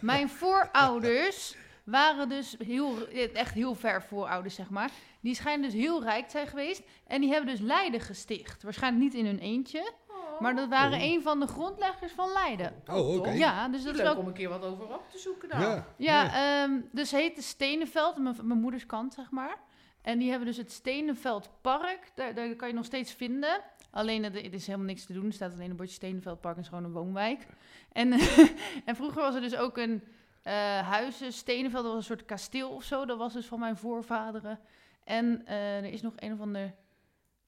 Mijn 0.00 0.28
voorouders 0.28 1.56
waren 1.84 2.28
dus 2.28 2.56
heel, 2.64 3.08
echt 3.34 3.54
heel 3.54 3.74
ver 3.74 4.02
voorouders, 4.02 4.54
zeg 4.54 4.70
maar. 4.70 4.90
Die 5.20 5.34
schijnen 5.34 5.70
dus 5.70 5.80
heel 5.80 6.02
rijk 6.02 6.24
te 6.24 6.30
zijn 6.30 6.46
geweest. 6.46 6.82
En 7.06 7.20
die 7.20 7.30
hebben 7.30 7.50
dus 7.50 7.60
Leiden 7.60 8.00
gesticht. 8.00 8.62
Waarschijnlijk 8.62 9.02
niet 9.04 9.14
in 9.14 9.26
hun 9.26 9.38
eentje. 9.38 9.92
Maar 10.40 10.54
dat 10.56 10.68
waren 10.68 10.98
Oh. 10.98 11.04
een 11.04 11.22
van 11.22 11.40
de 11.40 11.46
grondleggers 11.46 12.12
van 12.12 12.32
Leiden. 12.32 12.82
Oh, 12.90 13.16
oké. 13.16 13.30
Ja, 13.30 13.68
dus 13.68 13.82
dat 13.82 13.92
is 13.94 14.00
leuk 14.00 14.06
wel... 14.12 14.16
om 14.16 14.26
een 14.26 14.32
keer 14.32 14.48
wat 14.48 14.64
over 14.64 14.84
op 14.94 15.10
te 15.10 15.18
zoeken 15.18 15.48
dan. 15.48 15.60
Ja, 15.60 15.86
Ja, 15.96 16.22
ja. 16.22 16.62
ehm, 16.62 16.80
dus 16.92 17.10
het 17.10 17.20
heet 17.20 17.36
de 17.36 17.42
Stenenveld, 17.42 18.18
mijn, 18.18 18.36
mijn 18.42 18.60
moeders 18.60 18.86
kant, 18.86 19.14
zeg 19.14 19.30
maar. 19.30 19.56
En 20.02 20.18
die 20.18 20.28
hebben 20.30 20.46
dus 20.48 20.56
het 20.56 20.72
Stenenveldpark. 20.72 22.10
Daar, 22.14 22.34
daar 22.34 22.54
kan 22.54 22.68
je 22.68 22.74
nog 22.74 22.84
steeds 22.84 23.12
vinden. 23.12 23.60
Alleen, 23.90 24.24
het, 24.24 24.42
het 24.42 24.52
is 24.52 24.66
helemaal 24.66 24.86
niks 24.86 25.04
te 25.06 25.12
doen. 25.12 25.26
Er 25.26 25.32
staat 25.32 25.52
alleen 25.52 25.70
een 25.70 25.76
bordje 25.76 25.94
Stenenveldpark 25.94 26.56
en 26.56 26.62
is 26.62 26.68
gewoon 26.68 26.84
een 26.84 26.92
woonwijk. 26.92 27.46
En, 27.92 28.12
en 28.88 28.96
vroeger 28.96 29.22
was 29.22 29.34
er 29.34 29.40
dus 29.40 29.56
ook 29.56 29.76
een 29.76 30.02
eh 30.42 30.88
huizen. 30.88 31.32
Stenenveld, 31.32 31.84
was 31.84 31.94
een 31.94 32.02
soort 32.02 32.24
kasteel 32.24 32.70
of 32.70 32.84
zo. 32.84 33.04
Dat 33.04 33.18
was 33.18 33.32
dus 33.32 33.46
van 33.46 33.58
mijn 33.58 33.76
voorvaderen. 33.76 34.60
En 35.04 35.46
eh, 35.46 35.76
er 35.76 35.92
is 35.92 36.02
nog 36.02 36.12
een 36.16 36.32
of 36.32 36.40
ander 36.40 36.74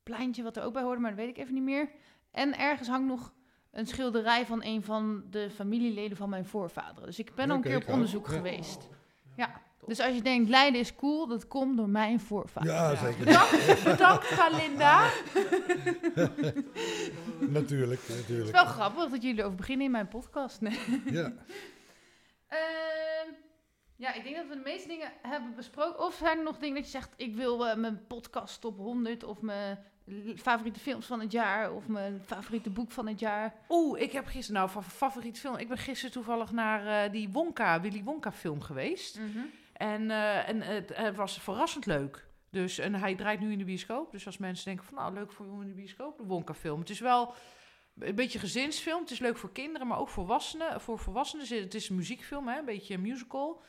pleintje 0.03 0.43
wat 0.43 0.57
er 0.57 0.63
ook 0.63 0.73
bij 0.73 0.83
hoorde, 0.83 1.01
maar 1.01 1.11
dat 1.11 1.21
weet 1.21 1.29
ik 1.29 1.39
even 1.39 1.55
niet 1.55 1.63
meer. 1.63 1.91
En 2.31 2.59
ergens 2.59 2.89
hangt 2.89 3.09
nog 3.09 3.33
een 3.71 3.87
schilderij 3.87 4.47
van 4.47 4.65
een 4.65 4.83
van 4.83 5.25
de 5.31 5.51
familieleden 5.51 6.17
van 6.17 6.29
mijn 6.29 6.47
voorvaderen. 6.47 7.07
Dus 7.07 7.19
ik 7.19 7.35
ben 7.35 7.51
al 7.51 7.57
een 7.57 7.63
keer 7.63 7.77
op 7.77 7.89
onderzoek 7.89 8.27
Ja. 8.27 8.33
geweest. 8.33 8.89
Ja. 9.37 9.61
Dus 9.87 10.01
als 10.01 10.15
je 10.15 10.23
denkt, 10.23 10.49
Leiden 10.51 10.81
is 10.81 10.95
cool, 10.95 11.27
dat 11.27 11.49
komt 11.49 11.77
door 11.77 11.89
mijn 11.89 12.21
voorvader. 12.21 12.73
ja, 12.73 12.97
zeker. 12.97 13.25
Bedankt, 13.25 13.85
bedankt 13.85 14.25
Galinda. 14.25 15.09
natuurlijk, 17.59 18.01
Het 18.07 18.17
natuurlijk. 18.17 18.47
is 18.47 18.51
wel 18.51 18.65
grappig 18.65 19.09
dat 19.11 19.23
jullie 19.23 19.39
erover 19.39 19.57
beginnen 19.57 19.85
in 19.87 19.91
mijn 19.93 20.09
podcast. 20.09 20.61
Nee. 20.61 20.79
Ja. 21.05 21.33
Ehm, 22.49 23.29
ja, 23.97 24.13
ik 24.15 24.23
denk 24.25 24.37
dat 24.37 24.47
we 24.49 24.55
de 24.55 24.61
meeste 24.65 24.89
dingen 24.89 25.13
hebben 25.23 25.55
besproken. 25.57 26.05
Of 26.05 26.15
zijn 26.15 26.39
er 26.39 26.45
nog 26.45 26.59
dingen 26.59 26.75
dat 26.75 26.85
je 26.85 26.91
zegt, 26.91 27.11
ik 27.17 27.35
wil 27.35 27.67
eh, 27.69 27.77
mijn 27.77 28.07
podcast 28.07 28.61
top 28.61 28.77
100 28.79 29.25
of 29.25 29.41
mijn 29.41 29.79
favoriete 30.37 30.81
films 30.81 31.07
van 31.07 31.21
het 31.21 31.33
jaar 31.33 31.73
of 31.73 31.87
mijn 31.89 32.23
favoriete 32.27 32.71
boek 32.71 32.91
van 32.91 33.07
het 33.09 33.21
jaar. 33.21 33.55
Oeh, 33.69 34.01
ik 34.01 34.13
heb 34.13 34.27
gisteren, 34.27 34.61
nou, 34.61 34.71
fa- 34.73 34.83
favoriet 34.83 35.39
film. 35.39 35.57
Ik 35.57 35.69
ben 35.69 35.79
gisteren 35.79 36.13
toevallig 36.13 36.53
naar 36.53 37.05
eh, 37.05 37.13
die 37.13 37.29
Wonka, 37.31 37.81
Willy 37.81 38.03
Wonka 38.05 38.33
film 38.33 38.61
geweest. 38.61 39.19
En, 39.83 40.11
eh, 40.11 40.49
en 40.49 40.61
het, 40.61 40.97
het 40.97 41.17
was 41.17 41.39
verrassend 41.41 41.87
leuk. 41.87 42.27
Dus, 42.51 42.79
en 42.79 42.95
hij 42.95 43.15
draait 43.15 43.41
nu 43.41 43.53
in 43.53 43.59
de 43.59 43.65
bioscoop. 43.65 44.13
Dus 44.13 44.27
als 44.27 44.39
mensen 44.39 44.65
denken 44.65 44.85
van, 44.85 44.95
nou, 44.95 45.15
leuk 45.15 45.33
voor 45.33 45.47
om 45.47 45.61
in 45.63 45.69
de 45.69 45.75
bioscoop, 45.75 46.19
de 46.19 46.25
Wonka 46.25 46.55
film. 46.55 46.81
Het 46.81 46.91
is 46.91 47.01
wel 47.01 47.35
een 47.99 48.15
beetje 48.15 48.39
gezinsfilm. 48.39 49.01
Het 49.01 49.11
is 49.11 49.19
leuk 49.19 49.37
voor 49.37 49.53
kinderen, 49.53 49.87
maar 49.87 49.99
ook 49.99 50.09
volwassenen. 50.09 50.81
Voor 50.81 50.99
volwassenen. 50.99 51.63
Het 51.63 51.75
is 51.75 51.89
een 51.89 51.97
muziekfilm, 51.97 52.49
hè, 52.49 52.59
een 52.59 52.65
beetje 52.65 52.95
een 52.95 53.01
musical. 53.01 53.63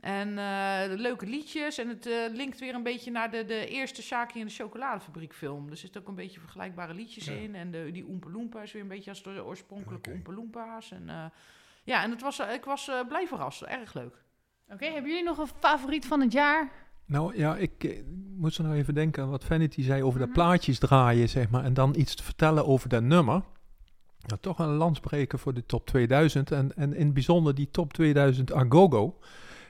En 0.00 0.38
eh, 0.38 0.82
leuke 0.86 1.26
liedjes. 1.26 1.78
En 1.78 1.88
het 1.88 2.06
eh, 2.06 2.12
linkt 2.30 2.58
weer 2.60 2.74
een 2.74 2.82
beetje 2.82 3.10
naar 3.10 3.30
de, 3.30 3.44
de 3.44 3.66
eerste 3.66 4.02
Shaki 4.02 4.40
en 4.40 4.46
de 4.46 4.52
chocoladefabriek 4.52 5.34
film. 5.34 5.70
Er 5.70 5.76
zitten 5.76 6.00
ook 6.00 6.08
een 6.08 6.14
beetje 6.14 6.40
vergelijkbare 6.40 6.94
liedjes 6.94 7.24
Ja. 7.24 7.32
in. 7.32 7.54
En 7.54 7.70
de, 7.70 7.90
die 7.90 8.08
Oompa 8.08 8.30
Loompa 8.30 8.62
is 8.62 8.72
weer 8.72 8.82
een 8.82 8.88
beetje 8.88 9.10
als 9.10 9.22
de 9.22 9.44
oorspronkelijke 9.44 10.08
Oké. 10.08 10.18
Oompa 10.18 10.32
Loompa's. 10.32 10.90
En, 10.90 11.32
ja, 11.84 12.02
en 12.02 12.10
het 12.10 12.20
was, 12.20 12.38
ik 12.38 12.64
was 12.64 12.90
blij 13.08 13.26
verrast. 13.26 13.62
Erg 13.62 13.94
leuk. 13.94 14.22
Oké, 14.72 14.84
hebben 14.84 15.10
jullie 15.10 15.24
nog 15.24 15.38
een 15.38 15.48
favoriet 15.60 16.06
van 16.06 16.20
het 16.20 16.32
jaar? 16.32 16.70
Nou 17.06 17.36
ja, 17.38 17.56
ik 17.56 17.84
eh, 17.84 17.90
moet 18.36 18.54
zo 18.54 18.62
nou 18.62 18.74
even 18.74 18.94
denken 18.94 19.22
aan 19.22 19.30
wat 19.30 19.44
Vanity 19.44 19.82
zei 19.82 20.02
over 20.02 20.18
Mhm. 20.20 20.28
de 20.28 20.34
plaatjes 20.34 20.78
draaien, 20.78 21.28
zeg 21.28 21.50
maar. 21.50 21.64
En 21.64 21.74
dan 21.74 21.94
iets 21.96 22.14
te 22.14 22.22
vertellen 22.22 22.66
over 22.66 22.88
dat 22.88 23.02
nummer. 23.02 23.42
Nou, 24.26 24.40
toch 24.40 24.58
een 24.58 24.74
landsbreken 24.74 25.38
voor 25.38 25.54
de 25.54 25.66
top 25.66 25.86
2000. 25.86 26.50
En, 26.50 26.76
en 26.76 26.94
in 26.94 27.04
het 27.04 27.14
bijzonder 27.14 27.54
die 27.54 27.68
top 27.70 27.92
2000 27.92 28.52
Agogo. 28.52 29.18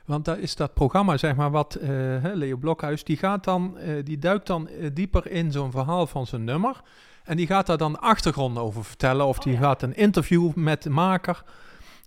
Want 0.05 0.25
daar 0.25 0.39
is 0.39 0.57
dat 0.57 0.75
programma, 0.75 1.17
zeg 1.17 1.37
maar, 1.37 1.51
wat 1.51 1.79
hè, 1.83 2.33
Leo 2.35 2.57
Blokhuis, 2.57 3.05
die 3.05 3.17
gaat 3.17 3.45
dan, 3.45 3.79
eh, 3.79 4.05
die 4.05 4.19
duikt 4.19 4.47
dan 4.47 4.69
dieper 4.93 5.31
in 5.31 5.53
zo'n 5.53 5.71
verhaal 5.71 6.07
van 6.07 6.27
zijn 6.27 6.45
nummer. 6.45 6.81
En 7.25 7.37
die 7.37 7.47
gaat 7.47 7.67
daar 7.67 7.79
dan 7.79 8.01
achtergronden 8.01 8.63
over 8.63 8.85
vertellen. 8.85 9.27
Of 9.27 9.37
Oh, 9.39 9.45
die 9.45 9.53
ja. 9.53 9.59
gaat 9.59 9.83
een 9.83 9.95
interview 9.97 10.55
met 10.55 10.83
de 10.83 10.91
maker. 10.91 11.45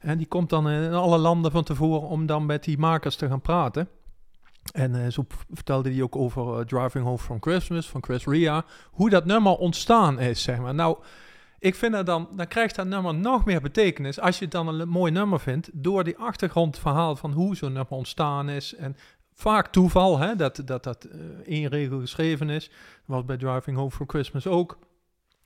En 0.06 0.18
die 0.18 0.28
komt 0.28 0.49
dan 0.49 0.70
in 0.70 0.93
alle 0.93 1.18
landen 1.18 1.51
van 1.51 1.64
tevoren 1.64 2.08
om 2.08 2.26
dan 2.26 2.45
met 2.45 2.64
die 2.64 2.78
makers 2.78 3.16
te 3.16 3.28
gaan 3.28 3.41
praten. 3.41 3.89
En 4.74 5.03
eh, 5.03 5.12
zo 5.12 5.26
vertelde 5.51 5.91
hij 5.91 6.01
ook 6.01 6.16
over 6.16 6.60
eh, 6.60 6.66
Driving 6.66 7.06
Home 7.06 7.18
from 7.18 7.38
Christmas 7.41 7.89
van 7.89 8.03
Chris 8.03 8.26
Ria. 8.26 8.66
Hoe 8.91 9.10
dat 9.10 9.26
nummer 9.26 9.58
ontstaan 9.58 10.20
is, 10.20 10.41
zeg 10.41 10.60
maar. 10.60 10.74
Nou, 10.74 10.97
ik 11.60 11.76
vind 11.76 11.93
dat 11.93 12.06
dan, 12.06 12.28
dan 12.36 12.47
krijgt 12.47 12.76
dat 12.76 12.88
nummer 12.88 13.16
nog 13.16 13.45
meer 13.45 13.62
betekenis. 13.62 14.20
Als 14.20 14.38
je 14.38 14.43
het 14.43 14.53
dan 14.53 14.68
een 14.68 14.89
mooi 14.89 15.12
nummer 15.12 15.39
vindt, 15.39 15.70
door 15.74 16.03
die 16.03 16.18
achtergrondverhaal 16.18 17.16
van 17.16 17.32
hoe 17.32 17.56
zo'n 17.56 17.74
nummer 17.74 17.93
ontstaan 17.93 18.49
is. 18.49 18.76
En 18.76 18.95
vaak 19.34 19.68
toeval, 19.68 20.20
hè, 20.20 20.36
dat 20.36 20.62
dat, 20.66 20.84
dat 20.84 21.03
eh, 21.03 21.20
één 21.45 21.68
regel 21.68 21.99
geschreven 21.99 22.49
is. 22.49 22.68
Dat 22.68 22.76
was 23.06 23.26
bij 23.26 23.38
Driving 23.38 23.78
Home 23.78 23.91
from 23.91 24.10
Christmas 24.10 24.47
ook. 24.47 24.78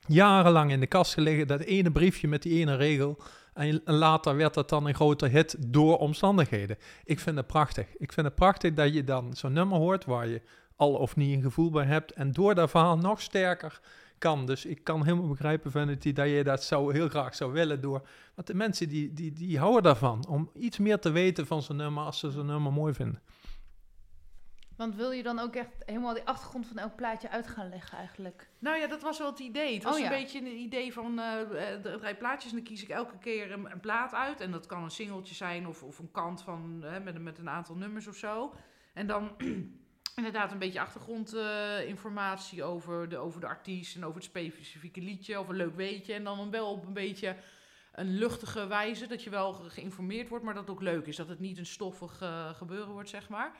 Jarenlang 0.06 0.70
in 0.70 0.80
de 0.80 0.86
kast 0.86 1.14
gelegen, 1.14 1.46
dat 1.46 1.60
ene 1.60 1.90
briefje 1.90 2.28
met 2.28 2.42
die 2.42 2.60
ene 2.60 2.76
regel. 2.76 3.18
En 3.54 3.80
later 3.84 4.36
werd 4.36 4.54
dat 4.54 4.68
dan 4.68 4.86
een 4.86 4.94
grote 4.94 5.26
hit 5.26 5.56
door 5.58 5.98
omstandigheden. 5.98 6.76
Ik 7.04 7.20
vind 7.20 7.36
het 7.36 7.46
prachtig. 7.46 7.86
Ik 7.96 8.12
vind 8.12 8.26
het 8.26 8.34
prachtig 8.34 8.74
dat 8.74 8.94
je 8.94 9.04
dan 9.04 9.34
zo'n 9.34 9.52
nummer 9.52 9.78
hoort 9.78 10.04
waar 10.04 10.26
je 10.26 10.42
al 10.76 10.94
of 10.94 11.16
niet 11.16 11.36
een 11.36 11.42
gevoel 11.42 11.70
bij 11.70 11.84
hebt. 11.84 12.12
En 12.12 12.32
door 12.32 12.54
dat 12.54 12.70
verhaal 12.70 12.98
nog 12.98 13.20
sterker 13.20 13.80
kan. 14.18 14.46
Dus 14.46 14.64
ik 14.64 14.84
kan 14.84 15.04
helemaal 15.04 15.28
begrijpen, 15.28 15.70
Vanity, 15.70 16.12
dat 16.12 16.28
je 16.28 16.44
dat 16.44 16.64
zou, 16.64 16.92
heel 16.92 17.08
graag 17.08 17.34
zou 17.34 17.52
willen 17.52 17.80
door. 17.80 18.06
Want 18.34 18.46
de 18.46 18.54
mensen 18.54 18.88
die, 18.88 19.12
die, 19.12 19.32
die 19.32 19.58
houden 19.58 19.82
daarvan. 19.82 20.26
Om 20.28 20.50
iets 20.54 20.78
meer 20.78 20.98
te 20.98 21.10
weten 21.10 21.46
van 21.46 21.62
zo'n 21.62 21.76
nummer 21.76 22.04
als 22.04 22.18
ze 22.18 22.30
zo'n 22.30 22.46
nummer 22.46 22.72
mooi 22.72 22.94
vinden. 22.94 23.20
Want 24.80 24.94
wil 24.94 25.10
je 25.10 25.22
dan 25.22 25.38
ook 25.38 25.54
echt 25.54 25.70
helemaal 25.86 26.14
die 26.14 26.24
achtergrond 26.26 26.66
van 26.66 26.78
elk 26.78 26.96
plaatje 26.96 27.30
uit 27.30 27.46
gaan 27.46 27.68
leggen 27.68 27.98
eigenlijk? 27.98 28.48
Nou 28.58 28.78
ja, 28.78 28.86
dat 28.86 29.02
was 29.02 29.18
wel 29.18 29.30
het 29.30 29.38
idee. 29.38 29.74
Het 29.74 29.82
was 29.82 29.94
Oh 29.94 29.98
ja. 30.00 30.04
een 30.12 30.20
beetje 30.22 30.38
een 30.38 30.56
idee 30.58 30.92
van 30.92 31.18
eh, 31.18 31.34
de 31.82 31.96
rij 32.00 32.16
plaatjes 32.16 32.50
en 32.50 32.56
dan 32.56 32.66
kies 32.66 32.82
ik 32.82 32.88
elke 32.88 33.18
keer 33.18 33.52
een, 33.52 33.70
een 33.72 33.80
plaat 33.80 34.14
uit. 34.14 34.40
En 34.40 34.50
dat 34.50 34.66
kan 34.66 34.82
een 34.82 34.90
singeltje 34.90 35.34
zijn 35.34 35.66
of, 35.66 35.82
of 35.82 35.98
een 35.98 36.10
kant 36.10 36.42
van, 36.42 36.78
met, 36.78 37.14
een- 37.14 37.22
met 37.22 37.38
een 37.38 37.48
aantal 37.48 37.74
nummers 37.74 38.06
of 38.06 38.16
zo. 38.16 38.54
En 38.94 39.06
dan 39.06 39.30
inderdaad 40.16 40.52
een 40.52 40.58
beetje 40.58 40.80
achtergrondinformatie 40.80 42.64
over, 42.64 43.08
de, 43.08 43.16
over 43.18 43.40
de 43.40 43.46
artiest 43.46 43.96
en 43.96 44.04
over 44.04 44.14
het 44.16 44.24
specifieke 44.24 45.00
liedje 45.00 45.40
of 45.40 45.48
een 45.48 45.56
leuk 45.56 45.76
weetje. 45.76 46.14
En 46.14 46.24
dan 46.24 46.50
wel 46.50 46.70
op 46.72 46.86
een 46.86 46.92
beetje 46.92 47.36
een 47.92 48.18
luchtige 48.18 48.66
wijze, 48.66 49.06
dat 49.06 49.22
je 49.24 49.30
wel 49.30 49.52
ge- 49.52 49.70
geïnformeerd 49.70 50.28
wordt, 50.28 50.44
maar 50.44 50.54
dat 50.54 50.62
het 50.62 50.72
ook 50.72 50.82
leuk 50.82 51.06
is. 51.06 51.16
Dat 51.16 51.28
het 51.28 51.40
niet 51.40 51.58
een 51.58 51.66
stoffig 51.66 52.20
eh, 52.22 52.48
gebeuren 52.54 52.92
wordt, 52.92 53.08
zeg 53.08 53.28
maar. 53.28 53.52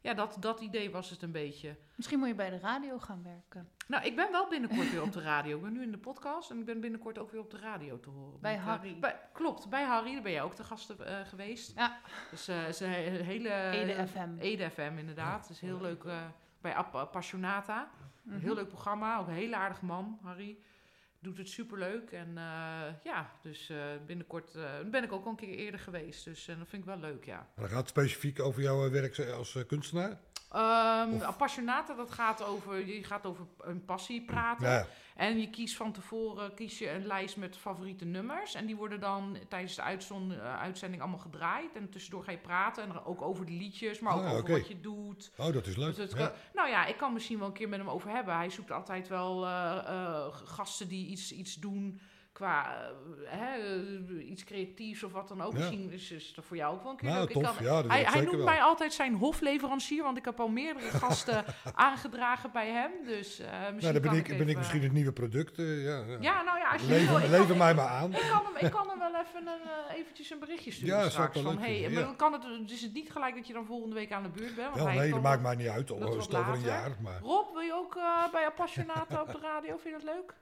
Ja, 0.00 0.14
dat, 0.14 0.36
dat 0.40 0.60
idee 0.60 0.90
was 0.90 1.10
het 1.10 1.22
een 1.22 1.32
beetje. 1.32 1.76
Misschien 1.96 2.18
moet 2.18 2.28
je 2.28 2.34
bij 2.34 2.50
de 2.50 2.58
radio 2.58 2.98
gaan 2.98 3.22
werken. 3.22 3.68
Nou, 3.86 4.04
ik 4.04 4.16
ben 4.16 4.30
wel 4.32 4.48
binnenkort 4.48 4.90
weer 4.90 5.02
op 5.02 5.12
de 5.12 5.20
radio. 5.20 5.56
Ik 5.56 5.62
ben 5.62 5.72
nu 5.72 5.82
in 5.82 5.90
de 5.90 5.98
podcast 5.98 6.50
en 6.50 6.58
ik 6.58 6.64
ben 6.64 6.80
binnenkort 6.80 7.18
ook 7.18 7.30
weer 7.30 7.40
op 7.40 7.50
de 7.50 7.58
radio 7.58 8.00
te 8.00 8.10
horen. 8.10 8.40
Bij 8.40 8.54
eh, 8.54 8.64
Harry. 8.64 8.98
bij- 8.98 9.20
klopt, 9.32 9.68
bij 9.68 9.84
Harry. 9.84 10.12
Daar 10.12 10.22
ben 10.22 10.32
jij 10.32 10.42
ook 10.42 10.56
de 10.56 10.64
gast 10.64 10.90
eh, 10.90 11.20
geweest. 11.24 11.72
Ja. 11.76 11.98
Dus 12.30 12.48
eh 12.48 12.68
is 12.68 12.80
een 12.80 12.90
he- 12.90 13.22
hele... 13.22 13.70
Ede 13.70 14.06
FM. 14.08 14.28
Ede 14.38 14.70
FM, 14.70 14.92
inderdaad. 14.98 15.40
Het 15.40 15.50
is 15.50 15.60
heel 15.60 15.80
leuk 15.80 16.04
eh, 16.04 16.16
bij 16.60 16.74
App- 16.76 16.94
Appassionata. 16.94 17.90
Een 18.26 18.32
Mhm. 18.34 18.40
heel 18.44 18.54
leuk 18.54 18.68
programma. 18.68 19.18
Ook 19.18 19.26
een 19.26 19.32
hele 19.34 19.56
aardige 19.56 19.84
man, 19.84 20.18
Harry. 20.22 20.58
Doet 21.20 21.38
het 21.38 21.48
superleuk. 21.48 22.10
En 22.10 22.28
eh, 22.28 23.04
ja, 23.04 23.30
dus 23.42 23.70
eh, 23.70 23.76
binnenkort 24.06 24.54
eh, 24.54 24.70
ben 24.90 25.04
ik 25.04 25.12
ook 25.12 25.24
al 25.24 25.30
een 25.30 25.36
keer 25.36 25.54
eerder 25.54 25.80
geweest. 25.80 26.24
Dus 26.24 26.44
dat 26.44 26.56
vind 26.56 26.72
ik 26.72 26.84
wel 26.84 26.98
leuk, 26.98 27.24
ja. 27.24 27.48
Maar 27.54 27.68
dan 27.68 27.76
gaat 27.76 27.88
specifiek 27.88 28.40
over 28.40 28.62
jouw 28.62 28.90
werk 28.90 29.18
als 29.18 29.58
kunstenaar? 29.66 30.20
Ehm 30.52 31.12
Of- 31.14 31.22
Appassionata, 31.22 31.94
dat 31.94 32.10
gaat 32.10 32.44
over, 32.44 32.86
je 32.86 33.04
gaat 33.04 33.26
over 33.26 33.46
een 33.60 33.84
passie 33.84 34.24
praten. 34.24 34.68
Ja, 34.68 34.86
En 35.16 35.40
je 35.40 35.50
kiest 35.50 35.76
van 35.76 35.92
tevoren 35.92 36.54
kies 36.54 36.78
je 36.78 36.90
een 36.90 37.06
lijst 37.06 37.36
met 37.36 37.56
favoriete 37.56 38.04
nummers. 38.04 38.54
En 38.54 38.66
die 38.66 38.76
worden 38.76 39.00
dan 39.00 39.36
tijdens 39.48 39.74
de 39.74 39.82
uitzond, 39.82 40.32
eh, 40.32 40.60
uitzending 40.60 41.02
allemaal 41.02 41.20
gedraaid. 41.20 41.76
En 41.76 41.90
tussendoor 41.90 42.24
ga 42.24 42.30
je 42.30 42.38
praten. 42.38 42.82
En 42.84 43.04
ook 43.04 43.22
over 43.22 43.46
de 43.46 43.52
liedjes, 43.52 44.00
maar 44.00 44.14
ook 44.14 44.22
ja, 44.22 44.30
over 44.32 44.50
wat 44.50 44.68
je 44.68 44.80
doet. 44.80 45.30
oh, 45.36 45.52
dat 45.52 45.66
is 45.66 45.76
leuk. 45.76 45.94
Dus 45.94 46.10
het 46.10 46.18
Ja. 46.18 46.26
kan- 46.26 46.36
nou 46.54 46.68
ja, 46.68 46.86
ik 46.86 46.96
kan 46.96 47.12
misschien 47.12 47.38
wel 47.38 47.46
een 47.46 47.52
keer 47.52 47.68
met 47.68 47.78
hem 47.78 47.90
over 47.90 48.10
hebben. 48.10 48.34
Hij 48.36 48.50
zoekt 48.50 48.70
altijd 48.70 49.08
wel 49.08 49.46
eh, 49.46 49.78
eh, 49.86 50.26
gasten 50.44 50.88
die 50.88 51.06
iets, 51.06 51.32
iets 51.32 51.54
doen 51.54 52.00
qua 52.38 52.74
eh, 52.74 53.38
hè, 53.38 53.56
eh, 53.56 54.30
iets 54.30 54.44
creatiefs 54.44 55.02
of 55.02 55.12
wat 55.12 55.28
dan 55.28 55.42
ook. 55.42 55.52
Ja. 55.52 55.58
Misschien 55.58 55.92
is, 55.92 56.10
is 56.10 56.34
dat 56.34 56.44
voor 56.44 56.56
jou 56.56 56.74
ook 56.74 56.82
wel 56.82 56.90
een 56.92 56.96
keer 56.98 57.08
Nou, 57.08 57.20
leuk. 57.20 57.28
Ik 57.28 57.34
tof. 57.42 57.56
kan- 57.56 57.64
Ja, 57.64 57.72
dat 57.72 57.82
wil 57.82 57.90
hij 57.90 58.04
hij 58.04 58.20
noemt 58.20 58.36
wel. 58.36 58.44
mij 58.44 58.62
altijd 58.62 58.92
zijn 58.92 59.14
hofleverancier, 59.14 60.02
want 60.02 60.16
ik 60.18 60.24
heb 60.24 60.40
al 60.40 60.48
meerdere 60.48 60.90
gasten 61.02 61.44
aangedragen 61.74 62.50
bij 62.52 62.68
hem. 62.70 62.90
Dus 63.04 63.38
eh, 63.38 63.46
misschien 63.50 63.72
Nou, 63.80 63.92
dan 63.92 64.02
ben 64.02 64.14
ik, 64.32 64.38
ben 64.38 64.48
ik 64.48 64.56
misschien 64.56 64.82
het 64.82 64.92
nieuwe 64.92 65.12
product. 65.12 65.56
ja, 65.56 66.42
nou 66.42 66.58
ja, 66.58 66.70
als 66.72 66.82
je 66.82 66.88
Lever, 66.88 67.06
wil, 67.14 67.18
ik 67.24 67.30
lever 67.30 67.46
kan- 67.46 67.56
mij 67.58 67.74
maar 67.74 67.86
aan. 67.88 68.12
ik 68.12 68.26
kan, 68.30 68.44
hem, 68.54 68.66
ik 68.66 68.70
kan 68.72 68.88
hem 68.88 68.98
wel 68.98 69.14
even 69.26 69.46
een, 69.46 69.94
eventjes 69.96 70.30
een 70.30 70.38
berichtje 70.38 70.70
sturen 70.72 70.98
Ja, 70.98 71.08
straks. 71.10 71.40
Van, 71.40 71.58
hey, 71.58 71.88
maar 71.90 72.14
kan 72.16 72.32
het, 72.32 72.42
dus 72.42 72.72
is 72.72 72.82
het 72.82 72.92
niet 72.92 73.10
gelijk 73.12 73.34
dat 73.34 73.46
je 73.46 73.52
dan 73.52 73.64
volgende 73.66 73.94
week 73.94 74.12
aan 74.12 74.22
de 74.22 74.28
beurt 74.28 74.54
bent. 74.54 74.74
Want 74.76 74.94
nee, 74.94 75.10
dat 75.10 75.22
maakt 75.22 75.42
mij 75.42 75.54
niet 75.56 75.68
uit. 75.68 75.90
Al 75.90 75.98
dat 75.98 76.08
is 76.08 76.14
wat 76.16 76.26
het 76.26 76.36
over 76.36 76.52
een 76.54 76.60
jaar. 76.60 76.90
Maar 77.02 77.20
Rob, 77.20 77.52
wil 77.52 77.62
je 77.62 77.74
ook 77.74 77.94
bij 78.32 78.46
Appassionata 78.46 79.20
op 79.22 79.32
de 79.32 79.38
radio? 79.42 79.76
Vind 79.76 79.82
je 80.00 80.04
dat 80.06 80.14
leuk? 80.14 80.34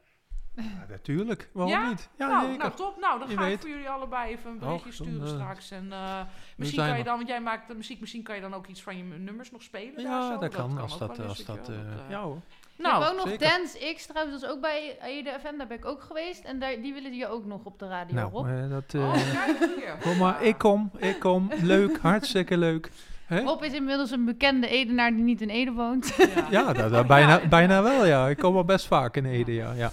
Ja, 0.57 0.87
natuurlijk. 0.89 1.49
Waarom 1.53 1.73
Ja? 1.73 1.89
niet? 1.89 2.09
Ja, 2.19 2.27
nou, 2.27 2.57
nou, 2.57 2.73
top. 2.75 3.01
Nou, 3.01 3.19
dan 3.19 3.29
Je 3.29 3.37
ga 3.37 3.47
ik 3.47 3.61
voor 3.61 3.69
jullie 3.69 3.89
allebei 3.89 4.33
even 4.33 4.51
een 4.51 4.59
berichtje 4.59 4.91
Och, 4.91 4.97
dan, 4.97 5.07
sturen 5.07 5.27
eh, 5.27 5.35
straks. 5.35 5.71
En 5.71 5.93
eh, 5.93 6.21
misschien 6.57 6.87
kan 6.87 6.99
je 6.99 7.05
dan, 7.05 7.17
want 7.17 7.29
jij 7.29 7.41
maakt 7.41 7.69
de 7.69 7.75
muziek, 7.75 8.01
misschien 8.01 8.23
kan 8.23 8.35
je 8.35 8.41
dan 8.41 8.55
ook 8.55 8.67
iets 8.67 8.83
van 8.83 8.97
je 8.97 9.03
nummers 9.03 9.51
nog 9.51 9.63
spelen. 9.63 9.95
daar 9.95 10.05
ja, 10.05 10.33
zo. 10.33 10.39
dat 10.39 10.55
kan. 10.55 10.79
Als 10.79 10.99
dat, 10.99 11.27
als 11.27 11.45
dat 11.45 11.69
eh, 11.69 11.77
ja 12.09 12.23
hoor. 12.23 12.41
Nou, 12.79 13.03
hebt 13.03 13.11
ook 13.11 13.17
nog 13.17 13.29
zeker. 13.29 13.49
Dance 13.49 13.95
X 13.95 14.07
trouwens, 14.07 14.41
dat 14.41 14.51
is 14.51 14.57
ook 14.57 14.63
bij 14.63 14.99
Ede 15.03 15.37
FM, 15.41 15.57
daar 15.57 15.67
ben 15.67 15.77
ik 15.77 15.85
ook 15.85 16.03
geweest. 16.03 16.45
En 16.45 16.59
daar, 16.59 16.81
die 16.81 16.93
willen 16.93 17.15
je 17.15 17.29
ook 17.29 17.45
nog 17.45 17.65
op 17.65 17.79
de 17.79 17.89
radio, 17.89 18.29
Rob. 18.33 18.47
Nou, 18.47 18.63
eh, 18.63 18.71
dat... 18.71 18.95
oh, 18.95 19.15
eh, 19.15 19.33
kijk 19.33 19.59
hier. 19.59 19.97
kom 20.01 20.17
maar, 20.19 20.43
ik 20.43 20.59
kom, 20.59 20.91
ik 20.97 21.21
kom. 21.21 21.51
Leuk, 21.63 21.99
hartstikke 22.03 22.57
leuk. 22.57 22.91
Hè? 23.27 23.41
Rob 23.41 23.63
is 23.63 23.73
inmiddels 23.73 24.11
een 24.11 24.25
bekende 24.25 24.69
Edenaar 24.69 25.11
die 25.11 25.23
niet 25.23 25.41
in 25.41 25.49
Ede 25.49 25.73
woont. 25.73 26.15
Ja. 26.17 26.47
Ja, 26.51 26.73
dat, 26.73 26.91
dat 26.91 27.07
bijna, 27.07 27.41
bijna 27.49 27.83
wel, 27.83 28.07
ja. 28.07 28.29
Ik 28.29 28.39
kom 28.39 28.55
wel 28.55 28.65
best 28.65 28.87
vaak 28.87 29.17
in 29.17 29.25
Ede, 29.25 29.53
ja. 29.53 29.73
ja. 29.73 29.91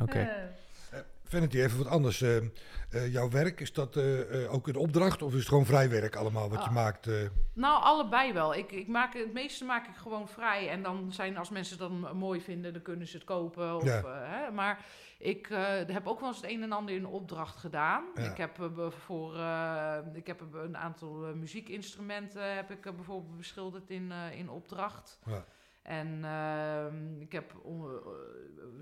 Oké. 0.00 0.18
Eh, 0.18 0.98
Vanity, 1.24 1.58
even 1.60 1.78
wat 1.78 1.86
anders. 1.86 2.20
eh, 2.22 2.36
eh, 2.36 3.12
jouw 3.12 3.30
werk, 3.30 3.60
is 3.60 3.72
dat 3.72 3.96
eh, 3.96 4.44
eh, 4.44 4.52
ook 4.52 4.68
een 4.68 4.76
opdracht 4.76 5.22
of 5.22 5.32
is 5.32 5.38
het 5.38 5.48
gewoon 5.48 5.66
vrij 5.66 5.90
werk 5.90 6.16
allemaal 6.16 6.48
wat 6.50 6.62
je 6.62 6.68
Ah. 6.68 6.74
maakt? 6.74 7.06
eh? 7.06 7.14
Nou, 7.52 7.82
allebei 7.82 8.32
wel. 8.32 8.54
Ik, 8.54 8.72
ik 8.72 8.88
maak, 8.88 9.14
het 9.14 9.32
meeste 9.32 9.64
maak 9.64 9.86
ik 9.86 9.94
gewoon 9.96 10.28
vrij. 10.28 10.68
En 10.70 10.82
dan 10.82 11.12
zijn, 11.12 11.36
als 11.36 11.50
mensen 11.50 11.78
het 11.78 11.88
dan 11.88 12.16
mooi 12.16 12.40
vinden, 12.40 12.72
dan 12.72 12.82
kunnen 12.82 13.06
ze 13.06 13.16
het 13.16 13.24
kopen. 13.26 13.76
Of, 13.76 13.84
Ja. 13.84 13.98
eh, 14.02 14.04
hè. 14.44 14.50
Maar 14.50 14.84
ik 15.18 15.50
eh, 15.50 15.68
heb 15.86 16.06
ook 16.06 16.20
wel 16.20 16.28
eens 16.28 16.40
het 16.40 16.50
een 16.50 16.62
en 16.62 16.72
ander 16.72 16.94
in 16.94 17.06
opdracht 17.06 17.56
gedaan. 17.56 18.04
Ja. 18.14 18.30
Ik 18.30 18.36
heb, 18.36 18.60
eh, 18.60 18.90
voor, 18.90 19.36
eh, 19.36 19.96
ik 20.12 20.26
heb 20.26 20.40
een 20.52 20.76
aantal 20.76 21.26
eh, 21.26 21.32
muziekinstrumenten 21.32 22.54
heb 22.54 22.70
ik, 22.70 22.86
eh, 22.86 22.92
bijvoorbeeld 22.92 23.36
beschilderd 23.36 23.90
in, 23.90 24.12
eh, 24.12 24.38
in 24.38 24.50
opdracht. 24.50 25.18
Ja. 25.26 25.44
En 25.82 26.24
ehm, 26.24 27.20
ik 27.20 27.32
heb 27.32 27.54
eh, 27.64 27.72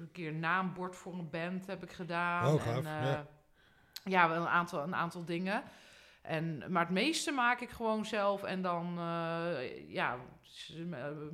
een 0.01 0.09
keer 0.13 0.29
een 0.29 0.41
naambord 0.41 0.97
voor 0.97 1.13
een 1.13 1.31
band 1.31 1.67
heb 1.67 1.83
ik 1.83 1.93
gedaan. 1.93 2.55
Oh, 2.55 2.67
En, 2.67 2.77
eh, 2.77 3.13
ja. 3.13 3.27
ja, 4.05 4.29
wel 4.29 4.41
een 4.41 4.49
aantal, 4.49 4.83
een 4.83 4.95
aantal 4.95 5.25
dingen. 5.25 5.63
En, 6.23 6.65
maar 6.69 6.83
het 6.83 6.95
meeste 6.95 7.33
maak 7.33 7.61
ik 7.61 7.71
gewoon 7.71 8.05
zelf. 8.05 8.43
En 8.43 8.63
dan, 8.63 8.99
eh, 8.99 9.91
ja, 9.91 10.17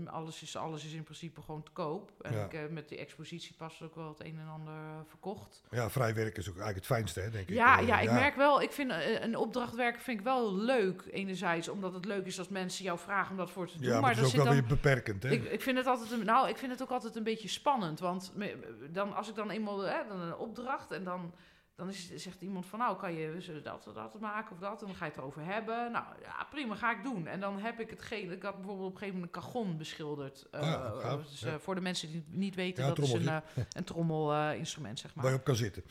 alles 0.07 0.43
is, 0.43 0.57
alles 0.57 0.85
is 0.85 0.93
in 0.93 1.03
principe 1.03 1.43
gewoon 1.43 1.63
te 1.63 1.71
koop. 1.71 2.11
En 2.21 2.33
Ja. 2.33 2.45
ik, 2.45 2.53
eh, 2.53 2.61
met 2.71 2.89
die 2.89 2.99
expositie 2.99 3.55
pas 3.57 3.83
ook 3.83 3.95
wel 3.95 4.09
het 4.09 4.21
een 4.25 4.39
en 4.39 4.49
ander 4.49 4.73
eh, 4.75 4.99
verkocht. 5.09 5.63
ja, 5.71 5.91
vrij 5.91 6.15
werk 6.15 6.37
is 6.37 6.49
ook 6.49 6.55
eigenlijk 6.59 6.77
het 6.77 6.87
fijnste, 6.97 7.21
hè, 7.21 7.31
denk 7.31 7.49
ik. 7.49 7.55
Ja, 7.55 7.79
Eh, 7.81 7.87
ja, 7.87 8.01
ik 8.01 8.11
merk 8.11 8.35
wel, 8.37 8.63
ik 8.63 8.73
vind 8.73 8.91
eh, 8.91 9.23
een 9.23 9.37
opdracht 9.37 9.75
werken 9.75 10.01
vind 10.03 10.19
ik 10.19 10.25
wel 10.25 10.55
leuk. 10.55 11.03
Enerzijds 11.11 11.69
omdat 11.69 11.93
het 11.95 12.05
leuk 12.05 12.27
is 12.27 12.39
als 12.39 12.49
mensen 12.49 12.85
jou 12.85 12.99
vragen 12.99 13.31
om 13.31 13.37
dat 13.37 13.51
voor 13.51 13.67
te 13.67 13.79
doen. 13.79 13.89
Ja, 13.89 14.01
maar, 14.01 14.11
er 14.11 14.19
is 14.23 14.27
ook 14.27 14.33
wel 14.33 14.45
dan, 14.45 14.53
weer 14.55 14.65
beperkend, 14.67 15.23
hè? 15.23 15.31
ik, 15.31 15.45
ik 15.45 15.63
vind 15.63 15.77
het 15.77 15.87
altijd 15.87 16.11
een, 16.11 16.25
nou, 16.25 16.49
ik 16.49 16.57
vind 16.57 16.73
het 16.73 16.83
ook 16.83 16.91
altijd 16.91 17.17
een 17.17 17.23
beetje 17.23 17.49
spannend. 17.49 17.99
Want 18.01 18.33
me- 18.35 18.89
dan, 18.93 19.15
als 19.15 19.29
ik 19.29 19.35
dan 19.35 19.51
eenmaal 19.51 19.79
hè, 19.81 19.99
dan 20.09 20.21
een 20.21 20.37
opdracht 20.37 20.91
en 20.91 21.05
dan 21.05 21.33
dan 21.77 21.89
is, 21.89 22.15
zegt 22.15 22.41
iemand 22.41 22.67
van, 22.67 22.79
nou, 22.79 22.97
kan 22.97 23.13
je 23.15 23.61
dat, 23.63 23.91
dat 23.95 24.21
maken 24.21 24.53
of 24.53 24.59
dat? 24.59 24.81
En 24.81 24.87
dan 24.87 24.97
ga 24.97 25.05
je 25.05 25.11
het 25.11 25.21
erover 25.21 25.45
hebben. 25.45 25.93
Nou, 25.93 26.05
ja, 26.23 26.47
prima, 26.51 26.75
ga 26.75 26.91
ik 26.97 27.03
doen. 27.03 27.27
En 27.27 27.41
dan 27.41 27.59
heb 27.59 27.81
ik 27.81 27.91
hetgeen... 27.91 28.31
Ik 28.33 28.43
had 28.43 28.57
bijvoorbeeld 28.57 28.87
op 28.89 28.93
een 28.93 28.99
gegeven 28.99 29.21
moment 29.21 29.37
een 29.37 29.43
cajon 29.43 29.77
beschilderd. 29.77 30.47
eh, 30.51 30.61
Ah, 30.61 31.01
gaaf, 31.01 31.23
dus, 31.29 31.41
ja. 31.41 31.49
eh, 31.53 31.55
Voor 31.59 31.75
de 31.75 31.81
mensen 31.81 32.11
die 32.11 32.25
niet 32.29 32.55
weten, 32.55 32.87
dat 32.87 32.99
is 32.99 33.13
een, 33.13 33.29
eh, 33.29 33.37
een 33.73 33.85
trommelinstrument, 33.85 34.99
zeg 34.99 35.15
maar 35.15 35.25
Waar 35.25 35.33
je 35.33 35.39
op 35.39 35.45
kan 35.45 35.57
zitten. 35.57 35.83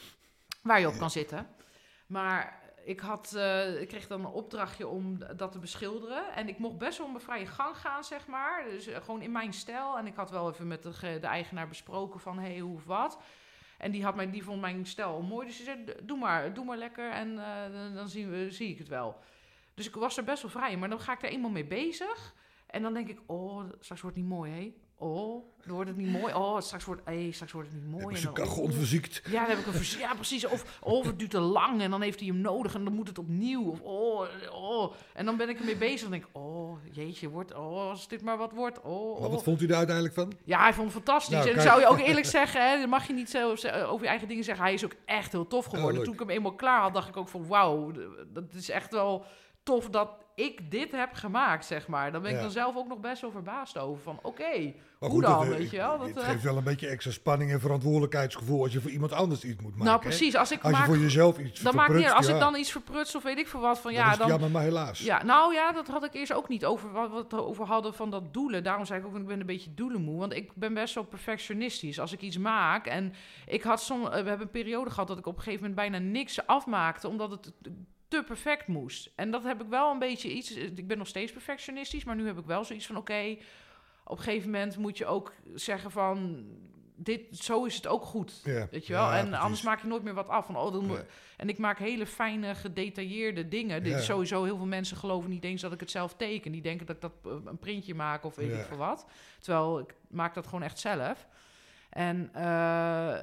waar 0.62 0.80
je 0.80 0.88
op 0.88 0.98
kan 0.98 1.12
zitten. 1.12 1.48
Maar 2.08 2.64
ik, 2.84 3.00
had, 3.00 3.34
eh, 3.34 3.82
ik 3.82 3.88
kreeg 3.88 4.08
dan 4.08 4.20
een 4.20 4.32
opdrachtje 4.32 4.88
om 4.88 5.18
dat 5.38 5.52
te 5.52 5.60
beschilderen. 5.60 6.34
En 6.36 6.48
ik 6.48 6.58
mocht 6.58 6.78
best 6.78 6.98
wel 6.98 7.08
mijn 7.08 7.22
vrije 7.22 7.46
gang 7.46 7.78
gaan, 7.78 8.04
zeg 8.04 8.28
maar. 8.28 8.64
Dus 8.70 8.88
eh, 8.88 9.02
gewoon 9.02 9.22
in 9.22 9.32
mijn 9.32 9.54
stijl. 9.54 9.98
En 9.98 10.08
ik 10.08 10.16
had 10.16 10.30
wel 10.32 10.50
even 10.52 10.68
met 10.68 10.84
de, 10.84 10.92
de 11.22 11.28
eigenaar 11.28 11.68
besproken 11.68 12.20
van, 12.20 12.40
hey, 12.40 12.60
hoe 12.60 12.76
of 12.76 12.86
wat. 12.86 13.18
En 13.78 13.92
die, 13.92 14.04
had 14.04 14.16
mijn, 14.16 14.32
die 14.32 14.44
vond 14.44 14.62
mijn 14.62 14.86
stijl 14.86 15.22
mooi. 15.22 15.48
Dus 15.48 15.56
die 15.58 15.66
zei, 15.66 15.84
"D- 15.84 16.08
doe 16.08 16.18
maar, 16.18 16.54
doe 16.54 16.66
maar 16.66 16.78
lekker 16.78 17.12
en 17.12 17.40
eh, 17.40 17.96
dan, 17.96 18.10
zien 18.10 18.30
we, 18.32 18.52
zie 18.52 18.70
ik 18.70 18.78
het 18.78 18.88
wel. 18.88 19.18
Dus 19.74 19.88
ik 19.88 19.96
was 19.96 20.18
er 20.18 20.24
best 20.24 20.42
wel 20.42 20.52
vrij. 20.52 20.78
Maar 20.78 20.90
dan 20.90 21.00
ga 21.00 21.14
ik 21.14 21.24
er 21.24 21.30
eenmaal 21.30 21.52
mee 21.52 21.66
bezig. 21.66 22.34
En 22.68 22.82
dan 22.82 22.94
denk 22.94 23.10
ik, 23.10 23.20
oh, 23.26 23.64
straks 23.80 24.02
wordt 24.02 24.16
het 24.18 24.26
niet 24.26 24.36
mooi, 24.36 24.52
hè? 24.52 24.74
Oh, 24.98 25.44
dan 25.66 25.74
wordt 25.76 25.90
het 25.90 25.98
niet 25.98 26.12
mooi. 26.12 26.34
Oh, 26.34 26.60
straks 26.60 26.86
wordt, 26.86 27.02
hey, 27.06 27.32
straks 27.32 27.52
wordt 27.52 27.68
het 27.72 27.78
niet 27.78 27.92
mooi. 27.92 28.04
Hebben 28.04 28.16
En 28.16 28.22
ze 28.22 28.32
dan, 28.34 28.46
cajon 28.48 28.70
oh, 28.70 28.78
verziekt. 28.78 29.22
ja, 29.26 29.40
dan 29.40 29.50
heb 29.50 29.58
ik 29.60 29.66
een 29.66 29.74
vers- 29.74 29.98
Ja, 29.98 30.14
precies. 30.14 30.46
Of, 30.46 30.80
of 30.82 31.06
het 31.06 31.20
duurt 31.20 31.32
te 31.32 31.40
lang 31.40 31.82
en 31.82 31.90
dan 31.92 32.02
heeft 32.02 32.20
hij 32.20 32.28
hem 32.28 32.38
nodig 32.38 32.74
en 32.76 32.84
dan 32.84 32.94
moet 32.94 33.08
het 33.08 33.18
opnieuw. 33.18 33.64
Of 33.70 33.82
oh, 33.82 34.26
oh. 34.52 34.94
En 35.14 35.26
dan 35.26 35.38
ben 35.38 35.50
ik 35.50 35.60
ermee 35.60 35.76
bezig 35.76 36.04
en 36.06 36.12
denk 36.12 36.24
ik, 36.24 36.30
oh, 36.32 36.78
jeetje, 36.92 37.30
wordt, 37.30 37.54
oh, 37.54 37.90
als 37.90 38.08
dit 38.08 38.22
maar 38.22 38.38
wat 38.38 38.52
wordt. 38.52 38.82
Oh, 38.82 39.20
Maar 39.20 39.28
oh. 39.28 39.34
wat 39.34 39.44
vond 39.44 39.62
u 39.62 39.68
er 39.68 39.76
uiteindelijk 39.76 40.16
van? 40.16 40.34
Ja, 40.44 40.60
hij 40.62 40.74
vond 40.74 40.94
het 40.94 41.04
fantastisch. 41.04 41.36
Nou, 41.38 41.50
en 41.50 41.62
zou 41.62 41.80
je 41.80 41.88
ook 41.88 42.00
eerlijk 42.00 42.26
zeggen, 42.26 42.70
hè, 42.70 42.80
dan 42.80 42.90
mag 42.90 43.08
je 43.08 43.14
niet 43.14 43.30
zo 43.30 43.50
over 43.86 44.02
je 44.04 44.08
eigen 44.08 44.28
dingen 44.28 44.44
zeggen. 44.44 44.64
Hij 44.66 44.74
is 44.74 44.86
ook 44.86 44.96
echt 45.06 45.32
heel 45.32 45.48
tof 45.48 45.66
geworden. 45.66 46.04
Toen 46.04 46.14
ik 46.14 46.20
hem 46.20 46.30
eenmaal 46.30 46.56
klaar 46.56 46.82
had, 46.82 46.94
dacht 46.94 47.08
ik 47.10 47.18
ook 47.18 47.30
van, 47.30 47.48
wauw, 47.48 47.92
dat 48.28 48.54
is 48.54 48.70
echt 48.70 48.92
wel 48.92 49.26
tof 49.64 49.90
dat 49.90 50.10
ik 50.36 50.72
dit 50.72 50.92
heb 50.92 51.14
gemaakt, 51.14 51.66
zeg 51.66 51.88
maar. 51.88 52.12
Dan 52.12 52.22
ben 52.22 52.30
ik 52.32 52.36
Ja. 52.38 52.44
dan 52.44 52.52
zelf 52.52 52.76
ook 52.76 52.88
nog 52.88 53.00
best 53.00 53.22
wel 53.22 53.32
verbaasd 53.32 53.78
over. 53.78 54.04
Van, 54.04 54.20
oké, 54.22 54.74
hoe 55.00 55.22
dan, 55.22 55.40
het, 55.42 55.52
eh, 55.52 55.58
weet 55.58 55.70
je 55.70 55.78
wel? 55.78 55.98
Dat, 55.98 56.08
het 56.08 56.18
eh, 56.18 56.24
geeft 56.30 56.44
wel 56.44 56.58
een 56.58 56.64
beetje 56.64 56.88
extra 56.88 57.12
spanning 57.12 57.52
en 57.52 57.60
verantwoordelijkheidsgevoel 57.60 58.64
als 58.64 58.74
je 58.74 58.82
voor 58.82 58.92
iemand 58.92 59.12
anders 59.12 59.44
iets 59.44 59.62
moet 59.62 59.72
maken. 59.72 59.86
nou, 59.86 60.00
precies. 60.00 60.36
Als 60.36 60.52
ik 60.52 60.62
Als 60.62 60.72
je 60.72 60.78
maak 60.78 60.86
voor 60.88 60.98
jezelf 60.98 61.38
iets 61.40 61.62
Dan 61.62 61.76
maakt 61.76 61.94
niet 61.94 61.98
uit. 61.98 62.06
verprutst, 62.06 62.32
Als 62.32 62.40
ik 62.42 62.52
dan 62.52 62.60
iets 62.62 62.72
verprutst 62.72 63.16
of 63.16 63.24
weet 63.24 63.38
ik 63.38 63.48
veel 63.48 63.60
wat 63.60 63.80
van 63.80 63.94
ja, 63.94 64.16
dan. 64.16 64.28
jammer, 64.28 64.52
maar 64.52 64.64
helaas. 64.64 65.00
Ja, 65.00 65.24
nou 65.24 65.54
ja, 65.54 65.72
dat 65.72 65.88
had 65.88 66.04
ik 66.04 66.14
eerst 66.14 66.34
ook 66.34 66.48
niet 66.50 66.66
over 66.66 66.92
wat 66.92 67.10
we 67.12 67.18
het 67.18 67.34
over 67.34 67.66
hadden 67.66 67.94
van 67.94 68.10
dat 68.10 68.34
doelen. 68.34 68.64
Daarom 68.64 68.86
zei 68.86 69.00
ik 69.00 69.06
ook, 69.06 69.16
ik 69.16 69.26
ben 69.28 69.40
een 69.40 69.46
beetje 69.46 69.74
doelenmoe. 69.74 70.20
Want 70.20 70.34
ik 70.34 70.52
ben 70.56 70.74
best 70.74 70.94
wel 70.96 71.04
perfectionistisch. 71.04 72.00
Als 72.00 72.12
ik 72.14 72.22
iets 72.22 72.38
maak 72.38 72.86
en 72.86 73.14
ik 73.46 73.64
had 73.64 73.82
som, 73.82 74.02
eh, 74.04 74.10
we 74.10 74.16
hebben 74.30 74.42
een 74.42 74.50
periode 74.52 74.90
gehad 74.90 75.08
dat 75.08 75.18
ik 75.18 75.26
op 75.28 75.36
een 75.38 75.44
gegeven 75.44 75.70
moment 75.70 75.90
bijna 75.92 76.06
niks 76.12 76.48
afmaakte, 76.48 77.08
omdat 77.08 77.32
het 77.32 77.52
te 78.20 78.24
perfect 78.24 78.68
moest. 78.68 79.12
En 79.16 79.32
dat 79.32 79.44
heb 79.44 79.62
ik 79.62 79.68
wel 79.68 79.92
een 79.92 80.00
beetje 80.00 80.32
iets. 80.34 80.52
Ik 80.52 80.88
ben 80.88 80.98
nog 80.98 81.08
steeds 81.08 81.32
perfectionistisch, 81.32 82.04
maar 82.04 82.16
nu 82.16 82.26
heb 82.28 82.38
ik 82.38 82.46
wel 82.46 82.64
zoiets 82.64 82.86
van: 82.86 82.98
oké, 82.98 83.38
op 84.04 84.18
een 84.18 84.24
gegeven 84.24 84.50
moment 84.52 84.78
moet 84.78 84.98
je 84.98 85.06
ook 85.06 85.34
zeggen 85.56 85.92
van. 85.92 86.46
Dit, 86.98 87.38
zo 87.38 87.64
is 87.66 87.76
het 87.76 87.88
ook 87.88 88.04
goed. 88.04 88.42
Ja, 88.44 88.68
Weet 88.72 88.88
je 88.88 88.94
wel? 88.94 89.02
ja, 89.04 89.18
en 89.18 89.26
precies. 89.26 89.44
anders 89.44 89.62
maak 89.62 89.82
je 89.82 89.88
nooit 89.88 90.04
meer 90.04 90.14
wat 90.14 90.28
af. 90.28 90.46
Van, 90.46 90.58
oh, 90.58 90.72
dan 90.72 90.86
Nee. 90.86 90.98
En 91.38 91.50
ik 91.50 91.58
maak 91.58 91.80
hele 91.80 92.06
fijne, 92.06 92.56
gedetailleerde 92.56 93.48
dingen. 93.48 93.84
Dit 93.84 93.94
Ja. 93.94 94.00
sowieso, 94.00 94.44
heel 94.44 94.58
veel 94.58 94.66
mensen 94.66 94.98
geloven 94.98 95.30
niet 95.30 95.44
eens 95.44 95.62
dat 95.62 95.72
ik 95.74 95.80
het 95.80 95.92
zelf 95.92 96.14
teken. 96.16 96.52
Die 96.52 96.62
denken 96.62 96.86
dat 96.86 96.96
ik 96.96 97.02
dat 97.02 97.12
eh, 97.26 97.32
een 97.46 97.58
printje 97.58 97.96
maak 97.96 98.24
of 98.24 98.36
weet 98.36 98.52
ik 98.54 98.66
veel 98.66 98.78
wat. 98.78 99.06
Terwijl 99.40 99.80
ik 99.80 99.96
maak 100.08 100.34
dat 100.34 100.46
gewoon 100.46 100.64
echt 100.64 100.80
zelf. 100.80 101.28
En 101.90 102.30
eh, 102.34 103.18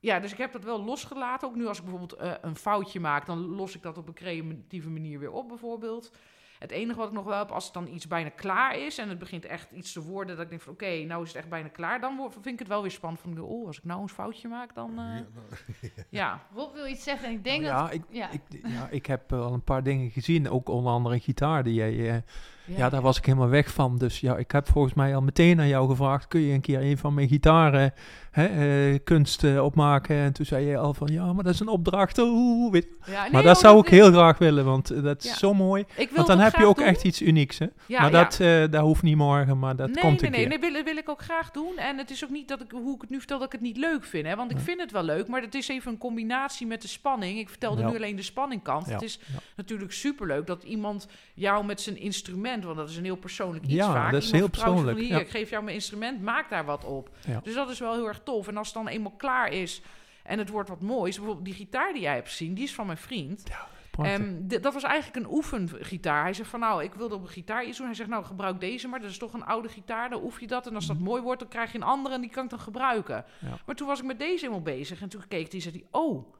ja, 0.00 0.20
dus 0.20 0.32
ik 0.32 0.38
heb 0.38 0.52
dat 0.52 0.64
wel 0.64 0.84
losgelaten. 0.84 1.48
Ook 1.48 1.54
nu 1.54 1.66
als 1.66 1.78
ik 1.78 1.84
bijvoorbeeld 1.84 2.20
eh, 2.20 2.32
een 2.40 2.56
foutje 2.56 3.00
maak, 3.00 3.26
dan 3.26 3.38
los 3.38 3.74
ik 3.74 3.82
dat 3.82 3.98
op 3.98 4.08
een 4.08 4.14
creatieve 4.14 4.90
manier 4.90 5.18
weer 5.18 5.32
op 5.32 5.48
bijvoorbeeld. 5.48 6.12
Het 6.58 6.70
enige 6.70 6.98
wat 6.98 7.08
ik 7.08 7.14
nog 7.14 7.24
wel 7.24 7.38
heb, 7.38 7.50
als 7.50 7.64
het 7.64 7.74
dan 7.74 7.88
iets 7.88 8.06
bijna 8.06 8.28
klaar 8.28 8.76
is 8.76 8.98
en 8.98 9.08
het 9.08 9.18
begint 9.18 9.44
echt 9.44 9.70
iets 9.70 9.92
te 9.92 10.02
worden, 10.02 10.34
dat 10.34 10.44
ik 10.44 10.50
denk 10.50 10.62
van 10.62 10.72
oké, 10.72 11.04
nou 11.04 11.22
is 11.22 11.28
het 11.28 11.36
echt 11.36 11.48
bijna 11.48 11.68
klaar, 11.68 12.00
dan 12.00 12.30
vind 12.30 12.46
ik 12.46 12.58
het 12.58 12.68
wel 12.68 12.82
weer 12.82 12.90
spannend 12.90 13.22
van, 13.22 13.40
oh, 13.40 13.66
als 13.66 13.78
ik 13.78 13.84
nou 13.84 14.02
een 14.02 14.08
foutje 14.08 14.48
maak, 14.48 14.74
dan 14.74 14.90
eh, 14.90 15.04
Ja, 15.04 15.24
ja. 16.20 16.46
Rob 16.54 16.74
wil 16.74 16.86
iets 16.86 17.04
zeggen 17.04 17.28
en 17.28 17.32
ik 17.32 17.44
denk 17.44 17.62
Nou 17.62 17.90
dat... 17.90 17.90
ja, 17.90 17.90
ik, 17.90 18.02
Ja. 18.08 18.30
Ik, 18.30 18.42
ja, 18.66 18.88
ik 18.88 19.06
heb 19.06 19.32
al 19.32 19.52
een 19.52 19.64
paar 19.64 19.82
dingen 19.82 20.10
gezien, 20.10 20.50
ook 20.50 20.68
onder 20.68 20.92
andere 20.92 21.14
een 21.14 21.20
gitaar 21.20 21.62
die 21.62 21.74
jij... 21.74 22.10
eh, 22.14 22.22
ja. 22.76 22.88
daar 22.88 23.00
was 23.00 23.18
ik 23.18 23.26
helemaal 23.26 23.48
weg 23.48 23.72
van. 23.72 23.98
Dus 23.98 24.20
ja, 24.20 24.36
ik 24.36 24.50
heb 24.50 24.68
volgens 24.68 24.94
mij 24.94 25.14
al 25.14 25.22
meteen 25.22 25.60
aan 25.60 25.68
jou 25.68 25.88
gevraagd, 25.88 26.28
kun 26.28 26.40
je 26.40 26.54
een 26.54 26.60
keer 26.60 26.80
een 26.80 26.98
van 26.98 27.14
mijn 27.14 27.28
gitaren 27.28 27.92
hè, 28.30 28.44
eh, 28.44 28.98
kunst 29.04 29.44
eh, 29.44 29.64
opmaken? 29.64 30.16
En 30.16 30.32
toen 30.32 30.46
zei 30.46 30.66
je 30.66 30.76
al 30.76 30.94
van, 30.94 31.08
ja, 31.12 31.32
maar 31.32 31.44
dat 31.44 31.54
is 31.54 31.60
een 31.60 31.68
opdracht. 31.68 32.18
Oeh, 32.18 32.72
weet- 32.72 32.88
Ja, 33.06 33.22
nee, 33.22 33.32
maar 33.32 33.42
dat 33.42 33.56
oh, 33.56 33.62
zou 33.62 33.78
ik 33.78 33.88
heel 33.88 34.10
graag 34.10 34.38
willen, 34.38 34.64
want 34.64 34.90
eh, 34.90 35.02
dat 35.02 35.24
is 35.24 35.38
zo 35.38 35.54
mooi. 35.54 35.84
Want 36.14 36.26
dan 36.26 36.38
heb 36.38 36.54
je 36.54 36.66
ook 36.66 36.76
doen. 36.76 36.86
echt 36.86 37.04
iets 37.04 37.22
unieks, 37.22 37.58
hè? 37.58 37.66
Maar 37.88 38.10
dat, 38.10 38.36
dat 38.72 38.82
hoeft 38.82 39.02
niet 39.02 39.16
morgen, 39.16 39.58
maar 39.58 39.76
dat 39.76 39.86
nee, 39.86 40.02
komt 40.02 40.20
nee, 40.20 40.30
een 40.30 40.36
nee, 40.36 40.48
keer. 40.48 40.60
nee, 40.60 40.72
wil, 40.72 40.84
wil 40.84 40.96
ik 40.96 41.08
ook 41.08 41.22
graag 41.22 41.50
doen. 41.50 41.76
En 41.76 41.98
het 41.98 42.10
is 42.10 42.24
ook 42.24 42.30
niet 42.30 42.48
dat 42.48 42.60
ik, 42.60 42.70
hoe 42.70 42.94
ik 42.94 43.00
het 43.00 43.10
nu 43.10 43.18
vertel, 43.18 43.38
dat 43.38 43.46
ik 43.46 43.52
het 43.52 43.60
niet 43.60 43.76
leuk 43.76 44.04
vind. 44.04 44.26
Hè? 44.26 44.36
Want 44.36 44.50
ik 44.50 44.58
vind 44.58 44.80
het 44.80 44.92
wel 44.92 45.02
leuk, 45.02 45.28
maar 45.28 45.42
het 45.42 45.54
is 45.54 45.68
even 45.68 45.92
een 45.92 45.98
combinatie 45.98 46.66
met 46.66 46.82
de 46.82 46.88
spanning. 46.88 47.38
Ik 47.38 47.48
vertelde 47.48 47.84
nu 47.84 47.96
alleen 47.96 48.16
de 48.16 48.22
spanningkant. 48.22 48.86
Het 48.86 49.02
is 49.02 49.20
natuurlijk 49.56 49.92
superleuk 49.92 50.46
dat 50.46 50.62
iemand 50.62 51.08
jou 51.34 51.64
met 51.64 51.80
zijn 51.80 51.96
instrument, 51.96 52.59
want 52.64 52.76
dat 52.76 52.88
is 52.90 52.96
een 52.96 53.04
heel 53.04 53.16
persoonlijk 53.16 53.64
iets 53.64 53.74
Ja, 53.74 53.92
vaak. 53.92 54.12
dat 54.12 54.22
is 54.22 54.30
heel 54.30 54.40
van, 54.40 54.50
persoonlijk, 54.50 54.98
ik 54.98 55.28
geef 55.30 55.50
jou 55.50 55.62
mijn 55.62 55.74
instrument, 55.76 56.22
maak 56.22 56.50
daar 56.50 56.64
wat 56.64 56.84
op. 56.84 57.10
Ja. 57.26 57.40
Dus 57.42 57.54
dat 57.54 57.70
is 57.70 57.78
wel 57.78 57.92
heel 57.94 58.06
erg 58.08 58.20
tof. 58.24 58.48
En 58.48 58.56
als 58.56 58.66
het 58.66 58.76
dan 58.76 58.88
eenmaal 58.88 59.14
klaar 59.16 59.52
is 59.52 59.82
en 60.22 60.38
het 60.38 60.48
wordt 60.48 60.68
wat 60.68 60.80
moois, 60.80 61.16
bijvoorbeeld 61.16 61.44
die 61.46 61.54
gitaar 61.54 61.92
die 61.92 62.02
jij 62.02 62.14
hebt 62.14 62.28
gezien, 62.28 62.54
die 62.54 62.64
is 62.64 62.74
van 62.74 62.86
mijn 62.86 62.98
vriend. 62.98 63.42
En 64.02 64.44
d- 64.48 64.62
dat 64.62 64.74
was 64.74 64.82
eigenlijk 64.82 65.26
een 65.26 65.32
oefengitaar. 65.32 66.22
Hij 66.22 66.32
zegt 66.32 66.48
van 66.48 66.60
nou, 66.60 66.82
ik 66.84 66.94
wilde 66.94 67.14
op 67.14 67.22
een 67.22 67.28
gitaar 67.28 67.64
iets 67.64 67.76
doen. 67.76 67.86
Hij 67.86 67.94
zegt 67.94 68.08
nou, 68.08 68.24
gebruik 68.24 68.60
deze 68.60 68.88
maar. 68.88 69.00
Dat 69.00 69.10
is 69.10 69.18
toch 69.18 69.32
een 69.32 69.44
oude 69.44 69.68
gitaar, 69.68 70.10
dan 70.10 70.22
oef 70.22 70.40
je 70.40 70.46
dat. 70.46 70.66
En 70.66 70.74
als 70.74 70.86
dat 70.86 70.98
mooi 70.98 71.22
wordt, 71.22 71.40
dan 71.40 71.48
krijg 71.48 71.72
je 71.72 71.78
een 71.78 71.84
andere 71.84 72.14
en 72.14 72.20
die 72.20 72.30
kan 72.30 72.44
ik 72.44 72.50
dan 72.50 72.60
gebruiken. 72.60 73.24
Ja. 73.38 73.58
Maar 73.66 73.74
toen 73.74 73.86
was 73.86 73.98
ik 73.98 74.04
met 74.04 74.18
deze 74.18 74.38
helemaal 74.44 74.62
bezig. 74.62 75.00
En 75.02 75.08
toen 75.08 75.20
keek 75.28 75.46
hij 75.46 75.50
en 75.54 75.60
zei 75.60 75.74
hij, 75.74 76.00
oh, 76.00 76.32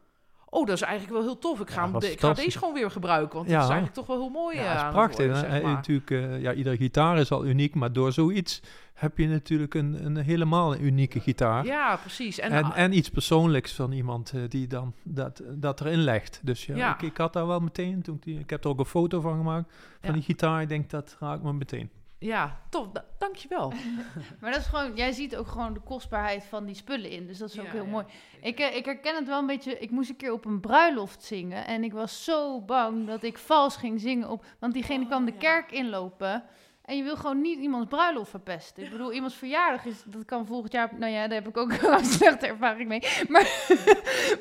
oh, 0.50 0.66
dat 0.66 0.74
is 0.76 0.82
eigenlijk 0.82 1.12
wel 1.16 1.22
heel 1.22 1.38
tof. 1.38 1.60
Ik 1.60 1.70
ga, 1.70 1.84
Ja, 1.92 1.98
de- 1.98 2.12
ik 2.12 2.20
ga 2.20 2.32
deze 2.32 2.58
gewoon 2.58 2.74
weer 2.74 2.90
gebruiken. 2.90 3.36
Want 3.36 3.48
Ja. 3.48 3.54
dat 3.54 3.62
is 3.64 3.68
eigenlijk 3.70 3.98
toch 3.98 4.06
wel 4.06 4.16
heel 4.18 4.28
mooi 4.42 4.56
ja, 4.56 4.62
eh, 4.62 4.68
dat 4.68 4.76
is 4.76 4.82
het 4.82 4.92
prachtig. 4.92 5.16
worden, 5.26 5.36
zeg 5.36 5.52
Eh, 5.58 5.62
maar. 5.62 5.72
natuurlijk, 5.74 6.10
eh, 6.10 6.40
ja, 6.42 6.52
iedere 6.52 6.76
gitaar 6.76 7.18
is 7.18 7.30
al 7.30 7.46
uniek, 7.46 7.74
maar 7.74 7.92
door 7.92 8.12
zoiets 8.12 8.60
heb 8.94 9.18
je 9.18 9.26
natuurlijk 9.28 9.74
een, 9.74 10.04
een 10.04 10.16
helemaal 10.16 10.76
unieke 10.76 11.20
gitaar. 11.20 11.64
Ja, 11.64 11.96
precies. 11.96 12.38
En, 12.38 12.50
En, 12.50 12.72
en, 12.74 12.96
iets 12.96 13.08
persoonlijks 13.10 13.72
van 13.74 13.92
iemand 13.92 14.32
eh, 14.34 14.40
die 14.48 14.66
dan 14.66 14.94
dat, 15.02 15.42
dat 15.54 15.80
erin 15.80 15.98
legt. 16.00 16.40
Dus 16.42 16.66
ja, 16.66 16.76
Ja. 16.76 16.94
Ik, 16.94 17.02
ik 17.02 17.16
had 17.16 17.32
daar 17.32 17.46
wel 17.46 17.60
meteen, 17.60 18.02
toen 18.02 18.14
ik, 18.16 18.22
die, 18.22 18.38
ik 18.38 18.50
heb 18.50 18.64
er 18.64 18.70
ook 18.70 18.78
een 18.78 18.84
foto 18.84 19.20
van 19.20 19.36
gemaakt, 19.36 19.72
van 20.02 20.12
die 20.14 20.22
gitaar. 20.22 20.62
Ik 20.62 20.68
denk, 20.68 20.90
dat 20.90 21.16
raakt 21.20 21.42
me 21.42 21.52
meteen. 21.52 21.90
Ja, 22.20 22.60
tof. 22.70 22.88
Da- 22.88 23.04
dankjewel. 23.18 23.72
Maar 24.40 24.50
dat 24.52 24.60
is 24.60 24.66
gewoon, 24.66 24.94
jij 24.96 25.12
ziet 25.12 25.36
ook 25.36 25.46
gewoon 25.48 25.72
de 25.72 25.80
kostbaarheid 25.80 26.44
van 26.44 26.64
die 26.66 26.74
spullen 26.74 27.10
in. 27.10 27.26
Dus 27.26 27.38
dat 27.38 27.50
is 27.50 27.58
ook 27.58 27.64
Ja, 27.64 27.70
heel 27.72 27.84
ja. 27.84 27.90
mooi. 27.90 28.04
Ik, 28.40 28.58
eh, 28.58 28.76
ik 28.76 28.84
herken 28.84 29.14
het 29.14 29.26
wel 29.26 29.38
een 29.38 29.46
beetje. 29.46 29.78
Ik 29.78 29.90
moest 29.90 30.10
een 30.10 30.16
keer 30.16 30.32
op 30.32 30.44
een 30.44 30.60
bruiloft 30.60 31.22
zingen. 31.24 31.66
En 31.66 31.84
ik 31.84 31.92
was 31.92 32.24
zo 32.24 32.60
bang 32.60 33.06
dat 33.06 33.22
ik 33.22 33.38
vals 33.38 33.76
ging 33.76 34.00
zingen. 34.00 34.28
Op, 34.28 34.44
want 34.58 34.72
diegene 34.72 35.02
Oh, 35.02 35.06
kwam 35.08 35.24
de 35.24 35.32
ja. 35.32 35.38
kerk 35.38 35.72
inlopen. 35.72 36.44
En 36.84 36.96
je 36.96 37.02
wil 37.02 37.16
gewoon 37.16 37.40
niet 37.40 37.58
iemands 37.58 37.88
bruiloft 37.88 38.30
verpesten. 38.30 38.84
Ik 38.84 38.90
bedoel, 38.96 39.12
iemands 39.12 39.34
verjaardag 39.34 39.84
is, 39.84 40.02
dat 40.06 40.24
kan 40.24 40.46
volgend 40.46 40.72
jaar, 40.72 40.90
nou 40.98 41.12
ja, 41.12 41.26
daar 41.26 41.38
heb 41.38 41.48
ik 41.48 41.56
ook 41.56 41.72
een 41.82 42.04
slechte 42.04 42.46
ervaring 42.46 42.88
mee. 42.88 43.02
Maar, 43.28 43.66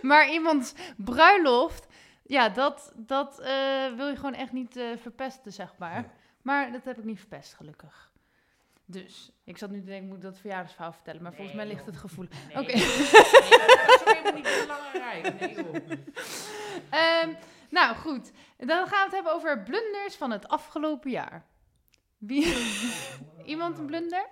maar 0.01 0.32
iemands 0.32 0.73
bruiloft, 0.97 1.88
ja, 2.23 2.49
dat, 2.49 2.93
dat 2.95 3.39
eh, 3.39 3.51
wil 3.95 4.07
je 4.07 4.15
gewoon 4.15 4.34
echt 4.34 4.51
niet 4.51 4.75
eh, 4.77 4.86
verpesten, 5.01 5.51
zeg 5.53 5.73
maar. 5.77 6.05
Maar 6.41 6.71
dat 6.71 6.83
heb 6.83 6.97
ik 6.97 7.03
niet 7.03 7.19
verpest, 7.19 7.53
gelukkig. 7.53 8.11
Dus, 8.85 9.31
ik 9.43 9.57
zat 9.57 9.69
nu 9.69 9.79
te 9.79 9.85
denken, 9.85 10.07
moet 10.07 10.17
ik 10.17 10.23
dat 10.23 10.37
verjaardagsverhaal 10.39 10.93
vertellen? 10.93 11.21
Maar 11.21 11.33
volgens 11.33 11.55
mij 11.55 11.67
ligt 11.67 11.85
het 11.85 11.97
gevoel. 11.97 12.25
Nee, 12.47 12.57
Oké. 12.57 12.73
nee, 12.73 12.85
dat 12.85 14.01
is 14.05 14.13
helemaal 14.13 14.33
niet 14.33 14.65
belangrijk. 14.67 15.39
Nee, 15.39 15.55
joh. 15.55 15.75
Ehm, 16.89 17.33
nou, 17.69 17.95
goed. 17.95 18.31
Dan 18.57 18.87
gaan 18.87 18.99
we 18.99 19.03
het 19.03 19.11
hebben 19.11 19.33
over 19.33 19.63
blunders 19.63 20.15
van 20.15 20.31
het 20.31 20.47
afgelopen 20.47 21.11
jaar. 21.11 21.45
Wie? 22.17 22.55
Iemand 23.45 23.77
een 23.77 23.85
blunder? 23.85 24.27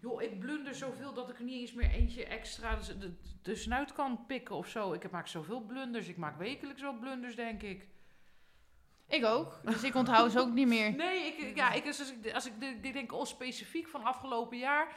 Joh, 0.00 0.22
ik 0.22 0.38
blunder 0.38 0.74
zoveel 0.74 1.12
dat 1.14 1.30
ik 1.30 1.38
er 1.38 1.44
niet 1.44 1.60
eens 1.60 1.72
meer 1.72 1.90
eentje 1.90 2.24
extra 2.26 2.76
dus- 2.76 2.98
de- 2.98 3.16
tussenuit 3.42 3.92
kan 3.92 4.26
pikken 4.26 4.54
of 4.56 4.68
zo. 4.68 4.92
Ik 4.92 5.10
maak 5.10 5.26
zoveel 5.26 5.60
blunders. 5.60 6.08
Ik 6.08 6.16
maak 6.16 6.38
wekelijks 6.38 6.82
wel 6.82 6.98
blunders, 6.98 7.36
denk 7.36 7.62
ik. 7.62 7.88
Ik 9.10 9.24
ook. 9.24 9.60
Dus 9.64 9.82
ik 9.84 9.94
onthoud 9.94 10.32
ze 10.32 10.40
ook 10.40 10.52
niet 10.52 10.66
meer. 10.68 10.92
Nee, 11.04 11.26
ik, 11.26 11.56
ja, 11.56 11.72
ik, 11.72 11.86
als 11.86 12.12
ik, 12.22 12.32
als 12.34 12.46
ik, 12.46 12.52
de- 12.60 12.78
ik 12.82 12.92
denk, 12.92 13.12
oh, 13.12 13.24
specifiek 13.24 13.88
van 13.88 14.04
afgelopen 14.04 14.58
jaar. 14.58 14.88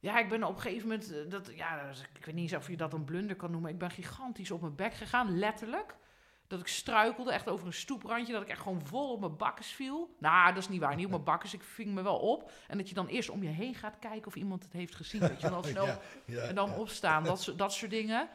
Ja, 0.00 0.18
ik 0.18 0.28
ben 0.28 0.42
op 0.44 0.54
een 0.56 0.60
gegeven 0.62 0.88
moment, 0.88 1.12
eh, 1.12 1.18
dat, 1.30 1.50
ja, 1.54 1.82
dat 1.86 1.94
is- 1.94 2.00
ik 2.18 2.24
weet 2.24 2.34
niet 2.34 2.52
eens 2.52 2.60
of 2.62 2.68
je 2.68 2.76
dat 2.76 2.92
een 2.92 3.04
blunder 3.04 3.36
kan 3.36 3.50
noemen. 3.50 3.70
Ik 3.70 3.78
ben 3.78 3.90
gigantisch 3.90 4.50
op 4.50 4.60
mijn 4.60 4.74
bek 4.74 4.94
gegaan, 4.94 5.38
letterlijk. 5.38 5.96
Dat 6.48 6.60
ik 6.60 6.66
struikelde, 6.66 7.32
echt 7.32 7.48
over 7.48 7.66
een 7.66 7.72
stoeprandje. 7.72 8.32
Dat 8.32 8.42
ik 8.42 8.48
echt 8.48 8.60
gewoon 8.62 8.86
vol 8.86 9.12
op 9.12 9.20
mijn 9.20 9.36
bakkes 9.36 9.66
viel. 9.68 10.14
Nou, 10.18 10.48
dat 10.54 10.62
is 10.62 10.68
niet 10.68 10.80
waar, 10.80 10.94
niet 10.96 11.04
op 11.04 11.10
mijn 11.10 11.24
bakkes. 11.24 11.54
Ik 11.54 11.62
ving 11.62 11.94
me 11.94 12.02
wel 12.02 12.16
op. 12.18 12.50
En 12.68 12.78
dat 12.78 12.88
je 12.88 12.94
dan 12.94 13.06
eerst 13.06 13.28
om 13.30 13.42
je 13.42 13.48
heen 13.48 13.74
gaat 13.74 13.98
kijken 13.98 14.26
of 14.26 14.34
iemand 14.36 14.62
het 14.62 14.72
heeft 14.72 14.94
gezien. 14.94 15.20
Weet 15.20 15.40
je 15.40 15.50
wel, 15.50 15.62
snel 15.62 15.86
ja, 15.86 15.98
ja, 16.24 16.40
en 16.42 16.54
dan 16.54 16.68
ja. 16.70 16.76
opstaan, 16.76 17.24
dat, 17.24 17.42
soort- 17.42 17.58
dat 17.58 17.72
soort 17.72 17.90
dingen. 17.90 18.28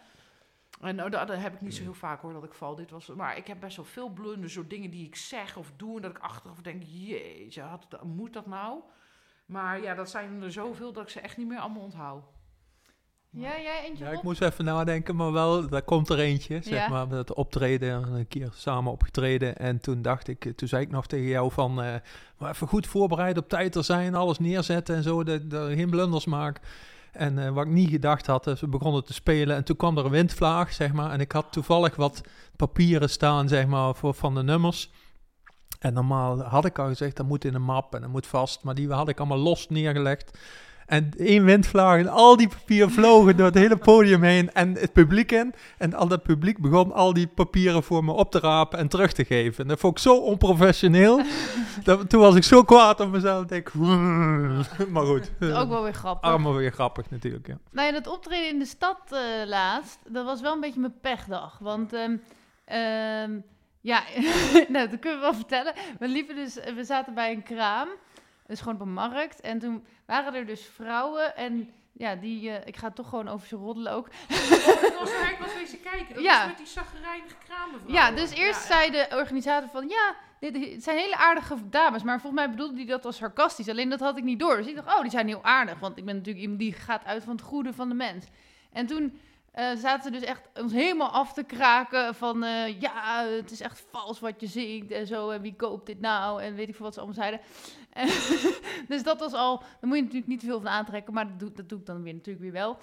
En 0.81 0.95
nou, 0.95 1.09
dat, 1.09 1.27
dat 1.27 1.37
heb 1.37 1.53
ik 1.53 1.61
niet 1.61 1.75
zo 1.75 1.81
heel 1.81 1.93
vaak 1.93 2.21
hoor, 2.21 2.33
dat 2.33 2.43
ik 2.43 2.53
val. 2.53 2.75
Dit 2.75 2.91
was, 2.91 3.07
maar 3.07 3.37
ik 3.37 3.47
heb 3.47 3.59
best 3.59 3.75
wel 3.75 3.85
veel 3.85 4.09
blunders, 4.09 4.53
zo 4.53 4.67
dingen 4.67 4.89
die 4.89 5.05
ik 5.05 5.15
zeg 5.15 5.57
of 5.57 5.71
doe... 5.75 5.95
en 5.95 6.01
dat 6.01 6.11
ik 6.11 6.17
achteraf 6.17 6.61
denk, 6.61 6.83
jeetje, 6.85 7.61
had, 7.61 8.03
moet 8.03 8.33
dat 8.33 8.45
nou? 8.45 8.79
Maar 9.45 9.81
ja, 9.81 9.93
dat 9.93 10.09
zijn 10.09 10.41
er 10.41 10.51
zoveel 10.51 10.93
dat 10.93 11.03
ik 11.03 11.09
ze 11.09 11.19
echt 11.19 11.37
niet 11.37 11.47
meer 11.47 11.59
allemaal 11.59 11.83
onthoud. 11.83 12.23
Ja, 13.29 13.61
jij 13.61 13.83
eentje 13.85 14.05
Ja, 14.05 14.11
ik 14.11 14.23
moest 14.23 14.41
even 14.41 14.65
nadenken, 14.65 15.15
maar 15.15 15.31
wel, 15.31 15.69
daar 15.69 15.81
komt 15.81 16.09
er 16.09 16.19
eentje, 16.19 16.59
zeg 16.61 16.73
Ja. 16.73 16.89
maar, 16.89 17.07
met 17.07 17.17
het 17.17 17.33
optreden, 17.33 18.13
een 18.13 18.27
keer 18.27 18.49
samen 18.53 18.91
opgetreden. 18.91 19.57
En 19.57 19.79
toen 19.79 20.01
dacht 20.01 20.27
ik, 20.27 20.45
eh, 20.45 20.53
toen 20.53 20.67
zei 20.67 20.83
ik 20.83 20.91
nog 20.91 21.07
tegen 21.07 21.27
jou 21.27 21.51
van, 21.51 21.81
eh, 21.81 21.95
maar 22.37 22.49
even 22.49 22.67
goed 22.67 22.87
voorbereid 22.87 23.37
op 23.37 23.49
tijd 23.49 23.75
er 23.75 23.83
zijn, 23.83 24.15
alles 24.15 24.39
neerzetten 24.39 24.95
en 24.95 25.03
zo, 25.03 25.23
dat, 25.23 25.49
dat 25.49 25.69
ik 25.69 25.77
geen 25.77 25.89
blunders 25.89 26.25
maak. 26.25 26.59
En 27.11 27.45
eh, 27.45 27.49
wat 27.49 27.65
ik 27.65 27.71
niet 27.71 27.89
gedacht 27.89 28.25
had, 28.25 28.47
is 28.47 28.61
we 28.61 28.67
begonnen 28.67 29.05
te 29.05 29.13
spelen 29.13 29.55
en 29.55 29.63
toen 29.63 29.75
kwam 29.75 29.97
er 29.97 30.05
een 30.05 30.11
windvlaag, 30.11 30.73
zeg 30.73 30.93
maar. 30.93 31.11
En 31.11 31.19
ik 31.19 31.31
had 31.31 31.51
toevallig 31.51 31.95
wat 31.95 32.21
papieren 32.55 33.09
staan, 33.09 33.47
zeg 33.47 33.67
maar, 33.67 33.95
voor, 33.95 34.13
van 34.13 34.35
de 34.35 34.43
nummers. 34.43 34.91
En 35.79 35.93
normaal 35.93 36.41
had 36.41 36.65
ik 36.65 36.79
al 36.79 36.87
gezegd, 36.87 37.15
dat 37.15 37.25
moet 37.25 37.45
in 37.45 37.53
een 37.53 37.61
map 37.61 37.95
en 37.95 38.01
dat 38.01 38.09
moet 38.09 38.27
vast. 38.27 38.63
Maar 38.63 38.75
die 38.75 38.91
had 38.91 39.09
ik 39.09 39.19
allemaal 39.19 39.37
los 39.37 39.69
neergelegd. 39.69 40.37
En 40.91 41.11
één 41.17 41.45
windvlaag 41.45 41.99
en 41.99 42.07
al 42.07 42.37
die 42.37 42.47
papieren 42.47 42.91
vlogen 42.91 43.37
door 43.37 43.45
het 43.45 43.55
hele 43.55 43.77
podium 43.77 44.23
heen 44.23 44.53
en 44.53 44.73
het 44.73 44.93
publiek 44.93 45.31
in. 45.31 45.53
En 45.77 45.93
al 45.93 46.07
dat 46.07 46.23
publiek 46.23 46.57
begon 46.57 46.91
al 46.91 47.13
die 47.13 47.27
papieren 47.27 47.83
voor 47.83 48.03
me 48.03 48.11
op 48.11 48.31
te 48.31 48.39
rapen 48.39 48.79
en 48.79 48.87
terug 48.87 49.13
te 49.13 49.25
geven. 49.25 49.63
En 49.63 49.69
dat 49.69 49.79
vond 49.79 49.97
ik 49.97 50.03
zo 50.03 50.15
onprofessioneel. 50.17 51.21
dat, 51.83 52.09
toen 52.09 52.21
was 52.21 52.35
ik 52.35 52.43
zo 52.43 52.63
kwaad 52.63 52.99
op 52.99 53.11
mezelf. 53.11 53.45
Denk, 53.45 53.67
ik, 53.67 53.73
maar 54.93 55.05
goed, 55.05 55.31
Dat 55.39 55.49
is 55.49 55.55
ook 55.55 55.69
wel 55.69 55.83
weer 55.83 55.93
grappig. 55.93 56.29
allemaal 56.29 56.53
weer 56.53 56.71
grappig 56.71 57.09
natuurlijk. 57.09 57.47
Ja. 57.47 57.57
Nou 57.71 57.87
ja, 57.87 57.93
dat 57.93 58.13
optreden 58.13 58.49
in 58.49 58.59
de 58.59 58.65
stad 58.65 58.99
eh, 59.09 59.19
laatst, 59.45 59.99
dat 60.07 60.25
was 60.25 60.41
wel 60.41 60.53
een 60.53 60.59
beetje 60.59 60.79
mijn 60.79 60.99
pechdag. 61.01 61.57
Want 61.59 61.93
ehm, 61.93 62.17
ehm, 62.65 63.31
ja, 63.81 64.03
nou, 64.73 64.89
dat 64.89 64.99
kunnen 64.99 65.19
we 65.19 65.25
wel 65.25 65.33
vertellen. 65.33 65.73
We 65.99 66.07
liepen 66.07 66.35
dus, 66.35 66.53
we 66.75 66.83
zaten 66.83 67.13
bij 67.13 67.31
een 67.31 67.43
kraam, 67.43 67.87
dus 68.51 68.59
gewoon 68.59 68.75
op 68.75 68.81
een 68.81 68.93
markt. 68.93 69.41
En 69.41 69.59
toen 69.59 69.85
waren 70.05 70.33
er 70.33 70.45
dus 70.45 70.65
vrouwen 70.75 71.35
en 71.35 71.69
ja, 71.91 72.15
die, 72.15 72.49
eh, 72.49 72.67
ik 72.67 72.77
ga 72.77 72.91
toch 72.91 73.09
gewoon 73.09 73.27
over 73.27 73.47
ze 73.47 73.55
roddelen 73.55 73.91
ook. 73.93 74.07
ik 74.07 74.95
was 74.99 75.11
ik 75.11 75.37
was 75.39 75.53
wezen 75.53 75.81
kijken, 75.81 76.13
dat 76.15 76.23
Ja. 76.23 76.37
was 76.37 76.47
met 76.47 76.57
die 76.57 76.65
zaggerijnige 76.65 77.35
kramen 77.47 77.79
Ja, 77.87 78.11
dus 78.11 78.31
eerst 78.31 78.61
zei 78.61 78.91
de 78.91 79.07
organisator 79.11 79.69
van, 79.69 79.87
ja, 79.87 80.15
dit, 80.39 80.83
zijn 80.83 80.97
hele 80.97 81.15
aardige 81.15 81.69
dames. 81.69 82.03
Maar 82.03 82.21
volgens 82.21 82.41
mij 82.41 82.49
bedoelde 82.51 82.75
hij 82.75 82.85
dat 82.85 83.05
als 83.05 83.15
sarcastisch. 83.17 83.69
Alleen 83.69 83.89
dat 83.89 83.99
had 83.99 84.17
ik 84.17 84.23
niet 84.23 84.39
door. 84.39 84.57
Dus 84.57 84.67
ik 84.67 84.75
dacht, 84.75 84.87
oh, 84.95 85.01
die 85.01 85.11
zijn 85.11 85.27
heel 85.27 85.43
aardig. 85.43 85.79
Want 85.79 85.97
ik 85.97 86.05
ben 86.05 86.15
natuurlijk 86.15 86.41
iemand 86.41 86.59
die 86.59 86.73
gaat 86.73 87.05
uit 87.05 87.23
van 87.23 87.35
het 87.35 87.41
goede 87.45 87.73
van 87.73 87.89
de 87.89 87.95
mens. 87.95 88.25
En 88.71 88.85
toen 88.85 89.19
eh, 89.51 89.75
zaten 89.75 90.03
ze 90.03 90.19
dus 90.19 90.27
echt 90.29 90.49
ons 90.61 90.71
helemaal 90.73 91.09
af 91.09 91.33
te 91.33 91.43
kraken 91.43 92.15
van... 92.15 92.43
eh, 92.43 92.81
ja, 92.81 93.25
het 93.25 93.51
is 93.51 93.61
echt 93.61 93.85
vals 93.91 94.19
wat 94.19 94.41
je 94.41 94.47
zingt 94.47 94.91
en 94.91 95.07
zo. 95.07 95.29
En 95.29 95.41
wie 95.41 95.55
koopt 95.55 95.85
dit 95.85 95.99
nou? 95.99 96.41
En 96.43 96.55
weet 96.55 96.67
ik 96.69 96.75
veel 96.75 96.85
wat 96.85 96.93
ze 96.93 96.99
allemaal 96.99 97.17
zeiden. 97.21 97.39
En 97.89 98.07
dus 98.87 99.03
dat 99.03 99.19
was 99.19 99.33
al... 99.33 99.57
Daar 99.57 99.67
moet 99.81 99.95
je 99.97 100.01
natuurlijk 100.03 100.31
niet 100.31 100.43
veel 100.43 100.59
van 100.61 100.69
aantrekken. 100.69 101.13
Maar 101.13 101.27
dat 101.27 101.39
doe, 101.39 101.51
dat 101.51 101.69
doe 101.69 101.79
ik 101.79 101.85
dan 101.85 102.03
weer 102.03 102.13
natuurlijk 102.13 102.43
weer 102.43 102.51
wel. 102.61 102.77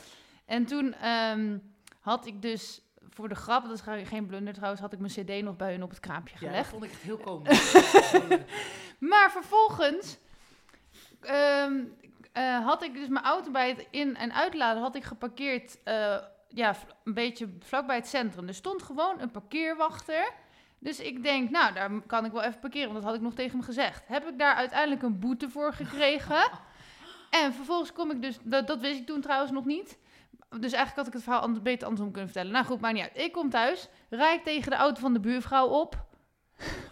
En 0.46 0.64
toen 0.66 0.94
ehm, 0.94 1.58
had 2.00 2.26
ik 2.26 2.42
dus... 2.42 2.82
Voor 3.10 3.28
de 3.28 3.34
grap, 3.34 3.62
dat 3.64 3.72
is 3.72 3.80
ge- 3.80 4.04
geen 4.04 4.26
blunder 4.26 4.52
trouwens, 4.54 4.80
had 4.80 4.92
ik 4.92 4.98
mijn 4.98 5.12
cd 5.12 5.42
nog 5.44 5.56
bij 5.56 5.70
hun 5.72 5.82
op 5.82 5.90
het 5.90 6.00
kraampje 6.00 6.34
Ja, 6.34 6.40
dat 6.40 6.50
gelegd. 6.50 6.68
vond 6.70 6.84
ik 6.84 6.90
echt 6.90 7.00
heel 7.02 7.16
komisch. 7.28 7.74
Maar 9.10 9.30
vervolgens 9.30 10.18
ehm, 11.20 11.84
eh, 12.32 12.64
had 12.66 12.82
ik 12.82 12.94
dus 12.94 13.08
mijn 13.08 13.24
auto 13.24 13.50
bij 13.50 13.68
het 13.68 13.86
in- 13.90 14.16
en 14.16 14.32
uitladen 14.34 14.82
had 14.82 14.94
ik 14.94 15.04
geparkeerd 15.04 15.78
ja, 16.48 16.74
een 17.04 17.14
beetje 17.14 17.48
vlakbij 17.60 17.96
het 17.96 18.06
centrum. 18.06 18.48
Er 18.48 18.54
stond 18.54 18.82
gewoon 18.82 19.20
een 19.20 19.30
parkeerwachter. 19.30 20.32
Dus 20.78 21.00
ik 21.00 21.22
denk, 21.22 21.50
nou, 21.50 21.74
daar 21.74 22.00
kan 22.06 22.24
ik 22.24 22.32
wel 22.32 22.42
even 22.42 22.60
parkeren, 22.60 22.86
want 22.88 22.98
dat 22.98 23.06
had 23.06 23.14
ik 23.14 23.20
nog 23.20 23.34
tegen 23.34 23.56
hem 23.56 23.62
gezegd. 23.62 24.02
Heb 24.06 24.28
ik 24.28 24.38
daar 24.38 24.54
uiteindelijk 24.54 25.02
een 25.02 25.18
boete 25.18 25.50
voor 25.50 25.72
gekregen. 25.72 26.50
En 27.30 27.52
vervolgens 27.52 27.92
kom 27.92 28.10
ik 28.10 28.22
dus, 28.22 28.38
dat, 28.42 28.66
dat 28.66 28.80
wist 28.80 28.98
ik 28.98 29.06
toen 29.06 29.20
trouwens 29.20 29.52
nog 29.52 29.64
niet. 29.64 29.98
Dus 30.48 30.72
eigenlijk 30.72 30.96
had 30.96 31.06
ik 31.06 31.12
het 31.12 31.22
verhaal 31.22 31.40
anders, 31.40 31.62
beter 31.62 31.84
andersom 31.84 32.12
kunnen 32.12 32.30
vertellen. 32.30 32.52
Nou 32.52 32.64
goed, 32.64 32.80
maar 32.80 32.92
niet 32.92 33.02
uit. 33.02 33.18
Ik 33.18 33.32
kom 33.32 33.50
thuis, 33.50 33.88
rijd 34.10 34.38
ik 34.38 34.44
tegen 34.44 34.70
de 34.70 34.76
auto 34.76 35.00
van 35.00 35.12
de 35.12 35.20
buurvrouw 35.20 35.66
op. 35.66 36.06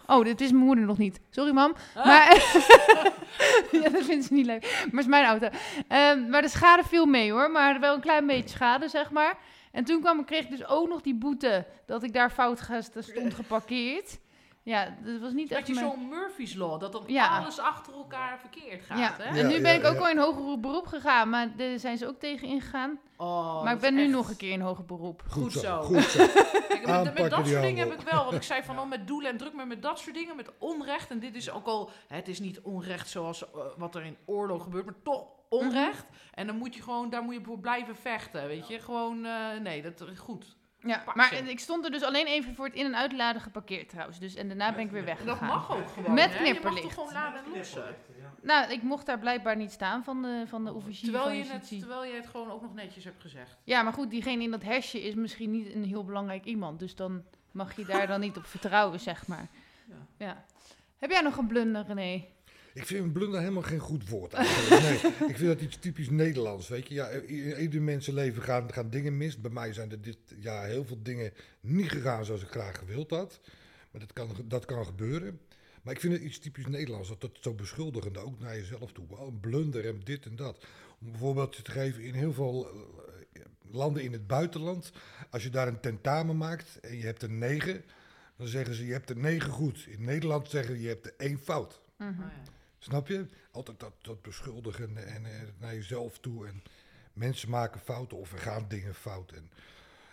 Oh, 0.07 0.23
dit 0.23 0.41
is 0.41 0.51
mijn 0.51 0.63
moeder 0.65 0.85
nog 0.85 0.97
niet. 0.97 1.19
Sorry, 1.29 1.51
mam. 1.53 1.73
Maar 1.95 2.33
ja, 3.71 3.89
dat 3.89 4.03
vindt 4.03 4.25
ze 4.25 4.33
niet 4.33 4.45
leuk. 4.45 4.61
Maar 4.61 4.85
het 4.91 4.99
is 4.99 5.05
mijn 5.05 5.25
auto. 5.25 5.47
Ehm, 5.87 6.29
maar 6.29 6.41
de 6.41 6.49
schade 6.49 6.83
viel 6.83 7.05
mee 7.05 7.31
hoor. 7.31 7.51
Maar 7.51 7.79
wel 7.79 7.93
een 7.95 8.01
klein 8.01 8.27
beetje 8.27 8.49
schade, 8.49 8.87
zeg 8.87 9.11
maar. 9.11 9.37
En 9.71 9.83
toen 9.83 10.01
kwam, 10.01 10.19
ik- 10.19 10.25
kreeg 10.25 10.43
ik 10.43 10.49
dus 10.49 10.67
ook 10.67 10.87
nog 10.89 11.01
die 11.01 11.15
boete 11.15 11.65
dat 11.85 12.03
ik 12.03 12.13
daar 12.13 12.31
fout 12.31 12.59
stond 12.99 13.33
geparkeerd. 13.33 14.19
Ja, 14.67 14.95
dat 15.03 15.19
was 15.21 15.33
niet 15.33 15.49
Dat 15.49 15.57
echt 15.57 15.67
je 15.67 15.73
mijn... 15.73 15.85
zo'n 15.85 16.09
Murphy's 16.09 16.53
Law, 16.55 16.79
dat 16.79 16.91
dan 16.91 17.03
Ja. 17.07 17.37
alles 17.39 17.59
achter 17.59 17.93
elkaar 17.93 18.39
verkeerd 18.39 18.83
gaat, 18.85 18.97
Ja, 18.97 19.13
hè? 19.17 19.23
en 19.39 19.47
nu 19.47 19.53
Ja, 19.53 19.61
ben 19.61 19.71
ja, 19.73 19.77
ik 19.79 19.85
ook 19.85 19.93
ja. 19.93 19.99
al 19.99 20.09
in 20.09 20.17
hoger 20.17 20.59
beroep 20.59 20.87
gegaan, 20.87 21.29
maar 21.29 21.55
daar 21.55 21.79
zijn 21.79 21.97
ze 21.97 22.07
ook 22.07 22.19
tegen 22.19 22.47
ingegaan. 22.47 22.99
Oh, 23.17 23.63
maar 23.63 23.73
ik 23.73 23.81
dat 23.81 23.89
ben 23.89 23.93
nu 23.95 24.03
echt- 24.03 24.11
nog 24.11 24.29
een 24.29 24.37
keer 24.37 24.51
in 24.51 24.61
hoger 24.61 24.85
beroep. 24.85 25.23
Goed 25.29 25.51
zo. 25.51 25.81
Goed 25.81 26.03
zo. 26.03 26.25
Kijk, 26.67 27.13
met, 27.19 27.29
dat 27.29 27.47
soort 27.47 27.61
dingen 27.61 27.89
heb 27.89 27.99
ik 27.99 28.09
wel. 28.11 28.23
Want 28.23 28.35
ik 28.35 28.43
zei 28.43 28.63
van, 28.63 28.79
oh, 28.79 28.89
met 28.89 29.07
doelen 29.07 29.31
en 29.31 29.37
druk, 29.37 29.53
maar 29.53 29.67
met 29.67 29.81
dat 29.81 29.99
soort 29.99 30.15
dingen, 30.15 30.35
met 30.35 30.51
onrecht. 30.57 31.09
En 31.09 31.19
dit 31.19 31.35
is 31.35 31.51
ook 31.51 31.65
al, 31.65 31.89
het 32.07 32.27
is 32.27 32.39
niet 32.39 32.61
onrecht 32.61 33.09
zoals 33.09 33.43
eh, 33.51 33.59
wat 33.77 33.95
er 33.95 34.05
in 34.05 34.17
oorlog 34.25 34.63
gebeurt, 34.63 34.85
maar 34.85 35.01
toch 35.03 35.25
onrecht. 35.49 36.05
En 36.33 36.47
dan 36.47 36.57
moet 36.57 36.75
je 36.75 36.81
gewoon, 36.81 37.09
daar 37.09 37.21
moet 37.23 37.33
je 37.33 37.41
voor 37.43 37.59
blijven 37.59 37.95
vechten, 37.95 38.47
weet 38.47 38.67
je. 38.67 38.79
Gewoon, 38.79 39.25
eh, 39.25 39.59
nee, 39.61 39.81
dat 39.81 40.01
is 40.11 40.19
goed. 40.19 40.55
Ja, 40.83 41.01
Pak 41.05 41.15
maar 41.15 41.27
ze. 41.27 41.35
ik 41.35 41.59
stond 41.59 41.85
er 41.85 41.91
dus 41.91 42.03
alleen 42.03 42.25
even 42.25 42.55
voor 42.55 42.65
het 42.65 42.73
in- 42.75 42.85
en 42.85 42.95
uitladen 42.95 43.41
geparkeerd 43.41 43.89
trouwens. 43.89 44.19
Dus, 44.19 44.35
en 44.35 44.47
daarna 44.47 44.71
ben 44.73 44.79
ik 44.85 44.91
weer 44.91 44.99
En 45.07 45.07
dat 45.07 45.17
weggegaan. 45.25 45.47
mag 45.47 45.71
ook 45.77 45.87
gewoon, 45.89 46.13
Met 46.13 46.23
hè. 46.23 46.29
Je 46.33 46.39
mag 46.39 46.43
knipperlicht. 46.49 46.81
toch 46.83 46.93
gewoon 46.93 47.13
laden 47.13 47.43
en 47.45 47.57
lossen. 47.57 47.95
Nou, 48.41 48.71
ik 48.71 48.81
mocht 48.81 49.05
daar 49.05 49.19
blijkbaar 49.19 49.55
niet 49.55 49.71
staan 49.71 50.03
van 50.03 50.21
de, 50.21 50.43
van 50.47 50.65
de 50.65 50.73
officier 50.73 51.03
Terwijl 51.03 51.23
van 51.25 51.35
je, 51.35 51.41
het, 51.41 51.51
justitie. 51.51 51.79
terwijl 51.79 52.05
je 52.05 52.13
het 52.13 52.27
gewoon 52.27 52.51
ook 52.51 52.61
nog 52.61 52.73
netjes 52.73 53.03
hebt 53.03 53.21
gezegd. 53.21 53.57
Ja, 53.63 53.81
maar 53.81 53.93
goed, 53.93 54.09
diegene 54.09 54.43
in 54.43 54.51
dat 54.51 54.63
hesje 54.63 55.01
is 55.01 55.13
misschien 55.15 55.51
niet 55.51 55.73
een 55.73 55.83
heel 55.85 56.05
belangrijk 56.05 56.45
iemand. 56.45 56.79
Dus 56.79 56.95
dan 56.95 57.23
mag 57.51 57.75
je 57.75 57.85
daar 57.85 58.07
dan 58.07 58.19
niet 58.19 58.37
op 58.37 58.45
vertrouwen, 58.45 58.99
zeg 58.99 59.27
maar. 59.27 59.47
Ja. 59.89 59.95
Ja. 60.25 60.43
Heb 60.97 61.09
jij 61.11 61.21
nog 61.21 61.37
een 61.37 61.47
blunder, 61.47 61.85
René? 61.87 62.25
Ik 62.77 62.85
vind 62.85 63.03
een 63.03 63.11
blunder 63.11 63.39
helemaal 63.39 63.61
geen 63.61 63.79
goed 63.79 64.09
woord 64.09 64.33
eigenlijk. 64.33 64.81
Nee, 64.81 65.29
ik 65.29 65.37
vind 65.37 65.47
dat 65.47 65.61
iets 65.61 65.77
typisch 65.79 66.09
Nederlands, 66.09 66.67
weet 66.67 66.87
je. 66.87 66.93
Ja, 66.93 67.07
in 67.07 67.61
ieder 67.61 67.81
mensenleven 67.81 68.41
gaan, 68.41 68.73
gaan 68.73 68.89
dingen 68.89 69.17
mis. 69.17 69.41
Bij 69.41 69.51
mij 69.51 69.73
zijn 69.73 69.91
er 69.91 70.01
dit 70.01 70.17
jaar 70.39 70.65
heel 70.65 70.85
veel 70.85 70.99
dingen 71.03 71.33
niet 71.59 71.89
gegaan 71.89 72.25
zoals 72.25 72.41
ik 72.41 72.49
graag 72.49 72.77
gewild 72.77 73.09
had. 73.09 73.39
Maar 73.91 74.01
dat 74.01 74.13
kan, 74.13 74.29
dat 74.45 74.65
kan 74.65 74.85
gebeuren. 74.85 75.39
Maar 75.81 75.93
ik 75.93 75.99
vind 75.99 76.13
het 76.13 76.21
iets 76.21 76.39
typisch 76.39 76.67
Nederlands, 76.67 77.09
dat 77.09 77.21
dat 77.21 77.37
zo 77.41 77.53
beschuldigende, 77.53 78.19
ook 78.19 78.39
naar 78.39 78.55
jezelf 78.55 78.91
toe. 78.91 79.05
Wel 79.09 79.27
een 79.27 79.39
blunder 79.39 79.87
en 79.87 80.01
dit 80.03 80.25
en 80.25 80.35
dat. 80.35 80.65
Om 80.99 81.07
een 81.07 81.17
voorbeeldje 81.17 81.61
te 81.61 81.71
geven, 81.71 82.03
in 82.03 82.13
heel 82.13 82.33
veel 82.33 82.69
eh, 83.33 83.41
landen 83.71 84.03
in 84.03 84.11
het 84.11 84.27
buitenland, 84.27 84.91
als 85.29 85.43
je 85.43 85.49
daar 85.49 85.67
een 85.67 85.79
tentamen 85.79 86.37
maakt 86.37 86.79
en 86.79 86.97
je 86.97 87.05
hebt 87.05 87.23
een 87.23 87.37
negen, 87.37 87.83
dan 88.35 88.47
zeggen 88.47 88.75
ze 88.75 88.85
je 88.85 88.91
hebt 88.91 89.09
er 89.09 89.17
negen 89.17 89.51
goed. 89.51 89.85
In 89.89 90.03
Nederland 90.03 90.49
zeggen 90.49 90.75
ze 90.75 90.81
je 90.81 90.87
hebt 90.87 91.05
er 91.05 91.13
één 91.17 91.39
fout. 91.39 91.79
Ja. 91.97 92.15
Snap 92.77 93.07
je? 93.07 93.25
Altijd 93.51 93.79
dat, 93.79 93.93
dat 94.01 94.21
beschuldigen 94.21 95.07
en, 95.07 95.25
eh, 95.25 95.41
naar 95.57 95.73
jezelf 95.73 96.19
toe. 96.19 96.47
En 96.47 96.63
mensen 97.13 97.49
maken 97.49 97.81
fouten 97.81 98.17
of 98.17 98.31
er 98.31 98.39
gaan 98.39 98.67
dingen 98.67 98.95
fout. 98.95 99.31
En 99.31 99.51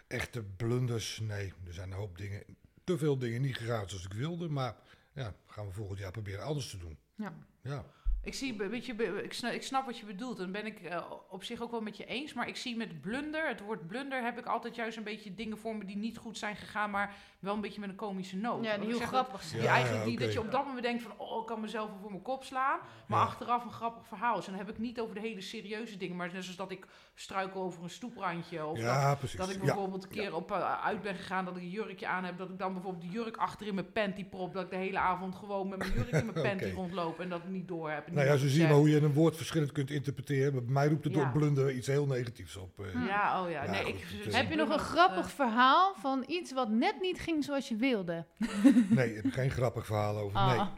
echte 0.06 0.42
blunders, 0.42 1.20
nee, 1.20 1.52
er 1.66 1.74
zijn 1.74 1.90
een 1.90 1.96
hoop 1.96 2.18
dingen, 2.18 2.42
te 2.84 2.99
veel 2.99 3.18
dingen 3.18 3.42
niet 3.42 3.57
gegaan 3.57 3.88
zoals 3.88 4.04
ik 4.04 4.12
wilde. 4.12 4.49
Maar 4.49 4.76
ja, 5.12 5.34
gaan 5.46 5.66
we 5.66 5.72
volgend 5.72 5.99
jaar 5.99 6.11
proberen 6.11 6.45
anders 6.45 6.70
te 6.70 6.78
doen. 6.78 6.99
Ja. 7.14 7.34
Ja, 7.62 7.84
Ik, 8.25 8.34
zie, 8.34 8.63
een 8.63 8.71
beetje, 8.71 8.95
be- 8.95 9.22
ik, 9.22 9.33
snap, 9.33 9.53
ik 9.53 9.63
snap 9.63 9.87
wat 9.87 9.99
je 9.99 10.07
bedoelt. 10.07 10.38
En 10.38 10.53
ben 10.53 10.67
ik 10.67 10.80
eh, 10.80 11.03
op 11.29 11.45
zich 11.45 11.61
ook 11.61 11.71
wel 11.71 11.80
met 11.80 11.96
je 11.96 12.05
eens. 12.05 12.33
Maar 12.33 12.49
ik 12.49 12.57
zie 12.57 12.76
met 12.76 13.01
blunder, 13.01 13.49
het 13.49 13.61
woord 13.61 13.87
blunder, 13.87 14.22
heb 14.22 14.38
ik 14.38 14.46
altijd 14.46 14.75
juist 14.75 14.96
een 14.96 15.03
beetje 15.03 15.34
dingen 15.34 15.59
voor 15.59 15.76
me 15.76 15.84
die 15.84 15.96
niet 15.96 16.17
goed 16.18 16.38
zijn 16.38 16.57
gegaan. 16.57 16.91
Maar 16.91 17.14
wel 17.38 17.55
een 17.55 17.61
beetje 17.61 17.80
met 17.80 17.88
een 17.88 17.96
komische 17.96 18.37
noot. 18.37 18.64
Ja, 18.64 18.76
die 18.79 18.87
heel 18.87 18.99
grappig 18.99 19.41
Ja, 19.42 19.46
zijn. 19.49 19.61
Die 19.61 19.71
eigenlijk 19.71 20.05
ja, 20.05 20.11
niet 20.11 20.21
dat 20.21 20.33
je 20.33 20.41
op 20.41 20.51
dat 20.51 20.64
moment 20.67 20.83
denkt 20.83 21.03
van, 21.03 21.13
oh, 21.17 21.41
ik 21.41 21.46
kan 21.46 21.61
mezelf 21.61 21.88
wel 21.88 21.99
voor 22.01 22.11
mijn 22.11 22.22
kop 22.22 22.45
slaan. 22.45 22.79
Maar 23.07 23.18
Ja. 23.18 23.25
achteraf 23.25 23.64
een 23.64 23.71
grappig 23.72 24.07
verhaal 24.07 24.38
is. 24.38 24.46
En 24.46 24.53
dan 24.57 24.67
heb 24.67 24.75
ik 24.75 24.79
niet 24.80 25.01
over 25.01 25.14
de 25.14 25.21
hele 25.21 25.41
serieuze 25.41 25.96
dingen. 25.96 26.17
Maar 26.17 26.33
net 26.33 26.42
zoals 26.42 26.57
dat 26.57 26.71
ik 26.71 26.87
struikel 27.14 27.63
over 27.63 27.83
een 27.83 27.91
stoeprandje. 27.91 28.67
Of 28.67 28.76
dat, 28.76 28.84
ja 28.87 29.14
precies. 29.14 29.38
dat 29.38 29.49
ik 29.51 29.57
ja. 29.59 29.64
bijvoorbeeld 29.64 30.03
een 30.05 30.11
keer 30.11 30.34
op, 30.34 30.51
eh, 30.53 30.84
uit 30.84 31.03
ben 31.03 31.14
gegaan 31.14 31.45
dat 31.45 31.57
ik 31.57 31.63
een 31.63 31.71
jurkje 31.71 32.07
aan 32.07 32.25
heb. 32.25 32.38
Dat 32.38 32.51
ik 32.51 32.59
dan 32.59 32.72
bijvoorbeeld 32.72 33.03
die 33.03 33.13
jurk 33.13 33.37
achter 33.37 33.67
in 33.67 33.75
mijn 33.75 33.92
panty 33.92 34.25
prop. 34.25 34.53
Dat 34.55 34.64
ik 34.64 34.71
de 34.71 34.76
hele 34.76 34.99
avond 34.99 35.34
gewoon 35.34 35.68
met 35.68 35.79
mijn 35.79 35.92
jurk 35.92 36.11
in 36.11 36.26
mijn 36.33 36.46
panty 36.49 36.71
rondloop. 36.75 37.21
En 37.21 37.29
dat 37.29 37.42
ik 37.42 37.49
niet 37.49 37.68
door 37.68 37.91
heb. 37.91 38.13
Nou 38.14 38.26
ja, 38.26 38.36
zo 38.36 38.49
zie 38.49 38.61
je 38.61 38.66
maar 38.66 38.76
hoe 38.76 38.91
je 38.91 39.00
een 39.03 39.12
woord 39.12 39.36
verschillend 39.36 39.72
kunt 39.72 39.91
interpreteren. 39.91 40.53
Bij 40.53 40.62
mij 40.72 40.88
roept 40.88 41.04
het 41.04 41.14
Ja. 41.14 41.20
door 41.22 41.32
blunder 41.32 41.72
iets 41.72 41.86
heel 41.86 42.07
negatiefs 42.07 42.57
op. 42.57 42.80
eh. 42.80 42.92
Hm. 42.92 43.04
Ja, 43.07 43.42
oh 43.42 43.50
ja. 43.50 43.64
Ja, 43.64 43.70
nee, 43.70 43.80
goed, 43.82 43.88
ik, 43.95 44.04
het 44.24 44.36
Heb 44.36 44.50
je 44.50 44.57
nog 44.57 44.68
een 44.68 44.78
grappig 44.78 45.30
verhaal 45.30 45.95
van 46.00 46.24
iets 46.26 46.53
wat 46.53 46.68
net 46.70 46.95
niet 47.00 47.20
ging 47.20 47.45
zoals 47.45 47.68
je 47.68 47.76
wilde? 47.76 48.24
Nee, 48.88 49.16
ik 49.16 49.22
heb 49.22 49.32
geen 49.32 49.50
grappig 49.50 49.86
verhaal 49.86 50.16
over. 50.18 50.46
Nee. 50.46 50.58
Ah. 50.58 50.68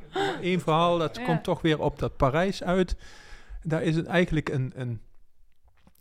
Eén 0.40 0.60
verhaal, 0.60 0.98
dat 0.98 1.16
Ja. 1.16 1.24
komt 1.24 1.44
toch 1.44 1.60
weer 1.62 1.80
op 1.80 1.98
dat 1.98 2.16
Parijs 2.16 2.62
uit. 2.62 2.96
Daar 3.62 3.82
is 3.82 3.96
het 3.96 4.06
eigenlijk 4.06 4.48
een, 4.48 4.72
een 4.74 5.00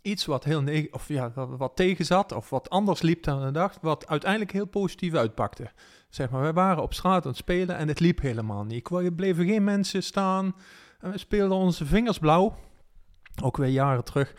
iets 0.02 0.24
wat 0.26 0.44
heel 0.44 0.62
neg- 0.62 0.90
of 0.90 1.08
ja, 1.08 1.32
wat, 1.34 1.76
tegen 1.76 2.04
zat 2.04 2.32
of 2.32 2.50
wat 2.50 2.70
anders 2.70 3.02
liep 3.02 3.22
dan 3.22 3.44
we 3.44 3.50
dachten, 3.50 3.80
wat 3.84 4.06
uiteindelijk 4.06 4.52
heel 4.52 4.66
positief 4.66 5.14
uitpakte. 5.14 5.70
Zeg 6.10 6.30
maar, 6.30 6.40
wij 6.40 6.52
waren 6.52 6.82
op 6.82 6.94
straat 6.94 7.22
aan 7.24 7.28
het 7.30 7.36
spelen 7.38 7.76
en 7.76 7.88
het 7.88 8.00
liep 8.00 8.20
helemaal 8.20 8.64
niet. 8.64 8.90
Er 8.90 9.12
bleven 9.12 9.46
geen 9.46 9.64
mensen 9.64 10.02
staan 10.02 10.54
en 11.00 11.10
we 11.10 11.18
speelden 11.18 11.56
onze 11.56 11.86
vingers 11.86 12.18
blauw, 12.18 12.56
ook 13.42 13.56
weer 13.56 13.68
jaren 13.68 14.04
terug. 14.04 14.34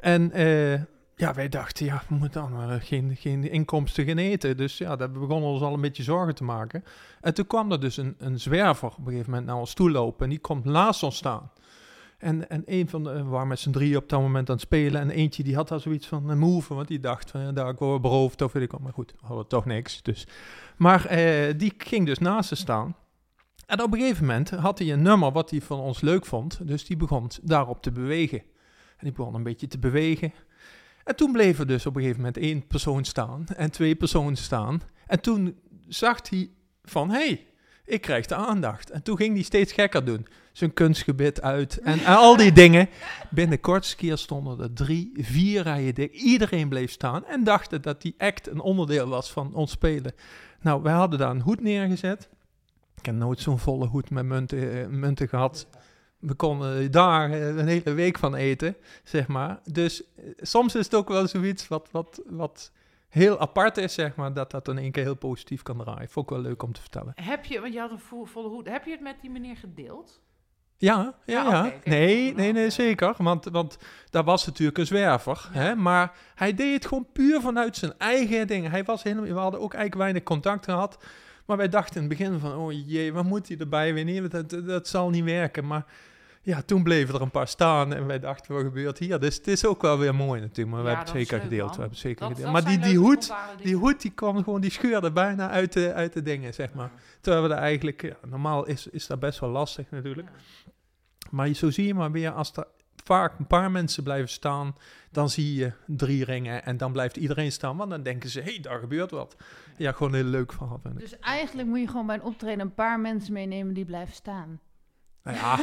En 0.00 0.32
eh, 0.32 0.80
ja, 1.16 1.34
wij 1.34 1.48
dachten, 1.48 1.86
ja, 1.86 2.02
we 2.08 2.14
moeten 2.14 2.40
dan 2.40 2.52
maar 2.52 2.80
geen, 2.80 3.16
geen 3.16 3.50
inkomsten 3.50 4.04
gaan 4.04 4.18
eten. 4.18 4.56
Dus 4.56 4.78
ja, 4.78 4.96
dat 4.96 5.12
begonnen 5.12 5.50
ons 5.50 5.62
al 5.62 5.74
een 5.74 5.80
beetje 5.80 6.02
zorgen 6.02 6.34
te 6.34 6.44
maken. 6.44 6.84
En 7.20 7.34
toen 7.34 7.46
kwam 7.46 7.72
er 7.72 7.80
dus 7.80 7.96
een, 7.96 8.14
een 8.18 8.40
zwerver 8.40 8.88
op 8.88 8.98
een 8.98 9.04
gegeven 9.04 9.30
moment 9.30 9.48
naar 9.48 9.58
ons 9.58 9.74
toe 9.74 9.90
lopen 9.90 10.24
en 10.24 10.30
die 10.30 10.38
komt 10.38 10.64
naast 10.64 11.02
ons 11.02 11.16
staan. 11.16 11.50
En, 12.18 12.48
en 12.48 12.62
een 12.66 12.88
van 12.88 13.04
de, 13.04 13.12
we 13.12 13.22
waren 13.22 13.48
met 13.48 13.58
z'n 13.58 13.70
drie 13.70 13.96
op 13.96 14.08
dat 14.08 14.20
moment 14.20 14.48
aan 14.48 14.54
het 14.54 14.64
spelen. 14.64 15.00
En 15.00 15.10
eentje 15.10 15.42
die 15.42 15.54
had 15.54 15.68
daar 15.68 15.80
zoiets 15.80 16.06
van 16.06 16.28
een 16.28 16.38
move. 16.38 16.74
Want 16.74 16.88
die 16.88 17.00
dacht 17.00 17.30
van, 17.30 17.40
ja, 17.40 17.52
daar 17.52 17.68
ik 17.68 17.78
word 17.78 18.02
beroofd 18.02 18.42
of 18.42 18.52
weet 18.52 18.62
ik 18.62 18.70
wat. 18.70 18.80
Maar 18.80 18.92
goed, 18.92 19.14
we 19.20 19.26
hadden 19.26 19.46
toch 19.46 19.64
niks. 19.64 20.02
Dus. 20.02 20.26
Maar 20.76 21.06
eh, 21.06 21.54
die 21.56 21.74
ging 21.78 22.06
dus 22.06 22.18
naast 22.18 22.48
ze 22.48 22.54
staan. 22.54 22.96
En 23.72 23.82
op 23.82 23.92
een 23.92 23.98
gegeven 23.98 24.26
moment 24.26 24.50
had 24.50 24.78
hij 24.78 24.92
een 24.92 25.02
nummer 25.02 25.32
wat 25.32 25.50
hij 25.50 25.60
van 25.60 25.78
ons 25.78 26.00
leuk 26.00 26.26
vond. 26.26 26.58
Dus 26.62 26.84
die 26.84 26.96
begon 26.96 27.30
daarop 27.42 27.82
te 27.82 27.92
bewegen. 27.92 28.38
En 28.96 28.98
die 29.00 29.12
begon 29.12 29.34
een 29.34 29.42
beetje 29.42 29.66
te 29.66 29.78
bewegen. 29.78 30.32
En 31.04 31.16
toen 31.16 31.32
bleef 31.32 31.58
er 31.58 31.66
dus 31.66 31.86
op 31.86 31.94
een 31.94 32.00
gegeven 32.00 32.22
moment 32.22 32.42
één 32.42 32.66
persoon 32.66 33.04
staan. 33.04 33.46
En 33.56 33.70
twee 33.70 33.94
personen 33.94 34.36
staan. 34.36 34.82
En 35.06 35.20
toen 35.20 35.58
zag 35.88 36.28
hij 36.30 36.50
van, 36.84 37.10
hé, 37.10 37.16
hey, 37.16 37.46
ik 37.84 38.00
krijg 38.00 38.26
de 38.26 38.34
aandacht. 38.34 38.90
En 38.90 39.02
toen 39.02 39.16
ging 39.16 39.34
hij 39.34 39.42
steeds 39.42 39.72
gekker 39.72 40.04
doen. 40.04 40.26
Zijn 40.52 40.72
kunstgebit 40.72 41.42
uit 41.42 41.78
en, 41.78 42.04
al 42.16 42.36
die 42.36 42.52
dingen. 42.52 42.88
Binnen 43.30 43.60
kortste 43.60 43.96
keer 43.96 44.16
stonden 44.16 44.60
er 44.60 44.72
drie, 44.72 45.12
vier 45.14 45.62
rijen 45.62 45.94
dik. 45.94 46.12
Iedereen 46.12 46.68
bleef 46.68 46.90
staan 46.90 47.26
en 47.26 47.44
dachten 47.44 47.82
dat 47.82 48.02
die 48.02 48.14
act 48.18 48.48
een 48.48 48.60
onderdeel 48.60 49.08
was 49.08 49.32
van 49.32 49.54
ons 49.54 49.70
spelen. 49.70 50.14
Nou, 50.60 50.82
wij 50.82 50.92
hadden 50.92 51.18
daar 51.18 51.30
een 51.30 51.40
hoed 51.40 51.60
neergezet. 51.60 52.28
Ik 53.02 53.08
heb 53.08 53.16
nooit 53.16 53.40
zo'n 53.40 53.58
volle 53.58 53.86
hoed 53.86 54.10
met 54.10 54.24
munten, 54.24 54.72
eh, 54.82 54.86
munten 54.86 55.28
gehad. 55.28 55.66
We 56.18 56.34
konden 56.34 56.90
daar 56.90 57.30
eh, 57.30 57.46
een 57.56 57.66
hele 57.66 57.92
week 57.92 58.18
van 58.18 58.34
eten, 58.34 58.76
zeg 59.04 59.26
maar. 59.28 59.60
Dus 59.72 60.02
eh, 60.16 60.24
soms 60.40 60.74
is 60.74 60.84
het 60.84 60.94
ook 60.94 61.08
wel 61.08 61.28
zoiets 61.28 61.68
wat, 61.68 61.88
wat, 61.90 62.22
wat 62.26 62.72
heel 63.08 63.38
apart 63.40 63.76
is, 63.76 63.94
zeg 63.94 64.14
maar, 64.14 64.32
dat 64.32 64.50
dat 64.50 64.68
in 64.68 64.78
één 64.78 64.90
keer 64.90 65.02
heel 65.02 65.14
positief 65.14 65.62
kan 65.62 65.78
draaien. 65.78 66.08
Vond 66.08 66.30
ik 66.30 66.36
wel 66.36 66.44
leuk 66.44 66.62
om 66.62 66.72
te 66.72 66.80
vertellen. 66.80 67.12
Heb 67.14 67.44
je, 67.44 67.60
want 67.60 67.72
je 67.72 67.80
had 67.80 67.90
een 67.90 67.98
vo- 67.98 68.24
volle 68.24 68.48
hoed, 68.48 68.68
heb 68.68 68.84
je 68.84 68.90
het 68.90 69.00
met 69.00 69.16
die 69.20 69.30
meneer 69.30 69.56
gedeeld? 69.56 70.20
Ja, 70.76 71.14
ja, 71.26 71.42
Ja. 71.50 71.72
Nee, 71.84 72.34
nee, 72.34 72.52
nee, 72.52 72.70
zeker. 72.70 73.14
Want, 73.18 73.44
want 73.44 73.78
daar 74.10 74.24
was 74.24 74.46
natuurlijk 74.46 74.78
een 74.78 74.86
zwerver. 74.86 75.48
Ja. 75.52 75.60
Hè? 75.60 75.74
Maar 75.74 76.12
hij 76.34 76.54
deed 76.54 76.74
het 76.74 76.86
gewoon 76.86 77.06
puur 77.12 77.40
vanuit 77.40 77.76
zijn 77.76 77.92
eigen 77.98 78.46
dingen. 78.46 78.70
Hij 78.70 78.84
was 78.84 79.02
helemaal, 79.02 79.24
we 79.24 79.32
hadden 79.32 79.60
ook 79.60 79.74
eigenlijk 79.74 80.02
weinig 80.02 80.22
contact 80.22 80.64
gehad. 80.64 81.04
Maar 81.52 81.60
wij 81.60 81.70
dachten 81.70 82.02
in 82.02 82.08
het 82.08 82.18
begin 82.18 82.38
van, 82.38 82.54
oh 82.56 82.72
jee, 82.86 83.12
wat 83.12 83.24
moet 83.24 83.48
hij 83.48 83.56
erbij 83.58 83.94
weer 83.94 84.04
nemen? 84.04 84.30
Dat, 84.30 84.50
dat, 84.66 84.88
zal 84.88 85.10
niet 85.10 85.24
werken. 85.24 85.66
Maar 85.66 85.84
ja, 86.42 86.62
toen 86.62 86.82
bleven 86.82 87.14
er 87.14 87.20
een 87.20 87.30
paar 87.30 87.48
staan 87.48 87.94
en 87.94 88.06
wij 88.06 88.18
dachten, 88.18 88.54
wat 88.54 88.62
gebeurt 88.62 88.98
hier? 88.98 89.18
Dus 89.20 89.36
het 89.36 89.46
is 89.48 89.64
ook 89.66 89.82
wel 89.82 89.98
weer 89.98 90.14
mooi 90.14 90.40
natuurlijk. 90.40 90.76
Maar 90.76 90.84
we 90.84 90.90
Ja, 90.90 90.96
hebben 90.96 91.14
het 91.14 91.14
dat 91.14 91.22
is 91.22 91.28
zeker 91.28 91.36
leuk, 91.36 91.44
gedeeld. 91.48 91.66
man. 91.68 91.76
We 91.76 91.80
hebben 91.82 91.98
zeker 91.98 92.20
Dat, 92.28 92.36
gedeeld. 92.36 92.52
dat 92.54 92.62
Maar 92.62 92.72
die, 92.72 92.88
die 92.88 92.98
hoed, 92.98 93.32
die 93.62 93.76
hoed 93.76 94.02
die 94.02 94.10
kwam 94.10 94.36
gewoon, 94.44 94.60
die 94.60 94.70
scheurde 94.70 95.12
bijna 95.12 95.50
uit 95.50 95.72
de, 95.72 95.92
uit 95.92 96.12
de 96.12 96.22
dingen, 96.22 96.54
zeg 96.54 96.72
maar. 96.74 96.90
Terwijl 97.20 97.42
we 97.48 97.54
er 97.54 97.60
eigenlijk, 97.60 98.02
ja, 98.02 98.16
normaal 98.28 98.66
is, 98.66 98.86
is 98.86 99.06
dat 99.06 99.20
best 99.20 99.40
wel 99.40 99.50
lastig 99.50 99.90
natuurlijk. 99.90 100.28
Maar 101.30 101.48
zo 101.48 101.70
zie 101.70 101.86
je 101.86 101.94
maar 101.94 102.10
weer, 102.12 102.30
als 102.30 102.52
er 102.56 102.66
vaak 103.12 103.38
een 103.38 103.46
paar 103.46 103.70
mensen 103.70 104.02
blijven 104.02 104.28
staan, 104.28 104.76
dan 105.10 105.30
zie 105.30 105.54
je 105.54 105.72
drie 105.86 106.24
ringen 106.24 106.64
en 106.64 106.76
dan 106.76 106.92
blijft 106.92 107.16
iedereen 107.16 107.52
staan. 107.52 107.76
Want 107.76 107.90
dan 107.90 108.02
denken 108.02 108.30
ze, 108.30 108.40
hé, 108.40 108.50
hey, 108.50 108.60
daar 108.60 108.78
gebeurt 108.78 109.10
wat. 109.10 109.36
Ja, 109.76 109.92
gewoon 109.92 110.14
heel 110.14 110.24
leuk 110.24 110.52
verhaal. 110.52 110.80
Dus 110.94 111.18
eigenlijk 111.18 111.68
moet 111.68 111.80
je 111.80 111.88
gewoon 111.88 112.06
bij 112.06 112.14
een 112.16 112.22
optreden 112.22 112.60
een 112.60 112.74
paar 112.74 113.00
mensen 113.00 113.32
meenemen 113.32 113.74
die 113.74 113.84
blijven 113.84 114.14
staan. 114.14 114.60
Nou 115.22 115.36
ja, 115.36 115.56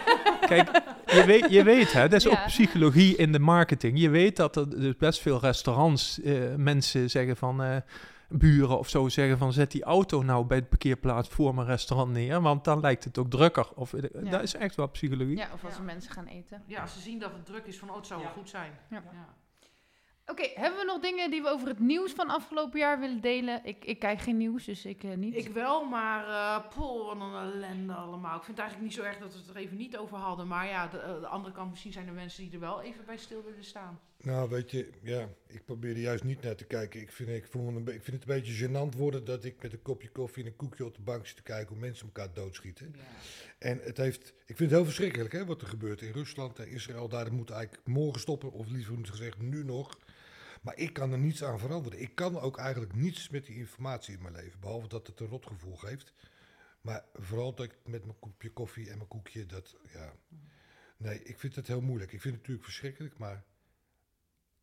kijk, 0.52 0.82
je 1.06 1.22
weet, 1.26 1.50
je 1.50 1.62
weet 1.62 1.92
hè, 1.92 2.08
dat 2.08 2.12
is 2.18 2.24
Ja. 2.24 2.30
ook 2.30 2.46
psychologie 2.46 3.16
in 3.16 3.32
de 3.32 3.38
marketing. 3.38 3.98
Je 4.00 4.10
weet 4.10 4.36
dat 4.36 4.56
er 4.56 4.70
dus 4.80 4.96
best 4.96 5.20
veel 5.20 5.40
restaurants 5.40 6.20
eh, 6.20 6.34
mensen 6.56 7.10
zeggen 7.10 7.36
van... 7.36 7.62
eh, 7.62 7.76
buren 8.28 8.78
of 8.78 8.88
zo 8.88 9.08
zeggen 9.08 9.38
van 9.38 9.52
zet 9.52 9.70
die 9.70 9.82
auto 9.84 10.22
nou 10.22 10.44
bij 10.44 10.60
de 10.60 10.66
parkeerplaats 10.66 11.28
voor 11.28 11.54
mijn 11.54 11.66
restaurant 11.66 12.12
neer, 12.12 12.40
want 12.40 12.64
dan 12.64 12.80
lijkt 12.80 13.04
het 13.04 13.18
ook 13.18 13.30
drukker. 13.30 13.68
Of, 13.74 13.92
Ja. 13.92 14.30
Dat 14.30 14.42
is 14.42 14.54
echt 14.54 14.74
wel 14.74 14.88
psychologie. 14.88 15.36
Ja, 15.36 15.48
of 15.54 15.64
als 15.64 15.76
Ja. 15.76 15.82
mensen 15.82 16.12
gaan 16.12 16.26
eten. 16.26 16.62
Ja, 16.66 16.80
als 16.82 16.92
ze 16.92 17.00
zien 17.00 17.18
dat 17.18 17.32
het 17.32 17.46
druk 17.46 17.66
is 17.66 17.78
van, 17.78 17.90
oh, 17.90 17.96
het 17.96 18.06
zou 18.06 18.22
wel 18.22 18.30
goed 18.30 18.48
zijn. 18.48 18.72
Ja. 18.90 19.02
Ja. 19.12 19.34
Oké, 20.28 20.48
hebben 20.54 20.78
we 20.80 20.84
nog 20.86 21.00
dingen 21.00 21.30
die 21.30 21.42
we 21.42 21.48
over 21.48 21.68
het 21.68 21.78
nieuws 21.78 22.12
van 22.12 22.28
afgelopen 22.28 22.78
jaar 22.78 23.00
willen 23.00 23.20
delen? 23.20 23.60
Ik, 23.64 23.84
ik 23.84 23.98
kijk 23.98 24.20
geen 24.20 24.36
nieuws, 24.36 24.64
dus 24.64 24.84
ik 24.84 25.04
eh, 25.04 25.16
niet. 25.16 25.36
Ik 25.36 25.48
wel, 25.48 25.84
maar 25.84 26.28
uh, 26.28 26.68
poh, 26.74 27.06
wat 27.06 27.16
een 27.28 27.34
ellende 27.34 27.92
allemaal. 27.92 28.36
Ik 28.36 28.42
vind 28.42 28.58
het 28.58 28.66
eigenlijk 28.66 28.80
niet 28.80 28.94
zo 28.94 29.02
erg 29.02 29.18
dat 29.18 29.32
we 29.32 29.38
het 29.38 29.48
er 29.48 29.56
even 29.56 29.76
niet 29.76 29.96
over 29.96 30.18
hadden. 30.18 30.46
Maar 30.46 30.66
ja, 30.66 30.86
de, 30.86 30.98
eh, 30.98 31.20
de 31.20 31.26
andere 31.26 31.54
kant, 31.54 31.70
misschien 31.70 31.92
zijn 31.92 32.06
er 32.06 32.12
mensen 32.12 32.44
die 32.44 32.52
er 32.52 32.60
wel 32.60 32.82
even 32.82 33.04
bij 33.04 33.16
stil 33.16 33.42
willen 33.44 33.64
staan. 33.64 34.00
Nou, 34.26 34.48
weet 34.48 34.70
je, 34.70 34.90
ja, 35.02 35.28
ik 35.46 35.64
probeerde 35.64 36.00
juist 36.00 36.24
niet 36.24 36.42
naar 36.42 36.54
te 36.54 36.64
kijken. 36.64 37.00
Ik 37.00 37.12
vind, 37.12 37.28
ik, 37.28 37.46
voel 37.46 37.70
me 37.70 37.78
een 37.78 37.94
ik 37.94 38.02
vind 38.02 38.06
het 38.22 38.28
een 38.28 38.42
beetje 38.42 38.68
gênant 38.68 38.96
worden 38.96 39.24
dat 39.24 39.44
ik 39.44 39.62
met 39.62 39.72
een 39.72 39.82
kopje 39.82 40.08
koffie 40.08 40.42
en 40.42 40.48
een 40.48 40.56
koekje 40.56 40.84
op 40.84 40.94
de 40.94 41.02
bank 41.02 41.26
zit 41.26 41.36
te 41.36 41.42
kijken 41.42 41.68
hoe 41.68 41.78
mensen 41.78 42.06
elkaar 42.06 42.32
doodschieten. 42.32 42.94
Ja. 42.96 43.02
En 43.58 43.80
het 43.82 43.96
heeft, 43.96 44.28
ik 44.28 44.56
vind 44.56 44.58
het 44.58 44.70
heel 44.70 44.84
verschrikkelijk 44.84 45.32
hè, 45.32 45.44
wat 45.44 45.60
er 45.60 45.66
gebeurt 45.66 46.00
in 46.00 46.12
Rusland 46.12 46.58
en 46.58 46.68
Israël. 46.68 47.08
Daar 47.08 47.32
moet 47.32 47.50
eigenlijk 47.50 47.86
morgen 47.86 48.20
stoppen, 48.20 48.52
of 48.52 48.68
liever 48.68 48.94
moet 48.94 49.10
gezegd 49.10 49.38
nu 49.38 49.64
nog. 49.64 49.98
Maar 50.62 50.76
ik 50.76 50.92
kan 50.92 51.12
er 51.12 51.18
niets 51.18 51.44
aan 51.44 51.58
veranderen. 51.58 52.00
Ik 52.00 52.14
kan 52.14 52.40
ook 52.40 52.58
eigenlijk 52.58 52.94
niets 52.94 53.28
met 53.28 53.46
die 53.46 53.56
informatie 53.56 54.14
in 54.14 54.22
mijn 54.22 54.34
leven, 54.34 54.60
behalve 54.60 54.88
dat 54.88 55.06
het 55.06 55.20
een 55.20 55.26
rotgevoel 55.26 55.76
geeft. 55.76 56.12
Maar 56.80 57.04
vooral 57.14 57.54
dat 57.54 57.66
ik 57.66 57.78
met 57.84 58.04
mijn 58.04 58.18
kopje 58.18 58.50
koffie 58.50 58.90
en 58.90 58.96
mijn 58.96 59.08
koekje, 59.08 59.46
dat, 59.46 59.76
ja... 59.92 60.12
Nee, 60.96 61.22
ik 61.22 61.38
vind 61.38 61.54
het 61.54 61.66
heel 61.66 61.80
moeilijk. 61.80 62.12
Ik 62.12 62.20
vind 62.20 62.34
het 62.34 62.42
natuurlijk 62.42 62.64
verschrikkelijk, 62.64 63.18
maar 63.18 63.44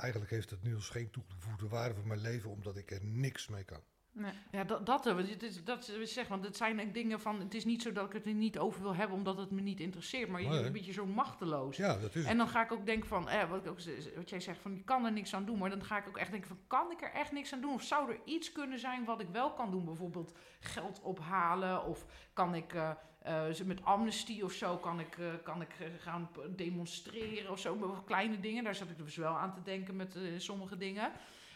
eigenlijk 0.03 0.31
heeft 0.31 0.49
het 0.49 0.63
nu 0.63 0.79
geen 0.79 1.11
toegevoegde 1.11 1.67
waarde 1.67 1.95
voor 1.95 2.07
mijn 2.07 2.21
leven, 2.21 2.49
omdat 2.49 2.77
ik 2.77 2.91
er 2.91 3.03
niks 3.03 3.47
mee 3.47 3.63
kan. 3.63 3.79
Nee. 4.15 4.31
Ja, 4.51 4.63
dat, 4.63 4.85
dat, 4.85 5.05
eh, 5.05 5.15
dat 5.63 5.89
is- 5.89 6.13
zeg, 6.13 6.27
want 6.27 6.45
het 6.45 6.57
zijn 6.57 6.91
dingen 6.91 7.19
van, 7.21 7.39
het 7.39 7.53
is 7.53 7.65
niet 7.65 7.81
zo 7.81 7.91
dat 7.91 8.05
ik 8.05 8.13
het 8.13 8.25
er 8.25 8.33
niet 8.33 8.59
over 8.59 8.81
wil 8.81 8.95
hebben 8.95 9.17
omdat 9.17 9.37
het 9.37 9.51
me 9.51 9.61
niet 9.61 9.79
interesseert, 9.79 10.29
maar 10.29 10.39
je 10.41 10.45
Nee. 10.47 10.55
bent 10.55 10.67
een 10.67 10.73
beetje 10.73 10.91
zo 10.93 11.05
machteloos. 11.05 11.77
Ja, 11.77 11.97
dat 11.97 12.15
is. 12.15 12.25
En 12.25 12.37
dan 12.37 12.47
ga 12.47 12.63
ik 12.63 12.71
ook 12.71 12.85
denken 12.85 13.07
van, 13.07 13.29
eh, 13.29 13.49
wat, 13.49 13.59
ik 13.65 13.71
ook, 13.71 13.79
wat 14.15 14.29
jij 14.29 14.39
zegt, 14.39 14.59
van 14.61 14.75
je 14.75 14.83
kan 14.83 15.05
er 15.05 15.11
niks 15.11 15.33
aan 15.35 15.45
doen. 15.45 15.57
Maar 15.57 15.69
dan 15.69 15.83
ga 15.83 15.97
ik 15.97 16.07
ook 16.07 16.17
echt 16.17 16.31
denken 16.31 16.49
van, 16.49 16.59
kan 16.67 16.91
ik 16.91 17.01
er 17.01 17.11
echt 17.11 17.31
niks 17.31 17.53
aan 17.53 17.61
doen? 17.61 17.73
Of 17.73 17.83
zou 17.83 18.11
er 18.11 18.19
iets 18.25 18.51
kunnen 18.51 18.79
zijn 18.79 19.05
wat 19.05 19.19
ik 19.21 19.29
wel 19.31 19.53
kan 19.53 19.71
doen? 19.71 19.85
Bijvoorbeeld 19.85 20.33
geld 20.59 21.01
ophalen 21.01 21.85
of 21.85 22.05
kan 22.33 22.55
ik 22.55 22.73
eh, 22.73 22.91
eh, 23.23 23.65
met 23.65 23.83
amnesty 23.83 24.41
of 24.41 24.51
zo, 24.51 24.77
kan 24.77 24.99
ik, 24.99 25.17
eh, 25.17 25.25
kan 25.43 25.61
ik 25.61 25.75
eh, 25.79 25.87
gaan 25.99 26.29
demonstreren 26.55 27.51
of 27.51 27.59
zo. 27.59 27.75
Maar 27.75 28.03
Kleine 28.05 28.39
dingen, 28.39 28.63
daar 28.63 28.75
zat 28.75 28.89
ik 28.89 28.97
dus 28.97 29.15
wel 29.15 29.37
aan 29.37 29.53
te 29.53 29.61
denken 29.63 29.95
met 29.95 30.17
sommige 30.37 30.77
dingen. 30.77 31.11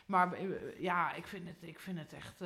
Maar 0.05 0.37
ja, 0.79 1.13
ik 1.13 1.27
vind 1.27 1.47
het, 1.47 1.55
ik 1.59 1.79
vind 1.79 1.97
het 1.97 2.13
echt... 2.13 2.41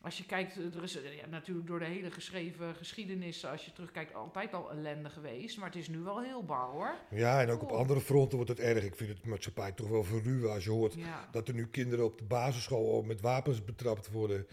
als 0.00 0.18
je 0.18 0.24
kijkt, 0.24 0.56
er 0.56 0.82
is 0.82 0.92
ja, 0.92 1.26
natuurlijk 1.26 1.66
door 1.66 1.78
de 1.78 1.84
hele 1.84 2.10
geschreven 2.10 2.74
geschiedenis, 2.74 3.46
als 3.46 3.64
je 3.64 3.72
terugkijkt, 3.72 4.14
altijd 4.14 4.54
al 4.54 4.70
ellende 4.70 5.10
geweest. 5.10 5.58
Maar 5.58 5.66
het 5.66 5.76
is 5.76 5.88
nu 5.88 5.98
wel 5.98 6.20
heel 6.22 6.44
bar 6.44 6.70
hoor. 6.70 6.94
Ja, 7.10 7.40
en 7.40 7.50
ook 7.50 7.62
op 7.62 7.70
andere 7.70 8.00
fronten 8.00 8.36
wordt 8.36 8.50
het 8.50 8.60
erg. 8.60 8.84
Ik 8.84 8.96
vind 8.96 9.10
het 9.10 9.26
maatschappij 9.26 9.72
toch 9.72 9.88
wel 9.88 10.04
verruwen 10.04 10.52
als 10.52 10.64
je 10.64 10.70
hoort 10.70 10.94
Ja. 10.94 11.28
dat 11.30 11.48
er 11.48 11.54
nu 11.54 11.66
kinderen 11.66 12.04
op 12.04 12.18
de 12.18 12.24
basisschool 12.24 13.02
met 13.02 13.20
wapens 13.20 13.64
betrapt 13.64 14.10
worden. 14.10 14.46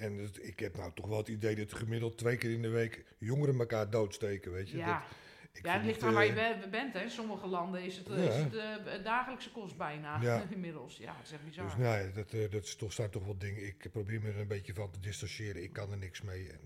En 0.00 0.18
het- 0.18 0.46
ik 0.46 0.58
heb 0.60 0.76
nou 0.76 0.90
toch 0.94 1.06
wel 1.06 1.18
het 1.18 1.28
idee 1.28 1.54
dat 1.56 1.72
gemiddeld 1.74 2.18
twee 2.18 2.36
keer 2.36 2.50
in 2.50 2.62
de 2.62 2.68
week 2.68 3.04
jongeren 3.18 3.58
elkaar 3.58 3.90
doodsteken, 3.90 4.52
weet 4.52 4.70
je. 4.70 4.76
Ja, 4.76 4.98
Dat, 4.98 5.58
ik 5.58 5.66
ja 5.66 5.72
het 5.72 5.84
ligt 5.84 6.02
aan 6.02 6.12
waar 6.12 6.26
je 6.26 6.32
eh, 6.32 6.60
be- 6.60 6.68
bent. 6.68 6.92
Hè. 6.92 7.00
In 7.02 7.10
sommige 7.10 7.46
landen 7.46 7.82
is 7.82 7.96
het, 7.96 8.08
eh, 8.10 8.24
Ja. 8.24 8.30
is 8.30 8.36
het 8.42 8.54
eh, 8.56 9.04
dagelijkse 9.04 9.50
kost 9.52 9.76
bijna 9.76 10.20
Ja. 10.22 10.42
inmiddels. 10.50 10.96
Ja, 10.96 11.14
het 11.16 11.26
is 11.26 11.32
echt 11.32 11.44
bizar. 11.44 11.64
Dus 11.64 11.76
nou 11.76 11.98
ja, 12.00 12.10
dat, 12.14 12.30
dat 12.52 12.62
is 12.64 12.76
toch, 12.76 12.92
zijn 12.92 13.10
toch 13.10 13.24
wel 13.24 13.38
dingen. 13.38 13.66
Ik 13.66 13.88
probeer 13.92 14.20
me 14.22 14.28
er 14.28 14.38
een 14.40 14.46
beetje 14.48 14.74
van 14.74 14.90
te 14.90 15.00
distancieren. 15.00 15.62
Ik 15.62 15.72
kan 15.72 15.90
er 15.90 15.98
niks 15.98 16.22
mee. 16.22 16.48
En. 16.50 16.60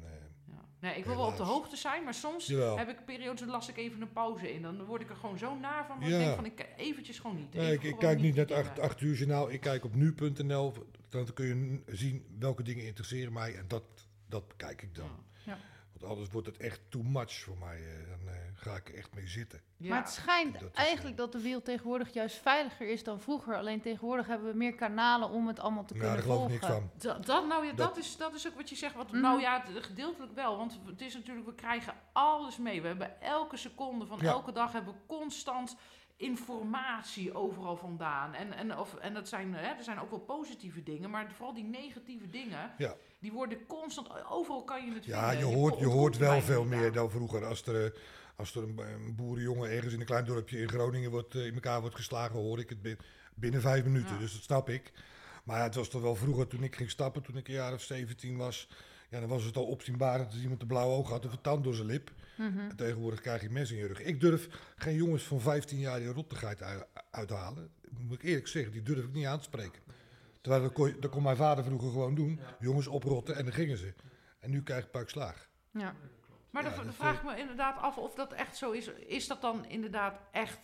Nee, 0.85 0.97
ik 0.97 1.05
wil 1.05 1.17
wel 1.17 1.27
op 1.27 1.37
de 1.37 1.43
hoogte 1.43 1.77
zijn, 1.77 2.05
maar 2.05 2.15
soms 2.15 2.47
Jawel. 2.47 2.79
heb 2.79 2.89
ik 2.89 3.05
periodes, 3.05 3.41
dan 3.41 3.49
las 3.49 3.69
ik 3.69 3.77
even 3.77 4.01
een 4.01 4.13
pauze 4.13 4.53
in. 4.53 4.63
Dan 4.63 4.85
word 4.85 5.01
ik 5.03 5.11
er 5.11 5.17
gewoon 5.17 5.39
zo 5.39 5.55
naar 5.59 5.87
van, 5.87 6.01
dat 6.01 6.09
Ja. 6.09 6.15
ik 6.19 6.23
denk 6.25 6.35
van, 6.35 6.45
ik 6.45 6.67
eventjes 6.77 7.19
gewoon 7.19 7.37
niet. 7.37 7.55
nee, 7.55 7.79
ik, 7.79 7.97
kijk 7.99 8.21
niet 8.21 8.35
die 8.35 8.47
naar 8.47 8.57
het 8.57 8.67
8, 8.67 8.75
dingen. 8.75 8.91
8 8.91 9.01
uur 9.01 9.15
journaal. 9.15 9.51
Ik 9.51 9.61
kijk 9.61 9.85
op 9.85 9.95
nu.nl. 9.95 10.73
Dan 11.09 11.33
kun 11.35 11.47
je 11.47 11.83
zien 11.97 12.25
welke 12.39 12.63
dingen 12.63 12.85
interesseren 12.87 13.33
mij. 13.33 13.57
En 13.57 13.65
dat, 13.69 13.83
dat 14.29 14.49
bekijk 14.49 14.83
ik 14.83 14.95
dan. 14.95 15.11
Ja. 15.45 15.59
Want 15.99 16.13
anders 16.13 16.31
wordt 16.31 16.47
het 16.47 16.57
echt 16.57 16.81
too 16.89 17.03
much 17.03 17.33
voor 17.33 17.59
mij. 17.59 17.77
eh, 17.77 18.09
dan 18.09 18.29
eh, 18.35 18.41
ga 18.55 18.75
ik 18.77 18.89
er 18.89 18.95
echt 18.95 19.15
mee 19.15 19.27
zitten. 19.27 19.61
Ja. 19.77 19.89
Maar 19.89 19.99
het 19.99 20.11
schijnt 20.11 20.53
dat 20.61 20.71
is, 20.73 20.79
eigenlijk 20.79 21.17
dat 21.17 21.33
de 21.33 21.41
wereld 21.41 21.65
tegenwoordig 21.65 22.13
juist 22.13 22.37
veiliger 22.37 22.89
is 22.89 23.03
dan 23.05 23.21
vroeger. 23.21 23.57
Alleen 23.57 23.81
tegenwoordig 23.81 24.27
hebben 24.27 24.51
we 24.51 24.57
meer 24.57 24.75
kanalen 24.75 25.29
om 25.31 25.47
het 25.47 25.59
allemaal 25.61 25.85
te 25.85 25.95
Nou, 25.95 26.07
kunnen 26.07 26.27
daar 26.27 26.35
geloof 26.37 26.53
ik 26.53 26.59
volgen. 26.61 26.83
niks 26.83 27.03
van. 27.05 27.11
Dat, 27.13 27.27
dat, 27.27 27.47
nou 27.47 27.65
ja, 27.67 27.73
dat, 27.73 27.89
Dat- 27.95 27.97
is, 27.97 28.17
dat 28.17 28.35
is 28.35 28.47
ook 28.49 28.55
wat 28.55 28.69
je 28.69 28.77
zegt. 28.77 28.95
Wat, 28.95 29.11
Mhm. 29.13 29.21
Nou 29.21 29.41
ja, 29.41 29.65
gedeeltelijk 29.81 30.33
wel. 30.35 30.57
Want 30.57 30.81
het 30.87 31.01
is 31.01 31.15
natuurlijk, 31.15 31.47
we 31.47 31.55
krijgen 31.55 31.95
alles 32.13 32.59
mee. 32.59 32.81
We 32.83 32.87
hebben 32.87 33.21
elke 33.23 33.57
seconde 33.57 34.07
van 34.07 34.19
Ja. 34.21 34.31
elke 34.31 34.53
dag 34.53 34.73
hebben 34.73 34.93
we 34.95 34.99
constant 35.07 35.77
informatie 36.17 37.35
overal 37.35 37.77
vandaan. 37.77 38.35
En, 38.35 38.53
en, 38.53 38.79
of, 38.79 38.95
en 38.95 39.15
dat 39.15 39.29
zijn, 39.29 39.55
hè, 39.55 39.73
er 39.75 39.83
zijn 39.85 39.99
ook 40.01 40.11
wel 40.11 40.19
positieve 40.19 40.83
dingen, 40.83 41.11
maar 41.11 41.33
vooral 41.33 41.55
die 41.55 41.65
negatieve 41.65 42.31
dingen, 42.31 42.75
Ja. 42.79 42.95
Die 43.25 43.33
worden 43.33 43.67
constant, 43.67 44.09
overal 44.31 44.65
kan 44.65 44.85
je 44.87 44.93
het 44.95 45.05
Ja, 45.05 45.31
vinden. 45.31 45.49
je 45.49 45.55
hoort, 45.55 45.79
je 45.79 45.87
hoort 45.87 46.17
wel 46.17 46.41
veel 46.41 46.65
meer 46.65 46.93
dan 46.93 47.11
vroeger. 47.11 47.45
Als 47.45 47.63
er, 47.67 47.85
eh, 47.85 47.91
als 48.37 48.55
er 48.55 48.63
een, 48.63 48.79
een 48.79 49.15
boerenjongen 49.15 49.71
ergens 49.71 49.93
in 49.93 50.01
een 50.01 50.07
klein 50.07 50.25
dorpje 50.25 50.59
in 50.61 50.69
Groningen 50.69 51.11
wordt, 51.11 51.35
eh, 51.35 51.47
in 51.47 51.55
elkaar 51.55 51.81
wordt 51.81 51.97
geslagen, 51.97 52.39
hoor 52.39 52.59
ik 52.59 52.69
het 52.69 52.83
bin- 52.83 52.99
binnen 53.35 53.61
vijf 53.61 53.85
minuten. 53.85 54.15
Ja. 54.15 54.19
Dus 54.21 54.33
dat 54.33 54.43
snap 54.43 54.69
ik. 54.69 54.93
Maar 55.45 55.63
het 55.63 55.75
was 55.75 55.89
toch 55.89 56.03
wel 56.03 56.15
vroeger, 56.17 56.47
toen 56.47 56.63
ik 56.63 56.77
ging 56.77 56.91
stappen, 56.91 57.23
toen 57.23 57.37
ik 57.37 57.49
een 57.49 57.55
jaar 57.55 57.73
of 57.73 57.83
17 57.83 58.37
was, 58.37 58.69
ja, 59.11 59.21
dan 59.21 59.29
was 59.29 59.45
het 59.45 59.57
al 59.57 59.65
opzienbarend 59.67 60.33
als 60.33 60.43
iemand 60.43 60.61
een 60.63 60.67
blauw 60.69 60.89
oog 60.91 61.09
had 61.11 61.27
of 61.27 61.33
een 61.33 61.41
tand 61.41 61.65
door 61.65 61.75
zijn 61.75 61.87
lip. 61.87 62.11
Mhm. 62.37 62.59
En 62.59 62.77
tegenwoordig 62.77 63.21
krijg 63.21 63.43
je 63.43 63.51
mes 63.51 63.71
in 63.71 63.77
je 63.79 63.87
rug. 63.87 64.01
Ik 64.03 64.21
durf 64.21 64.49
geen 64.77 64.95
jongens 64.97 65.23
van 65.23 65.41
15 65.41 65.79
jaar 65.79 65.99
die 65.99 66.09
rottigheid 66.13 66.63
ui- 66.63 66.83
uithalen. 67.11 67.71
Moet 67.99 68.15
ik 68.15 68.23
eerlijk 68.23 68.49
zeggen, 68.49 68.73
die 68.73 68.83
durf 68.83 69.05
ik 69.05 69.13
niet 69.13 69.27
aan 69.27 69.39
te 69.39 69.45
spreken. 69.45 69.83
Terwijl 70.45 70.63
dat 70.65 70.73
kon, 70.73 70.97
dat 71.01 71.11
kon 71.11 71.23
mijn 71.23 71.37
vader 71.37 71.65
vroeger 71.65 71.91
gewoon 71.91 72.15
doen. 72.15 72.41
Jongens 72.59 72.87
oprotten 72.87 73.37
en 73.37 73.45
dan 73.45 73.53
gingen 73.53 73.79
ze. 73.79 73.95
En 74.41 74.51
nu 74.51 74.63
krijg 74.63 74.85
ik 74.85 74.91
pak 74.91 75.09
slaag. 75.09 75.49
Ja. 75.71 75.95
Maar 76.51 76.65
Ja, 76.65 76.71
dan 76.71 76.93
vraag 76.93 77.15
ik 77.15 77.23
me 77.25 77.39
inderdaad 77.39 77.79
af 77.79 77.97
of 77.97 78.15
dat 78.15 78.33
echt 78.33 78.57
zo 78.57 78.71
is. 78.71 78.87
Is 79.07 79.27
dat 79.27 79.41
dan 79.41 79.65
inderdaad 79.67 80.21
echt 80.33 80.59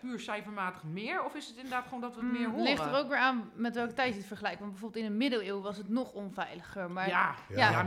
puur 0.00 0.20
cijfermatig 0.20 0.82
meer? 0.84 1.24
Of 1.24 1.34
is 1.34 1.46
het 1.46 1.56
inderdaad 1.56 1.84
gewoon 1.84 2.00
dat 2.00 2.14
we 2.14 2.20
het 2.20 2.32
meer 2.32 2.48
Mm, 2.48 2.54
horen? 2.54 2.64
ligt 2.64 2.84
er 2.86 2.94
ook 2.94 3.08
weer 3.08 3.18
aan 3.18 3.50
met 3.54 3.74
welke 3.74 3.92
tijd 3.92 4.12
je 4.12 4.18
het 4.18 4.26
vergelijkt. 4.26 4.58
Want 4.58 4.70
bijvoorbeeld 4.70 5.04
in 5.04 5.10
de 5.10 5.16
middeleeuwen 5.16 5.62
was 5.62 5.76
het 5.76 5.88
nog 5.88 6.12
onveiliger. 6.12 6.90
Maar 6.90 7.08
ja, 7.08 7.34
Ja, 7.48 7.86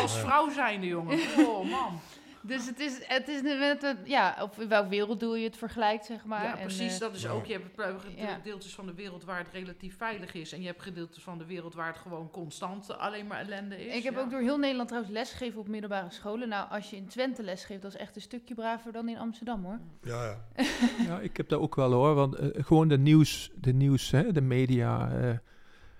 als 0.00 0.18
vrouw 0.18 0.50
zijnde, 0.50 0.86
jongen. 0.86 1.18
Oh, 1.38 1.70
man. 1.70 2.00
Dus 2.48 2.66
het 2.66 2.80
is, 2.80 3.00
het 3.06 3.28
is 3.28 3.42
net, 3.42 3.82
een- 3.82 3.96
ja, 4.04 4.36
op 4.40 4.54
welk 4.56 4.88
werelddoel 4.88 5.34
je 5.36 5.44
het 5.44 5.56
vergelijkt, 5.56 6.04
zeg 6.04 6.24
maar. 6.24 6.44
ja, 6.44 6.56
precies. 6.56 6.94
eh, 6.94 7.00
dat 7.00 7.14
is 7.14 7.22
ja. 7.22 7.30
ook. 7.30 7.46
Je 7.46 7.52
hebt 7.52 8.02
gedeeltes 8.34 8.74
van 8.74 8.86
de 8.86 8.94
wereld 8.94 9.24
waar 9.24 9.38
het 9.38 9.48
relatief 9.52 9.96
veilig 9.96 10.34
is. 10.34 10.52
En 10.52 10.60
je 10.60 10.66
hebt 10.66 10.82
gedeeltes 10.82 11.22
van 11.22 11.38
de 11.38 11.44
wereld 11.46 11.74
waar 11.74 11.86
het 11.86 11.96
gewoon 11.96 12.30
constant 12.30 12.98
alleen 12.98 13.26
maar 13.26 13.38
ellende 13.40 13.86
is. 13.86 13.94
ik 13.96 14.02
heb 14.02 14.14
ja. 14.14 14.20
ook 14.20 14.30
door 14.30 14.40
heel 14.40 14.58
Nederland 14.58 14.88
trouwens 14.88 15.14
lesgegeven 15.14 15.60
op 15.60 15.68
middelbare 15.68 16.10
scholen. 16.10 16.48
Nou, 16.48 16.70
als 16.70 16.90
je 16.90 16.96
in 16.96 17.06
Twente 17.06 17.42
lesgeeft, 17.42 17.82
dat 17.82 17.94
is 17.94 18.00
echt 18.00 18.16
een 18.16 18.22
stukje 18.22 18.54
braver 18.54 18.92
dan 18.92 19.08
in 19.08 19.18
Amsterdam, 19.18 19.64
hoor. 19.64 19.78
Ja, 20.02 20.24
ja. 20.24 20.38
Ja, 21.08 21.18
ik 21.20 21.36
heb 21.36 21.48
dat 21.48 21.60
ook 21.60 21.74
wel 21.74 21.92
hoor. 21.92 22.14
Want 22.14 22.34
eh, 22.34 22.64
gewoon 22.64 22.88
de 22.88 22.98
nieuws, 22.98 23.50
de 23.54 23.72
nieuws, 23.72 24.10
hè, 24.10 24.32
de 24.32 24.40
media, 24.40 25.10
eh, 25.10 25.30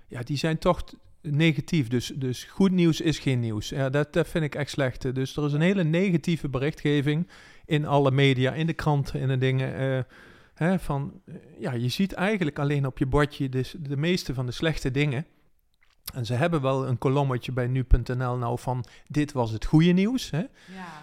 ja, 0.08 0.22
die 0.22 0.36
zijn 0.36 0.58
toch 0.58 0.82
t- 0.84 0.96
negatief. 1.30 1.88
Dus, 1.88 2.12
dus 2.14 2.44
goed 2.44 2.70
nieuws 2.70 3.00
is 3.00 3.18
geen 3.18 3.40
nieuws. 3.40 3.68
Ja, 3.68 3.90
dat, 3.90 4.12
dat 4.12 4.28
vind 4.28 4.44
ik 4.44 4.54
echt 4.54 4.70
slecht. 4.70 5.14
Dus 5.14 5.36
er 5.36 5.44
is 5.44 5.52
een 5.52 5.60
hele 5.60 5.84
negatieve 5.84 6.48
berichtgeving 6.48 7.28
in 7.64 7.86
alle 7.86 8.10
media, 8.10 8.52
in 8.52 8.66
de 8.66 8.72
kranten, 8.72 9.20
in 9.20 9.28
de 9.28 9.38
dingen. 9.38 9.74
eh, 9.74 10.02
hè, 10.54 10.78
van, 10.78 11.20
eh, 11.24 11.34
ja, 11.58 11.72
je 11.72 11.88
ziet 11.88 12.12
eigenlijk 12.12 12.58
alleen 12.58 12.86
op 12.86 12.98
je 12.98 13.06
bordje 13.06 13.48
de, 13.48 13.70
de 13.80 13.96
meeste 13.96 14.34
van 14.34 14.46
de 14.46 14.52
slechte 14.52 14.90
dingen. 14.90 15.26
En 16.14 16.26
ze 16.26 16.34
hebben 16.34 16.60
wel 16.60 16.86
een 16.88 16.98
kolommetje 16.98 17.52
bij 17.52 17.66
nu.nl 17.66 18.36
nou 18.36 18.58
van 18.58 18.84
dit 19.08 19.32
was 19.32 19.50
het 19.50 19.64
goede 19.64 19.90
nieuws. 19.92 20.30
Hè? 20.30 20.38
Ja. 20.38 20.46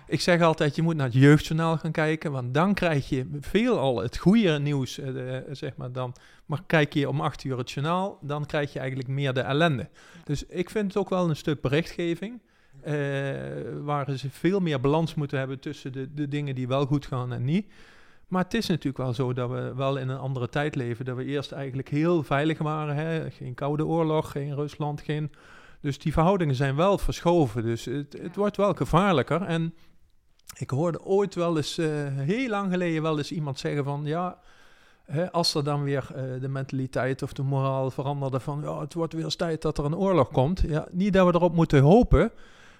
Ik 0.07 0.21
zeg 0.21 0.41
altijd, 0.41 0.75
je 0.75 0.81
moet 0.81 0.95
naar 0.95 1.05
het 1.05 1.15
jeugdjournaal 1.15 1.77
gaan 1.77 1.91
kijken, 1.91 2.31
want 2.31 2.53
dan 2.53 2.73
krijg 2.73 3.09
je 3.09 3.27
veelal 3.41 4.01
het 4.01 4.17
goede 4.17 4.59
nieuws, 4.59 4.99
eh, 4.99 5.13
de- 5.13 5.45
zeg 5.51 5.75
maar 5.75 5.91
dan. 5.91 6.15
Maar 6.45 6.63
kijk 6.67 6.93
je 6.93 7.09
om 7.09 7.21
acht 7.21 7.43
uur 7.43 7.57
het 7.57 7.71
journaal, 7.71 8.17
dan 8.21 8.45
krijg 8.45 8.73
je 8.73 8.79
eigenlijk 8.79 9.09
meer 9.09 9.33
de 9.33 9.41
ellende. 9.41 9.89
Dus 10.23 10.45
ik 10.45 10.69
vind 10.69 10.87
het 10.87 10.97
ook 10.97 11.09
wel 11.09 11.29
een 11.29 11.35
stuk 11.35 11.61
berichtgeving, 11.61 12.39
eh, 12.81 12.93
waar 13.83 14.11
ze 14.17 14.29
veel 14.29 14.59
meer 14.59 14.79
balans 14.79 15.15
moeten 15.15 15.37
hebben 15.39 15.59
tussen 15.59 15.91
de, 15.91 16.13
de 16.13 16.27
dingen 16.27 16.55
die 16.55 16.67
wel 16.67 16.85
goed 16.85 17.05
gaan 17.05 17.33
en 17.33 17.43
niet. 17.45 17.65
Maar 18.27 18.43
het 18.43 18.53
is 18.53 18.67
natuurlijk 18.67 18.97
wel 18.97 19.13
zo 19.13 19.33
dat 19.33 19.49
we 19.49 19.73
wel 19.75 19.97
in 19.97 20.09
een 20.09 20.17
andere 20.17 20.49
tijd 20.49 20.75
leven, 20.75 21.05
dat 21.05 21.15
we 21.15 21.25
eerst 21.25 21.51
eigenlijk 21.51 21.89
heel 21.89 22.23
veilig 22.23 22.57
waren. 22.57 22.95
Hè? 22.95 23.31
Geen 23.31 23.53
koude 23.53 23.85
oorlog, 23.85 24.31
geen 24.31 24.55
Rusland, 24.55 25.01
geen... 25.01 25.31
Dus 25.81 25.99
die 25.99 26.13
verhoudingen 26.13 26.55
zijn 26.55 26.75
wel 26.75 26.97
verschoven. 26.97 27.63
Dus 27.63 27.85
het, 27.85 28.13
het 28.13 28.21
Ja. 28.21 28.29
wordt 28.35 28.57
wel 28.57 28.73
gevaarlijker. 28.73 29.41
En 29.41 29.73
ik 30.57 30.69
hoorde 30.69 31.03
ooit 31.03 31.35
wel 31.35 31.57
eens, 31.57 31.77
eh, 31.77 31.87
heel 32.07 32.49
lang 32.49 32.71
geleden, 32.71 33.01
wel 33.01 33.17
eens 33.17 33.31
iemand 33.31 33.59
zeggen 33.59 33.83
van 33.83 34.01
ja. 34.05 34.39
Hè, 35.05 35.31
als 35.31 35.53
er 35.53 35.63
dan 35.63 35.83
weer 35.83 36.07
eh, 36.15 36.23
de 36.41 36.47
mentaliteit 36.47 37.21
of 37.21 37.33
de 37.33 37.43
moraal 37.43 37.91
veranderde 37.91 38.39
van 38.39 38.61
ja, 38.63 38.79
het 38.79 38.93
wordt 38.93 39.13
weer 39.13 39.23
eens 39.23 39.35
tijd 39.35 39.61
dat 39.61 39.77
er 39.77 39.85
een 39.85 39.95
oorlog 39.95 40.31
komt. 40.31 40.59
Ja, 40.67 40.87
niet 40.91 41.13
dat 41.13 41.27
we 41.27 41.33
erop 41.33 41.55
moeten 41.55 41.81
hopen, 41.81 42.31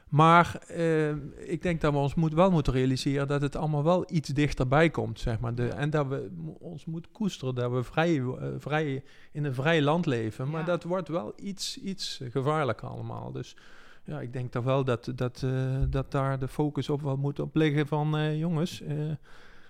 maar 0.10 0.56
eh, 0.68 1.10
ik 1.50 1.62
denk 1.62 1.82
dat 1.82 1.92
we 1.92 1.98
ons 1.98 2.16
moet, 2.16 2.34
wel 2.34 2.52
moeten 2.52 2.74
realiseren 2.74 3.28
dat 3.28 3.42
het 3.42 3.56
allemaal 3.56 3.84
wel 3.84 4.06
iets 4.08 4.30
dichterbij 4.30 4.90
komt, 4.90 5.20
zeg 5.20 5.40
maar. 5.40 5.56
De, 5.56 5.68
en 5.68 5.90
dat 5.90 6.08
we 6.08 6.30
ons 6.60 6.86
moeten 6.86 7.12
koesteren, 7.12 7.56
dat 7.56 7.72
we 7.72 7.84
vrij, 7.84 8.20
eh, 8.20 8.48
vrij 8.58 9.04
in 9.32 9.46
een 9.46 9.54
vrij 9.54 9.82
land 9.82 10.06
leven. 10.06 10.50
Maar 10.50 10.60
Ja. 10.60 10.66
dat 10.66 10.84
wordt 10.84 11.08
wel 11.08 11.34
iets, 11.36 11.78
iets 11.82 12.22
gevaarlijker 12.30 12.88
allemaal. 12.88 13.32
Dus 13.32 13.56
ja, 14.04 14.20
ik 14.22 14.34
denk 14.34 14.52
toch 14.52 14.64
wel 14.64 14.84
dat, 14.84 15.12
dat, 15.16 15.42
eh, 15.44 15.52
dat 15.90 16.12
daar 16.12 16.40
de 16.40 16.48
focus 16.48 16.90
op 16.90 17.02
wel 17.02 17.18
moet 17.18 17.40
op 17.40 17.56
liggen 17.56 17.88
van 17.88 18.18
eh, 18.18 18.40
jongens, 18.40 18.84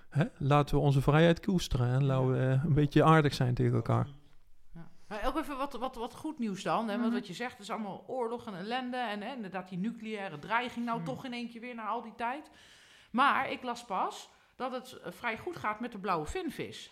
hè, 0.08 0.24
laten 0.38 0.76
we 0.76 0.80
onze 0.82 1.00
vrijheid 1.02 1.40
koesteren 1.40 1.88
en 1.88 2.04
laten 2.04 2.30
we 2.32 2.60
een 2.66 2.74
beetje 2.74 3.04
aardig 3.04 3.34
zijn 3.34 3.54
tegen 3.54 3.74
elkaar. 3.74 4.06
Maar 5.08 5.26
ook 5.26 5.36
even 5.36 5.56
wat, 5.56 5.72
wat, 5.72 5.94
wat 5.94 6.14
goed 6.14 6.38
nieuws 6.38 6.62
dan. 6.62 6.88
Hè? 6.88 6.94
Want 6.96 7.06
Mhm. 7.10 7.14
wat 7.18 7.26
je 7.26 7.34
zegt 7.34 7.58
is 7.58 7.70
allemaal 7.70 8.04
oorlog 8.06 8.46
en 8.46 8.54
ellende. 8.54 8.96
En 8.96 9.22
hè, 9.22 9.34
inderdaad 9.34 9.68
die 9.68 9.78
nucleaire 9.78 10.38
dreiging 10.38 10.84
nou 10.86 10.96
Mhm. 10.98 11.06
toch 11.06 11.24
in 11.24 11.48
keer 11.50 11.60
weer 11.60 11.74
na 11.74 11.86
al 11.86 12.02
die 12.02 12.14
tijd. 12.14 12.50
Maar 13.10 13.50
ik 13.50 13.62
las 13.62 13.84
pas 13.84 14.30
dat 14.56 14.72
het 14.72 14.92
eh, 14.92 15.12
vrij 15.12 15.38
goed 15.38 15.56
gaat 15.56 15.80
met 15.80 15.92
de 15.92 15.98
blauwe 15.98 16.26
vinvis. 16.26 16.90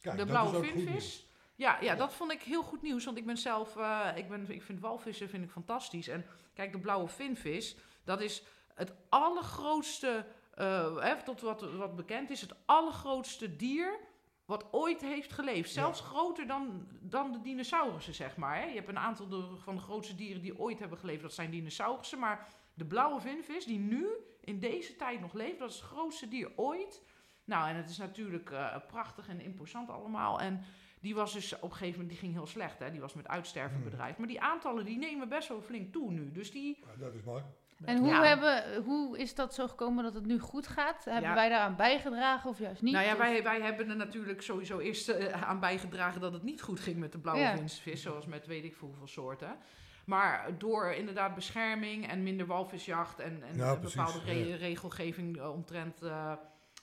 Kijk, 0.00 0.16
de 0.16 0.24
blauwe 0.26 0.64
vinvis. 0.64 1.26
Ja, 1.54 1.78
ja, 1.80 1.94
dat 1.94 2.12
vond 2.14 2.32
ik 2.32 2.42
heel 2.42 2.62
goed 2.62 2.82
nieuws. 2.82 3.04
Want 3.04 3.16
ik 3.16 3.26
ben 3.26 3.36
zelf, 3.36 3.76
eh, 3.76 4.08
ik, 4.14 4.28
ben, 4.28 4.50
ik 4.50 4.62
vind 4.62 4.80
walvissen 4.80 5.28
vind 5.28 5.44
ik 5.44 5.50
fantastisch. 5.50 6.08
En 6.08 6.26
kijk, 6.54 6.72
de 6.72 6.78
blauwe 6.78 7.08
vinvis, 7.08 7.76
dat 8.04 8.20
is 8.20 8.42
het 8.74 8.92
allergrootste, 9.08 10.26
eh, 10.54 10.96
hè, 10.96 11.22
tot 11.22 11.40
wat, 11.40 11.60
wat 11.72 11.96
bekend 11.96 12.30
is, 12.30 12.40
het 12.40 12.54
allergrootste 12.66 13.56
dier 13.56 13.98
wat 14.46 14.66
ooit 14.72 15.00
heeft 15.00 15.32
geleefd. 15.32 15.70
Zelfs 15.72 16.00
groter 16.00 16.46
dan, 16.46 16.86
dan 17.00 17.32
de 17.32 17.40
dinosaurussen, 17.40 18.14
zeg 18.14 18.36
maar. 18.36 18.56
Hè. 18.56 18.64
Je 18.64 18.74
hebt 18.74 18.88
een 18.88 18.98
aantal 18.98 19.28
de- 19.28 19.56
van 19.56 19.74
de 19.74 19.80
grootste 19.80 20.14
dieren 20.14 20.42
die 20.42 20.58
ooit 20.58 20.78
hebben 20.78 20.98
geleefd, 20.98 21.22
dat 21.22 21.32
zijn 21.34 21.50
dinosaurussen. 21.50 22.18
Maar 22.18 22.48
de 22.74 22.84
blauwe 22.84 23.20
vinvis, 23.20 23.64
die 23.64 23.78
nu 23.78 24.06
in 24.40 24.58
deze 24.60 24.96
tijd 24.96 25.20
nog 25.20 25.32
leeft, 25.32 25.58
dat 25.58 25.70
is 25.70 25.76
het 25.76 25.84
grootste 25.84 26.28
dier 26.28 26.50
ooit. 26.56 27.02
Nou, 27.44 27.68
en 27.68 27.76
het 27.76 27.90
is 27.90 27.98
natuurlijk 27.98 28.50
eh, 28.50 28.76
prachtig 28.86 29.28
en 29.28 29.40
imposant 29.40 29.90
allemaal. 29.90 30.40
En 30.40 30.64
die 31.00 31.14
was 31.14 31.32
dus 31.32 31.54
op 31.54 31.62
een 31.62 31.70
gegeven 31.70 31.92
moment, 31.92 32.08
die 32.08 32.18
ging 32.18 32.32
heel 32.32 32.46
slecht, 32.46 32.78
hè. 32.78 32.90
Die 32.90 33.00
was 33.00 33.14
met 33.14 33.28
uitsterven 33.28 33.76
Hmm. 33.80 33.84
bedreigd. 33.90 34.18
Maar 34.18 34.28
die 34.28 34.40
aantallen, 34.40 34.84
die 34.84 34.98
nemen 34.98 35.28
best 35.28 35.48
wel 35.48 35.60
flink 35.62 35.92
toe 35.92 36.10
nu. 36.10 36.32
Dus 36.32 36.50
die... 36.50 36.78
Ja, 36.86 36.96
dat 37.04 37.14
is 37.14 37.22
mooi. 37.22 37.42
En 37.84 37.98
hoe, 37.98 38.08
Ja. 38.08 38.22
hebben, 38.24 38.82
hoe 38.84 39.18
is 39.18 39.34
dat 39.34 39.54
zo 39.54 39.68
gekomen 39.68 40.04
dat 40.04 40.14
het 40.14 40.26
nu 40.26 40.38
goed 40.38 40.66
gaat? 40.66 41.04
Hebben 41.04 41.28
Ja. 41.28 41.34
wij 41.34 41.48
daaraan 41.48 41.76
bijgedragen 41.76 42.50
of 42.50 42.58
juist 42.58 42.82
niet? 42.82 42.92
nou 42.92 43.06
ja, 43.06 43.16
wij, 43.16 43.42
wij 43.42 43.60
hebben 43.60 43.90
er 43.90 43.96
natuurlijk 43.96 44.42
sowieso 44.42 44.78
eerst 44.78 45.08
eh, 45.08 45.42
aan 45.42 45.60
bijgedragen 45.60 46.20
dat 46.20 46.32
het 46.32 46.42
niet 46.42 46.62
goed 46.62 46.80
ging 46.80 46.96
met 46.96 47.12
de 47.12 47.18
blauwe 47.18 47.42
Ja. 47.42 47.56
vinvis, 47.56 48.02
zoals 48.02 48.26
met 48.26 48.46
weet 48.46 48.64
ik 48.64 48.76
veel 48.76 48.88
hoeveel 48.88 49.06
soorten. 49.06 49.56
Maar 50.04 50.58
door 50.58 50.92
inderdaad 50.92 51.34
bescherming 51.34 52.08
en 52.08 52.22
minder 52.22 52.46
walvisjacht 52.46 53.18
en, 53.20 53.42
en 53.42 53.56
Ja, 53.56 53.70
een 53.70 53.78
precies, 53.78 53.96
bepaalde 53.96 54.20
re- 54.24 54.32
ja. 54.32 54.56
regelgeving 54.56 55.36
eh, 55.38 55.52
omtrent 55.52 56.02
eh, 56.02 56.32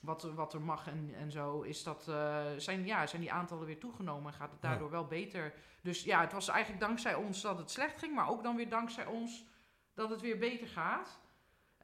wat, 0.02 0.24
er- 0.24 0.34
wat 0.36 0.54
er 0.54 0.62
mag 0.62 0.88
en, 0.88 1.14
en 1.20 1.32
zo, 1.32 1.62
is 1.62 1.84
dat, 1.84 2.08
eh, 2.10 2.42
zijn, 2.58 2.86
ja, 2.86 3.08
zijn 3.08 3.22
die 3.22 3.32
aantallen 3.32 3.66
weer 3.66 3.80
toegenomen 3.80 4.32
en 4.32 4.38
gaat 4.38 4.52
het 4.52 4.62
Ja. 4.62 4.70
daardoor 4.70 4.90
wel 4.90 5.06
beter. 5.06 5.54
Dus 5.82 6.04
ja, 6.04 6.22
het 6.22 6.34
was 6.34 6.48
eigenlijk 6.50 6.82
dankzij 6.82 7.16
ons 7.16 7.42
dat 7.42 7.58
het 7.58 7.72
slecht 7.72 8.00
ging, 8.00 8.16
maar 8.16 8.30
ook 8.30 8.44
dan 8.44 8.56
weer 8.56 8.70
dankzij 8.70 9.06
ons 9.06 9.46
dat 9.94 10.10
het 10.10 10.22
weer 10.22 10.38
beter 10.38 10.68
gaat. 10.68 11.20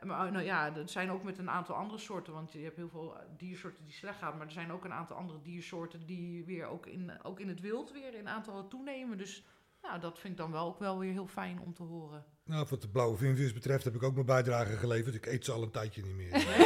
Maar 0.04 0.32
nou 0.32 0.46
ja, 0.46 0.76
er 0.76 0.90
zijn 0.90 1.12
ook 1.12 1.24
met 1.24 1.38
een 1.38 1.50
aantal 1.50 1.76
andere 1.76 2.00
soorten, 2.00 2.34
want 2.34 2.52
je 2.52 2.60
hebt 2.60 2.76
heel 2.76 2.90
veel 2.90 3.18
eh, 3.18 3.26
diersoorten 3.38 3.84
die 3.84 3.94
slecht 3.94 4.18
gaan, 4.18 4.38
maar 4.38 4.46
er 4.46 4.52
zijn 4.52 4.72
ook 4.72 4.86
een 4.86 4.94
aantal 4.94 5.16
andere 5.16 5.42
diersoorten 5.42 6.06
die 6.06 6.46
weer 6.46 6.66
ook 6.66 6.86
in, 6.86 7.24
ook 7.24 7.40
in 7.40 7.48
het 7.48 7.60
wild 7.60 7.92
weer 7.92 8.14
in 8.14 8.28
aantallen 8.28 8.68
toenemen. 8.68 9.18
Dus 9.18 9.44
nou, 9.82 10.00
dat 10.00 10.20
vind 10.20 10.34
ik 10.34 10.40
dan 10.40 10.52
wel 10.52 10.66
ook 10.66 10.80
wel 10.80 10.98
weer 11.00 11.12
heel 11.12 11.28
fijn 11.28 11.60
om 11.66 11.74
te 11.74 11.84
horen. 11.84 12.26
Nou, 12.46 12.66
wat 12.70 12.82
de 12.82 12.88
blauwe 12.90 13.18
vinvis 13.18 13.54
betreft 13.54 13.84
heb 13.84 13.96
ik 13.96 14.04
ook 14.04 14.14
mijn 14.14 14.26
bijdrage 14.26 14.78
geleverd. 14.78 15.16
Ik 15.16 15.26
eet 15.26 15.46
ze 15.46 15.52
al 15.52 15.62
een 15.64 15.72
tijdje 15.72 16.02
niet 16.04 16.16
meer. 16.16 16.36
Oh 16.36 16.42
ja, 16.58 16.66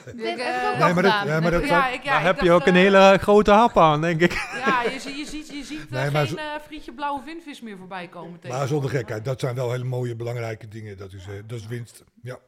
Dit 0.05 0.15
Ik, 0.15 0.37
heb 0.37 0.37
ik 0.37 0.67
ook 0.67 0.73
Nee, 0.77 0.83
al 0.83 0.93
maar 0.93 1.03
dat- 1.03 1.11
gedaan. 1.11 1.27
ja, 1.27 1.39
maar 1.39 1.51
dat- 1.51 1.67
ja, 1.67 1.87
ik, 1.89 2.03
ja, 2.03 2.11
Daar 2.11 2.23
heb 2.23 2.39
je 2.41 2.51
ook 2.51 2.65
een 2.65 2.75
eh, 2.75 2.81
hele 2.81 3.17
grote 3.21 3.51
hap 3.51 3.77
aan, 3.77 4.01
denk 4.01 4.21
ik. 4.21 4.31
Ja, 4.65 4.81
je, 4.83 4.99
zie- 4.99 5.15
je 5.17 5.25
ziet, 5.25 5.47
je 5.47 5.63
ziet 5.63 5.85
eh, 5.85 5.91
Nee, 5.91 6.11
maar 6.11 6.27
geen 6.27 6.37
zo- 6.37 6.43
eh, 6.43 6.59
frietje 6.65 6.93
blauwe 6.93 7.21
vinvis 7.23 7.61
meer 7.61 7.77
voorbij 7.77 8.07
komen. 8.07 8.29
Maar 8.29 8.39
tegenwoordig. 8.39 8.69
zonder 8.69 8.89
gekheid, 8.89 9.25
dat 9.25 9.39
zijn 9.39 9.55
wel 9.55 9.71
hele 9.71 9.83
mooie, 9.83 10.15
belangrijke 10.15 10.67
dingen. 10.67 10.97
Dat 10.97 11.13
is, 11.13 11.27
eh, 11.27 11.33
dat 11.45 11.59
is 11.59 11.67
winst. 11.67 12.03
Ja. 12.21 12.39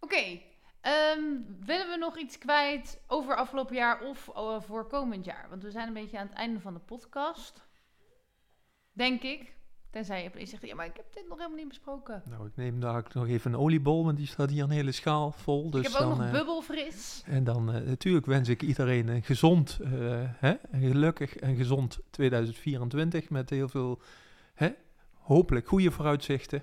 Oké, 0.00 0.40
ehm, 0.80 1.22
willen 1.60 1.88
we 1.88 1.96
nog 1.98 2.18
iets 2.18 2.38
kwijt 2.38 3.00
over 3.06 3.36
afgelopen 3.36 3.76
jaar 3.76 4.00
of 4.00 4.28
eh, 4.28 4.60
voor 4.60 4.86
komend 4.86 5.24
jaar? 5.24 5.46
Want 5.48 5.62
we 5.62 5.70
zijn 5.70 5.86
een 5.86 5.94
beetje 5.94 6.18
aan 6.18 6.26
het 6.26 6.36
einde 6.36 6.60
van 6.60 6.74
de 6.74 6.80
podcast. 6.80 7.66
Denk 8.92 9.22
ik. 9.22 9.56
Tenzij 9.90 10.22
je 10.22 10.28
opeens 10.28 10.50
zegt, 10.50 10.66
ja, 10.66 10.74
maar 10.74 10.86
ik 10.86 10.96
heb 10.96 11.12
dit 11.12 11.28
nog 11.28 11.36
helemaal 11.36 11.58
niet 11.58 11.68
besproken. 11.68 12.22
Nou, 12.24 12.46
ik 12.46 12.56
neem 12.56 12.80
daar 12.80 12.96
ook 12.96 13.14
nog 13.14 13.28
even 13.28 13.52
een 13.52 13.58
oliebol, 13.58 14.04
want 14.04 14.16
die 14.16 14.26
staat 14.26 14.50
hier 14.50 14.62
een 14.62 14.70
hele 14.70 14.92
schaal 14.92 15.32
vol. 15.32 15.70
Dus 15.70 15.86
ik 15.86 15.92
heb 15.92 16.02
ook 16.02 16.08
dan, 16.08 16.18
nog 16.18 16.26
eh, 16.26 16.32
bubbelfris. 16.32 17.22
En 17.26 17.44
dan 17.44 17.72
eh, 17.72 17.80
natuurlijk 17.80 18.26
wens 18.26 18.48
ik 18.48 18.62
iedereen 18.62 19.08
een 19.08 19.22
gezond, 19.22 19.78
hè, 20.38 20.54
een 20.70 20.80
gelukkig 20.80 21.36
en 21.36 21.56
gezond 21.56 21.98
2024 22.10 23.30
met 23.30 23.50
heel 23.50 23.68
veel, 23.68 24.00
hè, 24.54 24.70
hopelijk 25.12 25.68
goede 25.68 25.90
vooruitzichten. 25.90 26.62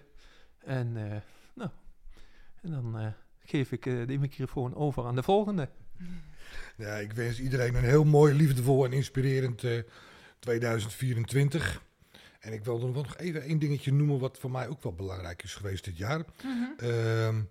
En, 0.57 1.11
eh, 1.11 1.21
nou, 1.53 1.69
en 2.61 2.71
dan 2.71 3.13
geef 3.45 3.71
ik 3.71 3.85
eh, 3.85 4.07
de 4.07 4.17
microfoon 4.17 4.75
over 4.75 5.05
aan 5.05 5.15
de 5.15 5.23
volgende. 5.23 5.69
Ja, 6.77 6.95
ik 6.95 7.13
wens 7.13 7.39
iedereen 7.39 7.75
een 7.75 7.83
heel 7.83 8.03
mooi, 8.03 8.33
liefdevol 8.33 8.85
en 8.85 8.93
inspirerend 8.93 9.63
eh, 9.63 9.79
2024. 10.39 11.81
En 12.39 12.53
ik 12.53 12.63
wil 12.63 12.77
nog 12.77 13.17
even 13.17 13.41
één 13.41 13.59
dingetje 13.59 13.93
noemen 13.93 14.19
wat 14.19 14.37
voor 14.39 14.51
mij 14.51 14.67
ook 14.67 14.83
wel 14.83 14.93
belangrijk 14.93 15.43
is 15.43 15.53
geweest 15.53 15.83
dit 15.83 15.97
jaar. 15.97 16.25
Mhm. 16.43 16.89
Ehm, 16.89 17.41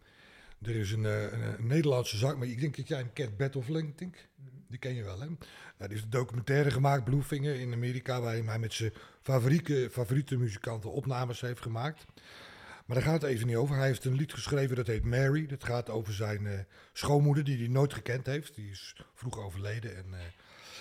er 0.63 0.77
is 0.77 0.93
een, 0.93 1.07
eh, 1.07 1.23
een, 1.23 1.59
een 1.59 1.67
Nederlandse 1.67 2.17
zak, 2.17 2.37
maar 2.37 2.47
ik 2.47 2.61
denk 2.61 2.77
dat 2.77 2.89
jij 2.89 2.99
hem 2.99 3.13
kent, 3.13 3.37
Bert 3.37 3.57
of 3.57 3.69
Link, 3.69 3.99
Die 4.69 4.79
ken 4.79 4.95
je 4.95 5.03
wel, 5.03 5.21
hè? 5.21 5.27
Nou, 5.27 5.37
die 5.79 5.89
heeft 5.89 6.03
een 6.03 6.11
documentaire 6.11 6.71
gemaakt, 6.71 7.05
Bluefinger, 7.05 7.61
in 7.61 7.73
Amerika, 7.73 8.21
waarin 8.21 8.49
hij 8.49 8.59
met 8.59 8.73
zijn 8.73 8.93
favoriete, 9.23 9.89
favoriete 9.91 10.37
muzikanten 10.37 10.93
opnames 10.93 11.41
heeft 11.41 11.61
gemaakt. 11.61 12.05
Maar 12.85 12.97
daar 12.97 13.07
gaat 13.07 13.23
het 13.23 13.31
even 13.31 13.47
niet 13.47 13.57
over. 13.57 13.77
Hij 13.77 13.87
heeft 13.87 14.05
een 14.05 14.15
lied 14.15 14.33
geschreven 14.33 14.77
dat 14.77 14.87
heet 14.87 15.05
Mary. 15.05 15.47
Dat 15.47 15.65
gaat 15.65 15.91
over 15.91 16.13
zijn 16.13 16.47
eh, 16.47 16.59
schoonmoeder, 16.93 17.45
die 17.45 17.59
hij 17.59 17.69
nooit 17.69 17.95
gekend 17.95 18.27
heeft. 18.27 18.55
Die 18.55 18.71
is 18.71 18.97
vroeg 19.15 19.39
overleden. 19.39 19.97
En, 19.97 20.15
eh, 20.15 20.21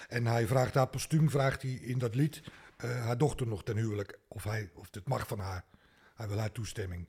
en 0.10 0.26
hij 0.26 0.48
vraagt 0.48 0.74
haar 0.74 0.88
postuum, 0.88 1.30
vraagt 1.30 1.62
hij 1.62 1.72
in 1.72 1.98
dat 1.98 2.16
lied, 2.16 2.44
eh, 2.78 3.06
haar 3.06 3.18
dochter 3.18 3.48
nog 3.48 3.64
ten 3.64 3.78
huwelijk. 3.78 4.20
Of, 4.28 4.44
hij, 4.44 4.70
of 4.74 4.88
het 4.92 5.08
mag 5.08 5.28
van 5.28 5.40
haar. 5.40 5.66
Hij 6.16 6.28
wil 6.28 6.38
haar 6.38 6.52
toestemming. 6.52 7.08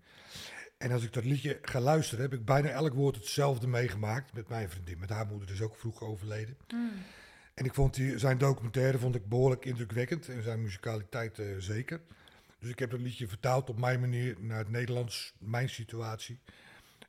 En 0.78 0.92
als 0.92 1.02
ik 1.02 1.12
dat 1.12 1.24
liedje 1.24 1.58
ga 1.62 1.80
luisteren, 1.80 2.24
heb 2.24 2.32
ik 2.32 2.44
bijna 2.44 2.68
elk 2.68 2.94
woord 2.94 3.16
hetzelfde 3.16 3.66
meegemaakt 3.66 4.32
met 4.32 4.48
mijn 4.48 4.70
vriendin. 4.70 4.98
Met 4.98 5.10
haar 5.10 5.26
moeder 5.26 5.50
is 5.50 5.62
ook 5.62 5.76
vroeg 5.76 6.02
overleden. 6.02 6.56
Mm. 6.74 6.90
En 7.54 7.64
ik 7.64 7.74
vond 7.74 7.94
die, 7.94 8.18
zijn 8.18 8.38
documentaire 8.38 8.98
vond 8.98 9.14
ik 9.14 9.28
behoorlijk 9.28 9.64
indrukwekkend. 9.64 10.28
En 10.28 10.42
zijn 10.42 10.62
muzikaliteit 10.62 11.42
zeker. 11.58 12.00
Dus 12.64 12.72
ik 12.72 12.78
heb 12.78 12.90
dat 12.90 13.00
liedje 13.00 13.28
vertaald 13.28 13.68
op 13.70 13.78
mijn 13.78 14.00
manier 14.00 14.36
naar 14.38 14.58
het 14.58 14.70
Nederlands, 14.70 15.32
mijn 15.38 15.68
situatie. 15.68 16.38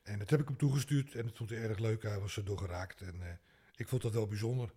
En 0.04 0.20
dat 0.20 0.30
heb 0.30 0.40
ik 0.40 0.48
hem 0.48 0.58
toegestuurd 0.58 1.16
en 1.16 1.24
dat 1.24 1.38
vond 1.38 1.50
hij 1.50 1.60
erg 1.60 1.80
leuk. 1.80 2.04
Hij 2.04 2.20
was 2.20 2.38
erdoor 2.38 2.58
geraakt 2.58 3.02
en 3.02 3.16
eh, 3.22 3.28
ik 3.76 3.88
vond 3.88 4.02
dat 4.02 4.14
wel 4.14 4.28
bijzonder. 4.28 4.70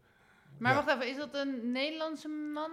Maar 0.59 0.75
Ja. 0.75 0.85
wacht 0.85 0.97
even, 0.97 1.11
is 1.11 1.17
dat 1.17 1.35
een 1.35 1.73
Nederlandse 1.73 2.29
man? 2.29 2.71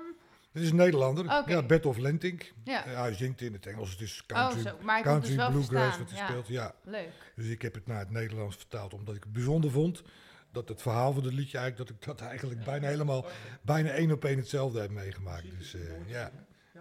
Het 0.51 0.63
is 0.63 0.69
een 0.69 0.75
Nederlander, 0.75 1.25
ja, 1.45 1.63
Bert 1.63 1.85
of 1.85 1.97
Lentink. 1.97 2.53
Ja. 2.63 2.85
Eh, 2.85 2.99
hij 2.99 3.13
zingt 3.13 3.41
in 3.41 3.53
het 3.53 3.65
Engels, 3.65 3.91
het 3.91 4.01
is 4.01 4.21
oh, 4.21 4.37
country, 4.37 4.61
zo. 4.61 4.77
Maar 4.81 4.95
het 4.97 5.05
country 5.05 5.35
dus 5.35 5.47
bluegrass 5.47 5.97
wat 5.97 6.09
hij 6.09 6.19
Ja, 6.19 6.27
speelt. 6.27 6.47
Ja. 6.47 6.75
leuk. 6.83 7.11
Dus 7.35 7.47
ik 7.47 7.61
heb 7.61 7.73
het 7.73 7.87
naar 7.87 7.99
het 7.99 8.11
Nederlands 8.11 8.55
vertaald, 8.55 8.93
omdat 8.93 9.15
ik 9.15 9.23
het 9.23 9.33
bijzonder 9.33 9.71
vond. 9.71 10.03
Dat 10.51 10.69
het 10.69 10.81
verhaal 10.81 11.13
van 11.13 11.23
het 11.23 11.33
liedje 11.33 11.57
eigenlijk, 11.57 11.89
dat 11.89 11.99
ik 11.99 12.05
dat 12.05 12.27
eigenlijk 12.29 12.63
bijna 12.63 12.87
helemaal, 12.87 13.25
bijna 13.61 13.89
één 13.89 14.11
op 14.11 14.25
één 14.25 14.37
hetzelfde 14.37 14.79
heb 14.79 14.91
meegemaakt. 14.91 15.57
Dus 15.59 15.73
eh, 15.73 16.07
ja, 16.07 16.31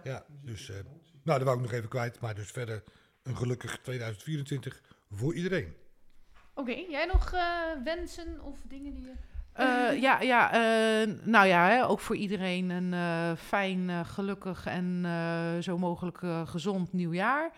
ja, 0.03 0.25
dus, 0.41 0.71
nou, 1.25 1.37
dat 1.39 1.47
wou 1.47 1.55
ik 1.57 1.63
nog 1.63 1.73
even 1.73 1.89
kwijt. 1.89 2.19
Maar 2.19 2.35
dus 2.35 2.51
verder 2.51 2.83
een 3.23 3.37
gelukkig 3.37 3.77
2024 3.81 4.81
voor 5.11 5.33
iedereen. 5.33 5.73
Oké, 6.53 6.71
jij 6.89 7.05
nog 7.05 7.33
eh, 7.33 7.43
wensen 7.83 8.41
of 8.41 8.57
dingen 8.67 8.93
die 8.93 9.03
je... 9.03 9.13
Eh, 9.53 10.01
ja, 10.01 10.21
ja 10.21 10.51
eh, 10.53 11.09
nou 11.23 11.47
ja, 11.47 11.67
hè, 11.67 11.87
ook 11.87 11.99
voor 11.99 12.15
iedereen 12.15 12.69
een 12.69 12.93
eh, 12.93 13.37
fijn, 13.37 13.89
eh, 13.89 13.99
gelukkig 14.05 14.65
en 14.65 15.01
eh, 15.05 15.57
zo 15.59 15.77
mogelijk 15.77 16.21
eh, 16.21 16.47
gezond 16.47 16.93
nieuwjaar. 16.93 17.51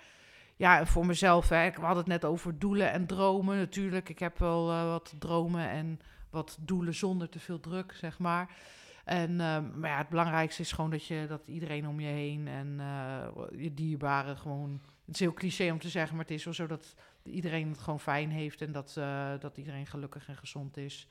Ja, 0.56 0.80
en 0.80 0.88
voor 0.88 1.06
mezelf, 1.06 1.50
hè, 1.50 1.66
ik- 1.66 1.76
we 1.76 1.82
hadden 1.82 2.04
het 2.04 2.08
net 2.22 2.26
over 2.26 2.60
doelen 2.60 2.92
en 2.92 3.06
dromen 3.08 3.58
natuurlijk. 3.58 4.10
Ik 4.10 4.20
heb 4.20 4.38
wel 4.40 4.70
eh, 4.72 4.84
wat 4.84 5.14
dromen 5.20 5.70
en 5.70 6.00
wat 6.30 6.58
doelen 6.62 6.94
zonder 6.96 7.30
te 7.30 7.40
veel 7.40 7.60
druk, 7.60 7.94
zeg 8.00 8.20
maar. 8.20 8.50
En, 9.08 9.30
eh, 9.32 9.60
maar 9.76 9.90
ja, 9.90 9.98
het 9.98 10.10
belangrijkste 10.10 10.62
is 10.62 10.72
gewoon 10.72 10.90
dat, 10.90 11.06
je, 11.06 11.26
dat 11.28 11.48
iedereen 11.48 11.88
om 11.88 12.00
je 12.00 12.08
heen 12.08 12.48
en 12.48 12.80
eh, 12.80 13.28
je 13.62 13.74
dierbaren 13.74 14.38
gewoon... 14.38 14.82
Het 15.06 15.16
is 15.16 15.20
heel 15.20 15.34
cliché 15.34 15.72
om 15.72 15.80
te 15.80 15.90
zeggen, 15.90 16.16
maar 16.16 16.26
het 16.26 16.34
is 16.34 16.44
wel 16.44 16.54
zo 16.54 16.68
dat 16.68 16.96
iedereen 17.24 17.70
het 17.70 17.80
gewoon 17.80 18.00
fijn 18.00 18.30
heeft... 18.30 18.62
en 18.62 18.72
dat, 18.72 18.98
eh, 18.98 19.32
dat 19.40 19.58
iedereen 19.58 19.86
gelukkig 19.86 20.28
en 20.28 20.38
gezond 20.38 20.78
is. 20.78 21.08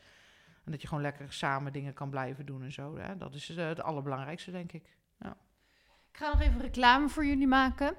En 0.64 0.72
dat 0.72 0.82
je 0.82 0.88
gewoon 0.88 1.02
lekker 1.02 1.32
samen 1.32 1.72
dingen 1.72 1.94
kan 1.94 2.10
blijven 2.10 2.46
doen 2.46 2.62
en 2.62 2.72
zo. 2.72 2.96
Hè? 2.96 3.16
Dat 3.16 3.34
is 3.34 3.48
eh, 3.56 3.66
het 3.66 3.82
allerbelangrijkste, 3.82 4.50
denk 4.50 4.72
ik. 4.72 4.94
Ik 6.12 6.22
ga 6.22 6.32
nog 6.32 6.40
even 6.40 6.60
reclame 6.60 7.08
voor 7.08 7.26
jullie 7.26 7.46
maken. 7.46 7.94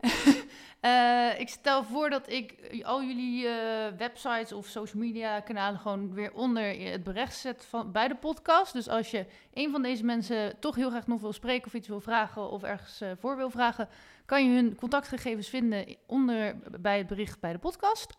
Eh, 0.80 1.40
ik 1.40 1.48
stel 1.48 1.84
voor 1.84 2.10
dat 2.10 2.30
ik 2.30 2.54
al 2.82 3.02
jullie 3.02 3.46
eh, 3.46 3.92
websites 3.96 4.52
of 4.52 4.66
social 4.66 5.02
media 5.02 5.40
kanalen 5.40 5.80
gewoon 5.80 6.14
weer 6.14 6.32
onder 6.32 6.90
het 6.90 7.02
bericht 7.02 7.36
zet 7.36 7.66
van, 7.68 7.92
bij 7.92 8.08
de 8.08 8.14
podcast. 8.14 8.72
Dus 8.72 8.88
als 8.88 9.10
je 9.10 9.26
een 9.54 9.70
van 9.70 9.82
deze 9.82 10.04
mensen 10.04 10.60
toch 10.60 10.74
heel 10.74 10.90
graag 10.90 11.06
nog 11.06 11.20
wil 11.20 11.32
spreken 11.32 11.66
of 11.66 11.74
iets 11.74 11.88
wil 11.88 12.00
vragen 12.00 12.50
of 12.50 12.62
ergens 12.62 13.00
eh, 13.00 13.10
voor 13.18 13.36
wil 13.36 13.50
vragen, 13.50 13.88
kan 14.26 14.44
je 14.44 14.54
hun 14.54 14.76
contactgegevens 14.76 15.48
vinden 15.48 15.96
onder 16.06 16.56
bij 16.80 16.98
het 16.98 17.06
bericht 17.06 17.40
bij 17.40 17.52
de 17.52 17.58
podcast. 17.58 18.16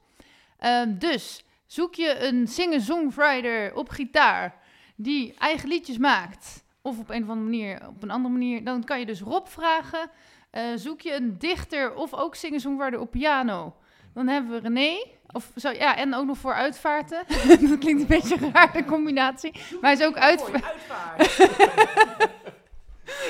Ehm, 0.58 0.98
dus 0.98 1.44
zoek 1.66 1.96
je 1.96 2.20
een 2.20 2.48
singer-songwriter 2.48 3.76
op 3.76 3.90
gitaar 3.90 4.56
die 4.96 5.34
eigen 5.38 5.70
liedjes 5.70 5.98
maakt 5.98 6.64
of 6.82 7.00
op 7.00 7.10
een 7.10 7.24
of 7.24 7.30
andere 7.30 7.50
manier, 7.50 7.88
op 7.88 8.04
een 8.04 8.12
andere 8.12 8.34
manier, 8.34 8.64
dan 8.64 8.84
kan 8.84 9.00
je 9.00 9.06
dus 9.06 9.22
Rob 9.22 9.48
vragen. 9.48 10.10
Eh, 10.50 10.64
zoek 10.76 11.02
je 11.02 11.14
een 11.14 11.38
dichter 11.38 11.94
of 11.94 12.14
ook 12.14 12.36
singer-songwriter 12.36 13.00
op 13.00 13.12
piano, 13.12 13.76
dan 14.14 14.28
hebben 14.28 14.52
we 14.52 14.60
René. 14.60 15.06
Of 15.32 15.52
zo, 15.56 15.70
ja, 15.70 15.96
en 15.98 16.14
ook 16.14 16.26
nog 16.26 16.38
voor 16.38 16.54
uitvaarten. 16.54 17.24
dat 17.70 17.78
klinkt 17.78 18.02
een 18.02 18.08
beetje 18.08 18.52
raar, 18.54 18.74
de 18.74 18.86
combinatie. 18.86 19.52
Maar 19.54 19.80
hij 19.82 19.94
is 19.94 20.04
ook 20.04 20.18
uitvaart. 20.18 21.32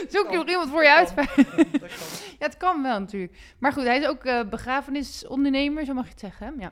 Zoek 0.10 0.30
je 0.32 0.38
nog 0.38 0.48
iemand 0.48 0.70
voor 0.70 0.84
je 0.84 0.94
uitvaart? 0.94 1.36
ja, 2.40 2.46
het 2.46 2.58
kan 2.58 2.84
wel 2.84 3.00
natuurlijk. 3.00 3.38
Maar 3.60 3.74
goed, 3.74 3.84
hij 3.84 3.98
is 3.98 4.08
ook 4.08 4.24
eh, 4.24 4.50
begrafenisondernemer, 4.50 5.86
zo 5.86 5.94
mag 5.94 6.04
je 6.06 6.12
het 6.12 6.20
zeggen. 6.20 6.48
hè? 6.48 6.54
Ja. 6.62 6.72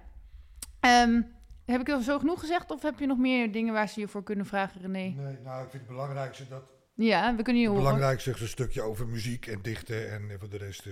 Ehm, 0.79 1.21
heb 1.65 1.81
ik 1.81 1.89
al 1.89 1.99
zo 1.99 2.19
genoeg 2.19 2.39
gezegd 2.39 2.71
of 2.71 2.81
heb 2.81 2.99
je 2.99 3.05
nog 3.07 3.17
meer 3.17 3.51
dingen 3.51 3.73
waar 3.73 3.89
ze 3.89 3.99
je 3.99 4.07
voor 4.07 4.23
kunnen 4.23 4.45
vragen, 4.45 4.81
René? 4.81 4.91
Nee, 4.91 5.37
nou, 5.43 5.63
ik 5.63 5.69
vind 5.69 5.83
het 5.83 5.87
belangrijkste 5.87 6.47
dat 6.47 6.63
Ja, 6.97 7.35
we 7.35 7.41
kunnen 7.43 7.61
je 7.61 7.67
horen. 7.67 7.83
belangrijkste 7.83 8.31
is 8.31 8.41
een 8.41 8.47
stukje 8.47 8.81
over 8.81 9.07
muziek 9.07 9.45
en 9.47 9.59
dichten 9.61 10.11
en 10.11 10.21
eh, 10.29 10.35
voor 10.39 10.49
de 10.49 10.57
rest 10.57 10.85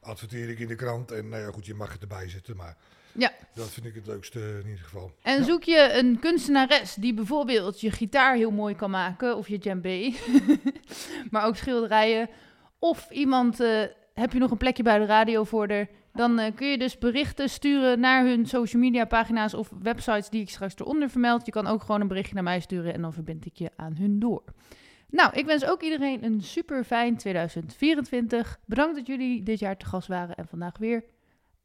adverteer 0.00 0.48
ik 0.48 0.58
in 0.58 0.68
de 0.68 0.74
krant. 0.74 1.10
En 1.12 1.28
nou 1.28 1.42
ja, 1.42 1.50
goed, 1.50 1.66
je 1.66 1.74
mag 1.74 1.92
het 1.92 2.02
erbij 2.02 2.28
zetten, 2.28 2.56
maar 2.56 2.76
Ja. 3.12 3.32
dat 3.54 3.70
vind 3.70 3.86
ik 3.86 3.94
het 3.94 4.06
leukste 4.06 4.40
in 4.62 4.68
ieder 4.68 4.84
geval. 4.84 5.12
En 5.22 5.44
zoek 5.44 5.62
je 5.62 5.92
een 5.92 6.18
kunstenares 6.18 6.94
die 6.94 7.14
bijvoorbeeld 7.14 7.80
je 7.80 7.90
gitaar 7.90 8.36
heel 8.36 8.50
mooi 8.50 8.74
kan 8.74 8.90
maken, 8.90 9.36
of 9.36 9.48
je 9.48 9.58
djembe, 9.58 10.14
maar 11.30 11.46
ook 11.46 11.56
schilderijen. 11.56 12.28
Of 12.78 13.10
iemand, 13.10 13.60
eh, 13.60 13.82
heb 14.14 14.32
je 14.32 14.38
nog 14.38 14.50
een 14.50 14.56
plekje 14.56 14.82
bij 14.82 14.98
de 14.98 15.04
radio 15.06 15.44
voor 15.44 15.68
haar, 15.68 15.88
dan 16.12 16.38
eh, 16.38 16.54
kun 16.54 16.66
je 16.68 16.78
dus 16.78 16.98
berichten 16.98 17.48
sturen 17.48 18.00
naar 18.00 18.24
hun 18.24 18.46
social 18.46 18.82
media 18.82 19.04
pagina's 19.04 19.54
of 19.54 19.70
websites 19.82 20.28
die 20.28 20.40
ik 20.40 20.50
straks 20.50 20.74
eronder 20.78 21.10
vermeld. 21.10 21.46
Je 21.46 21.52
kan 21.52 21.66
ook 21.66 21.80
gewoon 21.82 22.00
een 22.00 22.08
berichtje 22.08 22.34
naar 22.34 22.42
mij 22.42 22.60
sturen 22.60 22.94
en 22.94 23.02
dan 23.02 23.12
verbind 23.12 23.46
ik 23.46 23.54
je 23.56 23.70
aan 23.76 23.96
hun 23.96 24.18
door. 24.18 24.42
Nou, 25.14 25.32
ik 25.32 25.46
wens 25.46 25.64
ook 25.64 25.82
iedereen 25.82 26.24
een 26.24 26.42
super 26.42 26.84
fijn 26.84 27.16
2024. 27.16 28.58
Bedankt 28.64 28.96
dat 28.96 29.06
jullie 29.06 29.42
dit 29.42 29.58
jaar 29.58 29.76
te 29.76 29.86
gast 29.86 30.08
waren 30.08 30.36
en 30.36 30.46
vandaag 30.46 30.78
weer. 30.78 31.04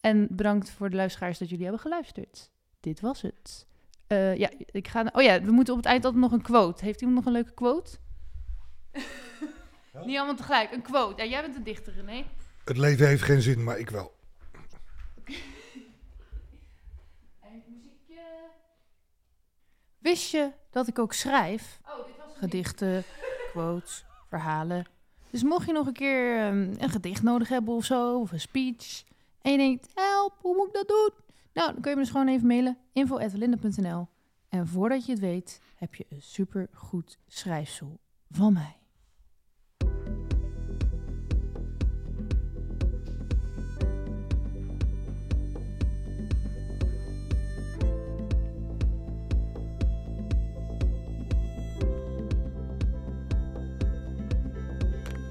En 0.02 0.28
bedankt 0.32 0.70
voor 0.70 0.90
de 0.90 0.96
luisteraars 0.96 1.38
dat 1.38 1.50
jullie 1.50 1.64
hebben 1.64 1.82
geluisterd. 1.82 2.50
Dit 2.80 3.00
was 3.00 3.22
het. 3.22 3.68
Eh, 4.08 4.36
ja, 4.36 4.50
ik 4.66 4.88
ga. 4.88 5.10
Oh 5.14 5.22
ja, 5.22 5.42
we 5.42 5.52
moeten 5.52 5.74
op 5.74 5.80
het 5.80 5.90
eind 5.90 6.06
altijd 6.06 6.22
nog 6.22 6.32
een 6.32 6.42
quote. 6.42 6.86
Heeft 6.86 7.02
iemand 7.02 7.18
nog 7.18 7.28
een 7.28 7.32
leuke 7.32 7.54
quote? 7.54 7.98
Niet 10.06 10.18
allemaal 10.18 10.36
tegelijk. 10.36 10.72
Een 10.72 10.82
quote. 10.82 11.24
Ja, 11.24 11.30
jij 11.30 11.42
bent 11.42 11.56
een 11.56 11.64
dichter, 11.64 11.94
René. 11.94 12.26
Het 12.66 12.78
leven 12.78 13.08
heeft 13.08 13.24
geen 13.24 13.42
zin, 13.42 13.64
maar 13.64 13.80
ik 13.80 13.90
wel. 13.90 14.12
Wist 19.98 20.32
je 20.32 20.52
dat 20.70 20.88
ik 20.88 21.00
ook 21.00 21.14
schrijf? 21.14 21.80
Oh, 21.86 22.06
dit 22.06 22.18
was 22.18 22.38
Gedichten, 22.38 23.04
quotes, 23.52 24.06
verhalen. 24.28 24.86
Dus 25.30 25.44
mocht 25.44 25.66
je 25.66 25.74
nog 25.74 25.88
een 25.88 25.94
keer 25.94 26.38
ehm, 26.38 26.74
een 26.78 26.90
gedicht 26.90 27.24
nodig 27.24 27.48
hebben 27.50 27.74
of 27.74 27.86
zo, 27.86 28.20
of 28.20 28.32
een 28.32 28.40
speech, 28.40 29.04
en 29.42 29.52
je 29.52 29.58
denkt, 29.58 29.88
help, 29.94 30.34
hoe 30.42 30.56
moet 30.56 30.68
ik 30.68 30.74
dat 30.74 30.88
doen? 30.88 31.12
Nou, 31.54 31.72
dan 31.72 31.82
kun 31.82 31.90
je 31.92 31.98
me 31.98 32.04
dus 32.04 32.12
gewoon 32.12 32.28
even 32.28 32.48
mailen, 32.48 32.78
info.linde.nl. 32.94 34.08
En 34.50 34.68
voordat 34.68 35.06
je 35.06 35.12
het 35.12 35.22
weet, 35.22 35.62
heb 35.76 35.96
je 35.96 36.06
een 36.10 36.22
supergoed 36.22 37.18
schrijfsel 37.28 38.00
van 38.30 38.54
mij. 38.54 38.79